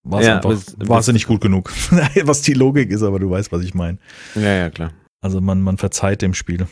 war 0.04 0.22
es 0.22 0.28
Ja, 0.28 0.36
einfach, 0.38 0.50
bis- 0.50 0.76
warst 0.88 1.08
du 1.08 1.12
bis- 1.12 1.20
nicht 1.20 1.28
gut 1.28 1.42
genug. 1.42 1.72
was 2.24 2.42
die 2.42 2.54
Logik 2.54 2.90
ist, 2.92 3.04
aber 3.04 3.20
du 3.20 3.30
weißt, 3.30 3.52
was 3.52 3.64
ich 3.64 3.74
meine. 3.74 3.98
Ja, 4.36 4.54
ja, 4.54 4.70
klar. 4.70 4.92
Also 5.22 5.42
man, 5.42 5.62
man 5.62 5.78
verzeiht 5.78 6.22
dem 6.22 6.34
Spiel. 6.34 6.68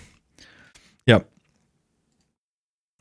Ja. 1.05 1.23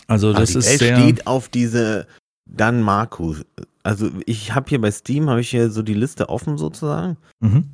Also 0.07 0.33
das 0.33 0.53
die 0.53 0.59
ist 0.59 0.69
Welt 0.69 0.79
sehr. 0.79 0.97
steht 0.99 1.27
auf 1.27 1.49
diese 1.49 2.07
Dan 2.45 2.81
Marku. 2.83 3.35
Also 3.83 4.11
ich 4.27 4.55
habe 4.55 4.69
hier 4.69 4.81
bei 4.81 4.91
Steam, 4.91 5.29
habe 5.29 5.41
ich 5.41 5.51
hier 5.51 5.71
so 5.71 5.83
die 5.83 5.95
Liste 5.95 6.29
offen 6.29 6.59
sozusagen. 6.59 7.17
Mhm. 7.41 7.65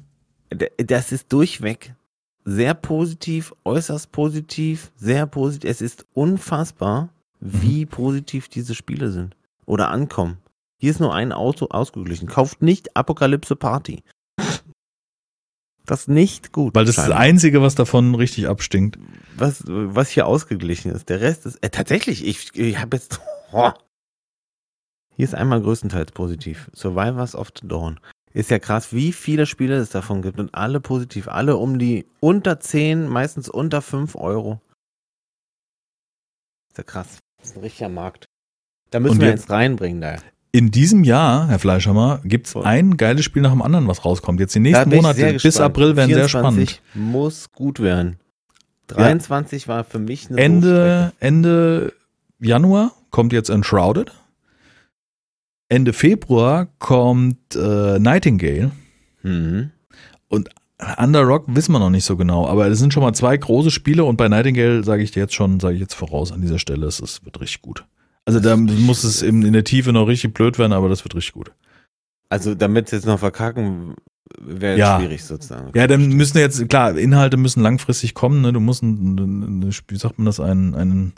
Das 0.79 1.13
ist 1.13 1.33
durchweg 1.33 1.95
sehr 2.45 2.75
positiv, 2.75 3.55
äußerst 3.65 4.13
positiv, 4.13 4.91
sehr 4.97 5.27
positiv. 5.27 5.71
Es 5.71 5.81
ist 5.81 6.05
unfassbar, 6.13 7.11
wie 7.41 7.87
positiv 7.87 8.49
diese 8.49 8.75
Spiele 8.75 9.11
sind 9.11 9.37
oder 9.65 9.91
ankommen. 9.91 10.39
Hier 10.83 10.91
ist 10.91 10.99
nur 10.99 11.15
ein 11.15 11.31
Auto 11.31 11.67
ausgeglichen. 11.71 12.27
Kauft 12.27 12.61
nicht 12.61 12.97
Apokalypse 12.97 13.55
Party. 13.55 14.03
Das 15.87 16.01
ist 16.01 16.09
nicht 16.09 16.51
gut. 16.51 16.75
Weil 16.75 16.87
das 16.87 16.95
ist 16.95 16.99
das 16.99 17.05
scheinbar. 17.05 17.21
Einzige, 17.21 17.63
was 17.63 17.77
davon 17.77 18.17
richtig 18.17 18.49
abstinkt. 18.49 18.99
was, 19.37 19.63
was 19.65 20.09
hier 20.09 20.27
ausgeglichen 20.27 20.91
ist. 20.91 21.09
Der 21.09 21.21
Rest 21.21 21.47
ist 21.47 21.63
äh, 21.63 21.71
tatsächlich, 21.71 22.27
ich, 22.27 22.53
ich 22.57 22.81
habe 22.81 22.97
jetzt. 22.97 23.21
Oh. 23.53 23.71
Hier 25.15 25.25
ist 25.25 25.35
einmal 25.35 25.61
größtenteils 25.61 26.11
positiv. 26.11 26.69
Survivors 26.75 27.37
of 27.37 27.53
the 27.61 27.69
Dawn. 27.69 28.01
Ist 28.33 28.51
ja 28.51 28.59
krass, 28.59 28.93
wie 28.93 29.13
viele 29.13 29.47
Spiele 29.47 29.77
es 29.77 29.91
davon 29.91 30.21
gibt 30.23 30.41
und 30.41 30.53
alle 30.53 30.81
positiv. 30.81 31.29
Alle 31.29 31.59
um 31.59 31.79
die 31.79 32.07
unter 32.19 32.59
10, 32.59 33.07
meistens 33.07 33.49
unter 33.49 33.83
5 33.83 34.17
Euro. 34.17 34.61
Ist 36.71 36.79
ja 36.79 36.83
krass. 36.83 37.19
Das 37.39 37.51
ist 37.51 37.57
ein 37.57 37.63
richtiger 37.63 37.91
Markt. 37.91 38.25
Da 38.91 38.99
müssen 38.99 39.17
Und 39.17 39.21
wir 39.21 39.29
jetzt 39.29 39.51
reinbringen, 39.51 40.01
da. 40.01 40.17
In 40.55 40.71
diesem 40.71 41.03
Jahr, 41.03 41.49
Herr 41.49 41.59
Fleischhammer, 41.59 42.21
gibt's 42.25 42.53
Voll. 42.53 42.65
ein 42.65 42.99
geiles 42.99 43.25
Spiel 43.25 43.41
nach 43.41 43.53
dem 43.53 43.63
anderen, 43.63 43.89
was 43.89 44.05
rauskommt. 44.05 44.39
Jetzt 44.39 44.55
die 44.55 44.61
nächsten 44.61 44.91
Monate 44.91 45.39
bis. 45.43 45.59
April 45.59 45.97
werden 45.97 46.13
sehr 46.13 46.29
24 46.29 46.71
spannend. 46.71 46.81
Muss 46.95 47.53
gut 47.53 47.81
werden. 47.81 48.19
23 48.89 49.67
war 49.67 49.85
für 49.85 49.99
mich 49.99 50.29
eine 50.29 50.39
Ende, 50.39 51.13
Ende 51.21 51.95
Januar 52.39 52.93
kommt 53.11 53.33
jetzt 53.33 53.49
Enshrouded. 53.49 54.13
Ende 55.71 55.95
Februar 55.95 56.69
kommt 56.79 57.57
äh, 57.57 57.99
Nightingale. 57.99 58.73
Mhm. 59.23 59.71
Underrock 60.99 61.45
wissen 61.47 61.73
wir 61.73 61.79
noch 61.79 61.91
nicht 61.91 62.05
so 62.05 62.17
genau, 62.17 62.47
aber 62.47 62.67
es 62.67 62.79
sind 62.79 62.93
schon 62.93 63.03
mal 63.03 63.15
zwei 63.15 63.37
große 63.37 63.71
Spiele 63.71 64.05
und 64.05 64.17
bei 64.17 64.29
Nightingale 64.29 64.85
sage 64.85 65.03
ich 65.03 65.13
dir 65.13 65.21
jetzt 65.21 65.35
schon, 65.35 65.61
sage 65.61 65.75
ich 65.75 65.81
jetzt 65.81 65.95
voraus 65.95 66.33
an 66.33 66.43
dieser 66.43 66.59
Stelle, 66.59 66.87
es, 66.87 67.01
es 67.01 67.25
wird 67.25 67.41
richtig 67.41 67.63
gut. 67.63 67.87
Also 68.25 68.39
da 68.41 68.57
muss 68.57 69.05
es 69.05 69.23
in, 69.23 69.43
in 69.43 69.53
der 69.53 69.65
Tiefe 69.65 69.93
noch 69.93 70.07
richtig 70.07 70.33
blöd 70.35 70.59
werden, 70.59 70.73
aber 70.73 70.89
das 70.89 71.05
wird 71.05 71.15
richtig 71.15 71.33
gut. 71.33 71.53
Also 72.29 72.55
damit 72.55 72.93
jetzt 72.93 73.05
noch 73.07 73.19
verkacken, 73.19 73.95
wäre 74.41 74.79
Ja. 74.79 74.99
schwierig 74.99 75.25
sozusagen. 75.25 75.71
Ja, 75.75 75.87
dann 75.87 76.09
müssen 76.13 76.39
jetzt, 76.39 76.67
klar, 76.69 76.97
Inhalte 76.97 77.37
müssen 77.37 77.63
langfristig 77.63 78.15
kommen, 78.15 78.41
ne? 78.41 78.53
Du 78.53 78.61
musst, 78.61 78.83
ein, 78.83 79.73
wie 79.89 79.97
sagt 79.97 80.19
man 80.19 80.27
das, 80.27 80.41
einen, 80.41 80.75
einen, 80.75 81.13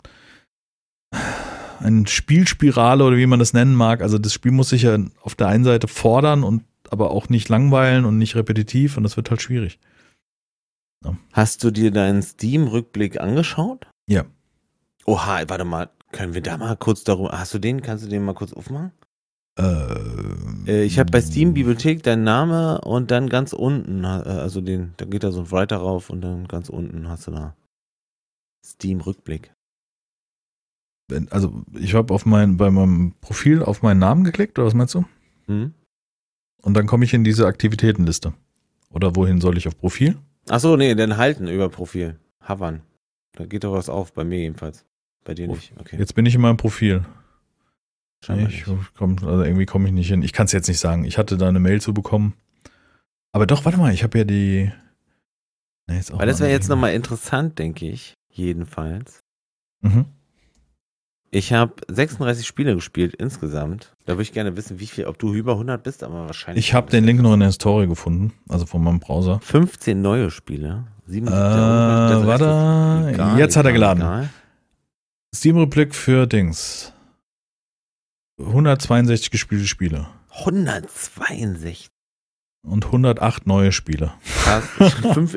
eine 1.79 2.07
Spielspirale 2.07 3.03
oder 3.03 3.17
wie 3.17 3.25
man 3.27 3.39
das 3.39 3.53
nennen 3.53 3.75
mag. 3.75 4.01
Also 4.01 4.17
das 4.17 4.33
Spiel 4.33 4.51
muss 4.51 4.69
sich 4.69 4.81
ja 4.83 4.97
auf 5.21 5.35
der 5.35 5.47
einen 5.47 5.63
Seite 5.63 5.87
fordern 5.87 6.43
und 6.43 6.63
aber 6.89 7.11
auch 7.11 7.29
nicht 7.29 7.49
langweilen 7.49 8.05
und 8.05 8.17
nicht 8.17 8.35
repetitiv 8.35 8.97
und 8.97 9.03
das 9.03 9.15
wird 9.17 9.29
halt 9.29 9.41
schwierig. 9.41 9.79
Hast 11.33 11.63
du 11.63 11.71
dir 11.71 11.91
deinen 11.91 12.21
Steam-Rückblick 12.23 13.19
angeschaut? 13.19 13.87
Ja. 14.07 14.25
Oha, 15.05 15.43
warte 15.47 15.65
mal, 15.65 15.89
können 16.15 16.33
wir 16.33 16.41
da 16.41 16.57
mal 16.57 16.75
kurz 16.77 17.03
darüber. 17.03 17.37
Hast 17.37 17.53
du 17.53 17.59
den? 17.59 17.81
Kannst 17.81 18.05
du 18.05 18.09
den 18.09 18.23
mal 18.23 18.33
kurz 18.33 18.53
aufmachen? 18.53 18.91
Äh, 19.59 19.95
Äh, 20.67 20.83
ich 20.83 20.97
habe 20.97 21.11
bei 21.11 21.21
Steam 21.21 21.53
Bibliothek 21.53 22.01
deinen 22.03 22.23
Name 22.23 22.81
und 22.81 23.11
dann 23.11 23.29
ganz 23.29 23.53
unten, 23.53 24.03
äh, 24.03 24.07
also 24.07 24.61
den, 24.61 24.93
da 24.97 25.05
geht 25.05 25.23
da 25.23 25.31
so 25.31 25.41
ein 25.41 25.51
Writer 25.51 25.77
rauf 25.77 26.09
und 26.09 26.21
dann 26.21 26.47
ganz 26.47 26.69
unten 26.69 27.07
hast 27.07 27.27
du 27.27 27.31
da 27.31 27.55
Steam-Rückblick. 28.65 29.53
wenn- 31.07 31.31
Also 31.31 31.63
ich 31.79 31.93
habe 31.93 32.11
auf 32.13 32.25
mein, 32.25 32.57
bei 32.57 32.71
meinem 32.71 33.13
Profil 33.21 33.61
auf 33.61 33.83
meinen 33.83 33.99
Namen 33.99 34.23
geklickt, 34.23 34.57
oder 34.57 34.65
was 34.65 34.73
meinst 34.73 34.95
du? 34.95 35.05
Hm? 35.45 35.73
Und 36.63 36.73
dann 36.73 36.87
komme 36.87 37.05
ich 37.05 37.13
in 37.13 37.23
diese 37.23 37.45
Aktivitätenliste. 37.45 38.33
Oder 38.89 39.15
wohin 39.15 39.39
soll 39.39 39.55
ich 39.57 39.67
auf 39.67 39.77
Profil? 39.77 40.17
Achso, 40.49 40.77
nee, 40.77 40.95
dann 40.95 41.17
halten 41.17 41.47
über 41.47 41.69
Profil. 41.69 42.17
Havern. 42.41 42.81
Da 43.33 43.45
geht 43.45 43.63
doch 43.63 43.73
was 43.73 43.87
auf, 43.89 44.13
bei 44.13 44.23
mir 44.23 44.39
jedenfalls. 44.39 44.83
Bei 45.25 45.33
dir 45.33 45.47
nicht. 45.49 45.73
Okay. 45.77 45.97
Jetzt 45.99 46.15
bin 46.15 46.25
ich 46.25 46.35
in 46.35 46.41
meinem 46.41 46.55
Profil. 46.57 47.03
scheinbar 48.23 48.47
ich 48.49 48.63
komm, 48.97 49.17
also 49.23 49.43
irgendwie 49.43 49.65
komme 49.65 49.87
ich 49.87 49.93
nicht 49.93 50.07
hin. 50.07 50.21
Ich 50.21 50.31
kann 50.31 50.45
es 50.45 50.53
jetzt 50.53 50.67
nicht 50.69 50.79
sagen. 50.79 51.03
Ich 51.03 51.17
hatte 51.17 51.35
da 51.37 51.49
eine 51.49 51.59
Mail 51.59 51.81
zu 51.81 51.93
bekommen. 51.93 52.35
Aber 53.33 53.45
doch, 53.47 53.65
warte 53.65 53.77
mal, 53.77 53.93
ich 53.93 54.03
habe 54.03 54.17
ja 54.19 54.23
die. 54.23 54.71
Nee, 55.87 56.01
Weil 56.11 56.27
das 56.27 56.39
wäre 56.39 56.51
jetzt 56.51 56.69
nochmal 56.69 56.93
interessant, 56.93 57.59
denke 57.59 57.89
ich. 57.89 58.13
Jedenfalls. 58.31 59.19
Mhm. 59.81 60.05
Ich 61.31 61.51
habe 61.51 61.73
36 61.89 62.47
Spiele 62.47 62.75
gespielt 62.75 63.13
insgesamt. 63.15 63.93
Da 64.05 64.13
würde 64.13 64.21
ich 64.23 64.31
gerne 64.31 64.55
wissen, 64.55 64.79
wie 64.79 64.87
viel, 64.87 65.05
ob 65.05 65.19
du 65.19 65.33
über 65.33 65.53
100 65.53 65.83
bist, 65.83 66.03
aber 66.03 66.27
wahrscheinlich. 66.27 66.65
Ich 66.65 66.73
habe 66.73 66.89
den 66.89 67.03
Link 67.03 67.21
noch 67.21 67.33
in 67.33 67.41
der 67.41 67.51
Story 67.51 67.87
gefunden, 67.87 68.31
also 68.47 68.65
von 68.65 68.81
meinem 68.81 68.99
Browser. 68.99 69.39
15 69.41 70.01
neue 70.01 70.31
Spiele. 70.31 70.85
77 71.07 71.35
Äh, 71.37 73.07
ist 73.09 73.13
egal, 73.13 73.37
jetzt 73.39 73.57
hat 73.57 73.65
er 73.65 73.73
geladen. 73.73 74.01
egal. 74.01 74.29
Steam-Rückblick 75.35 75.93
für 75.93 76.27
Dings. 76.27 76.93
162 78.39 79.31
gespielte 79.31 79.65
Spiele 79.67 80.07
162. 80.29 81.87
und 82.65 82.85
108 82.85 83.47
neue 83.47 83.71
Spiele. 83.71 84.13
Krass. 84.43 84.63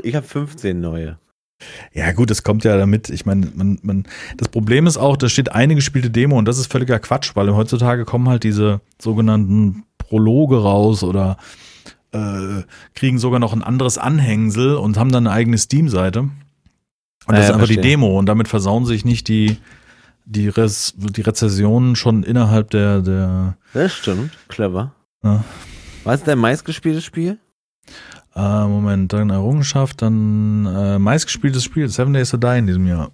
Ich, 0.03 0.15
habe 0.17 0.27
15 0.27 0.81
neue. 0.81 1.19
Ja, 1.93 2.13
gut, 2.13 2.31
das 2.31 2.43
kommt 2.43 2.65
ja 2.65 2.77
damit. 2.77 3.11
Ich 3.11 3.27
meine, 3.27 3.51
man, 3.55 3.79
man, 3.83 4.07
das 4.37 4.49
Problem 4.49 4.87
ist 4.87 4.97
auch, 4.97 5.17
da 5.17 5.29
steht 5.29 5.53
eine 5.53 5.75
gespielte 5.75 6.11
Demo 6.11 6.39
und 6.39 6.47
das 6.47 6.59
ist 6.59 6.71
völliger 6.71 6.99
Quatsch, 6.99 7.33
weil 7.35 7.53
heutzutage 7.55 8.05
kommen 8.05 8.29
halt 8.29 8.45
diese 8.45 8.81
sogenannten 9.01 9.85
Prologe 9.99 10.63
raus 10.63 11.03
oder 11.05 11.37
äh, 12.13 12.63
kriegen 12.95 13.19
sogar 13.19 13.39
noch 13.41 13.53
ein 13.53 13.63
anderes 13.63 13.99
Anhängsel 13.99 14.77
und 14.77 14.97
haben 14.97 15.13
dann 15.13 15.27
eine 15.27 15.35
eigene 15.35 15.59
Steam-Seite. 15.59 16.21
Und 16.21 16.33
das 17.27 17.37
Ja, 17.37 17.41
ist 17.41 17.49
ja, 17.49 17.55
einfach 17.55 17.67
die 17.69 17.75
verstehe. 17.75 17.93
Demo 17.93 18.19
und 18.19 18.27
damit 18.27 18.49
versauen 18.49 18.87
sich 18.87 19.05
nicht 19.05 19.29
die, 19.29 19.59
die, 20.29 20.49
Res, 20.49 20.95
die 20.97 21.23
Rezessionen 21.23 21.97
schon 21.97 22.23
innerhalb 22.23 22.71
der, 22.71 23.03
der 23.03 23.57
Das 23.73 23.93
stimmt. 23.95 24.33
Clever. 24.49 24.95
Ja. 25.23 25.45
Was 26.05 26.21
ist 26.21 26.29
dein 26.29 26.39
meistgespieltes 26.39 27.05
Spiel? 27.05 27.39
äh, 28.39 28.67
Moment, 28.67 29.13
dann 29.13 29.31
Errungenschaft, 29.31 30.01
dann 30.03 30.67
äh, 30.67 30.99
meistgespieltes 30.99 31.65
Spiel, 31.65 31.89
Seven 31.89 32.13
Days 32.13 32.31
to 32.31 32.37
Die 32.37 32.59
in 32.59 32.67
diesem 32.67 32.87
Jahr. 32.87 33.11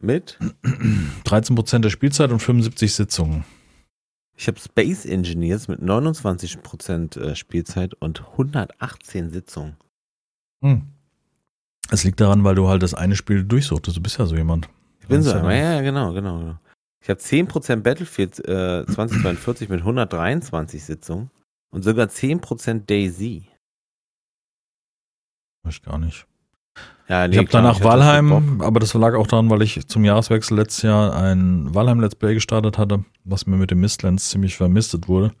Mit? 0.00 0.38
13% 1.24 1.78
der 1.78 1.90
Spielzeit 1.90 2.30
und 2.32 2.40
75 2.40 2.92
Sitzungen. 2.92 3.44
Ich 4.36 4.48
habe 4.48 4.58
Space 4.58 5.04
Engineers 5.06 5.68
mit 5.68 5.80
29% 5.80 7.20
äh, 7.20 7.36
Spielzeit 7.36 7.94
und 7.94 8.24
118 8.32 9.30
Sitzungen. 9.30 9.76
Hm. 10.60 10.82
Es 11.90 12.02
liegt 12.02 12.20
daran, 12.20 12.42
weil 12.42 12.56
du 12.56 12.68
halt 12.68 12.82
das 12.82 12.94
eine 12.94 13.14
Spiel 13.14 13.44
durchsuchtest. 13.44 13.96
Du 13.96 14.02
bist 14.02 14.18
ja 14.18 14.26
so 14.26 14.34
jemand. 14.34 14.68
Ich 15.04 15.08
bin 15.08 15.22
so, 15.22 15.36
Ja, 15.36 15.52
ja, 15.52 15.80
genau, 15.82 16.14
genau, 16.14 16.38
genau. 16.38 16.58
Ich 17.02 17.10
habe 17.10 17.20
10% 17.20 17.82
Battlefield 17.82 18.38
äh, 18.48 18.86
2042 18.86 19.68
mit 19.68 19.80
123 19.80 20.82
Sitzungen 20.82 21.30
und 21.70 21.82
sogar 21.84 22.06
10% 22.06 22.86
Daisy. 22.86 23.46
Weiß 25.62 25.74
ich 25.74 25.82
gar 25.82 25.98
nicht. 25.98 26.26
Ja, 27.06 27.26
ich 27.26 27.36
habe 27.36 27.48
danach 27.48 27.72
ich 27.72 27.78
das 27.80 27.86
Valheim, 27.86 28.62
aber 28.62 28.80
das 28.80 28.94
lag 28.94 29.14
auch 29.14 29.26
daran, 29.26 29.50
weil 29.50 29.60
ich 29.60 29.86
zum 29.86 30.06
Jahreswechsel 30.06 30.56
letztes 30.56 30.84
Jahr 30.84 31.14
ein 31.14 31.74
Valheim 31.74 32.00
Let's 32.00 32.14
Play 32.14 32.32
gestartet 32.32 32.78
hatte, 32.78 33.04
was 33.24 33.46
mir 33.46 33.56
mit 33.56 33.70
dem 33.70 33.80
Mistlands 33.80 34.30
ziemlich 34.30 34.56
vermistet 34.56 35.06
wurde. 35.06 35.34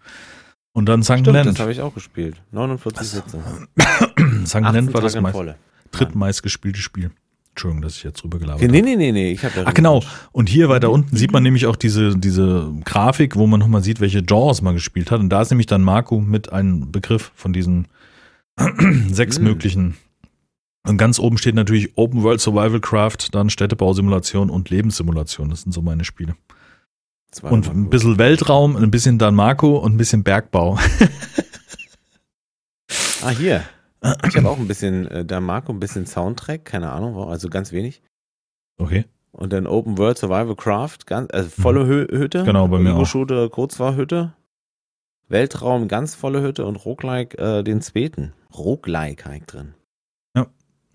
Und 0.74 0.90
dann 0.90 1.02
St. 1.02 1.12
Stimmt, 1.20 1.28
das 1.28 1.46
Land. 1.46 1.60
habe 1.60 1.72
ich 1.72 1.80
auch 1.80 1.94
gespielt. 1.94 2.42
49 2.50 3.08
Sitzungen. 3.08 3.68
St. 4.44 4.56
18 4.56 4.62
Land 4.62 4.92
war 4.92 5.00
das 5.00 5.18
meist, 5.18 5.56
drittmeist 5.92 6.42
gespielte 6.42 6.80
Spiel. 6.80 7.10
Entschuldigung, 7.54 7.82
dass 7.82 7.96
ich 7.96 8.02
jetzt 8.02 8.20
drüber 8.22 8.38
gelabert 8.40 8.62
Okay, 8.62 8.66
habe. 8.68 8.84
nee, 8.84 8.96
nee, 8.96 8.96
nee, 8.96 9.12
nee, 9.12 9.30
ich 9.32 9.44
habe 9.44 9.62
Ach 9.64 9.74
genau. 9.74 10.02
Und 10.32 10.48
hier 10.48 10.68
weiter 10.68 10.90
unten 10.90 11.16
sieht 11.16 11.32
man 11.32 11.44
nämlich 11.44 11.66
auch 11.66 11.76
diese, 11.76 12.16
diese 12.18 12.72
Grafik, 12.84 13.36
wo 13.36 13.46
man 13.46 13.60
nochmal 13.60 13.82
sieht, 13.82 14.00
welche 14.00 14.22
Genres 14.24 14.60
man 14.60 14.74
gespielt 14.74 15.10
hat. 15.12 15.20
Und 15.20 15.28
da 15.30 15.40
ist 15.42 15.50
nämlich 15.50 15.66
dann 15.68 15.82
Marco 15.82 16.20
mit 16.20 16.52
einem 16.52 16.90
Begriff 16.90 17.30
von 17.36 17.52
diesen 17.52 17.86
sechs 19.08 19.36
Hm. 19.36 19.44
möglichen. 19.44 19.96
Und 20.86 20.98
ganz 20.98 21.18
oben 21.18 21.38
steht 21.38 21.54
natürlich 21.54 21.96
Open 21.96 22.22
World 22.24 22.40
Survival 22.40 22.80
Craft, 22.80 23.28
dann 23.32 23.48
Städtebausimulation 23.50 24.50
und 24.50 24.68
Lebenssimulation. 24.70 25.48
Das 25.48 25.62
sind 25.62 25.72
so 25.72 25.80
meine 25.80 26.04
Spiele. 26.04 26.34
Und 27.42 27.68
ein 27.70 27.88
bisschen 27.88 28.18
Weltraum, 28.18 28.76
ein 28.76 28.90
bisschen 28.90 29.18
dann 29.18 29.34
Marco 29.34 29.76
und 29.78 29.94
ein 29.94 29.96
bisschen 29.96 30.22
Bergbau. 30.24 30.78
Ah, 33.22 33.30
hier. 33.30 33.64
Ich 34.26 34.36
habe 34.36 34.48
auch 34.48 34.58
ein 34.58 34.68
bisschen, 34.68 35.06
äh, 35.08 35.24
da 35.24 35.40
Marco, 35.40 35.72
ein 35.72 35.80
bisschen 35.80 36.06
Soundtrack, 36.06 36.64
keine 36.64 36.92
Ahnung, 36.92 37.16
also 37.16 37.48
ganz 37.48 37.72
wenig. 37.72 38.02
Okay. 38.78 39.04
Und 39.32 39.52
dann 39.52 39.66
Open 39.66 39.98
World 39.98 40.18
Survival 40.18 40.54
Craft, 40.54 41.06
ganz, 41.06 41.30
also 41.32 41.48
volle 41.48 41.86
Hü 41.86 42.06
Hütte. 42.10 42.42
Mhm. 42.42 42.46
Genau, 42.46 42.68
bei 42.68 42.78
mir 42.78 42.92
auch. 42.92 42.96
Überschule 42.96 43.48
Kurzfahrhütte. 43.48 44.34
Weltraum, 45.28 45.88
ganz 45.88 46.14
volle 46.14 46.42
Hütte 46.42 46.66
und 46.66 46.76
Roguelike, 46.76 47.38
äh, 47.38 47.62
den 47.64 47.80
zweiten. 47.80 48.32
Roguelike 48.54 49.24
halt 49.24 49.52
drin. 49.52 49.74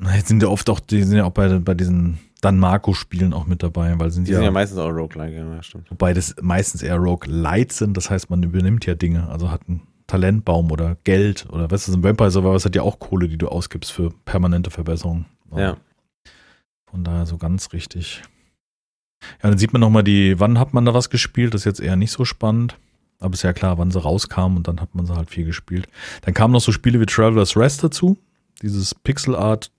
Na, 0.01 0.15
Jetzt 0.15 0.29
sind 0.29 0.41
ja 0.41 0.47
oft 0.47 0.69
auch, 0.69 0.79
die 0.79 1.03
sind 1.03 1.17
ja 1.17 1.25
auch 1.25 1.31
bei, 1.31 1.59
bei 1.59 1.73
diesen 1.73 2.19
dann 2.39 2.57
Marco-Spielen 2.57 3.33
auch 3.33 3.45
mit 3.47 3.63
dabei, 3.63 3.99
weil 3.99 4.11
sind 4.11 4.27
Die 4.27 4.31
ja, 4.31 4.37
sind 4.37 4.45
ja 4.45 4.51
meistens 4.51 4.79
auch 4.79 4.89
Roguelike, 4.89 5.35
ja, 5.35 5.61
stimmt. 5.61 5.91
wobei 5.91 6.13
das 6.13 6.35
meistens 6.41 6.81
eher 6.81 6.95
Rogue-Light 6.95 7.73
sind, 7.73 7.97
das 7.97 8.09
heißt, 8.09 8.29
man 8.29 8.41
übernimmt 8.41 8.85
ja 8.85 8.95
Dinge, 8.95 9.27
also 9.27 9.51
hat 9.51 9.61
einen 9.67 9.81
Talentbaum 10.09 10.71
oder 10.71 10.97
Geld 11.03 11.47
oder 11.49 11.71
was 11.71 11.87
ist 11.87 11.95
ein 11.95 12.03
Vampire 12.03 12.31
Survivors 12.31 12.65
hat 12.65 12.75
ja 12.75 12.81
auch 12.81 12.99
Kohle, 12.99 13.27
die 13.29 13.37
du 13.37 13.47
ausgibst 13.47 13.91
für 13.91 14.09
permanente 14.25 14.69
Verbesserungen. 14.71 15.25
Ja. 15.55 15.77
Von 16.89 17.03
daher 17.03 17.25
so 17.25 17.37
ganz 17.37 17.71
richtig. 17.73 18.21
Ja, 19.43 19.49
dann 19.49 19.57
sieht 19.57 19.71
man 19.73 19.79
nochmal 19.81 20.03
die, 20.03 20.39
wann 20.39 20.59
hat 20.59 20.73
man 20.73 20.85
da 20.85 20.93
was 20.93 21.09
gespielt, 21.09 21.53
das 21.53 21.61
ist 21.61 21.65
jetzt 21.65 21.79
eher 21.81 21.95
nicht 21.95 22.11
so 22.11 22.25
spannend. 22.25 22.77
Aber 23.19 23.33
ist 23.33 23.43
ja 23.43 23.51
klar, 23.53 23.77
wann 23.77 23.91
sie 23.91 24.01
rauskamen 24.01 24.57
und 24.57 24.67
dann 24.67 24.79
hat 24.79 24.95
man 24.95 25.05
sie 25.05 25.13
halt 25.13 25.29
viel 25.29 25.43
gespielt. 25.45 25.87
Dann 26.21 26.33
kamen 26.33 26.53
noch 26.53 26.61
so 26.61 26.71
Spiele 26.71 26.99
wie 27.01 27.05
Traveler's 27.05 27.57
Rest 27.57 27.83
dazu. 27.83 28.17
Dieses 28.61 28.95
Pixel 28.95 29.35
Art, 29.35 29.71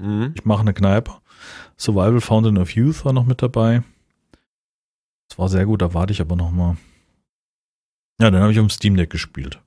Mhm. 0.00 0.32
ich 0.34 0.44
mache 0.44 0.60
eine 0.62 0.72
Kneipe. 0.74 1.12
Survival 1.76 2.20
Fountain 2.20 2.56
of 2.58 2.70
Youth 2.70 3.04
war 3.04 3.12
noch 3.12 3.26
mit 3.26 3.42
dabei. 3.42 3.82
Das 5.28 5.38
war 5.38 5.48
sehr 5.48 5.66
gut, 5.66 5.82
da 5.82 5.92
warte 5.92 6.12
ich 6.12 6.20
aber 6.20 6.34
noch 6.36 6.50
mal. 6.50 6.76
Ja, 8.20 8.30
dann 8.30 8.40
habe 8.42 8.52
ich 8.52 8.58
um 8.58 8.70
Steam 8.70 8.96
Deck 8.96 9.10
gespielt. 9.10 9.60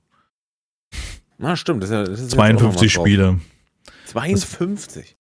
Ah, 1.42 1.56
stimmt. 1.56 1.84
Das 1.84 1.90
ist 1.90 2.08
das 2.08 2.20
ist 2.20 2.32
jetzt 2.32 2.34
auch 2.34 2.38
noch 2.38 2.60
52 2.60 2.90
was 2.90 2.94
drauf. 2.94 3.06
Spiele. 3.08 3.40
52. 4.06 5.18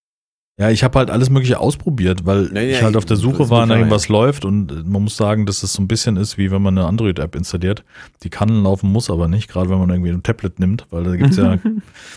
Ja, 0.59 0.69
ich 0.69 0.83
habe 0.83 0.99
halt 0.99 1.09
alles 1.09 1.29
Mögliche 1.29 1.59
ausprobiert, 1.59 2.25
weil 2.25 2.51
Ja, 2.53 2.61
ja, 2.61 2.77
ich 2.77 2.83
halt 2.83 2.95
auf 2.95 3.05
der 3.05 3.15
das 3.15 3.21
Suche 3.21 3.49
war, 3.49 3.65
nach 3.65 3.77
irgendwas 3.77 4.09
läuft 4.09 4.45
und 4.45 4.71
äh, 4.71 4.75
man 4.85 5.03
muss 5.03 5.17
sagen, 5.17 5.45
dass 5.45 5.63
es 5.63 5.73
so 5.73 5.81
ein 5.81 5.87
bisschen 5.87 6.17
ist, 6.17 6.37
wie 6.37 6.51
wenn 6.51 6.61
man 6.61 6.77
eine 6.77 6.85
Android-App 6.87 7.35
installiert. 7.35 7.83
Die 8.21 8.29
kann 8.29 8.63
laufen, 8.63 8.91
muss 8.91 9.09
aber 9.09 9.27
nicht, 9.27 9.49
gerade 9.49 9.69
wenn 9.69 9.79
man 9.79 9.89
irgendwie 9.89 10.11
ein 10.11 10.23
Tablet 10.23 10.59
nimmt, 10.59 10.85
weil 10.91 11.03
da 11.03 11.15
gibt's 11.15 11.37
ja. 11.37 11.57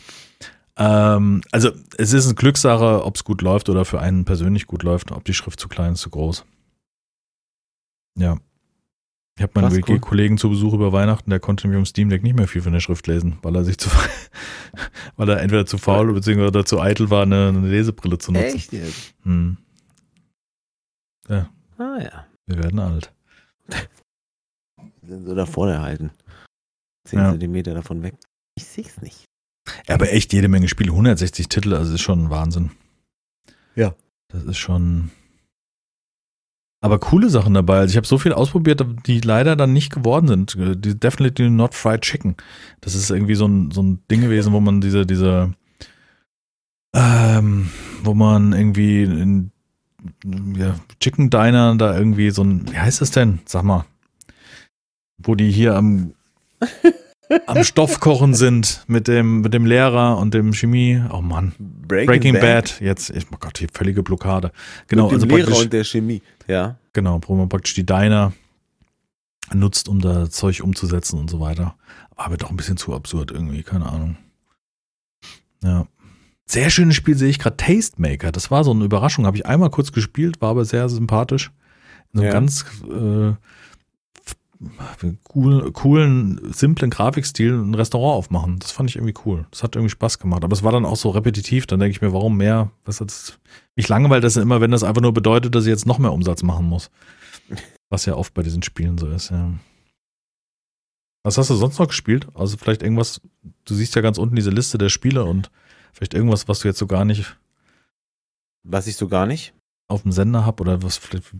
ähm, 0.76 1.40
also 1.52 1.70
es 1.96 2.12
ist 2.12 2.26
eine 2.26 2.34
Glückssache, 2.34 3.04
ob 3.04 3.16
es 3.16 3.24
gut 3.24 3.40
läuft 3.40 3.70
oder 3.70 3.86
für 3.86 4.00
einen 4.00 4.26
persönlich 4.26 4.66
gut 4.66 4.82
läuft, 4.82 5.12
ob 5.12 5.24
die 5.24 5.34
Schrift 5.34 5.58
zu 5.58 5.68
klein 5.68 5.94
ist, 5.94 6.00
zu 6.00 6.10
groß. 6.10 6.44
Ja. 8.18 8.36
Ich 9.36 9.42
habe 9.42 9.52
meinen 9.54 9.70
Krass, 9.70 9.78
cool. 9.88 9.96
WG-Kollegen 9.96 10.38
zu 10.38 10.48
Besuch 10.48 10.74
über 10.74 10.92
Weihnachten, 10.92 11.28
der 11.30 11.40
konnte 11.40 11.66
nämlich 11.66 11.80
im 11.80 11.86
Steam 11.86 12.08
Deck 12.08 12.22
nicht 12.22 12.36
mehr 12.36 12.46
viel 12.46 12.62
von 12.62 12.72
der 12.72 12.80
Schrift 12.80 13.06
lesen, 13.08 13.38
weil 13.42 13.56
er 13.56 13.64
sich 13.64 13.78
zu, 13.78 13.90
weil 15.16 15.28
er 15.28 15.40
entweder 15.40 15.66
zu 15.66 15.76
faul 15.76 16.12
bzw. 16.12 16.64
zu 16.64 16.80
eitel 16.80 17.10
war, 17.10 17.22
eine, 17.22 17.48
eine 17.48 17.68
Lesebrille 17.68 18.18
zu 18.18 18.30
nutzen. 18.32 18.44
Echt 18.46 18.72
jetzt? 18.72 19.14
Hm. 19.24 19.56
Ah 21.28 21.98
ja. 22.00 22.26
Wir 22.46 22.58
werden 22.58 22.78
alt. 22.78 23.12
Wir 23.66 25.16
sind 25.16 25.24
so 25.26 25.34
davor 25.34 25.70
erhalten. 25.70 26.10
10 27.08 27.18
Ja. 27.18 27.30
Zentimeter 27.30 27.74
davon 27.74 28.02
weg. 28.02 28.14
Ich 28.56 28.64
seh's 28.64 29.00
nicht. 29.02 29.24
Ja, 29.88 29.94
aber 29.94 30.12
echt 30.12 30.32
jede 30.32 30.48
Menge 30.48 30.68
Spiele, 30.68 30.90
160 30.90 31.48
Titel, 31.48 31.74
also 31.74 31.94
ist 31.94 32.02
schon 32.02 32.24
ein 32.24 32.30
Wahnsinn. 32.30 32.70
Ja. 33.74 33.94
Das 34.28 34.44
ist 34.44 34.58
schon. 34.58 35.10
Aber 36.84 36.98
coole 36.98 37.30
Sachen 37.30 37.54
dabei. 37.54 37.78
Also 37.78 37.92
ich 37.92 37.96
habe 37.96 38.06
so 38.06 38.18
viel 38.18 38.34
ausprobiert, 38.34 38.84
die 39.06 39.20
leider 39.20 39.56
dann 39.56 39.72
nicht 39.72 39.90
geworden 39.90 40.28
sind. 40.28 40.54
Die 40.84 40.94
Definitely 40.94 41.48
Not 41.48 41.74
Fried 41.74 42.02
Chicken. 42.02 42.36
Das 42.82 42.94
ist 42.94 43.08
irgendwie 43.08 43.36
so 43.36 43.48
ein, 43.48 43.70
so 43.70 43.82
ein 43.82 44.00
Ding 44.10 44.20
gewesen, 44.20 44.52
wo 44.52 44.60
man 44.60 44.82
diese, 44.82 45.06
diese, 45.06 45.54
ähm, 46.94 47.70
wo 48.02 48.12
man 48.12 48.52
irgendwie 48.52 49.04
in 49.04 49.50
ja, 50.58 50.74
Chicken 51.00 51.30
Diner 51.30 51.74
da 51.76 51.96
irgendwie 51.96 52.28
so 52.28 52.44
ein, 52.44 52.70
wie 52.70 52.76
heißt 52.76 53.00
das 53.00 53.12
denn? 53.12 53.38
Sag 53.46 53.62
mal. 53.62 53.86
Wo 55.16 55.34
die 55.34 55.50
hier 55.50 55.76
am, 55.76 56.12
am 57.46 57.64
Stoff 57.64 58.00
kochen 58.00 58.34
sind 58.34 58.84
mit 58.86 59.08
dem, 59.08 59.40
mit 59.40 59.54
dem 59.54 59.66
Lehrer 59.66 60.18
und 60.18 60.34
dem 60.34 60.52
Chemie. 60.52 61.02
Oh 61.10 61.20
Mann. 61.20 61.54
Breaking, 61.58 62.34
Bad. 62.34 62.80
Jetzt, 62.80 63.10
ich, 63.10 63.24
oh 63.32 63.36
Gott, 63.38 63.60
die 63.60 63.66
völlige 63.72 64.02
Blockade. 64.02 64.52
Genau, 64.88 65.10
Mit 65.10 65.22
dem 65.22 65.30
also 65.30 65.36
Lehrer 65.36 65.58
und 65.60 65.72
der 65.72 65.84
Chemie. 65.84 66.22
Ja. 66.46 66.76
genau, 66.92 67.20
wo 67.26 67.34
man 67.34 67.48
praktisch 67.48 67.74
die 67.74 67.86
Diner 67.86 68.32
nutzt, 69.52 69.88
um 69.88 70.00
da 70.00 70.28
Zeug 70.30 70.62
umzusetzen 70.62 71.18
und 71.18 71.30
so 71.30 71.40
weiter. 71.40 71.74
Aber 72.16 72.36
doch 72.36 72.50
ein 72.50 72.56
bisschen 72.56 72.76
zu 72.76 72.94
absurd 72.94 73.30
irgendwie, 73.30 73.62
keine 73.62 73.86
Ahnung. 73.86 74.16
Ja. 75.62 75.86
Sehr 76.46 76.68
schönes 76.70 76.94
Spiel 76.96 77.16
sehe 77.16 77.30
ich 77.30 77.38
gerade, 77.38 77.56
Tastemaker. 77.56 78.30
Das 78.30 78.50
war 78.50 78.64
so 78.64 78.70
eine 78.70 78.84
Überraschung. 78.84 79.26
Habe 79.26 79.36
ich 79.36 79.46
einmal 79.46 79.70
kurz 79.70 79.92
gespielt, 79.92 80.40
war 80.42 80.50
aber 80.50 80.64
sehr 80.64 80.88
sympathisch. 80.88 81.50
So 82.12 82.22
Ja. 82.22 82.30
ganz 82.30 82.64
äh, 82.84 83.32
f- 85.00 85.14
cool, 85.34 85.72
coolen, 85.72 86.52
simplen 86.52 86.90
Grafikstil 86.90 87.52
ein 87.54 87.74
Restaurant 87.74 88.16
aufmachen. 88.18 88.58
Das 88.58 88.70
fand 88.72 88.90
ich 88.90 88.96
irgendwie 88.96 89.14
cool. 89.24 89.46
Das 89.50 89.62
hat 89.62 89.76
irgendwie 89.76 89.90
Spaß 89.90 90.18
gemacht. 90.18 90.44
Aber 90.44 90.52
es 90.52 90.62
war 90.62 90.72
dann 90.72 90.84
auch 90.84 90.96
so 90.96 91.10
repetitiv. 91.10 91.66
Dann 91.66 91.80
denke 91.80 91.92
ich 91.92 92.02
mir, 92.02 92.12
warum 92.12 92.36
mehr? 92.36 92.70
Was 92.84 92.98
jetzt? 92.98 93.38
Mich 93.76 93.88
langweilt 93.88 94.24
das 94.24 94.36
immer, 94.36 94.60
wenn 94.60 94.70
das 94.70 94.82
einfach 94.84 95.02
nur 95.02 95.12
bedeutet, 95.14 95.54
dass 95.54 95.64
ich 95.64 95.70
jetzt 95.70 95.86
noch 95.86 95.98
mehr 95.98 96.12
Umsatz 96.12 96.42
machen 96.42 96.66
muss. 96.66 96.90
Was 97.90 98.06
ja 98.06 98.14
oft 98.14 98.34
bei 98.34 98.42
diesen 98.42 98.62
Spielen 98.62 98.98
so 98.98 99.06
ist, 99.08 99.30
ja. 99.30 99.52
Was 101.22 101.38
hast 101.38 101.48
du 101.50 101.54
sonst 101.54 101.78
noch 101.78 101.88
gespielt? 101.88 102.26
Also 102.34 102.56
vielleicht 102.56 102.82
irgendwas, 102.82 103.20
du 103.64 103.74
siehst 103.74 103.94
ja 103.94 104.02
ganz 104.02 104.18
unten 104.18 104.36
diese 104.36 104.50
Liste 104.50 104.76
der 104.78 104.90
Spiele 104.90 105.24
und 105.24 105.50
vielleicht 105.92 106.12
irgendwas, 106.14 106.48
was 106.48 106.60
du 106.60 106.68
jetzt 106.68 106.78
so 106.78 106.86
gar 106.86 107.04
nicht 107.04 107.36
Was 108.62 108.86
ich 108.86 108.96
so 108.96 109.08
gar 109.08 109.26
nicht? 109.26 109.54
auf 109.86 110.02
dem 110.02 110.12
Sender 110.12 110.46
hab 110.46 110.60
oder 110.62 110.82
was 110.82 110.96
vielleicht. 110.96 111.30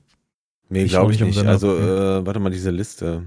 Nee, 0.68 0.84
Ich 0.84 0.92
glaube 0.92 1.12
ich 1.12 1.20
nicht 1.20 1.38
am 1.38 1.44
nicht. 1.44 1.46
Also, 1.52 1.76
äh, 1.78 2.24
warte 2.26 2.40
mal, 2.40 2.50
diese 2.50 2.70
Liste. 2.70 3.24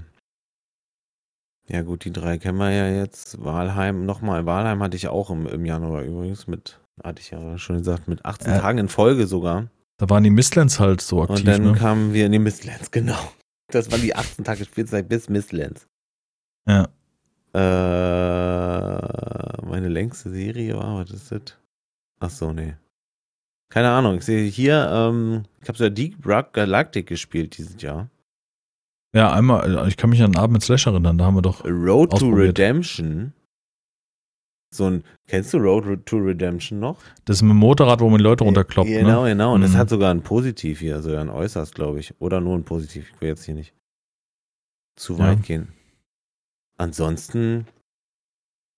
Ja, 1.68 1.82
gut, 1.82 2.04
die 2.04 2.12
drei 2.12 2.38
kennen 2.38 2.58
wir 2.58 2.70
ja 2.70 2.88
jetzt. 2.88 3.42
Walheim, 3.44 4.06
nochmal. 4.06 4.46
Walheim 4.46 4.82
hatte 4.82 4.96
ich 4.96 5.08
auch 5.08 5.30
im, 5.30 5.46
im 5.46 5.64
Januar 5.66 6.02
übrigens 6.02 6.46
mit, 6.46 6.80
hatte 7.04 7.20
ich 7.20 7.30
ja 7.30 7.58
schon 7.58 7.76
gesagt, 7.78 8.08
mit 8.08 8.24
18 8.24 8.52
Äh, 8.54 8.58
Tagen 8.60 8.78
in 8.78 8.88
Folge 8.88 9.26
sogar. 9.26 9.68
Da 9.98 10.08
waren 10.08 10.24
die 10.24 10.30
Mistlands 10.30 10.80
halt 10.80 11.00
so 11.00 11.22
aktiv, 11.22 11.38
Und 11.40 11.46
dann 11.46 11.62
ne? 11.62 11.72
kamen 11.72 12.14
wir 12.14 12.26
in 12.26 12.32
die 12.32 12.38
Mistlands, 12.38 12.90
genau. 12.92 13.18
Das 13.70 13.90
waren 13.92 14.00
die 14.00 14.14
18 14.16 14.44
Tage 14.44 14.64
Spielzeit 14.64 15.08
bis 15.08 15.28
Mistlands. 15.28 15.86
Ja. 16.66 16.88
Äh, 18.48 19.66
meine 19.66 19.88
längste 19.88 20.30
Serie 20.30 20.76
war, 20.76 21.00
was 21.00 21.10
ist 21.10 21.30
das? 21.32 21.42
Ach 22.20 22.30
so, 22.30 22.52
nee. 22.52 22.74
Keine 23.70 23.90
Ahnung. 23.90 24.16
Ich 24.18 24.24
sehe 24.24 24.48
hier, 24.48 24.88
ähm, 24.90 25.44
ich 25.60 25.68
habe 25.68 25.78
so 25.78 25.88
Deep 25.90 26.24
Rock 26.26 26.52
Galactic 26.54 27.06
gespielt 27.06 27.58
dieses 27.58 27.80
Jahr. 27.82 28.08
Ja, 29.14 29.32
einmal, 29.32 29.78
äh, 29.78 29.88
ich 29.88 29.96
kann 29.96 30.10
mich 30.10 30.20
an 30.20 30.26
einen 30.34 30.36
Abend 30.36 30.54
mit 30.54 30.62
Slash 30.62 30.86
erinnern, 30.86 31.18
da 31.18 31.24
haben 31.26 31.34
wir 31.34 31.42
doch. 31.42 31.64
Road 31.64 32.10
to. 32.18 32.28
Redemption. 32.30 33.32
So 34.74 34.84
ein, 34.90 35.04
kennst 35.26 35.54
du 35.54 35.58
Road 35.58 36.04
to 36.04 36.18
Redemption 36.18 36.78
noch? 36.78 36.98
Das 37.24 37.36
ist 37.36 37.42
mit 37.42 37.50
dem 37.52 37.56
Motorrad, 37.56 38.00
wo 38.00 38.08
man 38.10 38.18
die 38.18 38.24
Leute 38.24 38.44
runterkloppt, 38.44 38.88
Genau, 38.88 39.22
ne? 39.24 39.30
genau. 39.30 39.54
Und 39.54 39.62
das 39.62 39.72
Mhm. 39.72 39.76
hat 39.78 39.88
sogar 39.88 40.10
ein 40.10 40.22
Positiv 40.22 40.80
hier, 40.80 40.96
also 40.96 41.16
ein 41.16 41.30
äußerst, 41.30 41.74
glaube 41.74 42.00
ich. 42.00 42.14
Oder 42.20 42.40
nur 42.42 42.54
ein 42.56 42.64
Positiv. 42.64 43.10
Ich 43.14 43.20
will 43.20 43.28
jetzt 43.28 43.44
hier 43.44 43.54
nicht 43.54 43.72
zu 44.96 45.14
Ja. 45.14 45.20
weit 45.20 45.42
gehen. 45.42 45.72
Ansonsten, 46.78 47.66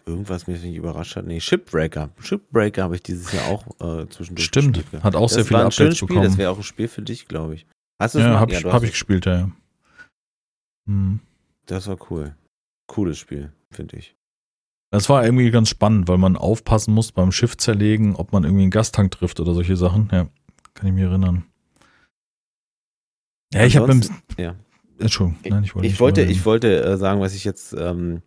irgendwas 0.06 0.46
mich 0.46 0.62
nicht 0.62 0.76
überrascht 0.76 1.16
hat. 1.16 1.26
Nee, 1.26 1.40
Shipbreaker. 1.40 2.10
Shipbreaker 2.20 2.82
habe 2.84 2.96
ich 2.96 3.02
dieses 3.02 3.32
Jahr 3.32 3.46
auch 3.48 3.66
äh, 3.80 4.08
zwischendurch 4.08 4.46
Stimmt, 4.46 4.74
gespielt. 4.76 5.02
hat 5.02 5.16
auch 5.16 5.22
Das 5.28 5.34
sehr 5.34 5.44
viele 5.44 5.64
ein 5.64 5.70
schönes 5.72 5.78
Updates 5.92 5.98
Spiel. 5.98 6.08
bekommen. 6.08 6.24
Das 6.26 6.36
wäre 6.38 6.50
auch 6.50 6.56
ein 6.56 6.62
Spiel 6.62 6.88
für 6.88 7.02
dich, 7.02 7.26
glaube 7.28 7.54
ich. 7.54 7.66
Hast 8.00 8.14
du 8.14 8.18
es 8.20 8.24
Ja, 8.24 8.32
mal? 8.32 8.40
hab 8.40 8.50
Ja, 8.50 8.58
ich, 8.58 8.64
hab 8.64 8.82
ich 8.82 8.88
es. 8.88 8.92
gespielt, 8.94 9.26
ja. 9.26 9.50
Hm. 10.88 11.20
Das 11.66 11.86
war 11.86 11.98
cool. 12.10 12.34
Cooles 12.88 13.18
Spiel, 13.18 13.52
finde 13.70 13.96
ich. 13.98 14.16
Das 14.92 15.08
war 15.08 15.24
irgendwie 15.24 15.50
ganz 15.52 15.68
spannend, 15.68 16.08
weil 16.08 16.18
man 16.18 16.36
aufpassen 16.36 16.92
muss 16.92 17.12
beim 17.12 17.30
Schiff 17.30 17.56
zerlegen, 17.56 18.16
ob 18.16 18.32
man 18.32 18.42
irgendwie 18.44 18.62
einen 18.62 18.72
Gastank 18.72 19.12
trifft 19.12 19.38
oder 19.38 19.54
solche 19.54 19.76
Sachen. 19.76 20.08
Ja, 20.10 20.28
kann 20.74 20.88
ich 20.88 20.92
mich 20.94 21.04
erinnern. 21.04 21.44
Ja, 23.52 23.64
ich 23.64 23.76
habe 23.76 23.86
beim. 23.88 24.00
Ja. 24.36 24.56
Entschuldigung, 24.98 25.40
nein, 25.48 25.64
ich 25.64 25.74
wollte 25.74 25.86
Ich 25.86 25.92
nicht 25.92 26.00
wollte, 26.00 26.22
ich 26.22 26.44
wollte 26.44 26.82
äh, 26.84 26.96
sagen, 26.98 27.20
was 27.20 27.34
ich 27.34 27.44
jetzt 27.44 27.72
ähm, 27.72 28.22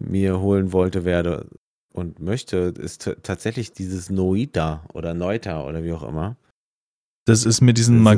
mir 0.00 0.40
holen 0.40 0.72
wollte, 0.72 1.04
werde 1.04 1.46
und 1.92 2.20
möchte, 2.20 2.72
ist 2.78 3.10
tatsächlich 3.22 3.72
dieses 3.72 4.10
Noita 4.10 4.84
oder 4.92 5.14
Neuta 5.14 5.64
oder 5.64 5.82
wie 5.84 5.92
auch 5.92 6.02
immer. 6.08 6.36
Das 7.26 7.44
ist 7.44 7.60
mit 7.60 7.76
diesen 7.78 7.98
ist- 7.98 8.04
Das 8.04 8.14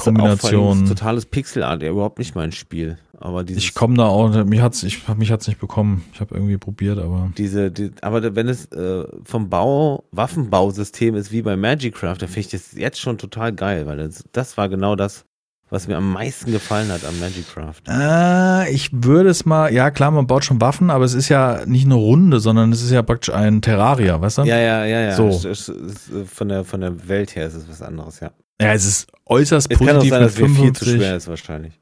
ist 0.00 0.06
Magie-Kombinationen. 0.06 0.86
totales 0.86 1.24
Pixelart, 1.26 1.82
ja 1.82 1.90
überhaupt 1.90 2.18
nicht 2.18 2.34
mein 2.34 2.52
Spiel. 2.52 2.98
Aber 3.18 3.48
Ich 3.48 3.74
komme 3.74 3.96
da 3.96 4.06
auch, 4.06 4.44
mich 4.44 4.60
hat's, 4.60 4.82
ich, 4.82 5.06
mich 5.16 5.30
hat's 5.30 5.46
nicht 5.46 5.60
bekommen. 5.60 6.02
Ich 6.12 6.20
habe 6.20 6.34
irgendwie 6.34 6.56
probiert, 6.58 6.98
aber. 6.98 7.30
diese, 7.38 7.70
die, 7.70 7.92
aber 8.02 8.34
wenn 8.34 8.48
es 8.48 8.66
äh, 8.72 9.04
vom 9.22 9.48
Bau, 9.48 10.04
Waffenbausystem 10.10 11.14
ist 11.14 11.30
wie 11.30 11.42
bei 11.42 11.56
Magicraft, 11.56 12.16
dann 12.18 12.28
finde 12.28 12.40
ich 12.40 12.48
das 12.48 12.72
jetzt 12.72 12.98
schon 13.00 13.18
total 13.18 13.52
geil, 13.52 13.86
weil 13.86 13.98
das, 13.98 14.24
das 14.32 14.56
war 14.56 14.68
genau 14.68 14.96
das, 14.96 15.24
was 15.72 15.88
mir 15.88 15.96
am 15.96 16.12
meisten 16.12 16.52
gefallen 16.52 16.92
hat 16.92 17.02
am 17.02 17.18
Magicraft. 17.18 17.80
Äh, 17.88 18.70
ich 18.74 18.90
würde 18.92 19.30
es 19.30 19.46
mal, 19.46 19.72
ja 19.72 19.90
klar, 19.90 20.10
man 20.10 20.26
baut 20.26 20.44
schon 20.44 20.60
Waffen, 20.60 20.90
aber 20.90 21.06
es 21.06 21.14
ist 21.14 21.30
ja 21.30 21.64
nicht 21.64 21.86
eine 21.86 21.94
Runde, 21.94 22.40
sondern 22.40 22.72
es 22.72 22.82
ist 22.82 22.90
ja 22.90 23.00
praktisch 23.00 23.34
ein 23.34 23.62
Terraria, 23.62 24.20
weißt 24.20 24.38
du? 24.38 24.42
Ja, 24.42 24.58
ja, 24.58 24.84
ja, 24.84 25.00
ja. 25.00 25.16
So. 25.16 25.28
Es, 25.28 25.44
es, 25.46 25.68
es, 25.68 26.10
äh, 26.10 26.26
von, 26.26 26.50
der, 26.50 26.64
von 26.64 26.82
der 26.82 27.08
Welt 27.08 27.34
her 27.36 27.46
ist 27.46 27.54
es 27.54 27.70
was 27.70 27.80
anderes, 27.80 28.20
ja. 28.20 28.32
Ja, 28.60 28.74
es 28.74 28.84
ist 28.84 29.10
äußerst 29.24 29.72
Es 29.72 29.78
kann 29.78 29.88
auch 29.88 29.94
positiv 29.94 30.10
sein, 30.10 30.22
dass 30.22 30.38
mir 30.38 30.48
viel 30.48 30.72
zu 30.74 30.84
55. 30.84 30.88
schwer 30.92 31.16
ist 31.16 31.28
wahrscheinlich. 31.28 31.80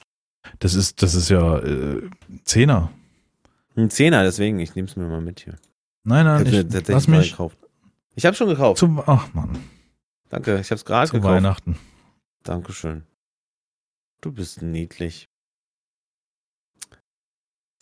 Das 0.60 0.74
ist, 0.74 1.02
das 1.02 1.16
ist 1.16 1.28
ja 1.28 1.58
äh, 1.58 2.00
Zehner. 2.44 2.92
Ein 3.76 3.90
Zehner, 3.90 4.22
deswegen, 4.22 4.60
ich 4.60 4.76
nehme 4.76 4.86
es 4.86 4.94
mir 4.94 5.08
mal 5.08 5.20
mit 5.20 5.40
hier. 5.40 5.56
Nein, 6.04 6.26
nein, 6.26 6.46
Ich 6.46 6.52
ich, 6.54 6.88
lass 6.88 7.08
mich 7.08 7.32
gekauft. 7.32 7.58
Ich 8.14 8.24
habe 8.24 8.36
schon 8.36 8.48
gekauft. 8.48 8.78
zum, 8.78 9.02
ach 9.04 9.26
Mann. 9.34 9.58
Danke, 10.28 10.60
ich 10.60 10.70
habe 10.70 10.76
es 10.76 10.84
gerade 10.84 11.08
zu 11.08 11.14
gekauft. 11.14 11.34
Weihnachten. 11.34 11.76
Dankeschön. 12.44 13.02
Du 14.20 14.32
bist 14.32 14.62
niedlich. 14.62 15.28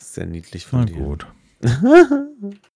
Sehr 0.01 0.25
niedlich 0.25 0.65
von 0.65 0.79
Na 0.81 0.85
dir. 0.85 0.95
gut. 0.95 1.27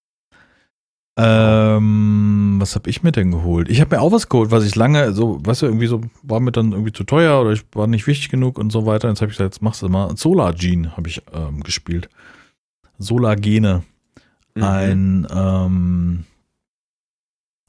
Ähm, 1.16 2.56
was 2.60 2.74
habe 2.76 2.90
ich 2.90 3.04
mir 3.04 3.12
denn 3.12 3.30
geholt? 3.30 3.70
Ich 3.70 3.80
habe 3.82 3.96
mir 3.96 4.02
auch 4.02 4.12
was 4.12 4.30
geholt, 4.30 4.50
was 4.50 4.66
ich 4.66 4.76
lange, 4.76 5.14
so, 5.14 5.46
weißt 5.46 5.62
du, 5.62 5.68
irgendwie 5.68 5.86
so, 5.86 6.02
war 6.24 6.40
mir 6.40 6.52
dann 6.52 6.72
irgendwie 6.72 6.92
zu 6.92 7.04
teuer 7.04 7.40
oder 7.40 7.52
ich 7.52 7.64
war 7.74 7.86
nicht 7.86 8.08
wichtig 8.08 8.30
genug 8.30 8.58
und 8.58 8.72
so 8.72 8.88
weiter. 8.88 9.10
Jetzt 9.10 9.22
habe 9.22 9.32
ich 9.32 9.38
gesagt, 9.38 9.54
jetzt 9.54 9.62
machst 9.62 9.84
du 9.84 9.90
mal. 9.90 10.18
Solar 10.18 10.54
Gene 10.54 10.98
habe 10.98 11.08
ich 11.08 11.22
ähm, 11.32 11.62
gespielt. 11.62 12.10
Solar 12.98 13.36
Gene. 13.36 13.84
Mhm. 14.56 14.64
Ein, 14.64 15.28
ähm, 15.32 16.24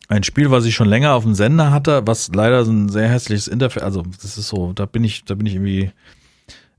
ein 0.09 0.23
Spiel, 0.23 0.51
was 0.51 0.65
ich 0.65 0.75
schon 0.75 0.89
länger 0.89 1.15
auf 1.15 1.25
dem 1.25 1.35
Sender 1.35 1.71
hatte, 1.71 2.03
was 2.07 2.29
leider 2.35 2.65
so 2.65 2.73
ein 2.73 2.89
sehr 2.89 3.09
hässliches 3.09 3.49
Interface, 3.49 3.83
also 3.83 4.03
das 4.23 4.37
ist 4.39 4.49
so, 4.49 4.73
da 4.73 4.87
bin 4.87 5.05
ich, 5.05 5.25
da 5.25 5.35
bin 5.35 5.47
ich 5.47 5.55
irgendwie 5.55 5.91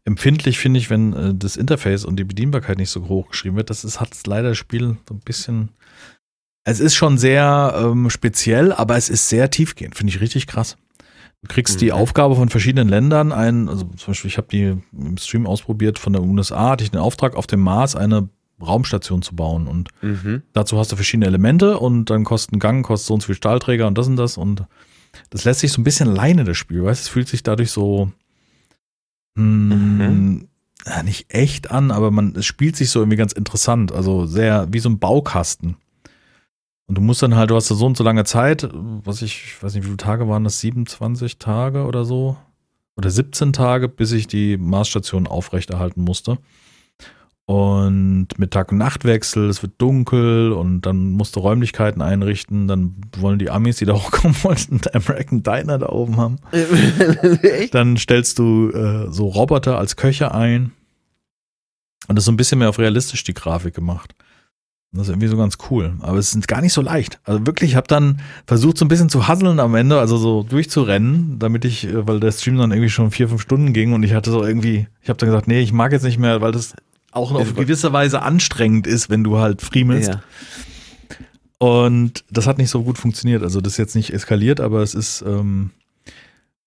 empfindlich, 0.04 0.60
finde 0.60 0.80
ich, 0.80 0.90
wenn 0.90 1.14
äh, 1.14 1.34
das 1.34 1.58
Interface 1.58 2.06
und 2.06 2.18
die 2.18 2.24
Bedienbarkeit 2.24 2.78
nicht 2.78 2.92
so 2.92 3.08
hoch 3.08 3.30
geschrieben 3.30 3.56
wird. 3.56 3.70
Das 3.70 3.84
ist, 3.84 4.00
hat 4.00 4.12
leider 4.28 4.50
das 4.50 4.58
Spiel 4.58 4.98
so 5.08 5.16
ein 5.16 5.20
bisschen. 5.20 5.70
Es 6.64 6.80
ist 6.80 6.96
schon 6.96 7.18
sehr 7.18 7.74
ähm, 7.78 8.10
speziell, 8.10 8.72
aber 8.72 8.98
es 8.98 9.10
ist 9.10 9.30
sehr 9.30 9.50
tiefgehend, 9.50 9.96
finde 9.96 10.14
ich 10.14 10.22
richtig 10.22 10.48
krass. 10.48 10.78
Du 11.42 11.48
kriegst 11.48 11.80
die 11.82 11.88
Mhm. 11.88 11.92
Aufgabe 11.94 12.36
von 12.36 12.50
verschiedenen 12.50 12.90
Ländern, 12.90 13.32
ein, 13.32 13.70
also 13.70 13.84
zum 13.84 14.08
Beispiel, 14.08 14.30
ich 14.30 14.38
habe 14.38 14.48
die 14.52 14.76
im 14.94 15.18
Stream 15.18 15.46
ausprobiert 15.46 16.00
von 16.00 16.14
der 16.14 16.24
USA, 16.24 16.72
hatte 16.72 16.84
ich 16.84 16.92
den 16.92 17.02
Auftrag, 17.02 17.36
auf 17.36 17.46
dem 17.46 17.60
Mars 17.60 17.96
eine 17.96 18.30
Raumstation 18.62 19.22
zu 19.22 19.36
bauen 19.36 19.68
und 19.68 19.90
Mhm. 20.02 20.44
Dazu 20.54 20.78
hast 20.78 20.92
du 20.92 20.96
verschiedene 20.96 21.26
Elemente 21.28 21.78
und 21.80 22.10
dann 22.10 22.24
kostet 22.24 22.54
ein 22.54 22.60
Gang, 22.60 22.86
kostet 22.86 23.08
so 23.08 23.14
und 23.16 23.22
so 23.22 23.28
viel 23.28 23.36
Stahlträger 23.36 23.88
und 23.88 23.98
das 23.98 24.08
und 24.08 24.16
das 24.16 24.38
und 24.38 24.64
das 25.30 25.44
lässt 25.46 25.62
sich 25.62 25.72
so 25.72 25.82
ein 25.82 25.84
bisschen 25.84 26.10
alleine, 26.10 26.44
das 26.44 26.58
Spiel, 26.58 26.84
weißt 26.84 27.02
du, 27.02 27.06
es 27.06 27.10
fühlt 27.10 27.28
sich 27.28 27.44
dadurch 27.44 27.72
so 27.72 28.12
hm, 29.38 29.70
Mhm. 29.98 30.48
nicht 31.04 31.34
echt 31.34 31.72
an, 31.72 31.92
aber 31.92 32.12
man, 32.12 32.36
es 32.36 32.46
spielt 32.46 32.76
sich 32.76 32.90
so 32.90 33.00
irgendwie 33.00 33.18
ganz 33.18 33.34
interessant, 33.34 33.92
also 33.92 34.26
sehr 34.26 34.68
wie 34.72 34.80
so 34.80 34.90
ein 34.90 35.00
Baukasten. 35.00 35.78
Und 36.88 36.96
du 36.96 37.02
musst 37.02 37.24
dann 37.24 37.36
halt, 37.36 37.50
du 37.50 37.56
hast 37.56 37.72
da 37.72 37.76
so 37.76 37.86
und 37.88 37.98
so 37.98 38.04
lange 38.04 38.24
Zeit, 38.26 38.70
was 38.72 39.24
ich, 39.24 39.44
ich 39.46 39.64
weiß 39.64 39.74
nicht, 39.74 39.84
wie 39.84 39.88
viele 39.88 39.98
Tage 39.98 40.28
waren 40.30 40.44
das, 40.44 40.60
27 40.60 41.40
Tage 41.40 41.86
oder 41.86 42.06
so? 42.06 42.38
Oder 42.96 43.10
17 43.10 43.52
Tage, 43.54 43.90
bis 43.90 44.12
ich 44.12 44.28
die 44.28 44.56
Marsstation 44.58 45.26
aufrechterhalten 45.28 46.02
musste. 46.02 46.38
Und 47.48 48.28
mit 48.38 48.52
Tag- 48.52 48.72
und 48.72 48.80
Nachtwechsel, 48.80 49.50
es 49.50 49.62
wird 49.62 49.74
dunkel 49.78 50.52
und 50.52 50.82
dann 50.82 51.12
musst 51.12 51.36
du 51.36 51.42
Räumlichkeiten 51.42 52.02
einrichten. 52.02 52.68
Dann 52.68 52.96
wollen 53.18 53.38
die 53.38 53.52
Amis, 53.52 53.78
die 53.78 53.86
da 53.86 53.94
hochkommen 53.96 54.36
wollten, 54.44 54.82
einen 54.82 55.04
American 55.06 55.44
Diner 55.44 55.78
da 55.78 55.90
oben 55.90 56.18
haben. 56.18 56.38
Dann 57.72 57.98
stellst 57.98 58.40
du 58.40 58.72
äh, 58.72 59.12
so 59.12 59.28
Roboter 59.28 59.78
als 59.78 59.96
Köche 59.96 60.34
ein. 60.34 60.72
Und 62.08 62.16
das 62.16 62.24
ist 62.24 62.26
so 62.26 62.32
ein 62.32 62.38
bisschen 62.38 62.60
mehr 62.60 62.70
auf 62.70 62.80
realistisch 62.80 63.24
die 63.24 63.34
Grafik 63.34 63.76
gemacht. 63.76 64.16
Das 64.92 65.08
ist 65.08 65.10
irgendwie 65.10 65.28
so 65.28 65.38
ganz 65.38 65.58
cool. 65.70 65.94
Aber 66.00 66.18
es 66.18 66.34
ist 66.34 66.48
gar 66.48 66.62
nicht 66.62 66.74
so 66.74 66.82
leicht. 66.82 67.20
Also 67.26 67.46
wirklich, 67.46 67.72
ich 67.72 67.76
habe 67.76 67.88
dann 67.88 68.22
versucht, 68.48 68.78
so 68.78 68.86
ein 68.86 68.88
bisschen 68.88 69.10
zu 69.10 69.28
hasseln 69.28 69.60
am 69.60 69.76
Ende, 69.76 70.00
also 70.00 70.18
so 70.18 70.44
durchzurennen, 70.44 71.38
damit 71.38 71.66
ich, 71.66 71.86
äh, 71.86 72.08
weil 72.08 72.20
der 72.20 72.32
Stream 72.32 72.58
dann 72.58 72.72
irgendwie 72.72 72.90
schon 72.90 73.12
vier, 73.12 73.28
fünf 73.28 73.42
Stunden 73.42 73.74
ging 73.74 73.94
und 73.94 74.04
ich 74.04 74.14
hatte 74.14 74.32
so 74.32 74.44
irgendwie, 74.44 74.88
ich 75.02 75.10
habe 75.10 75.18
dann 75.18 75.30
gesagt, 75.30 75.48
nee, 75.48 75.60
ich 75.60 75.74
mag 75.74 75.92
jetzt 75.92 76.04
nicht 76.04 76.18
mehr, 76.18 76.42
weil 76.42 76.54
das 76.54 76.76
auch 77.16 77.32
auf 77.34 77.56
gewisse 77.56 77.94
Weise 77.94 78.22
anstrengend 78.22 78.88
ist, 78.88 79.10
wenn 79.10 79.24
du 79.24 79.38
halt 79.38 79.62
friemelst. 79.62 80.10
Ja. 80.10 80.24
Und 81.58 82.26
das 82.30 82.48
hat 82.48 82.58
nicht 82.58 82.70
so 82.70 82.84
gut 82.84 82.98
funktioniert. 82.98 83.42
Also 83.44 83.62
das 83.62 83.74
ist 83.74 83.78
jetzt 83.78 83.96
nicht 83.96 84.14
eskaliert, 84.14 84.60
aber 84.60 84.82
es 84.82 84.94
ist, 84.94 85.24
ähm, 85.26 85.72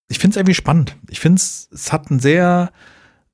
ich 0.09 0.19
finde 0.19 0.33
es 0.33 0.37
irgendwie 0.39 0.55
spannend. 0.55 0.97
Ich 1.11 1.21
finde 1.21 1.37
es, 1.37 1.69
es 1.73 1.93
hat 1.93 2.11
ein 2.11 2.21
sehr 2.21 2.73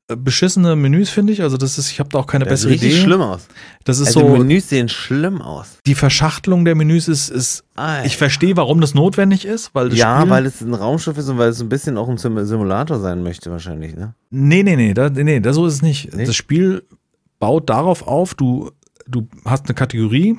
äh, 0.09 0.17
beschissene 0.17 0.75
Menüs, 0.75 1.11
finde 1.11 1.33
ich. 1.33 1.43
Also 1.43 1.57
das 1.57 1.79
ist, 1.79 1.93
ich 1.93 2.01
habe 2.01 2.09
da 2.11 2.19
auch 2.19 2.27
keine 2.27 2.45
Das 2.45 2.62
sieht 2.62 2.73
bessere 2.73 2.89
Idee. 2.89 3.01
schlimm 3.01 3.21
aus. 3.21 3.47
Das 3.85 4.01
ist 4.01 4.09
Also 4.09 4.21
so, 4.21 4.37
Menüs 4.37 4.69
sehen 4.69 4.89
schlimm 4.89 5.41
aus. 5.41 5.79
die 5.87 5.95
Verschachtelung 5.95 6.65
der 6.65 6.75
Menüs 6.75 7.07
ist, 7.07 7.29
ist 7.31 7.62
Alter. 7.77 8.05
ich 8.05 8.17
verstehe, 8.17 8.57
warum 8.57 8.81
das 8.81 8.95
notwendig 8.95 9.45
ist, 9.45 9.71
weil 9.75 9.91
das 9.91 9.99
ja, 9.99 10.19
Spiel, 10.19 10.31
weil 10.31 10.47
es 10.47 10.61
ein 10.61 10.75
Raumschiff 10.75 11.17
ist 11.17 11.29
und 11.29 11.39
weil 11.39 11.51
es 11.51 11.61
ein 11.61 11.69
bisschen 11.69 11.97
auch 11.97 12.09
ein 12.09 12.19
Sim 12.19 12.45
Simulator 12.45 12.99
sein 12.99 13.23
möchte 13.23 13.53
wahrscheinlich, 13.53 13.95
ne? 13.95 14.15
Nee, 14.31 14.65
nee, 14.65 14.75
nee, 14.75 14.93
da, 14.93 15.09
nee, 15.09 15.39
da 15.39 15.53
so 15.53 15.67
ist 15.67 15.75
es 15.75 15.83
nicht. 15.83 16.12
Nee? 16.15 16.25
Das 16.27 16.35
Spiel 16.35 16.83
baut 17.45 17.68
darauf 17.68 18.07
auf, 18.07 18.32
du, 18.34 18.70
du 19.07 19.28
hast 19.45 19.66
eine 19.66 19.74
Kategorie, 19.74 20.38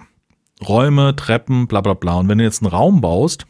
Räume, 0.67 1.15
Treppen, 1.15 1.67
bla 1.67 1.81
bla 1.81 1.93
bla. 1.93 2.15
Und 2.15 2.29
wenn 2.29 2.39
du 2.39 2.43
jetzt 2.43 2.63
einen 2.63 2.71
Raum 2.71 2.99
baust, 2.99 3.45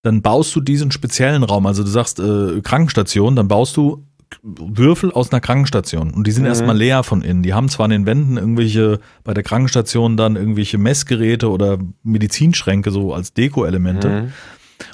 dann 0.00 0.22
baust 0.22 0.56
du 0.56 0.62
diesen 0.62 0.90
speziellen 0.90 1.42
Raum. 1.42 1.66
Also 1.66 1.82
du 1.82 1.90
sagst 1.90 2.18
äh, 2.18 2.62
Krankenstation, 2.62 3.36
dann 3.36 3.46
baust 3.46 3.76
du 3.76 4.06
Würfel 4.42 5.12
aus 5.12 5.32
einer 5.32 5.42
Krankenstation. 5.42 6.14
Und 6.14 6.26
die 6.26 6.30
sind 6.32 6.44
Mhm. 6.44 6.48
erstmal 6.48 6.78
leer 6.78 7.02
von 7.02 7.20
innen. 7.20 7.42
Die 7.42 7.52
haben 7.52 7.68
zwar 7.68 7.84
an 7.84 7.90
den 7.90 8.06
Wänden 8.06 8.38
irgendwelche, 8.38 8.98
bei 9.22 9.34
der 9.34 9.42
Krankenstation 9.42 10.16
dann 10.16 10.36
irgendwelche 10.36 10.78
Messgeräte 10.78 11.50
oder 11.50 11.76
Medizinschränke 12.02 12.90
so 12.90 13.12
als 13.12 13.34
Deko-Elemente. 13.34 14.08
Mhm. 14.08 14.32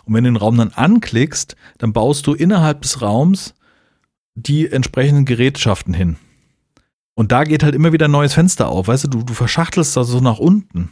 Und 0.05 0.15
wenn 0.15 0.25
du 0.25 0.31
den 0.31 0.37
Raum 0.37 0.57
dann 0.57 0.73
anklickst, 0.73 1.55
dann 1.79 1.93
baust 1.93 2.27
du 2.27 2.35
innerhalb 2.35 2.83
des 2.83 3.03
Raums 3.03 3.55
die 4.35 4.69
entsprechenden 4.69 5.27
Gerätschaften 5.27 5.95
hin. 5.95 6.17
Und 7.19 7.33
da 7.33 7.43
geht 7.43 7.65
halt 7.65 7.75
immer 7.75 7.93
wieder 7.93 8.07
ein 8.07 8.13
neues 8.13 8.35
Fenster 8.35 8.69
auf. 8.69 8.87
Weißt 8.87 9.03
du, 9.03 9.09
du, 9.09 9.23
du 9.25 9.35
verschachtelst 9.35 9.97
da 9.97 10.05
so 10.05 10.21
nach 10.21 10.39
unten. 10.39 10.89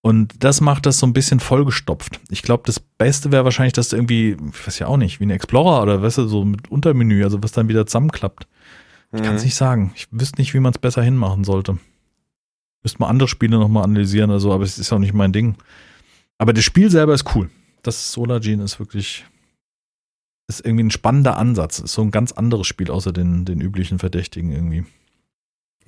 Und 0.00 0.42
das 0.42 0.60
macht 0.60 0.84
das 0.84 0.98
so 0.98 1.06
ein 1.06 1.12
bisschen 1.12 1.38
vollgestopft. 1.38 2.18
Ich 2.28 2.42
glaube, 2.42 2.64
das 2.66 2.80
Beste 2.80 3.30
wäre 3.30 3.44
wahrscheinlich, 3.44 3.72
dass 3.72 3.90
du 3.90 3.96
irgendwie, 3.96 4.36
ich 4.52 4.66
weiß 4.66 4.80
ja 4.80 4.88
auch 4.88 4.96
nicht, 4.96 5.20
wie 5.20 5.26
ein 5.26 5.30
Explorer 5.30 5.80
oder 5.80 6.02
weißt 6.02 6.18
du, 6.18 6.26
so 6.26 6.44
mit 6.44 6.68
Untermenü, 6.72 7.22
also 7.22 7.40
was 7.40 7.52
dann 7.52 7.68
wieder 7.68 7.86
zusammenklappt. 7.86 8.48
Ich 9.12 9.22
kann 9.22 9.36
es 9.36 9.42
Mhm. 9.42 9.46
nicht 9.46 9.54
sagen. 9.54 9.92
Ich 9.94 10.08
wüsste 10.10 10.40
nicht, 10.40 10.54
wie 10.54 10.60
man 10.60 10.72
es 10.72 10.78
besser 10.80 11.02
hinmachen 11.04 11.44
sollte. 11.44 11.78
Müsste 12.82 12.98
mal 12.98 13.08
andere 13.08 13.28
Spiele 13.28 13.58
nochmal 13.60 13.84
analysieren 13.84 14.30
oder 14.30 14.40
so, 14.40 14.52
aber 14.52 14.64
es 14.64 14.76
ist 14.76 14.92
auch 14.92 14.98
nicht 14.98 15.14
mein 15.14 15.32
Ding. 15.32 15.54
Aber 16.38 16.52
das 16.52 16.64
Spiel 16.64 16.90
selber 16.90 17.14
ist 17.14 17.32
cool. 17.36 17.48
Das 17.84 18.10
Solar 18.10 18.40
Gene 18.40 18.64
ist 18.64 18.80
wirklich, 18.80 19.24
ist 20.48 20.64
irgendwie 20.66 20.82
ein 20.82 20.90
spannender 20.90 21.36
Ansatz. 21.36 21.78
Ist 21.78 21.92
so 21.94 22.02
ein 22.02 22.10
ganz 22.10 22.32
anderes 22.32 22.66
Spiel 22.66 22.90
außer 22.90 23.12
den, 23.12 23.44
den 23.44 23.60
üblichen 23.60 24.00
Verdächtigen 24.00 24.50
irgendwie. 24.50 24.84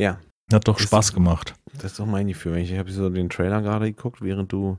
Ja, 0.01 0.19
Hat 0.53 0.67
doch 0.67 0.79
Ist- 0.79 0.87
Spaß 0.87 1.13
gemacht. 1.13 1.55
das 1.75 1.93
ist 1.93 2.01
doch 2.01 2.07
mein 2.07 2.27
Gefühl. 2.29 2.57
Ich 2.59 2.77
habe 2.77 2.91
so 2.91 3.09
den 3.11 3.29
Trailer 3.31 3.63
gerade 3.63 3.93
geguckt, 3.93 4.21
während 4.23 4.51
du. 4.53 4.79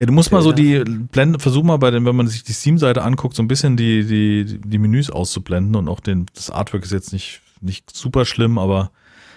Ja, 0.00 0.06
du 0.06 0.12
musst 0.12 0.32
mal 0.32 0.40
so 0.42 0.52
die. 0.52 0.78
Blende, 0.84 1.38
versuch 1.38 1.62
mal 1.62 1.76
bei 1.78 1.90
den, 1.90 2.04
wenn 2.06 2.16
man 2.16 2.26
sich 2.28 2.42
die 2.44 2.52
Steam-Seite 2.52 3.02
anguckt, 3.02 3.34
so 3.36 3.42
ein 3.42 3.48
bisschen 3.48 3.76
die, 3.76 4.04
die, 4.06 4.58
die 4.60 4.78
Menüs 4.78 5.10
auszublenden 5.10 5.76
und 5.76 5.88
auch 5.88 6.00
den, 6.00 6.26
das 6.34 6.50
Artwork 6.50 6.84
ist 6.84 6.92
jetzt 6.92 7.12
nicht, 7.12 7.40
nicht 7.60 7.94
super 7.94 8.24
schlimm, 8.24 8.56
aber 8.58 8.90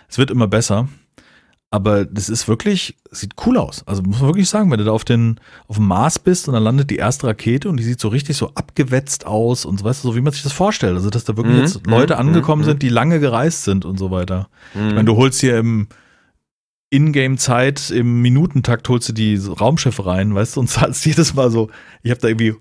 es 0.07 0.17
wird 0.17 0.29
immer 0.31 0.47
besser. 0.47 0.87
Aber 1.73 2.05
das 2.05 2.29
ist 2.29 2.47
wirklich, 2.47 2.95
sieht 3.09 3.33
cool 3.47 3.57
aus. 3.57 3.81
Also 3.87 4.03
muss 4.03 4.19
man 4.19 4.29
wirklich 4.29 4.47
sagen, 4.47 4.69
wenn 4.69 4.77
du 4.77 4.83
da 4.83 4.91
auf 4.91 5.05
den, 5.05 5.39
auf 5.67 5.77
dem 5.77 5.87
Mars 5.87 6.19
bist 6.19 6.47
und 6.47 6.53
dann 6.53 6.61
landet 6.61 6.91
die 6.91 6.97
erste 6.97 7.25
Rakete 7.25 7.67
und 7.67 7.77
die 7.77 7.83
sieht 7.83 7.99
so 7.99 8.09
richtig 8.09 8.37
so 8.37 8.51
abgewetzt 8.53 9.25
aus 9.25 9.65
und 9.65 9.79
so, 9.79 9.85
weißt 9.85 10.03
du, 10.03 10.09
so 10.09 10.15
wie 10.15 10.21
man 10.21 10.31
sich 10.31 10.43
das 10.43 10.53
vorstellt. 10.53 10.93
Also, 10.93 11.09
dass 11.09 11.23
da 11.23 11.35
wirklich 11.35 11.55
Mhm, 11.55 11.61
jetzt 11.63 11.87
Leute 11.87 12.13
mhm, 12.13 12.19
angekommen 12.19 12.61
mhm. 12.61 12.65
sind, 12.65 12.83
die 12.83 12.89
lange 12.89 13.19
gereist 13.19 13.63
sind 13.63 13.85
und 13.85 13.97
so 13.97 14.11
weiter. 14.11 14.49
Ich 14.75 14.81
Mhm. 14.81 14.87
meine, 14.89 15.05
du 15.05 15.15
holst 15.17 15.41
hier 15.41 15.57
im 15.57 15.87
Ingame-Zeit, 16.91 17.89
im 17.89 18.21
Minutentakt 18.21 18.87
holst 18.87 19.09
du 19.09 19.13
die 19.13 19.35
Raumschiffe 19.37 20.05
rein, 20.05 20.35
weißt 20.35 20.55
du, 20.55 20.59
und 20.59 20.67
zahlst 20.69 21.03
jedes 21.07 21.33
Mal 21.33 21.49
so, 21.49 21.71
ich 22.03 22.11
habe 22.11 22.21
da 22.21 22.27
irgendwie 22.27 22.53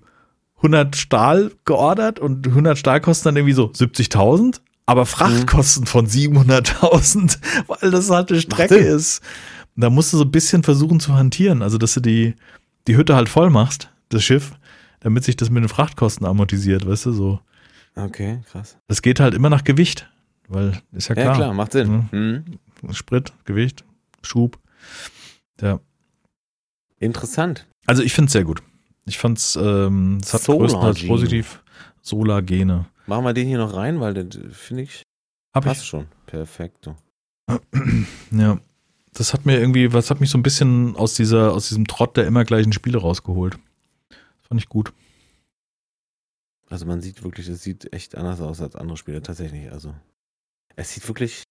100 0.57 0.95
Stahl 0.95 1.51
geordert 1.65 2.19
und 2.19 2.47
100 2.47 2.79
Stahl 2.79 2.99
kosten 2.99 3.25
dann 3.25 3.35
irgendwie 3.35 3.53
so 3.53 3.65
70.000, 3.67 4.59
aber 4.85 5.05
Frachtkosten 5.05 5.85
von 5.85 6.07
700.000, 6.07 7.37
weil 7.67 7.91
das 7.91 8.09
halt 8.09 8.31
eine 8.31 8.41
Strecke 8.41 8.75
ist. 8.75 9.21
Da 9.75 9.89
musst 9.89 10.13
du 10.13 10.17
so 10.17 10.23
ein 10.23 10.31
bisschen 10.31 10.63
versuchen 10.63 10.99
zu 10.99 11.13
hantieren, 11.15 11.61
also 11.61 11.77
dass 11.77 11.93
du 11.95 11.99
die, 11.99 12.35
die 12.87 12.95
Hütte 12.95 13.15
halt 13.15 13.29
voll 13.29 13.49
machst, 13.49 13.89
das 14.09 14.23
Schiff, 14.23 14.51
damit 14.99 15.23
sich 15.23 15.35
das 15.35 15.49
mit 15.49 15.63
den 15.63 15.69
Frachtkosten 15.69 16.25
amortisiert, 16.27 16.85
weißt 16.87 17.07
du, 17.07 17.11
so. 17.13 17.39
Okay, 17.95 18.41
krass. 18.51 18.77
Das 18.87 19.01
geht 19.01 19.19
halt 19.19 19.33
immer 19.33 19.49
nach 19.49 19.63
Gewicht, 19.63 20.09
weil 20.47 20.79
ist 20.91 21.09
ja 21.09 21.15
Ja, 21.15 21.23
klar. 21.23 21.35
klar, 21.35 21.53
macht 21.53 21.71
Sinn. 21.71 22.09
Mhm. 22.11 22.93
Sprit, 22.93 23.33
Gewicht, 23.45 23.83
Schub. 24.21 24.59
Ja. 25.61 25.79
Interessant. 26.99 27.67
Also 27.85 28.03
ich 28.03 28.13
finde 28.13 28.27
es 28.27 28.33
sehr 28.33 28.43
gut. 28.43 28.61
Ich 29.05 29.17
fand 29.17 29.37
es, 29.37 29.55
ähm, 29.55 30.19
es 30.21 30.33
hat 30.33 30.43
größtenteils 30.45 31.05
positiv 31.07 31.61
Solargene. 32.01 32.85
Machen 33.05 33.25
wir 33.25 33.33
den 33.33 33.47
hier 33.47 33.57
noch 33.57 33.75
rein, 33.75 33.99
weil 33.99 34.13
das 34.13 34.39
finde 34.51 34.83
ich 34.83 35.03
Hab 35.53 35.65
passt 35.65 35.81
ich. 35.81 35.87
schon. 35.87 36.07
Perfekto. 36.25 36.95
Ja. 38.31 38.59
Das 39.15 39.31
hat 39.31 39.45
mir 39.45 39.59
irgendwie, 39.59 39.93
was 39.93 40.09
hat 40.09 40.19
mich 40.19 40.31
so 40.31 40.39
ein 40.39 40.43
bisschen 40.43 40.95
aus 40.95 41.13
dieser, 41.13 41.53
aus 41.53 41.69
diesem 41.69 41.85
Trott 41.85 42.17
der 42.17 42.25
immer 42.25 42.45
gleichen 42.45 42.73
Spiele 42.73 42.97
rausgeholt. 42.97 43.59
Das 44.09 44.47
fand 44.47 44.59
ich 44.59 44.69
gut. 44.69 44.91
Also 46.67 46.87
man 46.87 47.01
sieht 47.01 47.23
wirklich, 47.23 47.47
es 47.47 47.61
sieht 47.61 47.93
echt 47.93 48.17
anders 48.17 48.41
aus 48.41 48.59
als 48.59 48.75
andere 48.75 48.97
Spiele 48.97 49.21
tatsächlich. 49.21 49.71
Also 49.71 49.93
es 50.75 50.93
sieht 50.93 51.07
wirklich. 51.07 51.43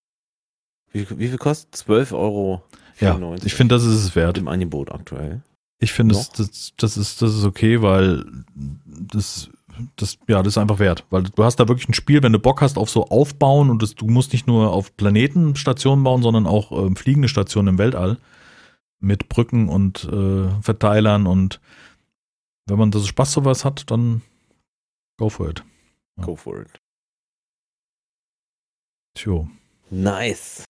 Wie, 0.91 1.09
wie 1.19 1.29
viel 1.29 1.39
kostet? 1.39 1.77
12 1.77 2.13
Euro. 2.13 2.65
Ja, 2.99 3.19
ich 3.45 3.55
finde, 3.55 3.77
das 3.77 3.85
ist 3.85 3.95
es 3.95 4.17
wert. 4.17 4.39
im 4.39 4.49
Angebot 4.49 4.91
aktuell. 4.91 5.43
Ich 5.79 5.93
finde, 5.93 6.15
das, 6.15 6.31
das, 6.31 6.73
das, 6.77 6.97
ist, 6.97 7.23
das 7.23 7.35
ist 7.35 7.45
okay, 7.45 7.81
weil 7.83 8.25
das, 8.55 9.51
das, 9.97 10.19
ja, 10.29 10.43
das 10.43 10.55
ist 10.55 10.59
einfach 10.59 10.79
wert. 10.79 11.05
Weil 11.11 11.25
du 11.25 11.45
hast 11.45 11.57
da 11.57 11.69
wirklich 11.69 11.89
ein 11.89 11.95
Spiel, 11.95 12.23
wenn 12.23 12.33
du 12.33 12.39
Bock 12.39 12.61
hast 12.61 12.77
auf 12.77 12.91
so 12.91 13.07
Aufbauen 13.09 13.71
und 13.71 13.83
das, 13.83 13.95
du 13.95 14.07
musst 14.07 14.33
nicht 14.33 14.47
nur 14.47 14.73
auf 14.73 14.97
Planetenstationen 14.97 16.05
bauen, 16.05 16.23
sondern 16.23 16.47
auch 16.47 16.73
ähm, 16.73 16.97
fliegende 16.97 17.29
Stationen 17.29 17.69
im 17.69 17.79
Weltall 17.79 18.19
mit 19.01 19.29
Brücken 19.29 19.69
und 19.69 20.05
äh, 20.05 20.49
Verteilern 20.61 21.27
und 21.27 21.61
wenn 22.67 22.79
man 22.79 22.91
das 22.91 23.07
Spaß 23.07 23.33
sowas 23.33 23.65
hat, 23.65 23.91
dann 23.91 24.23
go 25.19 25.29
for 25.29 25.49
it. 25.51 25.65
Ja. 26.17 26.25
Go 26.25 26.37
for 26.37 26.61
it. 26.61 26.81
Tjo. 29.15 29.49
Nice. 29.91 30.65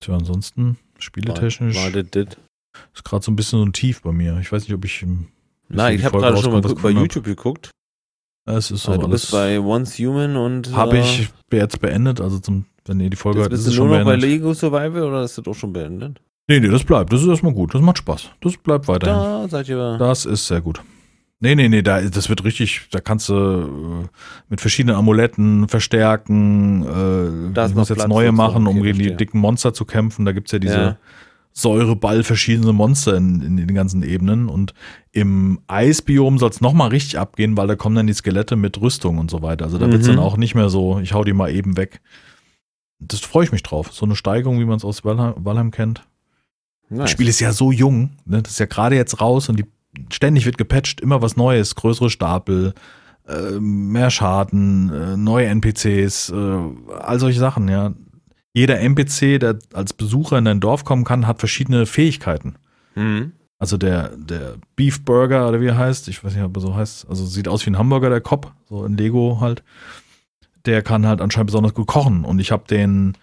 Tja, 0.00 0.14
ansonsten 0.14 0.78
spieletechnisch 0.98 1.76
war, 1.76 1.92
war 1.92 2.02
das, 2.02 2.36
ist 2.94 3.04
gerade 3.04 3.24
so 3.24 3.32
ein 3.32 3.36
bisschen 3.36 3.58
so 3.58 3.66
ein 3.66 3.72
Tief 3.72 4.02
bei 4.02 4.12
mir. 4.12 4.38
Ich 4.38 4.52
weiß 4.52 4.62
nicht, 4.62 4.74
ob 4.74 4.84
ich. 4.84 5.04
Nein, 5.68 5.96
ich 5.96 6.04
habe 6.04 6.18
gerade 6.18 6.36
schon 6.38 6.52
mal 6.52 6.60
bei 6.60 6.90
YouTube 6.90 7.24
geguckt. 7.24 7.70
Es 8.46 8.70
ist 8.70 8.84
so. 8.84 8.92
Also 8.92 9.02
du 9.02 9.08
bist 9.08 9.30
bei 9.30 9.60
Once 9.60 9.98
Human 9.98 10.36
und. 10.36 10.74
Habe 10.74 10.98
äh, 10.98 11.00
ich 11.00 11.30
jetzt 11.52 11.80
beendet, 11.80 12.20
also 12.20 12.38
zum, 12.38 12.64
wenn 12.86 13.00
ihr 13.00 13.10
die 13.10 13.16
Folge 13.16 13.40
hört, 13.40 13.52
ist 13.52 13.66
es 13.66 13.74
schon 13.74 13.88
nur 13.88 13.98
noch 13.98 14.06
beendet. 14.06 14.22
bei 14.22 14.26
Lego 14.26 14.54
Survival 14.54 15.02
oder 15.02 15.22
ist 15.22 15.36
das 15.36 15.46
auch 15.46 15.54
schon 15.54 15.72
beendet? 15.72 16.20
Nee, 16.48 16.60
nee, 16.60 16.68
das 16.68 16.84
bleibt. 16.84 17.12
Das 17.12 17.20
ist 17.20 17.28
erstmal 17.28 17.52
gut. 17.52 17.74
Das 17.74 17.82
macht 17.82 17.98
Spaß. 17.98 18.30
Das 18.40 18.56
bleibt 18.56 18.88
weiterhin. 18.88 19.14
Da 19.14 19.48
seid 19.48 19.68
ihr. 19.68 19.98
Das 19.98 20.24
ist 20.24 20.46
sehr 20.46 20.62
gut. 20.62 20.80
Nee, 21.40 21.54
nee, 21.54 21.68
nee, 21.68 21.82
da, 21.82 22.00
das 22.00 22.28
wird 22.28 22.42
richtig, 22.42 22.88
da 22.90 22.98
kannst 22.98 23.28
du 23.28 23.34
äh, 23.34 24.08
mit 24.48 24.60
verschiedenen 24.60 24.96
Amuletten 24.96 25.68
verstärken, 25.68 26.82
äh, 26.82 27.54
da 27.54 27.68
muss 27.68 27.90
jetzt 27.90 28.08
neue 28.08 28.32
machen, 28.32 28.66
um 28.66 28.82
gegen 28.82 28.98
die 28.98 29.14
dicken 29.14 29.38
Monster 29.38 29.72
zu 29.72 29.84
kämpfen. 29.84 30.24
Da 30.24 30.32
gibt's 30.32 30.50
ja 30.50 30.58
diese 30.58 30.74
ja. 30.74 30.98
Säureball 31.58 32.22
verschiedene 32.22 32.72
Monster 32.72 33.16
in, 33.16 33.42
in, 33.42 33.56
den 33.56 33.74
ganzen 33.74 34.04
Ebenen. 34.04 34.48
Und 34.48 34.74
im 35.10 35.58
Eisbiom 35.66 36.38
soll 36.38 36.50
es 36.50 36.60
nochmal 36.60 36.90
richtig 36.90 37.18
abgehen, 37.18 37.56
weil 37.56 37.66
da 37.66 37.74
kommen 37.74 37.96
dann 37.96 38.06
die 38.06 38.12
Skelette 38.12 38.54
mit 38.54 38.80
Rüstung 38.80 39.18
und 39.18 39.28
so 39.28 39.42
weiter. 39.42 39.64
Also 39.64 39.76
da 39.76 39.88
mhm. 39.88 39.92
wird's 39.92 40.06
dann 40.06 40.20
auch 40.20 40.36
nicht 40.36 40.54
mehr 40.54 40.68
so, 40.68 41.00
ich 41.00 41.14
hau 41.14 41.24
die 41.24 41.32
mal 41.32 41.52
eben 41.52 41.76
weg. 41.76 42.00
Das 43.00 43.20
freue 43.20 43.44
ich 43.44 43.50
mich 43.50 43.64
drauf. 43.64 43.92
So 43.92 44.06
eine 44.06 44.14
Steigerung, 44.14 44.60
wie 44.60 44.66
man 44.66 44.76
es 44.76 44.84
aus 44.84 45.04
Valheim, 45.04 45.34
Valheim 45.36 45.72
kennt. 45.72 46.06
Nice. 46.90 47.00
Das 47.00 47.10
Spiel 47.10 47.28
ist 47.28 47.40
ja 47.40 47.52
so 47.52 47.72
jung, 47.72 48.10
ne? 48.24 48.40
das 48.40 48.52
ist 48.52 48.60
ja 48.60 48.66
gerade 48.66 48.94
jetzt 48.94 49.20
raus 49.20 49.48
und 49.48 49.58
die 49.58 49.66
ständig 50.10 50.46
wird 50.46 50.58
gepatcht, 50.58 51.00
immer 51.00 51.22
was 51.22 51.36
Neues, 51.36 51.74
größere 51.74 52.08
Stapel, 52.08 52.72
äh, 53.26 53.58
mehr 53.58 54.10
Schaden, 54.10 54.92
äh, 54.92 55.16
neue 55.16 55.46
NPCs, 55.46 56.30
äh, 56.30 56.58
all 57.00 57.18
solche 57.18 57.40
Sachen, 57.40 57.68
ja. 57.68 57.94
Jeder 58.58 58.80
NPC, 58.80 59.38
der 59.38 59.60
als 59.72 59.92
Besucher 59.92 60.36
in 60.36 60.44
dein 60.44 60.58
Dorf 60.58 60.84
kommen 60.84 61.04
kann, 61.04 61.28
hat 61.28 61.38
verschiedene 61.38 61.86
Fähigkeiten. 61.86 62.56
Mhm. 62.96 63.30
Also 63.60 63.76
der, 63.76 64.16
der 64.16 64.56
Beef 64.74 65.04
Burger 65.04 65.48
oder 65.48 65.60
wie 65.60 65.66
er 65.66 65.78
heißt, 65.78 66.08
ich 66.08 66.24
weiß 66.24 66.34
nicht, 66.34 66.42
ob 66.42 66.56
er 66.56 66.60
so 66.60 66.74
heißt, 66.74 67.08
also 67.08 67.24
sieht 67.24 67.46
aus 67.46 67.64
wie 67.64 67.70
ein 67.70 67.78
Hamburger, 67.78 68.10
der 68.10 68.20
Kopf, 68.20 68.50
so 68.68 68.84
in 68.84 68.96
Lego 68.96 69.38
halt. 69.40 69.62
Der 70.66 70.82
kann 70.82 71.06
halt 71.06 71.20
anscheinend 71.20 71.46
besonders 71.46 71.72
gut 71.72 71.86
kochen. 71.86 72.24
Und 72.24 72.40
ich 72.40 72.50
habe 72.50 72.64
den 72.68 73.16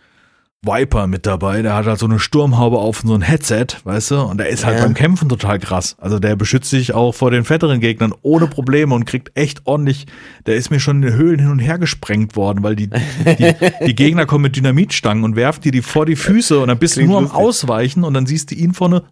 Viper 0.65 1.07
mit 1.07 1.25
dabei, 1.25 1.61
der 1.61 1.75
hat 1.75 1.85
halt 1.85 1.99
so 1.99 2.05
eine 2.05 2.19
Sturmhaube 2.19 2.77
auf 2.77 3.03
und 3.03 3.09
so 3.09 3.15
ein 3.15 3.21
Headset, 3.21 3.67
weißt 3.83 4.11
du, 4.11 4.21
und 4.21 4.37
der 4.37 4.49
ist 4.49 4.65
halt 4.65 4.77
ja. 4.77 4.83
beim 4.83 4.93
Kämpfen 4.93 5.29
total 5.29 5.59
krass. 5.59 5.95
Also 5.99 6.19
der 6.19 6.35
beschützt 6.35 6.69
sich 6.69 6.93
auch 6.93 7.13
vor 7.13 7.31
den 7.31 7.43
fetteren 7.43 7.79
Gegnern 7.79 8.13
ohne 8.21 8.47
Probleme 8.47 8.93
und 8.95 9.05
kriegt 9.05 9.37
echt 9.37 9.61
ordentlich, 9.65 10.07
der 10.45 10.55
ist 10.55 10.71
mir 10.71 10.79
schon 10.79 10.97
in 10.97 11.01
den 11.03 11.13
Höhlen 11.13 11.39
hin 11.39 11.51
und 11.51 11.59
her 11.59 11.77
gesprengt 11.77 12.35
worden, 12.35 12.63
weil 12.63 12.75
die, 12.75 12.89
die, 12.89 13.53
die 13.85 13.95
Gegner 13.95 14.25
kommen 14.25 14.43
mit 14.43 14.55
Dynamitstangen 14.55 15.23
und 15.23 15.35
werfen 15.35 15.61
dir 15.61 15.71
die 15.71 15.81
vor 15.81 16.05
die 16.05 16.15
Füße 16.15 16.59
und 16.59 16.67
dann 16.67 16.79
bist 16.79 16.95
Klingt 16.95 17.09
du 17.09 17.13
nur 17.13 17.21
lustig. 17.21 17.37
am 17.37 17.45
Ausweichen 17.45 18.03
und 18.03 18.13
dann 18.13 18.25
siehst 18.25 18.51
du 18.51 18.55
ihn 18.55 18.73
vorne 18.73 19.03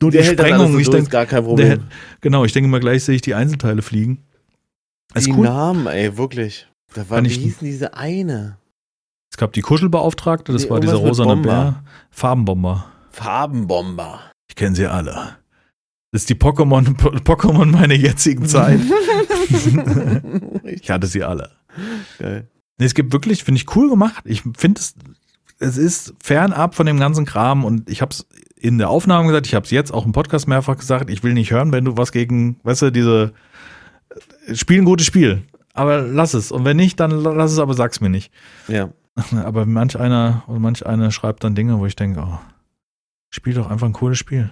nur 0.00 0.10
die 0.10 0.22
Sprengung. 0.22 0.72
So 0.72 0.78
ich 0.78 0.90
denke, 0.90 1.10
gar 1.10 1.26
kein 1.26 1.44
Problem. 1.44 1.68
Der, 1.68 1.78
genau, 2.20 2.44
ich 2.44 2.52
denke 2.52 2.68
mal 2.68 2.80
gleich 2.80 3.04
sehe 3.04 3.16
ich 3.16 3.22
die 3.22 3.34
Einzelteile 3.34 3.82
fliegen. 3.82 4.24
Die 5.16 5.32
cool. 5.32 5.44
Namen, 5.44 5.86
ey, 5.86 6.16
wirklich. 6.16 6.66
Da 6.94 7.08
war, 7.08 7.22
wie 7.22 7.28
hieß 7.28 7.58
diese 7.60 7.94
eine? 7.94 8.56
Es 9.34 9.38
gab 9.38 9.52
die 9.52 9.62
Kuschelbeauftragte, 9.62 10.52
das 10.52 10.62
nee, 10.62 10.70
war 10.70 10.78
dieser 10.78 10.94
rosane 10.94 11.34
Bär. 11.34 11.82
Farbenbomber. 12.12 12.86
Farbenbomber. 13.10 14.20
Ich 14.48 14.54
kenne 14.54 14.76
sie 14.76 14.86
alle. 14.86 15.38
Das 16.12 16.22
ist 16.22 16.30
die 16.30 16.36
Pokémon, 16.36 16.94
Pokémon 16.94 17.64
meiner 17.64 17.94
jetzigen 17.94 18.46
Zeit. 18.46 18.78
ich 20.62 20.88
hatte 20.88 21.08
sie 21.08 21.24
alle. 21.24 21.50
Geil. 22.20 22.48
Nee, 22.78 22.86
es 22.86 22.94
gibt 22.94 23.12
wirklich, 23.12 23.42
finde 23.42 23.60
ich 23.60 23.74
cool 23.74 23.90
gemacht. 23.90 24.22
Ich 24.24 24.44
finde 24.56 24.80
es, 24.80 24.94
es 25.58 25.78
ist 25.78 26.14
fernab 26.22 26.76
von 26.76 26.86
dem 26.86 27.00
ganzen 27.00 27.24
Kram 27.24 27.64
und 27.64 27.90
ich 27.90 28.02
habe 28.02 28.12
es 28.12 28.28
in 28.54 28.78
der 28.78 28.88
Aufnahme 28.88 29.26
gesagt, 29.26 29.48
ich 29.48 29.56
habe 29.56 29.64
es 29.64 29.72
jetzt 29.72 29.92
auch 29.92 30.06
im 30.06 30.12
Podcast 30.12 30.46
mehrfach 30.46 30.76
gesagt, 30.76 31.10
ich 31.10 31.24
will 31.24 31.34
nicht 31.34 31.50
hören, 31.50 31.72
wenn 31.72 31.84
du 31.84 31.96
was 31.96 32.12
gegen, 32.12 32.60
weißt 32.62 32.82
du, 32.82 32.92
diese 32.92 33.32
Spiel 34.52 34.82
ein 34.82 34.84
gutes 34.84 35.06
Spiel. 35.06 35.42
Aber 35.72 36.02
lass 36.02 36.34
es. 36.34 36.52
Und 36.52 36.64
wenn 36.64 36.76
nicht, 36.76 37.00
dann 37.00 37.10
lass 37.10 37.50
es, 37.50 37.58
aber 37.58 37.74
sag's 37.74 38.00
mir 38.00 38.10
nicht. 38.10 38.30
Ja. 38.68 38.90
Aber 39.44 39.66
manch 39.66 39.98
einer 39.98 40.44
oder 40.46 40.58
manch 40.58 40.84
einer 40.86 41.10
schreibt 41.10 41.44
dann 41.44 41.54
Dinge, 41.54 41.78
wo 41.78 41.86
ich 41.86 41.96
denke, 41.96 42.20
oh, 42.20 42.38
spiel 43.30 43.54
doch 43.54 43.70
einfach 43.70 43.86
ein 43.86 43.92
cooles 43.92 44.18
Spiel. 44.18 44.50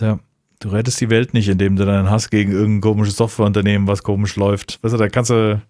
Ja, 0.00 0.18
du 0.60 0.68
rettest 0.68 1.00
die 1.00 1.10
Welt 1.10 1.34
nicht, 1.34 1.48
indem 1.48 1.76
du 1.76 1.84
deinen 1.84 2.10
Hass 2.10 2.30
gegen 2.30 2.52
irgendein 2.52 2.80
komisches 2.80 3.16
Softwareunternehmen, 3.16 3.88
was 3.88 4.02
komisch 4.02 4.36
läuft. 4.36 4.82
Weißt 4.82 4.94
du, 4.94 4.98
da 4.98 5.08
kannst 5.08 5.30
du. 5.30 5.60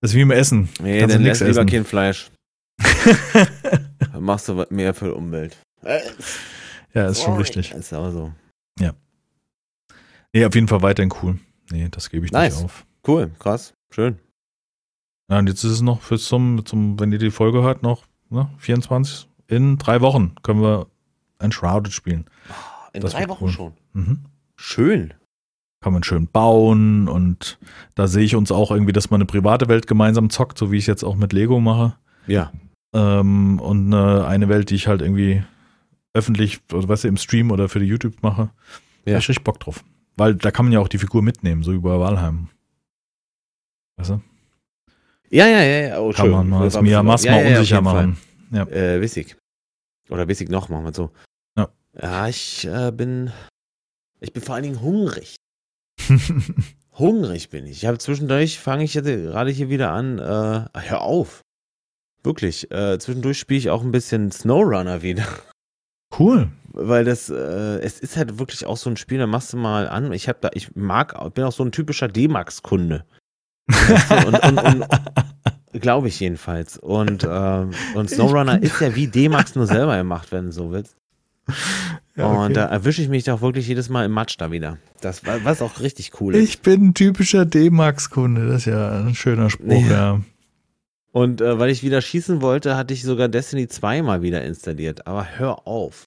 Das 0.00 0.12
ist 0.12 0.16
wie 0.16 0.20
im 0.20 0.30
Essen. 0.30 0.68
Nee, 0.80 1.00
kannst 1.00 1.16
dann 1.16 1.22
lässt 1.22 1.42
lieber 1.42 1.66
kein 1.66 1.84
Fleisch. 1.84 2.30
dann 4.12 4.22
machst 4.22 4.48
du 4.48 4.64
mehr 4.70 4.94
für 4.94 5.06
die 5.06 5.10
Umwelt. 5.12 5.58
Ja, 6.94 7.08
ist 7.08 7.22
schon 7.22 7.36
richtig. 7.36 7.72
Ist 7.72 7.92
aber 7.92 8.12
so. 8.12 8.32
Ja. 8.78 8.92
Nee, 10.32 10.44
auf 10.44 10.54
jeden 10.54 10.68
Fall 10.68 10.82
weiterhin 10.82 11.12
cool. 11.22 11.38
Nee, 11.70 11.88
das 11.90 12.10
gebe 12.10 12.24
ich 12.24 12.32
nice. 12.32 12.56
nicht 12.56 12.64
auf. 12.64 12.86
Cool, 13.06 13.30
krass, 13.38 13.74
schön. 13.90 14.18
Ja, 15.30 15.38
und 15.38 15.48
jetzt 15.48 15.62
ist 15.64 15.72
es 15.72 15.80
noch 15.82 16.00
fürs 16.00 16.24
zum, 16.24 16.64
zum, 16.64 16.98
wenn 16.98 17.12
ihr 17.12 17.18
die 17.18 17.30
Folge 17.30 17.62
hört, 17.62 17.82
noch 17.82 18.04
ne, 18.30 18.48
24. 18.58 19.28
In 19.46 19.78
drei 19.78 20.00
Wochen 20.00 20.34
können 20.42 20.62
wir 20.62 20.86
ein 21.38 21.52
Shrouded 21.52 21.92
spielen. 21.92 22.26
In 22.92 23.02
das 23.02 23.12
drei 23.12 23.28
Wochen 23.28 23.44
cool. 23.44 23.50
schon. 23.50 23.72
Mhm. 23.92 24.18
Schön. 24.56 25.14
Kann 25.80 25.92
man 25.92 26.02
schön 26.02 26.26
bauen 26.26 27.08
und 27.08 27.58
da 27.94 28.08
sehe 28.08 28.24
ich 28.24 28.34
uns 28.34 28.50
auch 28.50 28.70
irgendwie, 28.70 28.92
dass 28.92 29.10
man 29.10 29.18
eine 29.18 29.26
private 29.26 29.68
Welt 29.68 29.86
gemeinsam 29.86 30.28
zockt, 30.30 30.58
so 30.58 30.72
wie 30.72 30.76
ich 30.76 30.84
es 30.84 30.88
jetzt 30.88 31.04
auch 31.04 31.14
mit 31.14 31.32
Lego 31.32 31.60
mache. 31.60 31.94
Ja. 32.26 32.52
Ähm, 32.92 33.60
und 33.60 33.92
eine, 33.92 34.26
eine 34.26 34.48
Welt, 34.48 34.70
die 34.70 34.74
ich 34.74 34.88
halt 34.88 35.02
irgendwie 35.02 35.44
öffentlich, 36.14 36.60
also 36.72 36.88
weißt 36.88 37.04
du, 37.04 37.08
im 37.08 37.16
Stream 37.16 37.50
oder 37.50 37.68
für 37.68 37.78
die 37.78 37.86
YouTube 37.86 38.22
mache. 38.22 38.50
Ja. 39.04 39.12
Da 39.12 39.18
ich 39.18 39.28
richtig 39.28 39.44
Bock 39.44 39.60
drauf. 39.60 39.84
Weil 40.16 40.34
da 40.34 40.50
kann 40.50 40.64
man 40.64 40.72
ja 40.72 40.80
auch 40.80 40.88
die 40.88 40.98
Figur 40.98 41.22
mitnehmen, 41.22 41.62
so 41.62 41.72
über 41.72 42.00
Walheim. 42.00 42.48
Weißt 43.96 44.10
du? 44.10 44.20
Ja, 45.30 45.46
ja, 45.46 45.62
ja. 45.62 46.00
Oh, 46.00 46.12
Kann 46.12 46.30
man 46.30 46.48
mal 46.48 46.64
das 46.64 46.80
Miamas 46.80 47.24
ja, 47.24 47.32
mal 47.32 47.44
ja, 47.44 47.58
unsicher 47.58 47.80
machen. 47.82 48.16
Ja. 48.50 48.64
Äh, 48.64 49.00
wissig. 49.00 49.36
Oder 50.08 50.26
wissig 50.28 50.48
noch, 50.48 50.68
machen 50.68 50.84
wir 50.84 50.94
so. 50.94 51.10
Ja. 51.56 51.68
Ja, 52.00 52.28
ich 52.28 52.66
äh, 52.66 52.90
bin. 52.92 53.30
Ich 54.20 54.32
bin 54.32 54.42
vor 54.42 54.54
allen 54.54 54.64
Dingen 54.64 54.80
hungrig. 54.80 55.36
hungrig 56.98 57.50
bin 57.50 57.66
ich. 57.66 57.78
Ich 57.78 57.86
habe 57.86 57.98
zwischendurch, 57.98 58.58
fange 58.58 58.84
ich 58.84 58.94
jetzt 58.94 59.06
gerade 59.06 59.50
hier 59.50 59.68
wieder 59.68 59.90
an. 59.90 60.18
Äh, 60.18 60.68
hör 60.72 61.02
auf. 61.02 61.42
Wirklich. 62.22 62.70
Äh, 62.70 62.98
zwischendurch 62.98 63.38
spiele 63.38 63.58
ich 63.58 63.70
auch 63.70 63.82
ein 63.82 63.92
bisschen 63.92 64.32
Snowrunner 64.32 65.02
wieder. 65.02 65.26
Cool. 66.18 66.48
Weil 66.72 67.04
das, 67.04 67.28
äh, 67.28 67.78
es 67.80 68.00
ist 68.00 68.16
halt 68.16 68.38
wirklich 68.38 68.64
auch 68.64 68.76
so 68.76 68.88
ein 68.88 68.96
Spiel, 68.96 69.18
da 69.18 69.26
machst 69.26 69.52
du 69.52 69.56
mal 69.58 69.88
an. 69.88 70.12
Ich 70.12 70.28
habe 70.28 70.38
da, 70.40 70.50
ich 70.54 70.74
mag, 70.74 71.14
bin 71.34 71.44
auch 71.44 71.52
so 71.52 71.64
ein 71.64 71.72
typischer 71.72 72.08
D-Max-Kunde 72.08 73.04
und, 74.26 74.42
und, 74.44 74.58
und 74.58 74.84
Glaube 75.80 76.08
ich 76.08 76.18
jedenfalls. 76.20 76.78
Und, 76.78 77.24
äh, 77.24 77.66
und 77.94 78.10
SnowRunner 78.10 78.62
ist 78.62 78.80
ja 78.80 78.94
wie 78.94 79.06
D-Max 79.06 79.54
nur 79.54 79.66
selber 79.66 79.96
gemacht, 79.96 80.28
wenn 80.32 80.46
du 80.46 80.52
so 80.52 80.72
willst. 80.72 80.96
Ja, 82.16 82.26
okay. 82.26 82.46
Und 82.46 82.56
da 82.56 82.64
erwische 82.66 83.02
ich 83.02 83.08
mich 83.08 83.24
doch 83.24 83.40
wirklich 83.40 83.68
jedes 83.68 83.88
Mal 83.88 84.04
im 84.04 84.12
Matsch 84.12 84.36
da 84.38 84.50
wieder. 84.50 84.78
Das, 85.00 85.22
was 85.24 85.62
auch 85.62 85.80
richtig 85.80 86.20
cool 86.20 86.34
ist. 86.34 86.48
Ich 86.48 86.60
bin 86.60 86.88
ein 86.88 86.94
typischer 86.94 87.44
D-Max-Kunde. 87.44 88.46
Das 88.48 88.62
ist 88.62 88.66
ja 88.66 89.00
ein 89.00 89.14
schöner 89.14 89.50
Spruch, 89.50 89.82
ja. 89.82 90.14
ja. 90.14 90.20
Und 91.12 91.40
äh, 91.40 91.58
weil 91.58 91.70
ich 91.70 91.82
wieder 91.82 92.00
schießen 92.00 92.42
wollte, 92.42 92.76
hatte 92.76 92.92
ich 92.92 93.02
sogar 93.02 93.28
Destiny 93.28 93.68
2 93.68 94.02
mal 94.02 94.22
wieder 94.22 94.44
installiert. 94.44 95.06
Aber 95.06 95.26
hör 95.36 95.66
auf. 95.66 96.04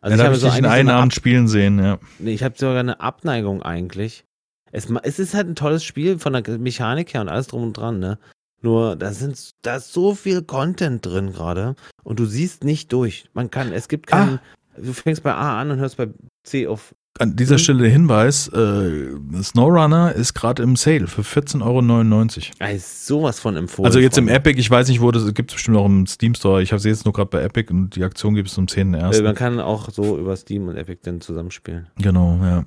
Also 0.00 0.16
ja, 0.16 0.22
ich 0.22 0.26
habe 0.26 0.36
so 0.36 0.48
einen 0.48 0.90
Abend 0.90 1.14
spielen 1.14 1.48
sehen, 1.48 1.78
ja. 1.78 1.98
Ich 2.24 2.42
habe 2.42 2.54
sogar 2.56 2.78
eine 2.78 3.00
Abneigung 3.00 3.62
eigentlich 3.62 4.24
es, 4.72 4.88
es 5.02 5.18
ist 5.18 5.34
halt 5.34 5.48
ein 5.48 5.54
tolles 5.54 5.84
Spiel 5.84 6.18
von 6.18 6.32
der 6.32 6.58
Mechanik 6.58 7.14
her 7.14 7.20
und 7.20 7.28
alles 7.28 7.48
drum 7.48 7.62
und 7.62 7.76
dran, 7.76 7.98
ne? 7.98 8.18
Nur, 8.60 8.96
da 8.96 9.12
sind, 9.12 9.52
da 9.62 9.76
ist 9.76 9.92
so 9.92 10.14
viel 10.14 10.42
Content 10.42 11.06
drin 11.06 11.32
gerade 11.32 11.76
und 12.02 12.18
du 12.18 12.26
siehst 12.26 12.64
nicht 12.64 12.92
durch. 12.92 13.26
Man 13.32 13.50
kann, 13.50 13.72
es 13.72 13.86
gibt 13.88 14.08
keinen, 14.08 14.38
ah. 14.38 14.80
du 14.80 14.92
fängst 14.92 15.22
bei 15.22 15.32
A 15.32 15.60
an 15.60 15.70
und 15.70 15.78
hörst 15.78 15.96
bei 15.96 16.08
C 16.42 16.66
auf 16.66 16.94
an 17.20 17.34
dieser 17.34 17.54
Mhm. 17.54 17.58
Stelle 17.58 17.82
der 17.82 17.90
Hinweis, 17.90 18.48
äh, 18.48 19.10
SnowRunner 19.42 20.14
ist 20.14 20.34
gerade 20.34 20.62
im 20.62 20.76
Sale 20.76 21.08
für 21.08 21.22
14,99 21.22 21.62
Euro. 21.62 22.54
Ah, 22.60 22.68
ist 22.68 23.06
sowas 23.06 23.40
von 23.40 23.56
empfohlen. 23.56 23.86
Also 23.86 23.98
jetzt 23.98 24.18
im. 24.18 24.28
Epic, 24.28 24.58
ich 24.58 24.70
weiß 24.70 24.88
nicht, 24.88 25.00
wo 25.00 25.10
das 25.10 25.32
gibt 25.34 25.50
es 25.50 25.56
bestimmt 25.56 25.78
auch 25.78 25.86
im 25.86 26.06
Steam 26.06 26.34
Store. 26.34 26.62
Ich 26.62 26.70
habe 26.70 26.80
sie 26.80 26.88
jetzt 26.88 27.04
nur 27.04 27.12
gerade 27.12 27.30
bei 27.30 27.42
Epic 27.42 27.72
und 27.72 27.96
die 27.96 28.04
Aktion 28.04 28.34
gibt 28.34 28.48
es 28.48 28.54
zum 28.54 28.66
10.01. 28.66 29.18
Äh, 29.18 29.22
Man 29.22 29.34
kann 29.34 29.58
auch 29.58 29.90
so 29.90 30.16
über 30.16 30.36
Steam 30.36 30.68
und 30.68 30.76
Epic 30.76 31.00
dann 31.02 31.20
zusammenspielen. 31.20 31.88
Genau, 31.96 32.38
ja. 32.42 32.64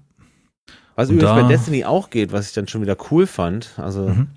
Was 0.96 1.10
Und 1.10 1.16
übrigens 1.16 1.36
da- 1.36 1.42
bei 1.42 1.48
Destiny 1.48 1.86
auch 1.86 2.10
geht, 2.10 2.32
was 2.32 2.48
ich 2.48 2.54
dann 2.54 2.68
schon 2.68 2.82
wieder 2.82 2.98
cool 3.12 3.26
fand. 3.28 3.78
Also 3.78 4.10
Mhm. 4.10 4.28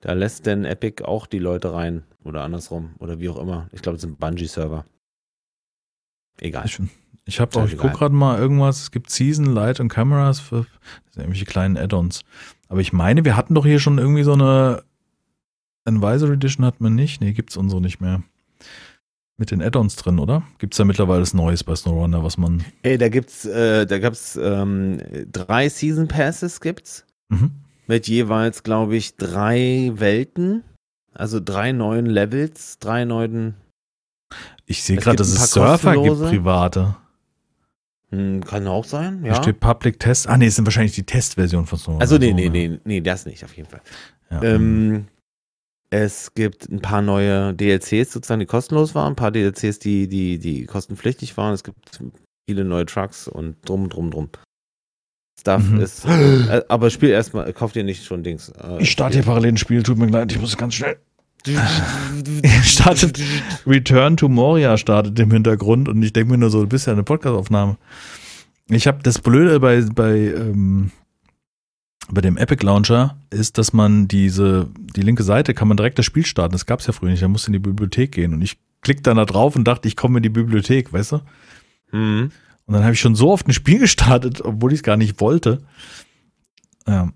da 0.00 0.12
lässt 0.12 0.46
dann 0.46 0.64
Epic 0.64 1.02
auch 1.04 1.26
die 1.26 1.38
Leute 1.38 1.72
rein. 1.72 2.04
Oder 2.24 2.42
andersrum. 2.42 2.90
Oder 2.98 3.20
wie 3.20 3.28
auch 3.28 3.38
immer. 3.38 3.68
Ich 3.72 3.82
glaube, 3.82 3.96
es 3.96 4.02
sind 4.02 4.18
Bungee-Server. 4.18 4.84
Egal. 6.40 6.66
Ich, 6.66 6.78
ich 7.24 7.40
habe 7.40 7.58
auch, 7.58 7.66
ich 7.66 7.76
gucke 7.78 7.94
gerade 7.94 8.14
mal 8.14 8.38
irgendwas, 8.38 8.82
es 8.82 8.90
gibt 8.90 9.10
Season, 9.10 9.46
Light 9.46 9.80
und 9.80 9.88
Cameras 9.88 10.40
für 10.40 10.60
das 11.06 11.14
sind 11.14 11.22
irgendwelche 11.22 11.44
kleinen 11.46 11.76
Add-ons. 11.76 12.22
Aber 12.68 12.80
ich 12.80 12.92
meine, 12.92 13.24
wir 13.24 13.36
hatten 13.36 13.54
doch 13.54 13.64
hier 13.64 13.78
schon 13.80 13.98
irgendwie 13.98 14.22
so 14.24 14.32
eine 14.32 14.82
Advisory 15.84 16.32
Edition 16.34 16.66
hatten 16.66 16.82
wir 16.82 16.90
nicht. 16.90 17.20
Nee, 17.20 17.32
gibt's 17.32 17.56
unsere 17.56 17.80
nicht 17.80 18.00
mehr. 18.00 18.22
Mit 19.38 19.50
den 19.50 19.60
Add-ons 19.60 19.96
drin, 19.96 20.18
oder? 20.18 20.44
Gibt's 20.58 20.78
da 20.78 20.84
mittlerweile 20.84 21.20
was 21.20 21.34
Neues 21.34 21.62
bei 21.62 21.76
SnowRunner, 21.76 22.24
was 22.24 22.38
man. 22.38 22.64
Ey, 22.82 22.96
da 22.96 23.10
gibt's, 23.10 23.44
äh, 23.44 23.84
da 23.86 23.98
gab's 23.98 24.38
ähm, 24.40 24.98
drei 25.30 25.68
Season 25.68 26.08
Passes 26.08 26.60
gibt's. 26.60 27.04
Mhm. 27.28 27.50
Mit 27.86 28.08
jeweils, 28.08 28.62
glaube 28.62 28.96
ich, 28.96 29.16
drei 29.16 29.92
Welten. 29.94 30.64
Also 31.12 31.38
drei 31.40 31.72
neuen 31.72 32.06
Levels, 32.06 32.78
drei 32.78 33.04
neuen. 33.04 33.54
Ich 34.64 34.82
sehe 34.82 34.96
Es 34.96 35.04
gerade, 35.04 35.16
gibt 35.16 35.20
dass 35.20 35.42
es 35.42 35.50
Surfer 35.50 36.02
gibt, 36.02 36.18
private. 36.18 36.96
Hm, 38.10 38.42
kann 38.44 38.66
auch 38.66 38.84
sein, 38.84 39.24
ja. 39.24 39.34
steht 39.34 39.60
Public 39.60 39.98
Test. 39.98 40.28
Ah, 40.28 40.36
nee, 40.36 40.46
es 40.46 40.56
sind 40.56 40.64
wahrscheinlich 40.64 40.94
die 40.94 41.04
Testversion 41.04 41.66
von 41.66 41.78
SnowRunner. 41.78 42.00
Also 42.00 42.18
nee, 42.18 42.32
nee, 42.32 42.44
ja. 42.44 42.50
nee, 42.50 42.80
nee, 42.84 43.00
das 43.00 43.26
nicht, 43.26 43.44
auf 43.44 43.54
jeden 43.56 43.68
Fall. 43.68 43.82
Ja. 44.30 44.42
Ähm, 44.42 45.06
es 46.02 46.34
gibt 46.34 46.68
ein 46.68 46.80
paar 46.80 47.02
neue 47.02 47.54
DLCs 47.54 48.12
sozusagen, 48.12 48.40
die 48.40 48.46
kostenlos 48.46 48.94
waren, 48.94 49.12
ein 49.12 49.16
paar 49.16 49.30
DLCs, 49.30 49.78
die, 49.78 50.08
die, 50.08 50.38
die 50.38 50.66
kostenpflichtig 50.66 51.36
waren. 51.36 51.54
Es 51.54 51.64
gibt 51.64 52.00
viele 52.48 52.64
neue 52.64 52.86
Trucks 52.86 53.28
und 53.28 53.56
drum, 53.68 53.88
drum, 53.88 54.10
drum. 54.10 54.28
Stuff 55.40 55.68
Mhm. 55.70 55.80
ist. 55.80 56.04
Äh, 56.06 56.62
aber 56.68 56.90
spiel 56.90 57.10
erstmal, 57.10 57.52
kauf 57.52 57.72
dir 57.72 57.84
nicht 57.84 58.04
schon 58.04 58.22
Dings. 58.22 58.50
Äh, 58.50 58.82
ich 58.82 58.90
starte 58.90 59.16
hier 59.18 59.24
parallel 59.24 59.52
ein 59.52 59.56
Spiel, 59.56 59.82
tut 59.82 59.98
mir 59.98 60.06
leid, 60.06 60.32
ich 60.32 60.40
muss 60.40 60.56
ganz 60.56 60.74
schnell. 60.74 60.96
startet 62.64 63.20
Return 63.66 64.16
to 64.16 64.28
Moria 64.28 64.76
startet 64.76 65.16
im 65.20 65.30
Hintergrund 65.30 65.88
und 65.88 66.02
ich 66.02 66.12
denke 66.12 66.32
mir 66.32 66.38
nur 66.38 66.50
so, 66.50 66.62
du 66.62 66.66
bist 66.66 66.88
ja 66.88 66.92
eine 66.92 67.04
Podcastaufnahme. 67.04 67.76
Ich 68.68 68.88
habe 68.88 68.98
das 69.04 69.20
Blöde 69.20 69.60
bei, 69.60 69.80
bei, 69.94 70.16
ähm, 70.16 70.90
bei 72.10 72.20
dem 72.20 72.36
Epic 72.36 72.64
Launcher 72.64 73.16
ist, 73.30 73.58
dass 73.58 73.72
man 73.72 74.06
diese, 74.08 74.68
die 74.96 75.00
linke 75.02 75.22
Seite 75.22 75.54
kann 75.54 75.68
man 75.68 75.76
direkt 75.76 75.98
das 75.98 76.06
Spiel 76.06 76.24
starten. 76.24 76.52
Das 76.52 76.66
gab's 76.66 76.86
ja 76.86 76.92
früher 76.92 77.10
nicht, 77.10 77.22
da 77.22 77.28
musst 77.28 77.46
du 77.46 77.48
in 77.48 77.54
die 77.54 77.58
Bibliothek 77.58 78.12
gehen 78.12 78.32
und 78.32 78.42
ich 78.42 78.58
klick 78.82 79.02
dann 79.02 79.16
da 79.16 79.24
drauf 79.24 79.56
und 79.56 79.64
dachte, 79.64 79.88
ich 79.88 79.96
komme 79.96 80.18
in 80.18 80.22
die 80.22 80.28
Bibliothek, 80.28 80.92
weißt 80.92 81.12
du? 81.12 81.20
Mhm. 81.92 82.30
Und 82.66 82.72
dann 82.74 82.82
habe 82.82 82.92
ich 82.94 83.00
schon 83.00 83.14
so 83.16 83.30
oft 83.32 83.48
ein 83.48 83.52
Spiel 83.52 83.78
gestartet, 83.80 84.40
obwohl 84.44 84.72
ich 84.72 84.78
es 84.80 84.82
gar 84.82 84.96
nicht 84.96 85.20
wollte. 85.20 85.62
Ja. 86.86 87.10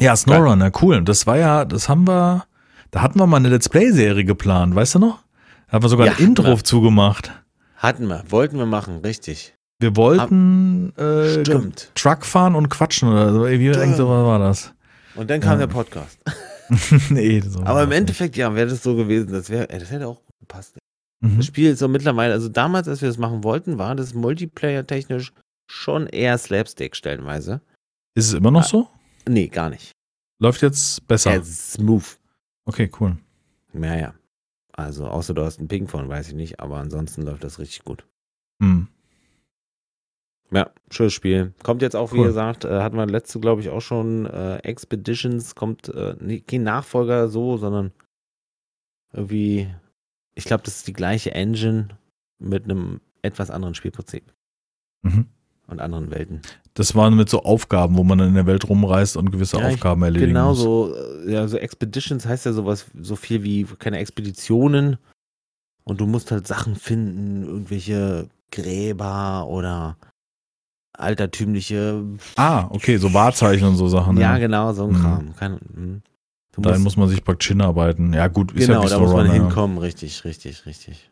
Ja, 0.00 0.16
SnowRunner, 0.16 0.72
cool. 0.80 1.02
Das 1.02 1.26
war 1.26 1.36
ja, 1.36 1.64
das 1.64 1.88
haben 1.88 2.08
wir, 2.08 2.44
da 2.90 3.02
hatten 3.02 3.18
wir 3.20 3.26
mal 3.26 3.36
eine 3.36 3.50
Let's 3.50 3.68
Play-Serie 3.68 4.24
geplant, 4.24 4.74
weißt 4.74 4.96
du 4.96 4.98
noch? 4.98 5.22
Da 5.68 5.74
haben 5.74 5.84
wir 5.84 5.88
sogar 5.88 6.06
Ja, 6.06 6.12
ein 6.14 6.18
Intro 6.24 6.44
wir. 6.56 6.64
zugemacht. 6.64 7.30
Hatten 7.76 8.08
wir, 8.08 8.24
wollten 8.28 8.56
wir 8.58 8.66
machen, 8.66 8.98
richtig. 8.98 9.54
Wir 9.80 9.96
wollten 9.96 10.94
äh, 10.96 11.40
Stimmt. 11.40 11.90
Truck 11.94 12.24
fahren 12.24 12.54
und 12.54 12.68
quatschen 12.68 13.08
oder 13.08 13.32
so. 13.32 13.46
Wie 13.48 13.72
Stimmt. 13.74 13.96
so 13.96 14.08
was 14.08 14.24
war 14.26 14.38
das? 14.38 14.72
Und 15.16 15.28
dann 15.30 15.40
kam 15.40 15.52
Ja. 15.58 15.66
der 15.66 15.72
Podcast. 15.72 16.18
nee, 17.10 17.40
so 17.40 17.60
Aber 17.64 17.82
im 17.82 17.90
Endeffekt, 17.90 18.36
ja, 18.36 18.54
wäre 18.54 18.68
das 18.68 18.82
so 18.82 18.94
gewesen. 18.94 19.32
Das, 19.32 19.50
wär, 19.50 19.72
ey, 19.72 19.80
das 19.80 19.90
hätte 19.90 20.06
auch 20.06 20.20
gepasst. 20.38 20.76
nicht. 20.76 21.32
Mhm. 21.32 21.38
Das 21.38 21.46
Spiel 21.46 21.70
ist 21.70 21.80
so 21.80 21.88
mittlerweile, 21.88 22.32
also 22.32 22.48
damals, 22.48 22.86
als 22.86 23.00
wir 23.02 23.08
das 23.08 23.18
machen 23.18 23.42
wollten, 23.42 23.76
war 23.78 23.96
das 23.96 24.14
Multiplayer-technisch 24.14 25.32
schon 25.70 26.06
eher 26.06 26.38
Slapstick 26.38 26.94
stellenweise. 26.94 27.60
Ist 28.14 28.28
es 28.28 28.34
immer 28.34 28.50
noch 28.52 28.64
so? 28.64 28.88
Nee, 29.28 29.48
gar 29.48 29.70
nicht. 29.70 29.92
Läuft 30.40 30.62
jetzt 30.62 31.06
besser. 31.08 31.32
Eher 31.32 31.44
smooth. 31.44 32.18
Okay, 32.66 32.90
cool. 33.00 33.16
Ja, 33.74 33.96
ja. 33.96 34.14
Also, 34.72 35.06
außer 35.08 35.34
du 35.34 35.42
hast 35.44 35.58
einen 35.58 35.68
Ping 35.68 35.88
von, 35.88 36.08
weiß 36.08 36.28
ich 36.28 36.34
nicht, 36.34 36.60
aber 36.60 36.76
ansonsten 36.78 37.22
läuft 37.22 37.42
das 37.44 37.58
richtig 37.58 37.84
gut. 37.84 38.06
Hm. 38.62 38.86
Ja, 40.52 40.70
schönes 40.90 41.12
Spiel. 41.12 41.52
Kommt 41.62 41.80
jetzt 41.82 41.94
auch, 41.96 42.12
wie 42.12 42.18
Cool. 42.18 42.26
gesagt, 42.26 42.64
äh, 42.64 42.80
hatten 42.82 42.96
wir 42.96 43.06
letzte, 43.06 43.38
glaube 43.38 43.60
ich, 43.60 43.68
auch 43.68 43.80
schon 43.82 44.26
äh, 44.26 44.56
Expeditions, 44.58 45.54
kommt 45.54 45.88
äh, 45.88 46.16
nee, 46.20 46.40
kein 46.40 46.64
Nachfolger 46.64 47.28
so, 47.28 47.56
sondern 47.56 47.92
irgendwie, 49.12 49.68
ich 50.34 50.44
glaube, 50.44 50.62
das 50.64 50.76
ist 50.76 50.88
die 50.88 50.92
gleiche 50.92 51.32
Engine 51.32 51.88
mit 52.38 52.64
einem 52.64 53.00
etwas 53.22 53.50
anderen 53.50 53.74
Spielprinzip 53.74 54.24
Mhm. 55.02 55.26
und 55.66 55.80
anderen 55.80 56.10
Welten. 56.10 56.42
Das 56.74 56.94
waren 56.94 57.16
mit 57.16 57.28
so 57.28 57.42
Aufgaben, 57.42 57.96
wo 57.96 58.02
man 58.04 58.18
dann 58.18 58.28
in 58.28 58.34
der 58.34 58.46
Welt 58.46 58.68
rumreist 58.68 59.16
und 59.16 59.30
gewisse 59.30 59.58
Ja, 59.58 59.68
Aufgaben 59.68 60.02
erledigen 60.02 60.32
Genau 60.32 60.50
muss. 60.50 60.58
so, 60.60 60.94
äh, 60.94 61.32
ja, 61.32 61.46
so 61.48 61.56
Expeditions 61.58 62.26
heißt 62.26 62.46
ja 62.46 62.52
sowas, 62.52 62.86
so 63.00 63.16
viel 63.16 63.42
wie 63.42 63.64
keine 63.78 63.98
Expeditionen 63.98 64.98
und 65.84 66.00
du 66.00 66.06
musst 66.06 66.30
halt 66.32 66.46
Sachen 66.46 66.74
finden, 66.76 67.44
irgendwelche 67.44 68.28
Gräber 68.50 69.46
oder 69.48 69.96
altertümliche, 70.92 72.02
Ah, 72.36 72.66
okay, 72.70 72.96
so 72.98 73.12
Wahrzeichen 73.14 73.66
und 73.68 73.76
so 73.76 73.88
Sachen. 73.88 74.16
ja, 74.16 74.32
Ja, 74.34 74.38
genau, 74.38 74.72
so 74.72 74.84
ein 74.84 74.90
Mhm. 74.92 75.34
Kram. 75.36 75.58
Mhm. 75.74 76.02
du 76.52 76.60
Dahin 76.62 76.82
muss 76.82 76.96
man 76.96 77.08
sich 77.08 77.24
praktisch 77.24 77.48
hinarbeiten. 77.48 78.12
Ja, 78.12 78.28
gut, 78.28 78.52
ist 78.52 78.66
genau, 78.66 78.80
ja 78.80 78.86
wie 78.86 78.90
da 78.90 78.98
muss 78.98 79.12
man 79.12 79.26
SnowRunner, 79.26 79.34
ja. 79.36 79.42
hinkommen, 79.44 79.78
richtig, 79.78 80.24
richtig, 80.24 80.66
richtig. 80.66 81.10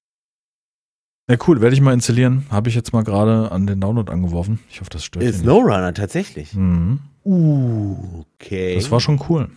Ja, 1.31 1.37
cool, 1.47 1.61
werde 1.61 1.75
ich 1.75 1.81
mal 1.83 1.93
installieren. 1.93 2.47
Habe 2.51 2.71
ich 2.71 2.75
jetzt 2.75 2.93
mal 2.95 3.05
gerade 3.05 3.53
an 3.53 3.67
den 3.67 3.81
Download 3.81 4.11
angeworfen. 4.11 4.61
Ich 4.71 4.81
hoffe, 4.81 4.89
das 4.91 5.05
stört 5.05 5.23
Ist 5.25 5.41
Snowrunner 5.41 5.93
tatsächlich. 5.93 6.55
Mhm. 6.55 7.01
Uh, 7.25 8.25
okay. 8.41 8.75
Das 8.77 8.91
war 8.91 9.01
schon 9.01 9.21
cool. 9.29 9.51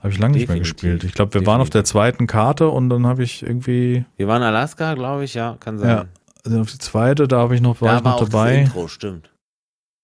Habe 0.00 0.12
ich 0.12 0.18
lange 0.18 0.32
nicht 0.36 0.48
mehr 0.48 0.56
Definitiv, 0.56 0.72
gespielt. 0.82 1.04
Ich 1.04 1.12
glaube, 1.14 1.34
wir 1.34 1.46
waren 1.46 1.60
auf 1.60 1.70
der 1.70 1.84
zweiten 1.84 2.26
Karte 2.26 2.68
und 2.68 2.88
dann 2.88 3.06
habe 3.06 3.22
ich 3.22 3.44
irgendwie, 3.44 4.04
Wir 4.16 4.26
waren 4.26 4.42
in 4.42 4.48
Alaska, 4.48 4.94
glaube 4.94 5.22
ich, 5.22 5.34
ja, 5.34 5.56
kann 5.60 5.78
sein. 5.78 5.88
ja, 5.88 6.04
also 6.44 6.60
auf 6.60 6.70
die 6.70 6.78
zweite, 6.78 7.28
da 7.28 7.38
habe 7.38 7.54
ich 7.54 7.60
noch, 7.60 7.80
war 7.80 7.92
da 7.92 7.98
ich 7.98 8.04
war 8.04 8.20
noch 8.20 8.28
dabei. 8.28 8.58
Intro, 8.62 8.88
stimmt. 8.88 9.30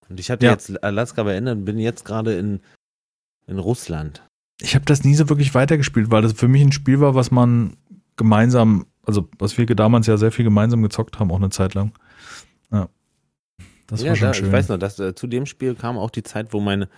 Und 0.09 0.21
ich 0.21 0.31
hatte 0.31 0.47
Ja. 0.47 0.53
jetzt 0.53 0.83
Alaska 0.83 1.23
beendet 1.23 1.57
und 1.59 1.65
bin 1.65 1.79
jetzt 1.79 2.05
gerade 2.05 2.39
in, 2.39 2.61
in 3.47 3.59
Russland. 3.59 4.23
Ich 4.61 4.75
habe 4.75 4.85
das 4.85 5.05
nie 5.05 5.15
so 5.15 5.29
wirklich 5.29 5.55
weitergespielt, 5.55 6.11
weil 6.11 6.23
das 6.23 6.33
für 6.33 6.49
mich 6.49 6.63
ein 6.63 6.73
Spiel 6.73 7.01
war, 7.01 7.15
was 7.15 7.31
man 7.31 7.77
gemeinsam, 8.17 8.87
also 9.05 9.29
was 9.39 9.57
wir 9.59 9.67
damals 9.67 10.07
ja 10.07 10.17
sehr 10.17 10.33
viel 10.33 10.45
gemeinsam 10.45 10.83
gezockt 10.83 11.19
haben, 11.19 11.31
auch 11.31 11.37
eine 11.37 11.51
Zeit 11.51 11.75
lang. 11.75 11.93
Ja. 12.73 12.89
Das 13.87 14.03
ja, 14.03 14.11
war 14.11 14.17
schon 14.17 14.29
da, 14.29 14.35
schön. 14.35 14.47
ich 14.47 14.53
weiß 14.53 14.69
noch, 14.69 14.79
dass 14.79 14.99
äh, 14.99 15.15
zu 15.15 15.27
dem 15.27 15.47
Spiel 15.47 15.75
kam 15.75 15.99
auch 15.99 16.11
die 16.11 16.23
Zeit, 16.23 16.53
wo 16.53 16.61
meine, 16.61 16.89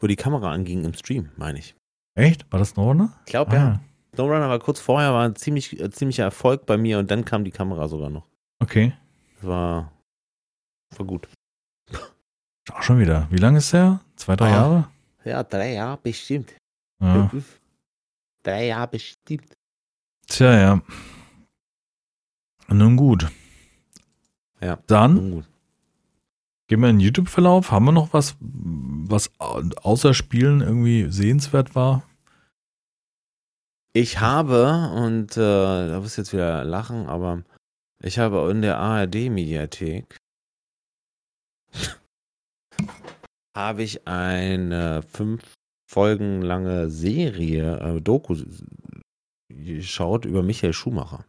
wo 0.00 0.06
die 0.06 0.16
Kamera 0.16 0.52
anging 0.52 0.84
im 0.84 0.94
Stream, 0.94 1.30
meine 1.36 1.58
ich. 1.58 1.74
Echt? 2.14 2.50
War 2.50 2.58
das 2.58 2.76
ne? 2.76 3.12
Ich 3.24 3.30
glaube, 3.30 3.54
ja. 3.54 3.80
Snowrunner 4.14 4.48
war 4.48 4.58
kurz 4.58 4.80
vorher, 4.80 5.12
war 5.12 5.26
ein 5.26 5.36
ziemlich, 5.36 5.78
äh, 5.80 5.90
ziemlicher 5.90 6.24
Erfolg 6.24 6.66
bei 6.66 6.76
mir 6.76 6.98
und 6.98 7.10
dann 7.10 7.24
kam 7.24 7.44
die 7.44 7.50
Kamera 7.50 7.88
sogar 7.88 8.10
noch. 8.10 8.26
Okay. 8.58 8.94
Das 9.36 9.46
war, 9.46 9.92
war 10.96 11.06
gut. 11.06 11.28
Auch 12.72 12.82
schon 12.82 12.98
wieder. 12.98 13.26
Wie 13.30 13.36
lange 13.36 13.58
ist 13.58 13.72
der? 13.72 14.00
Zwei, 14.16 14.34
drei 14.36 14.48
Ah. 14.48 14.50
Jahre? 14.56 14.88
Ja, 15.24 15.42
drei 15.42 15.72
Jahre 15.74 15.98
bestimmt. 16.02 16.54
Ja. 17.00 17.30
Drei 18.42 18.66
Jahre 18.68 18.86
bestimmt. 18.88 19.52
Tja, 20.28 20.52
ja. 20.56 20.80
Nun 22.68 22.96
gut. 22.96 23.28
Ja. 24.60 24.78
Dann 24.86 25.30
gut. 25.32 25.44
gehen 26.68 26.80
wir 26.80 26.88
in 26.88 26.96
den 26.98 27.04
YouTube-Verlauf. 27.04 27.72
Haben 27.72 27.86
wir 27.86 27.92
noch 27.92 28.12
was, 28.12 28.36
was 28.40 29.32
au- 29.40 29.62
außer 29.82 30.14
Spielen 30.14 30.60
irgendwie 30.60 31.10
sehenswert 31.10 31.74
war? 31.74 32.02
Ich 33.92 34.20
habe, 34.20 34.90
und 34.94 35.36
äh, 35.36 35.88
da 35.88 36.02
wirst 36.04 36.16
du 36.18 36.20
jetzt 36.22 36.32
wieder 36.32 36.62
lachen, 36.64 37.06
aber 37.08 37.42
ich 38.06 38.18
habe 38.18 38.50
in 38.50 38.62
der 38.62 38.78
ARD-Mediathek 38.78 40.16
habe 43.56 43.82
ich 43.82 44.06
eine 44.06 45.02
fünf 45.02 45.54
Folgen 45.90 46.42
lange 46.42 46.90
Serie, 46.90 47.78
äh, 47.78 48.00
Doku 48.00 48.36
geschaut 49.48 50.24
über 50.24 50.42
Michael 50.42 50.72
Schumacher. 50.72 51.24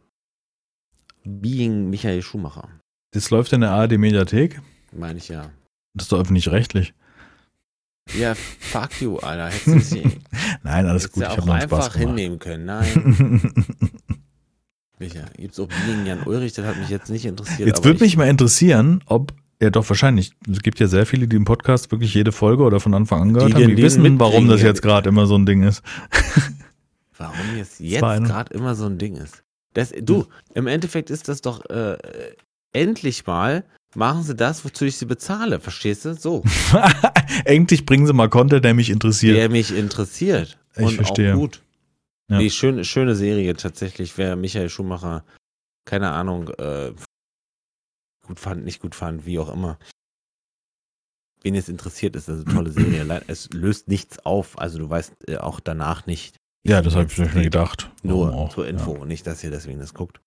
Being 1.24 1.90
Michael 1.90 2.22
Schumacher, 2.22 2.68
Das 3.12 3.30
läuft 3.30 3.52
in 3.52 3.60
der 3.62 3.70
ARD-Mediathek. 3.70 4.60
meine 4.92 5.18
ich 5.18 5.28
ja. 5.28 5.50
Das 5.94 6.04
ist 6.06 6.12
doch 6.12 6.20
öffentlich-rechtlich. 6.20 6.94
Ja, 8.18 8.34
fuck 8.34 9.00
you, 9.02 9.18
Alter. 9.18 9.48
Hättest 9.48 9.66
du 9.66 9.80
sie 9.80 10.02
Nein, 10.62 10.86
alles 10.86 11.10
gut. 11.12 11.22
Ich 11.24 11.28
habe 11.28 11.52
einfach 11.52 11.82
Spaß 11.84 11.92
gemacht. 11.92 12.08
hinnehmen 12.08 12.38
können. 12.38 12.64
Nein, 12.64 13.52
Micha. 14.98 15.20
Gibt's 15.36 15.58
auch 15.60 15.68
Being 15.86 16.06
Jan 16.06 16.22
Ulrich, 16.24 16.52
das 16.54 16.66
hat 16.66 16.76
mich 16.78 16.88
jetzt 16.88 17.10
nicht 17.10 17.24
interessiert. 17.24 17.68
Jetzt 17.68 17.84
würde 17.84 17.96
ich- 17.96 18.00
mich 18.02 18.16
mal 18.16 18.28
interessieren, 18.28 19.02
ob 19.06 19.32
Ja, 19.60 19.70
doch, 19.70 19.88
wahrscheinlich. 19.88 20.32
Es 20.48 20.60
gibt 20.62 20.78
ja 20.78 20.86
sehr 20.86 21.04
viele, 21.04 21.26
die 21.26 21.34
im 21.34 21.44
Podcast 21.44 21.90
wirklich 21.90 22.14
jede 22.14 22.30
Folge 22.30 22.62
oder 22.62 22.78
von 22.78 22.94
Anfang 22.94 23.22
an 23.22 23.34
gehört 23.34 23.50
Die 23.50 23.54
haben. 23.64 23.74
Die 23.76 23.82
wissen, 23.82 24.18
warum 24.20 24.46
das 24.48 24.62
jetzt 24.62 24.82
gerade 24.82 25.08
immer 25.08 25.26
so 25.26 25.34
ein 25.36 25.46
Ding 25.46 25.62
ist. 25.64 25.82
Warum 27.16 27.34
jetzt, 27.56 27.80
jetzt 27.80 28.04
eine- 28.04 28.26
gerade 28.26 28.54
immer 28.54 28.74
so 28.76 28.86
ein 28.86 28.98
Ding 28.98 29.16
ist. 29.16 29.42
Das, 29.74 29.92
du, 30.00 30.26
im 30.54 30.66
Endeffekt 30.68 31.10
ist 31.10 31.28
das 31.28 31.40
doch 31.40 31.64
äh, 31.68 31.98
endlich 32.72 33.26
mal, 33.26 33.64
machen 33.96 34.22
sie 34.22 34.34
das, 34.36 34.64
wozu 34.64 34.84
ich 34.84 34.96
sie 34.96 35.06
bezahle, 35.06 35.58
verstehst 35.60 36.04
du? 36.04 36.14
So, 36.14 36.44
Endlich 37.44 37.84
bringen 37.86 38.06
sie 38.06 38.12
mal 38.12 38.28
Content, 38.28 38.64
der 38.64 38.74
mich 38.74 38.90
interessiert. 38.90 39.36
der 39.36 39.48
mich 39.48 39.76
interessiert. 39.76 40.58
Ich 40.76 40.82
und 40.84 40.92
verstehe. 40.94 41.34
auch 41.34 41.38
gut. 41.38 41.62
Ja. 42.30 42.38
Nee, 42.38 42.50
schön, 42.50 42.84
schöne 42.84 43.14
Serie 43.14 43.54
tatsächlich, 43.54 44.18
wer 44.18 44.36
Michael 44.36 44.68
Schumacher, 44.68 45.24
keine 45.86 46.10
Ahnung, 46.10 46.48
äh, 46.58 46.92
gut 48.26 48.38
fand, 48.38 48.64
nicht 48.64 48.80
gut 48.80 48.94
fand, 48.94 49.24
wie 49.24 49.38
auch 49.38 49.50
immer. 49.50 49.78
Wen 51.42 51.54
es 51.54 51.68
interessiert, 51.68 52.16
ist 52.16 52.28
das 52.28 52.44
eine 52.44 52.54
tolle 52.54 52.72
Serie. 52.72 53.22
Es 53.28 53.48
löst 53.52 53.88
nichts 53.88 54.18
auf, 54.26 54.58
also 54.58 54.78
du 54.78 54.90
weißt 54.90 55.28
äh, 55.28 55.36
auch 55.38 55.60
danach 55.60 56.06
nicht. 56.06 56.36
Ja, 56.66 56.82
das 56.82 56.94
habe 56.94 57.06
ich 57.10 57.16
mir 57.16 57.42
gedacht. 57.44 57.90
Nur 58.02 58.34
auch, 58.34 58.52
zur 58.52 58.66
Info, 58.66 59.04
nicht, 59.04 59.26
dass 59.26 59.42
ihr 59.42 59.50
deswegen 59.50 59.78
das 59.78 59.94
guckt. 59.94 60.20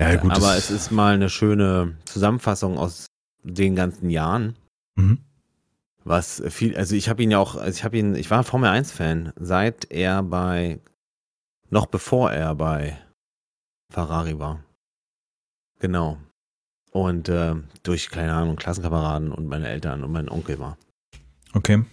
Ja, 0.00 0.12
ja 0.12 0.16
gut. 0.16 0.30
Aber 0.32 0.56
es 0.56 0.70
ist 0.70 0.90
mal 0.90 1.14
eine 1.14 1.28
schöne 1.28 1.98
Zusammenfassung 2.06 2.78
aus 2.78 3.06
den 3.42 3.76
ganzen 3.76 4.08
Jahren. 4.08 4.56
Mhm. 4.96 5.18
Was 6.04 6.42
viel, 6.48 6.76
also 6.76 6.94
ich 6.94 7.08
habe 7.08 7.22
ihn 7.22 7.30
ja 7.30 7.38
auch, 7.38 7.56
also 7.56 7.76
ich 7.76 7.84
habe 7.84 7.98
ihn, 7.98 8.14
ich 8.14 8.30
war 8.30 8.42
Formel 8.42 8.70
1 8.70 8.90
Fan, 8.92 9.32
seit 9.36 9.90
er 9.90 10.22
bei, 10.22 10.80
noch 11.68 11.86
bevor 11.86 12.32
er 12.32 12.54
bei 12.54 12.98
Ferrari 13.92 14.38
war. 14.38 14.64
Genau. 15.78 16.18
Und 16.92 17.28
äh, 17.28 17.54
durch, 17.82 18.10
keine 18.10 18.32
Ahnung, 18.32 18.56
Klassenkameraden 18.56 19.30
und 19.30 19.46
meine 19.46 19.68
Eltern 19.68 20.02
und 20.02 20.10
mein 20.12 20.28
Onkel 20.28 20.58
war. 20.58 20.76
Okay. 21.52 21.84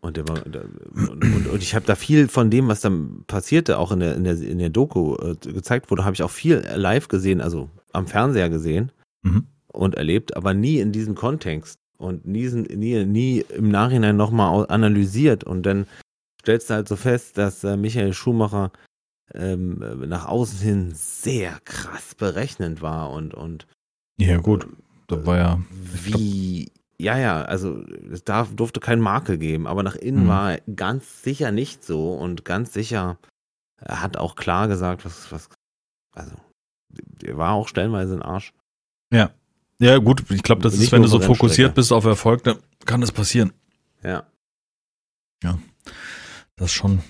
Und, 0.00 0.16
der 0.16 0.28
war, 0.28 0.40
der, 0.40 0.64
und, 0.94 1.24
und, 1.24 1.46
und 1.48 1.62
ich 1.62 1.74
habe 1.74 1.86
da 1.86 1.94
viel 1.94 2.28
von 2.28 2.50
dem, 2.50 2.68
was 2.68 2.80
dann 2.80 3.24
passierte, 3.26 3.78
auch 3.78 3.90
in 3.90 4.00
der, 4.00 4.16
in 4.16 4.24
der, 4.24 4.38
in 4.40 4.58
der 4.58 4.70
Doku 4.70 5.16
äh, 5.16 5.34
gezeigt 5.34 5.90
wurde, 5.90 6.04
habe 6.04 6.14
ich 6.14 6.22
auch 6.22 6.30
viel 6.30 6.58
live 6.74 7.08
gesehen, 7.08 7.40
also 7.40 7.70
am 7.92 8.06
Fernseher 8.06 8.50
gesehen 8.50 8.92
Mhm. 9.22 9.46
und 9.68 9.94
erlebt, 9.94 10.36
aber 10.36 10.52
nie 10.52 10.78
in 10.78 10.92
diesem 10.92 11.14
Kontext 11.14 11.78
und 11.98 12.26
nie, 12.26 12.48
nie, 12.48 13.04
nie 13.04 13.40
im 13.40 13.68
Nachhinein 13.68 14.16
nochmal 14.16 14.66
analysiert. 14.68 15.44
Und 15.44 15.64
dann 15.64 15.86
stellst 16.40 16.70
du 16.70 16.74
halt 16.74 16.88
so 16.88 16.96
fest, 16.96 17.38
dass 17.38 17.64
äh, 17.64 17.76
Michael 17.76 18.12
Schumacher 18.12 18.72
ähm, 19.32 19.82
äh, 19.82 20.06
nach 20.06 20.26
außen 20.26 20.58
hin 20.58 20.92
sehr 20.94 21.58
krass 21.64 22.14
berechnend 22.14 22.82
war 22.82 23.10
und, 23.10 23.34
und 23.34 23.66
Ja, 24.18 24.38
gut. 24.38 24.66
Da 25.06 25.24
war 25.26 25.36
ja. 25.36 25.60
wie, 25.70 26.72
ja, 26.98 27.18
ja, 27.18 27.42
also 27.42 27.82
es 28.10 28.24
darf, 28.24 28.54
durfte 28.54 28.80
kein 28.80 29.00
Makel 29.00 29.36
geben, 29.38 29.66
aber 29.66 29.82
nach 29.82 29.96
innen 29.96 30.24
Mhm. 30.24 30.28
war 30.28 30.52
er 30.52 30.60
ganz 30.74 31.22
sicher 31.22 31.52
nicht 31.52 31.84
so 31.84 32.14
und 32.14 32.44
ganz 32.44 32.72
sicher, 32.72 33.18
er 33.80 34.02
hat 34.02 34.16
auch 34.16 34.34
klar 34.34 34.68
gesagt, 34.68 35.04
was, 35.04 35.30
was, 35.30 35.48
also, 36.14 36.36
er 37.22 37.36
war 37.36 37.52
auch 37.52 37.68
stellenweise 37.68 38.14
ein 38.14 38.22
Arsch. 38.22 38.54
Ja, 39.12 39.30
gut. 39.98 40.24
Ich 40.30 40.42
glaube, 40.42 40.62
das 40.62 40.74
Nicht 40.74 40.84
ist, 40.84 40.92
wenn 40.92 41.02
du 41.02 41.08
so 41.08 41.20
fokussiert 41.20 41.74
bist 41.74 41.92
auf 41.92 42.04
Erfolg, 42.04 42.44
dann 42.44 42.56
kann 42.86 43.00
das 43.00 43.12
passieren. 43.12 43.52
Ja. 45.42 45.58
Das 46.56 46.72
schon. 46.72 47.00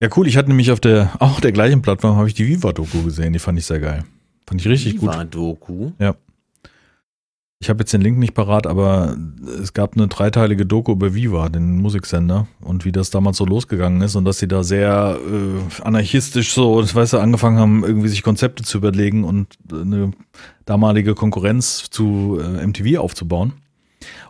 Ja, 0.00 0.08
cool. 0.16 0.26
Ich 0.26 0.36
hatte 0.36 0.48
nämlich 0.48 0.70
auf 0.70 0.80
der, 0.80 1.12
auch 1.20 1.40
der 1.40 1.52
gleichen 1.52 1.80
Plattform, 1.82 2.16
habe 2.16 2.28
ich 2.28 2.34
die 2.34 2.46
Viva-Doku 2.46 3.02
gesehen. 3.04 3.32
Die 3.32 3.38
fand 3.38 3.58
ich 3.58 3.66
sehr 3.66 3.80
geil. 3.80 4.04
Fand 4.46 4.60
ich 4.60 4.68
richtig 4.68 4.98
gut. 4.98 5.12
Viva 5.12 5.24
Doku. 5.24 5.92
Ich 7.62 7.70
habe 7.70 7.82
jetzt 7.82 7.92
den 7.92 8.00
Link 8.00 8.18
nicht 8.18 8.34
parat, 8.34 8.66
aber 8.66 9.16
es 9.62 9.72
gab 9.72 9.94
eine 9.94 10.08
dreiteilige 10.08 10.66
Doku 10.66 10.90
über 10.90 11.14
Viva, 11.14 11.48
den 11.48 11.76
Musiksender, 11.76 12.48
und 12.60 12.84
wie 12.84 12.90
das 12.90 13.10
damals 13.10 13.36
so 13.36 13.44
losgegangen 13.44 14.02
ist 14.02 14.16
und 14.16 14.24
dass 14.24 14.40
sie 14.40 14.48
da 14.48 14.64
sehr 14.64 15.16
äh, 15.16 15.82
anarchistisch 15.84 16.54
so, 16.54 16.80
das 16.80 16.92
weißt 16.92 17.12
du, 17.12 17.18
angefangen 17.18 17.60
haben, 17.60 17.84
irgendwie 17.84 18.08
sich 18.08 18.24
Konzepte 18.24 18.64
zu 18.64 18.78
überlegen 18.78 19.22
und 19.22 19.46
eine 19.72 20.10
damalige 20.64 21.14
Konkurrenz 21.14 21.88
zu 21.88 22.40
äh, 22.42 22.66
MTV 22.66 22.98
aufzubauen. 22.98 23.52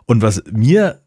Und 0.05 0.21
was 0.21 0.43
mir 0.51 1.01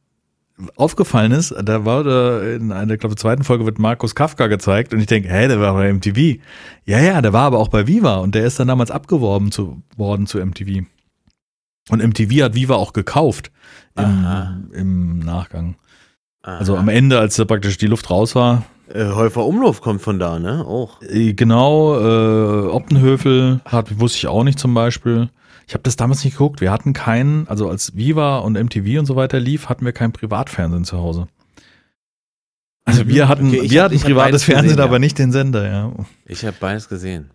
aufgefallen 0.74 1.30
ist, 1.30 1.54
da 1.62 1.84
war 1.84 2.02
da 2.02 2.42
in 2.42 2.72
einer, 2.72 2.96
glaube 2.96 3.12
ich, 3.12 3.20
zweiten 3.20 3.44
Folge 3.44 3.66
wird 3.66 3.78
Markus 3.78 4.16
Kafka 4.16 4.48
gezeigt 4.48 4.92
und 4.92 4.98
ich 4.98 5.06
denke, 5.06 5.28
hä, 5.28 5.46
der 5.46 5.60
war 5.60 5.74
bei 5.74 5.92
MTV. 5.92 6.40
Ja, 6.86 6.98
ja, 6.98 7.22
der 7.22 7.32
war 7.32 7.44
aber 7.44 7.60
auch 7.60 7.68
bei 7.68 7.86
Viva 7.86 8.16
und 8.16 8.34
der 8.34 8.46
ist 8.46 8.58
dann 8.58 8.66
damals 8.66 8.90
abgeworben 8.90 9.52
zu, 9.52 9.80
worden 9.96 10.26
zu 10.26 10.44
MTV. 10.44 10.86
Und 11.88 12.02
MTV 12.02 12.42
hat 12.44 12.54
Viva 12.54 12.74
auch 12.74 12.92
gekauft 12.92 13.50
im, 13.96 14.70
im 14.72 15.18
Nachgang. 15.20 15.76
Also 16.42 16.74
Aha. 16.74 16.80
am 16.80 16.88
Ende, 16.88 17.18
als 17.18 17.36
da 17.36 17.44
praktisch 17.44 17.78
die 17.78 17.86
Luft 17.86 18.10
raus 18.10 18.34
war, 18.34 18.64
Äh, 18.92 19.06
Häufer 19.12 19.44
Umlauf 19.44 19.80
kommt 19.80 20.00
von 20.02 20.18
da, 20.20 20.38
ne? 20.38 20.64
Auch. 20.64 21.00
äh, 21.02 21.32
genau, 21.32 21.96
äh, 21.98 22.68
Optenhöfel 22.68 23.60
hat, 23.64 23.98
wusste 23.98 24.18
ich 24.18 24.26
auch 24.28 24.44
nicht 24.44 24.58
zum 24.60 24.74
Beispiel. 24.74 25.28
Ich 25.66 25.74
habe 25.74 25.82
das 25.82 25.96
damals 25.96 26.22
nicht 26.24 26.34
geguckt. 26.34 26.60
Wir 26.60 26.70
hatten 26.70 26.92
keinen, 26.92 27.48
also 27.48 27.68
als 27.68 27.96
Viva 27.96 28.38
und 28.38 28.54
MTV 28.56 29.00
und 29.00 29.06
so 29.06 29.16
weiter 29.16 29.40
lief, 29.40 29.68
hatten 29.68 29.84
wir 29.84 29.92
kein 29.92 30.12
Privatfernsehen 30.12 30.84
zu 30.84 30.98
Hause. 30.98 31.26
Also 32.84 33.02
Mhm. 33.02 33.08
wir 33.08 33.28
hatten, 33.28 33.48
Okay, 33.48 33.68
wir 33.70 33.82
hab- 33.82 33.90
hatten 33.90 34.00
privates 34.02 34.44
Fernsehen, 34.44 34.64
gesehen, 34.68 34.78
ja. 34.78 34.84
aber 34.84 34.98
nicht 35.00 35.18
den 35.18 35.32
Sender, 35.32 35.68
ja. 35.68 35.92
Ich 36.24 36.44
habe 36.44 36.56
beides 36.60 36.88
gesehen. 36.88 37.30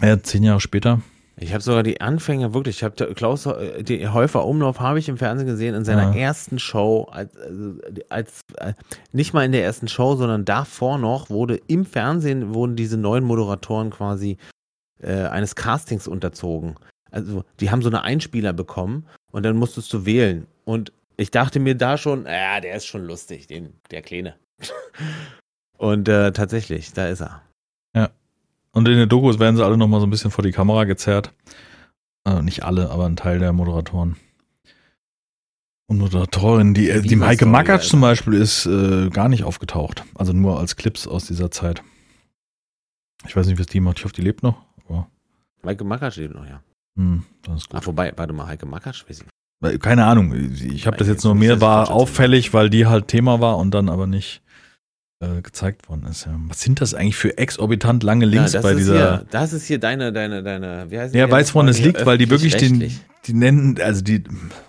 ja. 0.00 0.20
Zehn 0.20 0.42
Jahre 0.42 0.60
später. 0.60 1.00
Ich 1.42 1.52
habe 1.52 1.62
sogar 1.62 1.82
die 1.82 2.00
Anfänge 2.00 2.54
wirklich. 2.54 2.76
Ich 2.76 2.84
habe 2.84 3.14
Klaus 3.14 3.46
äh, 3.46 3.82
die 3.82 4.08
Häufer 4.08 4.44
Umlauf 4.44 4.80
habe 4.80 4.98
ich 4.98 5.08
im 5.08 5.16
Fernsehen 5.18 5.46
gesehen 5.46 5.74
in 5.74 5.84
seiner 5.84 6.08
Ah. 6.08 6.14
ersten 6.14 6.58
Show 6.58 7.08
als, 7.10 7.36
also, 7.36 7.74
als 8.08 8.40
äh, 8.58 8.74
nicht 9.12 9.34
mal 9.34 9.44
in 9.44 9.52
der 9.52 9.64
ersten 9.64 9.88
Show, 9.88 10.14
sondern 10.16 10.44
davor 10.44 10.98
noch 10.98 11.30
wurde 11.30 11.60
im 11.66 11.84
Fernsehen 11.84 12.54
wurden 12.54 12.76
diese 12.76 12.96
neuen 12.96 13.24
Moderatoren 13.24 13.90
quasi 13.90 14.36
äh, 15.00 15.24
eines 15.26 15.54
Castings 15.56 16.06
unterzogen. 16.06 16.76
Also 17.10 17.44
die 17.60 17.70
haben 17.70 17.82
so 17.82 17.88
eine 17.88 18.02
Einspieler 18.02 18.52
bekommen 18.52 19.06
und 19.32 19.42
dann 19.42 19.56
musstest 19.56 19.92
du 19.92 20.06
wählen. 20.06 20.46
Und 20.64 20.92
ich 21.16 21.30
dachte 21.30 21.60
mir 21.60 21.74
da 21.74 21.98
schon, 21.98 22.24
ja, 22.24 22.60
der 22.60 22.76
ist 22.76 22.86
schon 22.86 23.04
lustig, 23.04 23.46
den 23.46 23.74
der 23.90 24.02
Kleine. 24.02 24.36
und 25.78 26.08
äh, 26.08 26.32
tatsächlich, 26.32 26.92
da 26.92 27.08
ist 27.08 27.20
er. 27.20 27.42
Und 28.72 28.88
in 28.88 28.96
den 28.96 29.08
Dokus 29.08 29.38
werden 29.38 29.56
sie 29.56 29.64
alle 29.64 29.76
nochmal 29.76 30.00
so 30.00 30.06
ein 30.06 30.10
bisschen 30.10 30.30
vor 30.30 30.42
die 30.42 30.52
Kamera 30.52 30.84
gezerrt. 30.84 31.32
Äh, 32.24 32.42
nicht 32.42 32.64
alle, 32.64 32.90
aber 32.90 33.06
ein 33.06 33.16
Teil 33.16 33.38
der 33.38 33.52
Moderatoren. 33.52 34.16
Und 35.88 35.98
Moderatorin, 35.98 36.72
die, 36.72 36.88
äh, 36.88 37.02
die 37.02 37.16
Story, 37.16 37.44
Makatsch 37.44 37.88
zum 37.88 38.00
Beispiel 38.00 38.34
ist 38.34 38.64
äh, 38.66 39.10
gar 39.10 39.28
nicht 39.28 39.44
aufgetaucht. 39.44 40.04
Also 40.14 40.32
nur 40.32 40.58
als 40.58 40.76
Clips 40.76 41.06
aus 41.06 41.26
dieser 41.26 41.50
Zeit. 41.50 41.82
Ich 43.26 43.36
weiß 43.36 43.46
nicht, 43.46 43.58
was 43.58 43.66
die 43.66 43.80
macht. 43.80 43.98
Ich 43.98 44.04
hoffe, 44.04 44.14
die 44.14 44.22
lebt 44.22 44.42
noch. 44.42 44.56
Aber, 44.88 45.08
Maike 45.62 45.84
Makatsch 45.84 46.16
lebt 46.16 46.34
noch, 46.34 46.46
ja. 46.46 46.62
hm, 46.96 47.24
das 47.42 47.56
ist 47.56 47.68
gut. 47.68 47.78
Ach, 47.78 47.84
vorbei, 47.84 48.12
warte 48.16 48.32
mal, 48.32 48.46
Heike 48.46 48.66
Makatsch, 48.66 49.04
weiß 49.08 49.20
ich. 49.20 49.80
Keine 49.80 50.06
Ahnung. 50.06 50.32
Ich 50.32 50.86
habe 50.86 50.96
das 50.96 51.06
jetzt 51.06 51.24
nur 51.24 51.36
das 51.36 51.60
war 51.60 51.90
auffällig, 51.90 52.52
weil 52.52 52.68
die 52.68 52.86
halt 52.86 53.06
Thema 53.06 53.40
war 53.40 53.58
und 53.58 53.72
dann 53.72 53.88
aber 53.88 54.08
nicht 54.08 54.42
äh, 55.22 55.40
gezeigt 55.40 55.88
worden 55.88 56.04
ist. 56.10 56.26
Ja. 56.26 56.32
Was 56.48 56.60
sind 56.60 56.80
das 56.80 56.94
eigentlich 56.94 57.16
für 57.16 57.38
exorbitant 57.38 58.02
lange 58.02 58.26
Links 58.26 58.52
ja, 58.52 58.60
bei 58.60 58.74
dieser? 58.74 58.94
Hier, 58.94 59.26
das 59.30 59.52
ist 59.52 59.66
hier 59.66 59.78
deine, 59.78 60.12
deine, 60.12 60.42
deine, 60.42 60.86
wie 60.90 60.98
heißt 60.98 61.14
Ja, 61.14 61.30
weiß 61.30 61.54
woran 61.54 61.68
es 61.68 61.80
liegt, 61.80 62.04
weil 62.04 62.18
die 62.18 62.28
wirklich 62.28 62.56
den, 62.56 62.92
die 63.26 63.32
nennen, 63.34 63.78
also 63.80 64.02
die, 64.02 64.24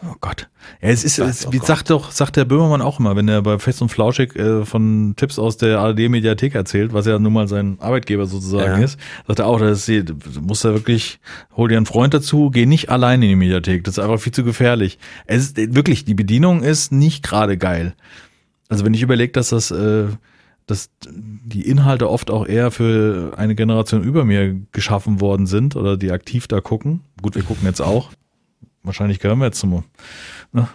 oh 0.07 0.13
Gott. 0.21 0.47
Ja, 0.81 0.89
es 0.89 1.03
ist, 1.03 1.17
es, 1.17 1.47
Oh 1.47 1.51
wie 1.51 1.57
Gott. 1.57 1.67
sagt 1.67 1.89
doch, 1.89 2.11
sagt 2.11 2.35
der 2.35 2.45
Böhmermann 2.45 2.81
auch 2.83 2.99
immer, 2.99 3.15
wenn 3.15 3.27
er 3.27 3.41
bei 3.41 3.57
Fest 3.57 3.81
und 3.81 3.89
Flauschig 3.89 4.35
äh, 4.35 4.63
von 4.63 5.15
Tipps 5.17 5.39
aus 5.39 5.57
der 5.57 5.79
ARD-Mediathek 5.79 6.53
erzählt, 6.53 6.93
was 6.93 7.07
ja 7.07 7.17
nun 7.17 7.33
mal 7.33 7.47
sein 7.47 7.77
Arbeitgeber 7.79 8.27
sozusagen 8.27 8.79
Ja. 8.79 8.85
ist, 8.85 8.99
sagt 9.27 9.39
er 9.39 9.47
auch, 9.47 9.59
das 9.59 9.79
ist, 9.79 9.87
die- 9.87 10.05
du 10.05 10.15
musst 10.41 10.63
da 10.63 10.71
wirklich, 10.73 11.19
hol 11.57 11.67
dir 11.67 11.77
einen 11.77 11.87
Freund 11.87 12.13
dazu, 12.13 12.51
geh 12.51 12.67
nicht 12.67 12.89
allein 12.89 13.23
in 13.23 13.29
die 13.29 13.35
Mediathek, 13.35 13.83
das 13.85 13.97
ist 13.97 14.03
einfach 14.03 14.19
viel 14.19 14.33
zu 14.33 14.43
gefährlich. 14.43 14.99
Es 15.25 15.41
ist 15.47 15.57
wirklich, 15.75 16.05
die 16.05 16.13
Bedienung 16.13 16.61
ist 16.61 16.91
nicht 16.91 17.23
gerade 17.23 17.57
geil. 17.57 17.95
Also 18.69 18.85
wenn 18.85 18.93
ich 18.93 19.01
überlege, 19.01 19.31
dass 19.33 19.49
das, 19.49 19.71
äh, 19.71 20.05
dass 20.73 20.89
die 20.99 21.69
Inhalte 21.69 22.09
oft 22.09 22.31
auch 22.31 22.47
eher 22.47 22.71
für 22.71 23.33
eine 23.37 23.53
Generation 23.53 24.03
über 24.03 24.25
mir 24.25 24.59
geschaffen 24.71 25.21
worden 25.21 25.45
sind 25.45 25.75
oder 25.75 25.97
die 25.97 26.11
aktiv 26.11 26.47
da 26.47 26.61
gucken. 26.61 27.01
Gut, 27.21 27.35
wir 27.35 27.43
gucken 27.43 27.67
jetzt 27.67 27.79
auch. 27.79 28.09
Wahrscheinlich 28.81 29.19
gehören 29.19 29.37
wir 29.37 29.45
jetzt 29.45 29.59
zum. 29.59 29.83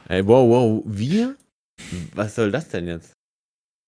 Ey, 0.08 0.24
wow, 0.24 0.48
wow, 0.48 0.82
wir? 0.86 1.34
Was 2.14 2.36
soll 2.36 2.52
das 2.52 2.68
denn 2.68 2.86
jetzt? 2.86 3.17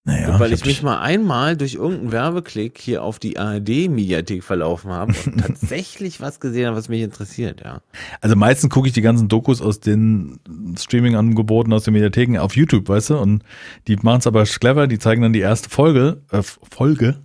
Naja, 0.05 0.41
weil 0.41 0.53
ich 0.53 0.61
hab 0.61 0.67
mich 0.67 0.83
mal 0.83 0.99
einmal 0.99 1.59
durch 1.59 1.75
irgendeinen 1.75 2.13
Werbeklick 2.13 2.79
hier 2.79 3.03
auf 3.03 3.19
die 3.19 3.39
ARD-Mediathek 3.39 4.43
verlaufen 4.43 4.91
habe 4.91 5.13
und 5.27 5.39
tatsächlich 5.41 6.23
was 6.23 6.41
gesehen 6.41 6.69
habe, 6.69 6.77
was 6.77 6.89
mich 6.89 7.03
interessiert, 7.03 7.61
ja. 7.63 7.83
also 8.23 8.35
meistens 8.35 8.71
gucke 8.71 8.89
ich 8.89 8.95
die 8.95 9.03
ganzen 9.03 9.29
Dokus 9.29 9.61
aus 9.61 9.81
den 9.81 10.41
Streaming-Angeboten 10.79 11.73
aus 11.75 11.85
den 11.85 11.93
Mediatheken 11.93 12.39
auf 12.39 12.57
YouTube, 12.57 12.89
weißt 12.89 13.11
du? 13.11 13.19
Und 13.19 13.45
die 13.89 13.97
machen 13.97 14.21
es 14.21 14.27
aber 14.27 14.45
clever, 14.45 14.87
die 14.87 14.99
zeigen 14.99 15.21
dann 15.21 15.35
die 15.35 15.41
erste 15.41 15.69
Folge, 15.69 16.23
äh, 16.31 16.43
Folge 16.43 17.21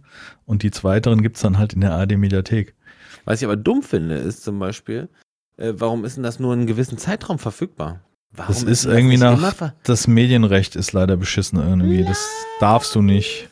und 0.46 0.62
die 0.62 0.72
zweiteren 0.72 1.22
gibt's 1.22 1.42
dann 1.42 1.58
halt 1.58 1.74
in 1.74 1.82
der 1.82 1.94
ARD-Mediathek. 1.94 2.76
Was 3.24 3.42
ich 3.42 3.46
aber 3.46 3.56
dumm 3.56 3.84
finde, 3.84 4.16
ist 4.16 4.44
zum 4.44 4.60
Beispiel, 4.60 5.08
äh, 5.56 5.74
warum 5.78 6.04
ist 6.04 6.18
denn 6.18 6.24
das 6.24 6.40
nur 6.40 6.52
einen 6.52 6.68
gewissen 6.68 6.98
Zeitraum 6.98 7.40
verfügbar? 7.40 8.02
Warum 8.36 8.54
Das 8.54 8.64
ist 8.64 8.86
irgendwie 8.86 9.18
nicht 9.18 9.22
nach- 9.22 9.74
Das 9.84 10.08
Medienrecht 10.08 10.76
ist 10.76 10.92
leider 10.94 11.16
beschissen 11.18 11.60
irgendwie. 11.60 12.04
Das 12.04 12.28
darfst 12.60 12.94
du 12.96 13.02
nicht. 13.02 13.50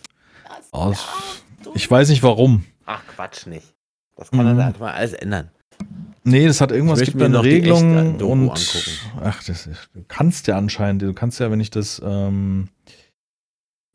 Aus, 0.71 1.05
ich 1.75 1.89
weiß 1.89 2.09
nicht 2.09 2.23
warum. 2.23 2.65
Ach, 2.85 3.01
Quatsch 3.15 3.45
nicht. 3.47 3.73
Das 4.17 4.29
kann 4.31 4.45
Mhm. 4.51 4.57
da 4.57 4.67
einfach 4.67 4.79
mal 4.81 4.93
alles 4.93 5.13
ändern. 5.13 5.51
Nee, 6.23 6.45
das 6.47 6.61
hat 6.61 6.71
irgendwas, 6.71 6.99
gibt 7.01 7.15
da 7.15 7.19
mir 7.19 7.25
eine 7.37 7.43
Regelung 7.43 7.97
und 7.97 8.21
angucken. 8.21 8.49
ach, 9.21 9.43
das 9.43 9.67
ist, 9.67 9.89
du 9.93 10.03
kannst 10.07 10.47
ja 10.47 10.57
anscheinend, 10.57 11.01
du 11.01 11.13
kannst 11.13 11.39
ja, 11.39 11.51
wenn 11.51 11.59
ich 11.59 11.69
das, 11.69 12.01
ähm, 12.03 12.69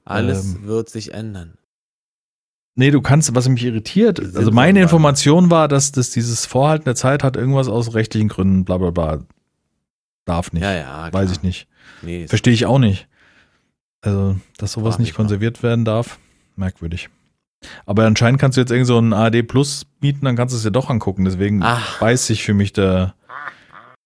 Alles 0.05 0.55
Ähm. 0.55 0.67
wird 0.67 0.89
sich 0.91 1.13
ändern. 1.15 1.55
nee, 2.75 2.91
du 2.91 3.01
kannst, 3.03 3.35
was 3.35 3.49
mich 3.49 3.65
irritiert, 3.65 4.21
also 4.21 4.51
meine 4.53 4.81
Information 4.83 5.51
war, 5.51 5.69
dass 5.69 5.91
das 5.93 6.11
dieses 6.11 6.47
Vorhalten 6.47 6.85
der 6.85 6.95
Zeit 6.95 7.23
hat 7.25 7.37
irgendwas 7.37 7.69
aus 7.69 7.95
rechtlichen 7.95 8.29
Gründen, 8.29 8.65
bla 8.65 8.79
bla 8.79 8.91
bla, 8.91 9.25
darf 10.29 10.53
nicht, 10.53 10.63
Ja, 10.63 10.73
ja. 10.73 11.05
weiß 11.05 11.11
klar. 11.11 11.33
ich 11.33 11.43
nicht, 11.43 11.67
Nee, 12.03 12.29
verstehe 12.29 12.53
ich 12.55 12.67
auch 12.67 12.79
nicht. 12.79 13.09
Also, 14.03 14.37
dass 14.59 14.73
sowas 14.73 14.99
nicht 14.99 15.15
konserviert 15.15 15.63
werden 15.63 15.85
darf, 15.85 16.19
merkwürdig. 16.57 17.09
Aber 17.87 18.07
anscheinend 18.07 18.41
kannst 18.41 18.57
du 18.57 18.61
jetzt 18.61 18.71
irgend 18.71 18.87
so 18.87 18.99
ein 19.01 19.13
ARD 19.13 19.43
Plus 19.43 19.85
mieten, 20.01 20.25
dann 20.25 20.37
kannst 20.37 20.53
du 20.55 20.57
es 20.57 20.63
dir 20.63 20.71
doch 20.71 20.91
angucken, 20.91 21.25
deswegen 21.25 21.61
Ach, 21.65 22.01
weiß 22.01 22.27
sich 22.29 22.45
für 22.45 22.55
mich 22.55 22.73
der. 22.73 23.15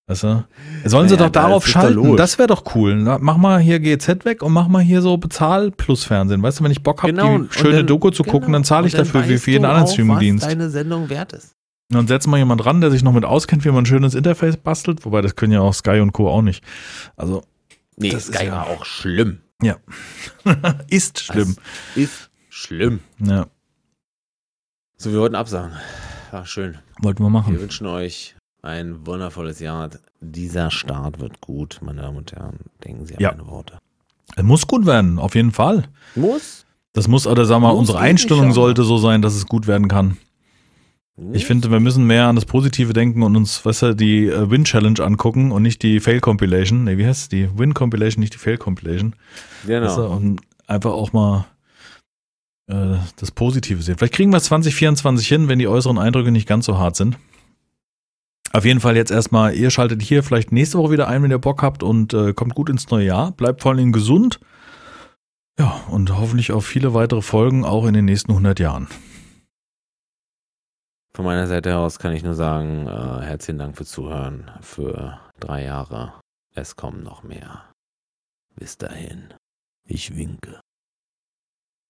Weißt 0.09 0.25
du? 0.25 0.45
Sollen 0.85 1.09
sie 1.09 1.15
Naja, 1.15 1.27
doch 1.29 1.33
da 1.33 1.43
darauf 1.43 1.67
schalten. 1.67 1.95
los. 1.95 2.17
Das 2.17 2.37
wäre 2.39 2.49
doch 2.49 2.75
cool. 2.75 2.97
Mach 3.21 3.37
mal 3.37 3.61
hier 3.61 3.79
GZ 3.79 4.25
weg 4.25 4.43
und 4.43 4.53
mach 4.53 4.67
mal 4.69 4.83
hier 4.83 5.01
so 5.03 5.17
Bezahl-Plus-Fernsehen. 5.17 6.43
Weißt 6.43 6.59
du, 6.61 6.65
wenn 6.65 6.73
ich 6.73 6.83
Bock 6.83 7.03
habe, 7.03 7.13
Genau, 7.13 7.39
die 7.39 7.53
schöne 7.53 7.77
dann- 7.79 7.87
Doku 7.87 8.11
zu 8.11 8.25
gucken, 8.25 8.47
genau. 8.47 8.57
dann 8.57 8.65
zahle 8.65 8.87
ich 8.89 8.95
dafür 8.95 9.29
wie 9.29 9.39
für 9.39 9.53
jeden 9.53 9.65
anderen 9.65 9.87
Streamingdienst. 9.87 10.43
Was 10.45 10.51
deine 10.53 10.71
Sendung 10.71 11.09
wert 11.09 11.33
ist. 11.35 11.53
Und 11.93 11.99
dann 11.99 12.07
setzt 12.07 12.27
mal 12.27 12.39
jemand 12.39 12.65
ran, 12.65 12.81
der 12.81 12.91
sich 12.91 13.03
noch 13.03 13.13
mit 13.13 13.27
auskennt, 13.27 13.65
wie 13.67 13.69
man 13.69 13.83
ein 13.83 13.87
schönes 13.87 14.15
Interface 14.15 14.57
bastelt. 14.57 15.05
Wobei, 15.05 15.21
das 15.21 15.37
können 15.37 15.53
ja 15.53 15.61
auch 15.61 15.75
Sky 15.75 16.01
und 16.01 16.13
Co. 16.13 16.29
auch 16.31 16.41
nicht. 16.43 16.65
Also, 17.17 17.43
Nee, 17.97 18.09
Das 18.09 18.29
Sky 18.29 18.37
ist 18.37 18.43
ja- 18.45 18.53
war 18.53 18.67
auch 18.69 18.85
schlimm. 18.87 19.41
ist 20.89 21.21
schlimm. 21.21 21.57
Das 21.95 22.05
ist 22.05 22.31
schlimm. 22.49 23.01
Ja, 23.19 23.47
So, 24.97 25.13
wir 25.13 25.21
wollten 25.21 25.35
absagen. 25.37 25.77
War 26.31 26.47
schön. 26.47 26.79
wollten 27.03 27.21
wir 27.23 27.27
Wir 27.27 27.31
machen. 27.31 27.61
wünschen 27.61 27.87
euch 27.87 28.35
ein 28.63 29.07
wundervolles 29.07 29.61
Jahr. 29.61 29.91
Dieser 30.21 30.71
Start 30.71 31.21
wird 31.21 31.41
gut, 31.43 31.81
meine 31.83 32.01
Damen 32.03 32.17
und 32.17 32.33
Herren. 32.33 32.61
Denken 32.83 33.05
Sie 33.07 33.15
an 33.17 33.21
Ja. 33.21 33.33
meine 33.33 33.47
Worte. 33.47 33.79
Es 34.37 34.43
muss 34.43 34.67
gut 34.67 34.87
werden, 34.87 35.19
auf 35.19 35.35
jeden 35.35 35.53
Fall. 35.53 35.85
Muss. 36.15 36.65
Das 36.95 37.07
muss, 37.09 37.27
oder 37.27 37.45
sag 37.45 37.61
mal, 37.61 37.71
Muss 37.73 37.81
unsere 37.81 37.99
eigentlich 37.99 38.11
Einstellung 38.11 38.53
sollte 38.53 38.83
so 38.85 38.97
sein, 38.99 39.21
dass 39.21 39.35
es 39.35 39.47
gut 39.47 39.67
werden 39.67 39.89
kann. 39.89 40.17
Ich 41.33 41.47
finde, 41.47 41.71
wir 41.71 41.81
müssen 41.81 42.07
mehr 42.07 42.27
an 42.27 42.37
das 42.37 42.45
Positive 42.45 42.93
denken 42.93 43.23
und 43.23 43.37
uns, 43.37 43.65
weißt 43.65 43.83
du, 43.83 43.95
die 43.95 44.27
äh, 44.27 44.51
Win-Challenge 44.51 45.01
angucken 45.01 45.53
und 45.53 45.63
nicht 45.63 45.83
die 45.83 46.01
Fail-Compilation. 46.01 46.85
Nee, 46.85 46.99
wie 46.99 47.07
heißt 47.07 47.23
es? 47.23 47.29
Die 47.29 47.49
Win-Compilation, 47.57 48.21
nicht 48.21 48.35
die 48.35 48.39
Fail-Compilation. 48.39 49.15
Genau. 49.67 49.87
Weißt 49.87 49.99
du, 49.99 50.05
und 50.05 50.41
einfach 50.67 50.93
auch 50.93 51.13
mal 51.13 51.47
äh, 52.69 52.97
das 53.17 53.31
Positive 53.31 53.83
sehen. 53.83 53.97
Vielleicht 53.99 54.15
kriegen 54.15 54.31
wir 54.31 54.39
es 54.39 54.45
2024 54.45 55.27
hin, 55.27 55.49
wenn 55.49 55.59
die 55.59 55.69
äußeren 55.69 55.99
Eindrücke 55.99 56.31
nicht 56.31 56.49
ganz 56.49 56.67
so 56.67 56.79
hart 56.79 56.97
sind. 56.97 57.17
Auf 58.53 58.65
jeden 58.65 58.81
Fall 58.81 58.97
jetzt 58.97 59.11
erstmal, 59.11 59.55
ihr 59.55 59.71
schaltet 59.71 60.03
hier 60.03 60.23
vielleicht 60.23 60.53
nächste 60.53 60.79
Woche 60.79 60.93
wieder 60.93 61.09
ein, 61.09 61.23
wenn 61.23 61.31
ihr 61.31 61.39
Bock 61.39 61.63
habt 61.63 61.83
und 61.83 62.13
äh, 62.13 62.35
kommt 62.35 62.55
gut 62.55 62.69
ins 62.69 62.91
neue 62.91 63.07
Jahr. 63.07 63.33
Bleibt 63.33 63.63
vor 63.63 63.71
allen 63.71 63.79
Dingen 63.79 63.93
gesund. 63.93 64.41
Ja, 65.59 65.81
und 65.89 66.17
hoffentlich 66.17 66.53
auf 66.53 66.67
viele 66.67 66.95
weitere 66.95 67.23
Folgen 67.23 67.65
auch 67.65 67.87
in 67.87 67.95
den 67.95 68.05
nächsten 68.05 68.33
100 68.33 68.61
Jahren. 68.61 68.89
Von 71.15 71.27
meiner 71.27 71.47
Seite 71.47 71.77
aus 71.77 71.99
kann 71.99 72.15
ich 72.15 72.23
nur 72.23 72.35
sagen, 72.35 72.87
äh, 72.87 73.21
herzlichen 73.23 73.59
Dank 73.59 73.77
fürs 73.77 73.91
Zuhören 73.91 74.51
für 74.63 75.21
drei 75.39 75.65
Jahre. 75.65 76.15
Es 76.55 76.75
kommen 76.75 77.03
noch 77.03 77.23
mehr. 77.23 77.71
Bis 78.55 78.79
dahin. 78.79 79.35
Ich 79.87 80.17
winke. 80.17 80.61